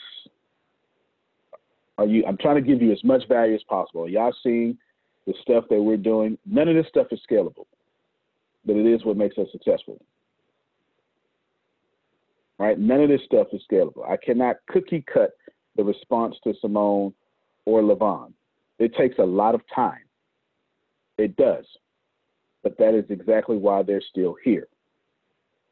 are 1.98 2.06
you? 2.06 2.26
I'm 2.26 2.38
trying 2.38 2.56
to 2.56 2.62
give 2.62 2.82
you 2.82 2.92
as 2.92 3.04
much 3.04 3.28
value 3.28 3.56
as 3.56 3.64
possible. 3.64 4.10
Y'all 4.10 4.36
seeing 4.44 4.78
the 5.26 5.34
stuff 5.42 5.66
that 5.70 5.82
we're 5.82 5.98
doing? 5.98 6.38
None 6.46 6.68
of 6.68 6.76
this 6.76 6.88
stuff 6.88 7.08
is 7.12 7.20
scalable, 7.30 7.66
but 8.66 8.76
it 8.76 8.86
is 8.86 9.04
what 9.06 9.18
makes 9.18 9.38
us 9.38 9.48
successful. 9.52 10.02
Right? 12.58 12.80
None 12.80 13.02
of 13.02 13.10
this 13.10 13.22
stuff 13.26 13.48
is 13.52 13.62
scalable. 13.70 14.10
I 14.10 14.18
cannot 14.18 14.58
cookie 14.70 15.04
cut 15.12 15.32
the 15.76 15.84
response 15.84 16.36
to 16.44 16.54
Simone 16.62 17.14
or 17.66 17.82
Levon. 17.82 18.32
It 18.80 18.96
takes 18.96 19.20
a 19.20 19.24
lot 19.24 19.56
of 19.56 19.62
time. 19.74 20.00
It 21.18 21.36
does. 21.36 21.66
But 22.64 22.78
that 22.78 22.94
is 22.94 23.06
exactly 23.10 23.58
why 23.58 23.84
they're 23.84 24.02
still 24.10 24.36
here. 24.44 24.68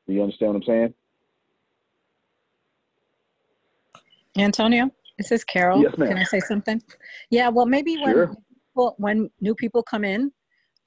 Do 0.08 0.14
you 0.14 0.22
understand 0.22 0.54
what 0.54 0.58
I'm 0.58 0.64
saying? 0.64 0.94
Antonio? 4.38 4.91
This 5.18 5.31
is 5.31 5.44
Carol. 5.44 5.81
Yes, 5.81 5.94
ma'am. 5.98 6.10
Can 6.10 6.18
I 6.18 6.23
say 6.23 6.40
something? 6.40 6.81
Yeah, 7.30 7.49
well, 7.49 7.65
maybe 7.65 7.95
Sure. 7.98 8.27
when 8.27 8.38
well, 8.76 8.95
when 8.98 9.30
new 9.40 9.53
people 9.53 9.84
come 9.84 10.03
in, 10.03 10.31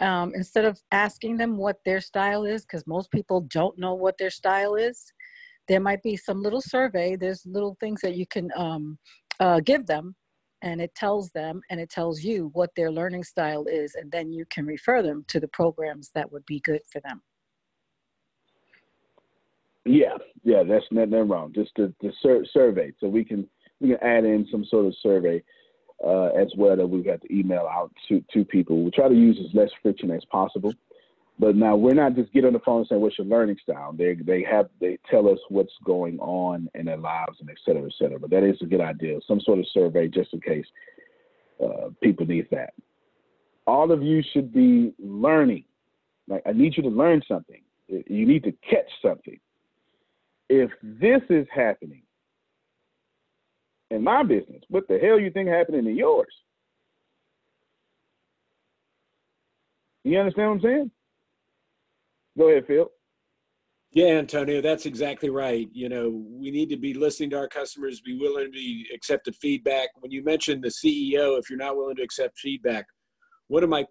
um, 0.01 0.33
instead 0.35 0.65
of 0.65 0.81
asking 0.91 1.37
them 1.37 1.57
what 1.57 1.77
their 1.85 2.01
style 2.01 2.45
is, 2.45 2.63
because 2.63 2.85
most 2.87 3.13
people 3.13 3.43
don't 3.43 3.79
know 3.79 3.95
what 3.95 4.19
their 4.19 4.31
style 4.31 4.75
is, 4.75 5.13
there 5.69 5.79
might 5.79 6.03
be 6.03 6.17
some 6.17 6.43
little 6.43 6.61
survey. 6.61 7.15
There's 7.15 7.47
little 7.47 7.77
things 7.79 8.01
that 8.01 8.17
you 8.17 8.27
can 8.27 8.51
um, 8.57 8.99
uh, 9.39 9.61
give 9.61 9.87
them, 9.87 10.17
and 10.63 10.81
it 10.81 10.95
tells 10.97 11.31
them 11.31 11.61
and 11.71 11.79
it 11.81 11.91
tells 11.91 12.23
you 12.25 12.51
what 12.55 12.71
their 12.75 12.91
learning 12.91 13.23
style 13.23 13.67
is, 13.67 13.95
and 13.95 14.11
then 14.11 14.33
you 14.33 14.45
can 14.51 14.67
refer 14.67 15.01
them 15.01 15.25
to 15.29 15.39
the 15.39 15.49
programs 15.49 16.11
that 16.15 16.33
would 16.33 16.45
be 16.47 16.59
good 16.61 16.81
for 16.91 17.01
them. 17.03 17.23
Yeah, 19.85 20.19
yeah, 20.43 20.65
that's 20.65 20.85
nothing 20.91 21.29
wrong. 21.29 21.53
Just 21.55 21.71
the, 21.77 21.95
the 22.01 22.13
sur- 22.21 22.45
survey, 22.53 22.93
so 22.99 23.07
we 23.07 23.25
can 23.25 23.49
we 23.81 23.89
can 23.89 23.99
add 24.03 24.25
in 24.25 24.47
some 24.51 24.65
sort 24.65 24.87
of 24.87 24.95
survey 25.03 25.43
uh, 26.05 26.27
as 26.27 26.49
well 26.57 26.77
that 26.77 26.87
we've 26.87 27.05
got 27.05 27.21
to 27.23 27.35
email 27.35 27.69
out 27.71 27.91
to 28.09 28.23
to 28.33 28.45
people. 28.45 28.85
We 28.85 28.91
try 28.91 29.09
to 29.09 29.15
use 29.15 29.39
as 29.41 29.55
less 29.55 29.71
friction 29.83 30.11
as 30.11 30.25
possible. 30.31 30.73
But 31.39 31.55
now 31.55 31.77
we're 31.77 31.93
not 31.93 32.15
just 32.15 32.33
get 32.33 32.47
on 32.47 32.55
the 32.55 32.61
phone 32.61 32.79
and 32.79 32.87
say 32.87 32.97
what's 32.97 33.19
your 33.19 33.27
learning 33.27 33.57
style. 33.63 33.93
They 33.93 34.15
they 34.15 34.43
have 34.51 34.69
they 34.81 34.99
tell 35.11 35.29
us 35.29 35.39
what's 35.49 35.73
going 35.85 36.19
on 36.19 36.69
in 36.75 36.87
their 36.87 36.97
lives 36.97 37.37
and 37.41 37.51
et 37.51 37.57
cetera, 37.65 37.85
et 37.85 37.93
cetera. 37.99 38.19
But 38.19 38.31
that 38.31 38.43
is 38.43 38.57
a 38.63 38.67
good 38.67 38.81
idea. 38.81 39.19
Some 39.29 39.41
sort 39.41 39.59
of 39.59 39.67
survey 39.73 40.09
just 40.09 40.33
in 40.33 40.41
case 40.41 40.65
uh, 41.63 41.91
people 42.03 42.25
need 42.25 42.49
that. 42.53 42.73
All 43.67 43.93
of 43.93 44.03
you 44.03 44.23
should 44.33 44.53
be 44.53 44.95
learning. 44.99 45.65
Like 46.27 46.43
I 46.47 46.53
need 46.53 46.77
you 46.77 46.83
to 46.85 46.89
learn 46.89 47.23
something. 47.29 47.61
You 47.89 48.27
need 48.27 48.43
to 48.45 48.53
catch 48.69 48.91
something. 49.03 49.39
If 50.49 50.71
this 50.83 51.23
is 51.29 51.47
happening 51.55 52.03
in 53.91 54.03
my 54.03 54.23
business, 54.23 54.63
what 54.69 54.89
the 54.89 54.99
hell 54.99 55.19
you 55.19 55.31
think 55.31 55.49
happening 55.49 55.87
in 55.87 55.97
yours? 55.97 56.35
You 60.05 60.19
understand 60.19 60.49
what 60.49 60.55
I'm 60.55 60.61
saying? 60.63 60.91
Go 62.39 62.49
ahead, 62.49 62.67
Phil. 62.67 62.89
Yeah, 63.93 64.19
Antonio, 64.19 64.61
that's 64.61 64.85
exactly 64.85 65.31
right. 65.31 65.69
You 65.73 65.89
know, 65.89 66.23
we 66.29 66.51
need 66.51 66.69
to 66.69 66.77
be 66.77 66.93
listening 66.93 67.31
to 67.31 67.39
our 67.39 67.49
customers, 67.49 68.01
be 68.01 68.19
willing 68.19 68.45
to 68.45 68.51
be 68.51 68.87
accepted 68.95 69.35
feedback. 69.37 69.89
When 70.01 70.11
you 70.11 70.23
mentioned 70.23 70.63
the 70.63 70.69
CEO, 70.69 71.39
if 71.39 71.49
you're 71.49 71.59
not 71.59 71.77
willing 71.77 71.97
to 71.97 72.03
accept 72.03 72.39
feedback, 72.39 72.87
one 73.49 73.65
of 73.65 73.71
my 73.71 73.87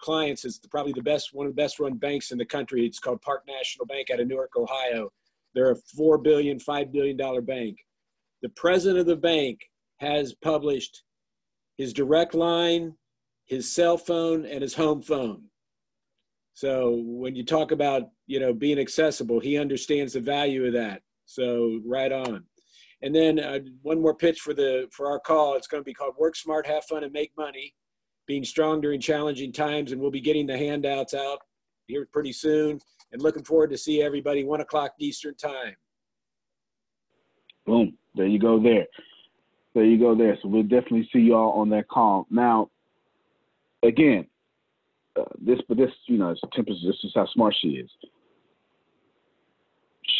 clients 0.00 0.44
is 0.44 0.60
probably 0.70 0.92
the 0.92 1.02
best, 1.02 1.30
one 1.32 1.46
of 1.46 1.56
the 1.56 1.62
best 1.62 1.80
run 1.80 1.94
banks 1.94 2.32
in 2.32 2.38
the 2.38 2.44
country. 2.44 2.84
It's 2.84 2.98
called 2.98 3.22
Park 3.22 3.44
National 3.48 3.86
Bank 3.86 4.10
out 4.10 4.20
of 4.20 4.28
Newark, 4.28 4.50
Ohio. 4.56 5.10
They're 5.54 5.70
a 5.70 5.76
four 5.96 6.18
billion, 6.18 6.60
five 6.60 6.92
billion 6.92 7.16
dollar 7.16 7.40
bank. 7.40 7.78
The 8.42 8.48
president 8.50 9.00
of 9.00 9.06
the 9.06 9.16
bank 9.16 9.60
has 9.98 10.34
published 10.34 11.02
his 11.78 11.92
direct 11.92 12.34
line, 12.34 12.94
his 13.46 13.72
cell 13.72 13.96
phone, 13.96 14.44
and 14.44 14.62
his 14.62 14.74
home 14.74 15.02
phone. 15.02 15.42
So 16.54 17.02
when 17.04 17.36
you 17.36 17.44
talk 17.44 17.70
about 17.70 18.04
you 18.26 18.40
know 18.40 18.52
being 18.52 18.78
accessible, 18.78 19.40
he 19.40 19.58
understands 19.58 20.14
the 20.14 20.20
value 20.20 20.66
of 20.66 20.72
that. 20.72 21.02
So 21.26 21.80
right 21.84 22.12
on. 22.12 22.44
And 23.02 23.14
then 23.14 23.38
uh, 23.38 23.58
one 23.82 24.00
more 24.00 24.14
pitch 24.14 24.40
for 24.40 24.54
the 24.54 24.88
for 24.90 25.10
our 25.10 25.20
call. 25.20 25.54
It's 25.54 25.66
going 25.66 25.82
to 25.82 25.84
be 25.84 25.94
called 25.94 26.14
"Work 26.18 26.34
Smart, 26.36 26.66
Have 26.66 26.84
Fun, 26.84 27.04
and 27.04 27.12
Make 27.12 27.32
Money." 27.36 27.74
Being 28.26 28.42
strong 28.42 28.80
during 28.80 29.00
challenging 29.00 29.52
times, 29.52 29.92
and 29.92 30.00
we'll 30.00 30.10
be 30.10 30.20
getting 30.20 30.46
the 30.46 30.58
handouts 30.58 31.14
out 31.14 31.38
here 31.86 32.08
pretty 32.12 32.32
soon. 32.32 32.80
And 33.12 33.22
looking 33.22 33.44
forward 33.44 33.70
to 33.70 33.78
see 33.78 34.02
everybody 34.02 34.42
one 34.42 34.60
o'clock 34.60 34.92
Eastern 34.98 35.36
time. 35.36 35.76
Boom. 37.66 37.96
There 38.16 38.26
you 38.26 38.38
go. 38.38 38.60
There. 38.60 38.86
There 39.74 39.84
you 39.84 39.98
go. 39.98 40.14
There. 40.16 40.38
So 40.42 40.48
we'll 40.48 40.62
definitely 40.62 41.08
see 41.12 41.20
you 41.20 41.34
all 41.34 41.60
on 41.60 41.68
that 41.70 41.88
call. 41.88 42.26
Now, 42.30 42.70
again, 43.82 44.26
uh, 45.18 45.24
this, 45.40 45.58
but 45.68 45.76
this, 45.76 45.90
you 46.06 46.18
know, 46.18 46.34
Tempest. 46.54 46.80
This 46.84 46.96
is 47.04 47.12
how 47.14 47.26
smart 47.34 47.54
she 47.60 47.68
is. 47.68 47.90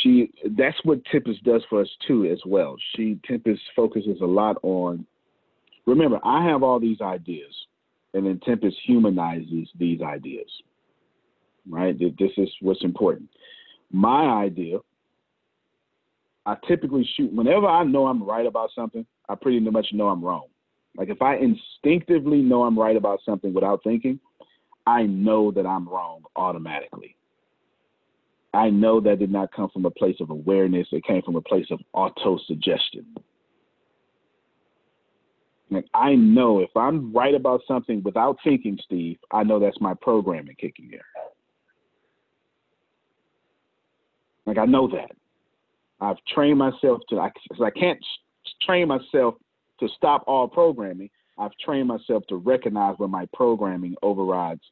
She. 0.02 0.30
That's 0.56 0.76
what 0.84 1.04
Tempest 1.06 1.42
does 1.44 1.62
for 1.70 1.80
us 1.80 1.88
too, 2.06 2.26
as 2.26 2.40
well. 2.44 2.76
She 2.94 3.18
Tempest 3.26 3.62
focuses 3.74 4.20
a 4.20 4.26
lot 4.26 4.58
on. 4.62 5.06
Remember, 5.86 6.18
I 6.24 6.44
have 6.44 6.62
all 6.62 6.80
these 6.80 7.00
ideas, 7.00 7.54
and 8.12 8.26
then 8.26 8.40
Tempest 8.44 8.76
humanizes 8.84 9.68
these 9.78 10.02
ideas. 10.02 10.50
Right. 11.68 11.98
This 11.98 12.30
is 12.36 12.48
what's 12.60 12.84
important. 12.84 13.28
My 13.90 14.44
idea. 14.44 14.78
I 16.46 16.56
typically 16.68 17.06
shoot 17.16 17.32
whenever 17.32 17.66
I 17.66 17.82
know 17.82 18.06
I'm 18.06 18.22
right 18.22 18.46
about 18.46 18.70
something. 18.74 19.04
I 19.28 19.34
pretty 19.34 19.58
much 19.58 19.88
know 19.92 20.08
I'm 20.08 20.24
wrong. 20.24 20.46
Like 20.96 21.10
if 21.10 21.20
I 21.20 21.36
instinctively 21.36 22.38
know 22.38 22.62
I'm 22.62 22.78
right 22.78 22.96
about 22.96 23.18
something 23.24 23.52
without 23.52 23.82
thinking, 23.82 24.20
I 24.86 25.02
know 25.02 25.50
that 25.50 25.66
I'm 25.66 25.88
wrong 25.88 26.22
automatically. 26.36 27.16
I 28.54 28.70
know 28.70 29.00
that 29.00 29.18
did 29.18 29.32
not 29.32 29.52
come 29.52 29.68
from 29.70 29.84
a 29.84 29.90
place 29.90 30.16
of 30.20 30.30
awareness. 30.30 30.86
It 30.92 31.04
came 31.04 31.20
from 31.22 31.34
a 31.34 31.42
place 31.42 31.66
of 31.70 31.80
auto 31.92 32.38
suggestion. 32.46 33.04
Like 35.68 35.86
I 35.92 36.14
know 36.14 36.60
if 36.60 36.70
I'm 36.76 37.12
right 37.12 37.34
about 37.34 37.62
something 37.66 38.02
without 38.04 38.38
thinking, 38.44 38.78
Steve, 38.84 39.18
I 39.32 39.42
know 39.42 39.58
that's 39.58 39.80
my 39.80 39.94
programming 39.94 40.54
kicking 40.58 40.92
in. 40.92 41.00
Like 44.46 44.58
I 44.58 44.64
know 44.64 44.86
that. 44.88 45.10
I've 46.00 46.16
trained 46.32 46.58
myself 46.58 47.00
to. 47.08 47.18
I, 47.18 47.30
I 47.64 47.70
can't 47.70 47.98
train 48.62 48.88
myself 48.88 49.34
to 49.80 49.88
stop 49.96 50.24
all 50.26 50.48
programming. 50.48 51.10
I've 51.38 51.52
trained 51.64 51.88
myself 51.88 52.24
to 52.28 52.36
recognize 52.36 52.94
when 52.98 53.10
my 53.10 53.26
programming 53.34 53.94
overrides 54.02 54.62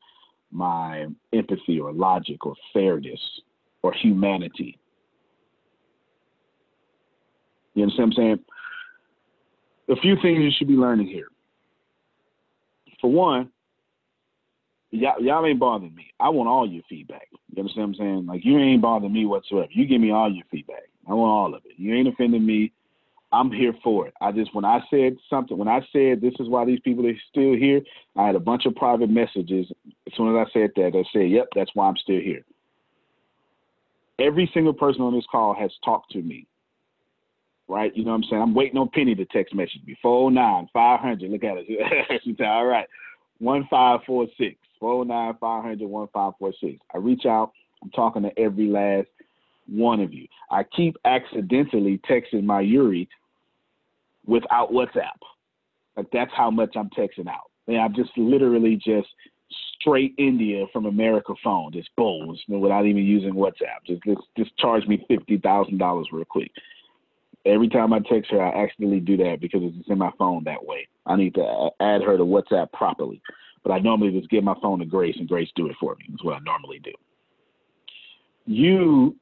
my 0.50 1.06
empathy 1.32 1.80
or 1.80 1.92
logic 1.92 2.46
or 2.46 2.54
fairness 2.72 3.20
or 3.82 3.92
humanity. 3.92 4.78
You 7.74 7.82
understand 7.82 8.14
what 8.16 8.22
I'm 8.22 8.26
saying? 8.26 9.98
A 9.98 10.00
few 10.00 10.16
things 10.22 10.38
you 10.42 10.50
should 10.56 10.68
be 10.68 10.74
learning 10.74 11.08
here. 11.08 11.26
For 13.00 13.10
one, 13.10 13.50
y'all, 14.90 15.20
y'all 15.20 15.44
ain't 15.44 15.58
bothering 15.58 15.94
me. 15.94 16.06
I 16.18 16.30
want 16.30 16.48
all 16.48 16.66
your 16.66 16.82
feedback. 16.88 17.28
You 17.50 17.60
understand 17.60 17.88
what 17.88 18.00
I'm 18.00 18.06
saying? 18.06 18.26
Like 18.26 18.44
you 18.44 18.58
ain't 18.58 18.80
bothering 18.80 19.12
me 19.12 19.26
whatsoever. 19.26 19.68
You 19.70 19.86
give 19.86 20.00
me 20.00 20.12
all 20.12 20.32
your 20.32 20.44
feedback. 20.50 20.84
I 21.08 21.14
want 21.14 21.30
all 21.30 21.54
of 21.54 21.64
it. 21.64 21.72
You 21.76 21.94
ain't 21.94 22.08
offending 22.08 22.44
me. 22.44 22.72
I'm 23.32 23.50
here 23.50 23.74
for 23.82 24.06
it. 24.06 24.14
I 24.20 24.30
just 24.30 24.54
when 24.54 24.64
I 24.64 24.80
said 24.90 25.16
something, 25.28 25.58
when 25.58 25.68
I 25.68 25.80
said 25.92 26.20
this 26.20 26.34
is 26.38 26.48
why 26.48 26.64
these 26.64 26.80
people 26.80 27.06
are 27.06 27.12
still 27.30 27.54
here, 27.54 27.80
I 28.16 28.26
had 28.26 28.36
a 28.36 28.40
bunch 28.40 28.64
of 28.64 28.76
private 28.76 29.10
messages. 29.10 29.66
As 30.06 30.12
soon 30.16 30.34
as 30.36 30.46
I 30.46 30.50
said 30.52 30.70
that, 30.76 30.92
they 30.92 31.04
said, 31.12 31.30
"Yep, 31.30 31.48
that's 31.54 31.70
why 31.74 31.88
I'm 31.88 31.96
still 31.96 32.20
here." 32.20 32.44
Every 34.20 34.48
single 34.54 34.72
person 34.72 35.02
on 35.02 35.14
this 35.14 35.26
call 35.30 35.54
has 35.54 35.72
talked 35.84 36.12
to 36.12 36.22
me. 36.22 36.46
Right? 37.66 37.96
You 37.96 38.04
know 38.04 38.10
what 38.10 38.18
I'm 38.18 38.24
saying? 38.24 38.42
I'm 38.42 38.54
waiting 38.54 38.78
on 38.78 38.90
Penny 38.90 39.14
to 39.14 39.24
text 39.24 39.54
message 39.54 39.80
me. 39.86 39.96
409 40.02 40.68
500. 40.72 41.30
Look 41.30 41.44
at 41.44 41.56
it. 41.58 42.20
she 42.24 42.34
said, 42.36 42.46
all 42.46 42.66
right. 42.66 42.86
1546. 43.38 44.56
409 44.78 45.38
500 45.40 45.88
1546. 45.88 46.84
I 46.94 46.98
reach 46.98 47.24
out. 47.24 47.52
I'm 47.82 47.90
talking 47.90 48.22
to 48.22 48.38
every 48.38 48.66
last 48.66 49.08
one 49.66 50.00
of 50.00 50.12
you. 50.12 50.26
I 50.50 50.64
keep 50.64 50.96
accidentally 51.04 52.00
texting 52.08 52.44
my 52.44 52.60
Yuri 52.60 53.08
without 54.26 54.72
WhatsApp. 54.72 55.18
Like 55.96 56.06
that's 56.12 56.32
how 56.36 56.50
much 56.50 56.74
I'm 56.76 56.90
texting 56.90 57.28
out. 57.28 57.50
And 57.66 57.78
I'm 57.78 57.94
just 57.94 58.10
literally 58.16 58.76
just 58.76 59.08
straight 59.80 60.14
India 60.18 60.66
from 60.72 60.86
America 60.86 61.34
phone, 61.42 61.72
just 61.72 61.88
boom, 61.96 62.36
without 62.48 62.86
even 62.86 63.04
using 63.04 63.34
WhatsApp. 63.34 63.84
Just 63.86 64.02
just, 64.04 64.20
just 64.36 64.56
charge 64.58 64.86
me 64.86 65.04
fifty 65.08 65.38
thousand 65.38 65.78
dollars 65.78 66.08
real 66.12 66.24
quick. 66.24 66.50
Every 67.46 67.68
time 67.68 67.92
I 67.92 68.00
text 68.00 68.30
her, 68.30 68.42
I 68.42 68.64
accidentally 68.64 69.00
do 69.00 69.18
that 69.18 69.38
because 69.40 69.60
it's 69.62 69.88
in 69.88 69.98
my 69.98 70.10
phone 70.18 70.44
that 70.44 70.64
way. 70.64 70.88
I 71.04 71.16
need 71.16 71.34
to 71.34 71.70
add 71.80 72.02
her 72.02 72.16
to 72.16 72.24
WhatsApp 72.24 72.72
properly. 72.72 73.20
But 73.62 73.72
I 73.72 73.78
normally 73.78 74.18
just 74.18 74.30
give 74.30 74.44
my 74.44 74.54
phone 74.62 74.78
to 74.78 74.86
Grace 74.86 75.16
and 75.18 75.28
Grace 75.28 75.48
do 75.54 75.66
it 75.66 75.76
for 75.80 75.94
me. 75.96 76.04
That's 76.10 76.24
what 76.24 76.36
I 76.36 76.38
normally 76.40 76.80
do. 76.80 76.92
You 78.46 79.16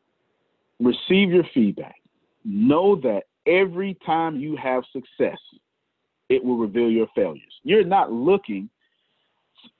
receive 0.82 1.30
your 1.30 1.44
feedback. 1.54 1.96
Know 2.44 2.96
that 2.96 3.22
every 3.46 3.96
time 4.04 4.38
you 4.38 4.56
have 4.56 4.82
success, 4.92 5.38
it 6.28 6.42
will 6.42 6.56
reveal 6.56 6.90
your 6.90 7.08
failures. 7.14 7.52
You're 7.62 7.84
not 7.84 8.12
looking. 8.12 8.68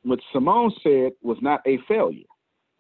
What 0.03 0.21
Simone 0.33 0.73
said 0.83 1.13
was 1.23 1.39
not 1.41 1.61
a 1.67 1.79
failure. 1.89 2.25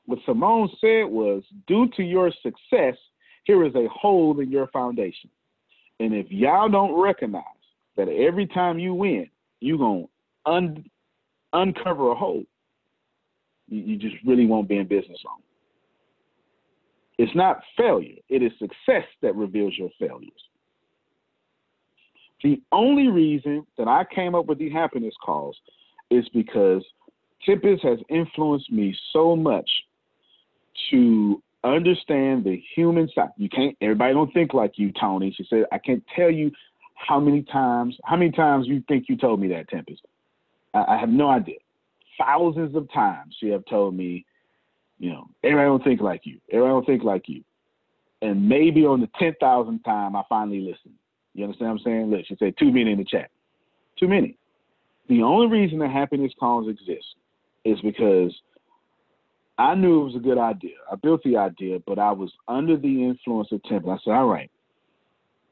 What 0.06 0.18
Simone 0.26 0.68
said 0.80 1.04
was, 1.04 1.42
due 1.66 1.88
to 1.96 2.02
your 2.02 2.32
success, 2.42 2.96
here 3.44 3.64
is 3.64 3.74
a 3.74 3.88
hole 3.88 4.38
in 4.40 4.50
your 4.50 4.66
foundation. 4.68 5.30
And 6.00 6.14
if 6.14 6.30
y'all 6.30 6.68
don't 6.68 7.00
recognize 7.00 7.42
that 7.96 8.08
every 8.08 8.46
time 8.46 8.78
you 8.78 8.94
win, 8.94 9.28
you're 9.60 9.78
going 9.78 10.08
to 10.46 10.50
un- 10.50 10.90
uncover 11.52 12.10
a 12.10 12.14
hole, 12.14 12.44
you, 13.68 13.80
you 13.82 13.96
just 13.96 14.16
really 14.24 14.46
won't 14.46 14.68
be 14.68 14.78
in 14.78 14.86
business 14.86 15.18
long. 15.24 15.40
It's 17.18 17.34
not 17.34 17.62
failure, 17.76 18.16
it 18.28 18.42
is 18.42 18.52
success 18.58 19.06
that 19.20 19.34
reveals 19.36 19.74
your 19.76 19.90
failures. 19.98 20.30
The 22.42 22.60
only 22.72 23.08
reason 23.08 23.66
that 23.78 23.86
I 23.86 24.04
came 24.12 24.34
up 24.34 24.46
with 24.46 24.58
the 24.58 24.70
happiness 24.70 25.14
calls 25.24 25.56
is 26.10 26.28
because 26.30 26.84
Tempest 27.44 27.82
has 27.84 27.98
influenced 28.08 28.70
me 28.70 28.96
so 29.12 29.36
much 29.36 29.68
to 30.90 31.42
understand 31.64 32.44
the 32.44 32.60
human 32.74 33.08
side. 33.14 33.28
You 33.36 33.48
can't 33.48 33.76
everybody 33.80 34.14
don't 34.14 34.32
think 34.32 34.54
like 34.54 34.72
you, 34.76 34.92
Tony. 35.00 35.32
She 35.36 35.46
said, 35.48 35.64
I 35.70 35.78
can't 35.78 36.02
tell 36.16 36.30
you 36.30 36.50
how 36.94 37.20
many 37.20 37.42
times 37.42 37.96
how 38.04 38.16
many 38.16 38.30
times 38.30 38.66
you 38.66 38.82
think 38.88 39.06
you 39.08 39.16
told 39.16 39.40
me 39.40 39.48
that, 39.48 39.68
Tempest. 39.68 40.02
I, 40.74 40.84
I 40.88 40.98
have 40.98 41.08
no 41.08 41.28
idea. 41.28 41.58
Thousands 42.18 42.74
of 42.76 42.92
times 42.92 43.36
you 43.40 43.52
have 43.52 43.64
told 43.66 43.94
me, 43.94 44.24
you 45.02 45.10
know, 45.10 45.28
everybody 45.42 45.66
don't 45.66 45.82
think 45.82 46.00
like 46.00 46.20
you. 46.24 46.38
Everybody 46.52 46.70
don't 46.70 46.86
think 46.86 47.02
like 47.02 47.28
you. 47.28 47.42
And 48.22 48.48
maybe 48.48 48.86
on 48.86 49.00
the 49.00 49.08
ten 49.18 49.34
thousandth 49.40 49.84
time 49.84 50.14
I 50.14 50.22
finally 50.28 50.60
listened. 50.60 50.94
You 51.34 51.42
understand 51.42 51.70
what 51.70 51.80
I'm 51.80 51.84
saying? 51.84 52.10
Look, 52.10 52.20
she 52.26 52.36
said 52.38 52.54
too 52.56 52.70
many 52.70 52.92
in 52.92 52.98
the 52.98 53.04
chat. 53.04 53.30
Too 53.98 54.06
many. 54.06 54.38
The 55.08 55.22
only 55.22 55.48
reason 55.48 55.80
that 55.80 55.90
happiness 55.90 56.30
calls 56.38 56.68
exist 56.68 57.16
is 57.64 57.80
because 57.80 58.32
I 59.58 59.74
knew 59.74 60.02
it 60.02 60.04
was 60.04 60.14
a 60.14 60.20
good 60.20 60.38
idea. 60.38 60.76
I 60.90 60.94
built 60.94 61.24
the 61.24 61.36
idea, 61.36 61.80
but 61.84 61.98
I 61.98 62.12
was 62.12 62.30
under 62.46 62.76
the 62.76 63.04
influence 63.04 63.48
of 63.50 63.60
Tempest. 63.64 63.90
I 63.90 63.98
said, 64.04 64.14
all 64.14 64.28
right, 64.28 64.52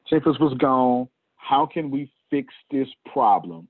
Tempest 0.09 0.39
was 0.39 0.53
gone. 0.59 1.09
How 1.35 1.65
can 1.65 1.91
we 1.91 2.09
fix 2.29 2.53
this 2.71 2.87
problem? 3.11 3.67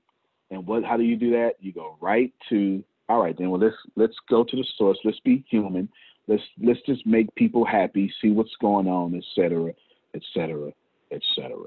And 0.52 0.64
what? 0.64 0.84
How 0.84 0.96
do 0.96 1.02
you 1.02 1.16
do 1.16 1.32
that? 1.32 1.54
You 1.58 1.72
go 1.72 1.96
right 2.00 2.32
to. 2.50 2.84
All 3.12 3.22
right, 3.22 3.36
then. 3.36 3.50
Well, 3.50 3.60
let's 3.60 3.76
let's 3.96 4.16
go 4.30 4.44
to 4.44 4.56
the 4.56 4.64
source. 4.78 4.98
Let's 5.04 5.20
be 5.20 5.44
human. 5.50 5.88
Let's 6.28 6.42
let's 6.62 6.80
just 6.86 7.06
make 7.06 7.34
people 7.34 7.64
happy. 7.64 8.12
See 8.22 8.30
what's 8.30 8.54
going 8.60 8.86
on, 8.86 9.14
etc 9.14 9.72
etc 9.74 9.74
et 10.14 10.22
cetera, 10.34 10.70
et 11.10 11.22
cetera. 11.34 11.66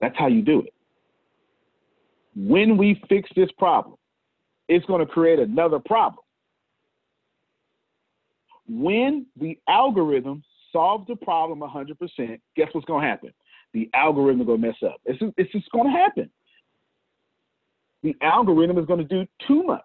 That's 0.00 0.16
how 0.18 0.26
you 0.26 0.42
do 0.42 0.60
it. 0.60 0.72
When 2.34 2.76
we 2.76 3.00
fix 3.08 3.28
this 3.36 3.50
problem, 3.58 3.96
it's 4.68 4.84
going 4.86 5.00
to 5.00 5.06
create 5.06 5.38
another 5.38 5.78
problem. 5.78 6.24
When 8.68 9.26
the 9.38 9.58
algorithm 9.68 10.42
solves 10.72 11.06
the 11.06 11.16
problem 11.16 11.60
100%, 11.60 12.40
guess 12.56 12.68
what's 12.72 12.86
going 12.86 13.02
to 13.02 13.08
happen? 13.08 13.32
The 13.74 13.90
algorithm 13.94 14.40
is 14.40 14.46
going 14.46 14.60
to 14.62 14.66
mess 14.66 14.76
up. 14.84 15.00
It's, 15.04 15.22
it's 15.36 15.52
just 15.52 15.70
going 15.70 15.92
to 15.92 15.98
happen. 15.98 16.30
The 18.02 18.16
algorithm 18.22 18.78
is 18.78 18.86
going 18.86 18.98
to 18.98 19.04
do 19.04 19.26
too 19.46 19.62
much, 19.62 19.82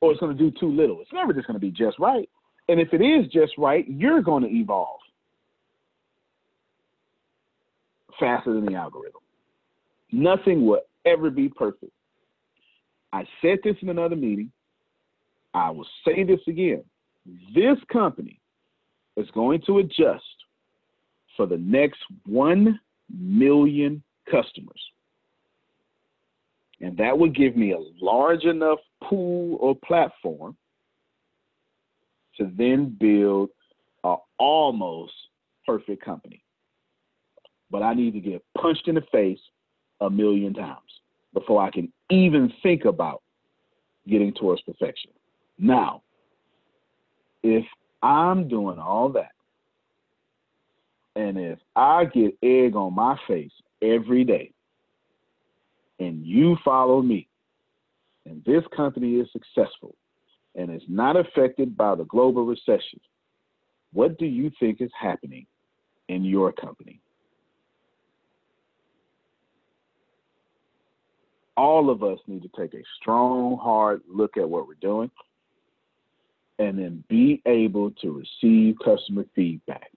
or 0.00 0.12
it's 0.12 0.20
going 0.20 0.36
to 0.36 0.50
do 0.50 0.56
too 0.58 0.68
little. 0.68 1.00
It's 1.00 1.12
never 1.12 1.32
just 1.32 1.46
going 1.46 1.54
to 1.54 1.60
be 1.60 1.70
just 1.70 1.98
right. 1.98 2.28
And 2.68 2.80
if 2.80 2.92
it 2.92 3.00
is 3.00 3.30
just 3.32 3.52
right, 3.58 3.84
you're 3.88 4.22
going 4.22 4.42
to 4.42 4.48
evolve 4.48 5.00
faster 8.18 8.52
than 8.52 8.66
the 8.66 8.74
algorithm. 8.74 9.20
Nothing 10.12 10.66
will 10.66 10.80
ever 11.04 11.30
be 11.30 11.48
perfect. 11.48 11.92
I 13.12 13.24
said 13.40 13.58
this 13.62 13.76
in 13.82 13.88
another 13.88 14.16
meeting. 14.16 14.50
I 15.54 15.70
will 15.70 15.86
say 16.04 16.24
this 16.24 16.40
again. 16.48 16.84
This 17.54 17.78
company 17.92 18.40
is 19.16 19.26
going 19.32 19.62
to 19.66 19.78
adjust 19.78 20.24
for 21.36 21.46
the 21.46 21.56
next 21.58 22.00
1 22.26 22.78
million 23.18 24.02
customers. 24.30 24.80
And 26.80 26.96
that 26.98 27.18
would 27.18 27.34
give 27.34 27.56
me 27.56 27.72
a 27.72 27.78
large 28.04 28.44
enough 28.44 28.78
pool 29.02 29.56
or 29.60 29.74
platform 29.74 30.56
to 32.38 32.50
then 32.56 32.96
build 32.98 33.50
an 34.04 34.16
almost 34.38 35.14
perfect 35.64 36.04
company. 36.04 36.42
But 37.70 37.82
I 37.82 37.94
need 37.94 38.12
to 38.12 38.20
get 38.20 38.44
punched 38.56 38.88
in 38.88 38.94
the 38.94 39.04
face 39.12 39.40
a 40.00 40.10
million 40.10 40.54
times 40.54 40.80
before 41.32 41.62
I 41.62 41.70
can 41.70 41.92
even 42.10 42.52
think 42.62 42.84
about 42.84 43.22
getting 44.06 44.32
towards 44.32 44.62
perfection. 44.62 45.10
Now, 45.58 46.02
if 47.42 47.64
I'm 48.02 48.48
doing 48.48 48.78
all 48.78 49.08
that, 49.10 49.32
and 51.16 51.38
if 51.38 51.58
I 51.74 52.04
get 52.04 52.36
egg 52.42 52.76
on 52.76 52.94
my 52.94 53.18
face 53.26 53.52
every 53.82 54.22
day, 54.24 54.52
and 55.98 56.24
you 56.24 56.56
follow 56.64 57.02
me, 57.02 57.28
and 58.24 58.42
this 58.44 58.62
company 58.74 59.14
is 59.14 59.28
successful 59.32 59.94
and 60.54 60.74
is 60.74 60.82
not 60.88 61.16
affected 61.16 61.76
by 61.76 61.94
the 61.94 62.04
global 62.04 62.44
recession, 62.44 63.00
what 63.92 64.18
do 64.18 64.26
you 64.26 64.50
think 64.58 64.80
is 64.80 64.90
happening 64.98 65.46
in 66.08 66.24
your 66.24 66.52
company? 66.52 67.00
All 71.56 71.88
of 71.88 72.02
us 72.02 72.18
need 72.26 72.42
to 72.42 72.50
take 72.58 72.74
a 72.74 72.82
strong, 73.00 73.58
hard 73.58 74.02
look 74.06 74.36
at 74.36 74.48
what 74.48 74.68
we're 74.68 74.74
doing 74.74 75.10
and 76.58 76.78
then 76.78 77.04
be 77.08 77.42
able 77.46 77.90
to 78.02 78.10
receive 78.10 78.76
customer 78.84 79.24
feedback. 79.34 79.90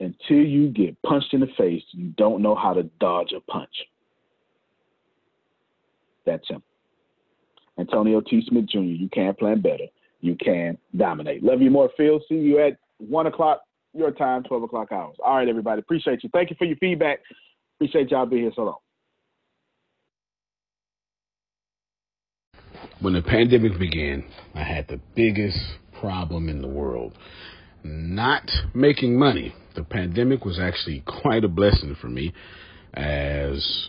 Until 0.00 0.38
you 0.38 0.68
get 0.68 1.00
punched 1.02 1.32
in 1.32 1.40
the 1.40 1.48
face, 1.56 1.82
you 1.92 2.08
don't 2.16 2.42
know 2.42 2.54
how 2.54 2.74
to 2.74 2.82
dodge 3.00 3.32
a 3.32 3.40
punch. 3.40 3.74
That's 6.26 6.46
simple. 6.48 6.64
Antonio 7.78 8.20
T. 8.20 8.44
Smith 8.48 8.66
Jr., 8.66 8.78
you 8.78 9.08
can 9.08 9.34
plan 9.34 9.60
better. 9.60 9.86
You 10.20 10.36
can 10.36 10.78
dominate. 10.96 11.42
Love 11.42 11.60
you 11.60 11.70
more, 11.70 11.90
Phil. 11.96 12.20
See 12.28 12.36
you 12.36 12.60
at 12.60 12.78
1 12.98 13.26
o'clock 13.26 13.62
your 13.92 14.10
time, 14.10 14.42
12 14.44 14.64
o'clock 14.64 14.92
hours. 14.92 15.16
All 15.24 15.36
right, 15.36 15.48
everybody. 15.48 15.80
Appreciate 15.80 16.22
you. 16.24 16.30
Thank 16.32 16.50
you 16.50 16.56
for 16.58 16.64
your 16.64 16.76
feedback. 16.76 17.20
Appreciate 17.76 18.10
y'all 18.10 18.26
being 18.26 18.42
here 18.42 18.52
so 18.54 18.62
long. 18.62 18.78
When 23.00 23.12
the 23.12 23.22
pandemic 23.22 23.78
began, 23.78 24.24
I 24.54 24.62
had 24.62 24.88
the 24.88 25.00
biggest 25.14 25.58
problem 26.00 26.48
in 26.48 26.62
the 26.62 26.68
world 26.68 27.16
not 27.82 28.50
making 28.72 29.18
money. 29.18 29.54
The 29.74 29.84
pandemic 29.84 30.44
was 30.44 30.58
actually 30.58 31.02
quite 31.22 31.44
a 31.44 31.48
blessing 31.48 31.96
for 32.00 32.08
me 32.08 32.32
as 32.94 33.88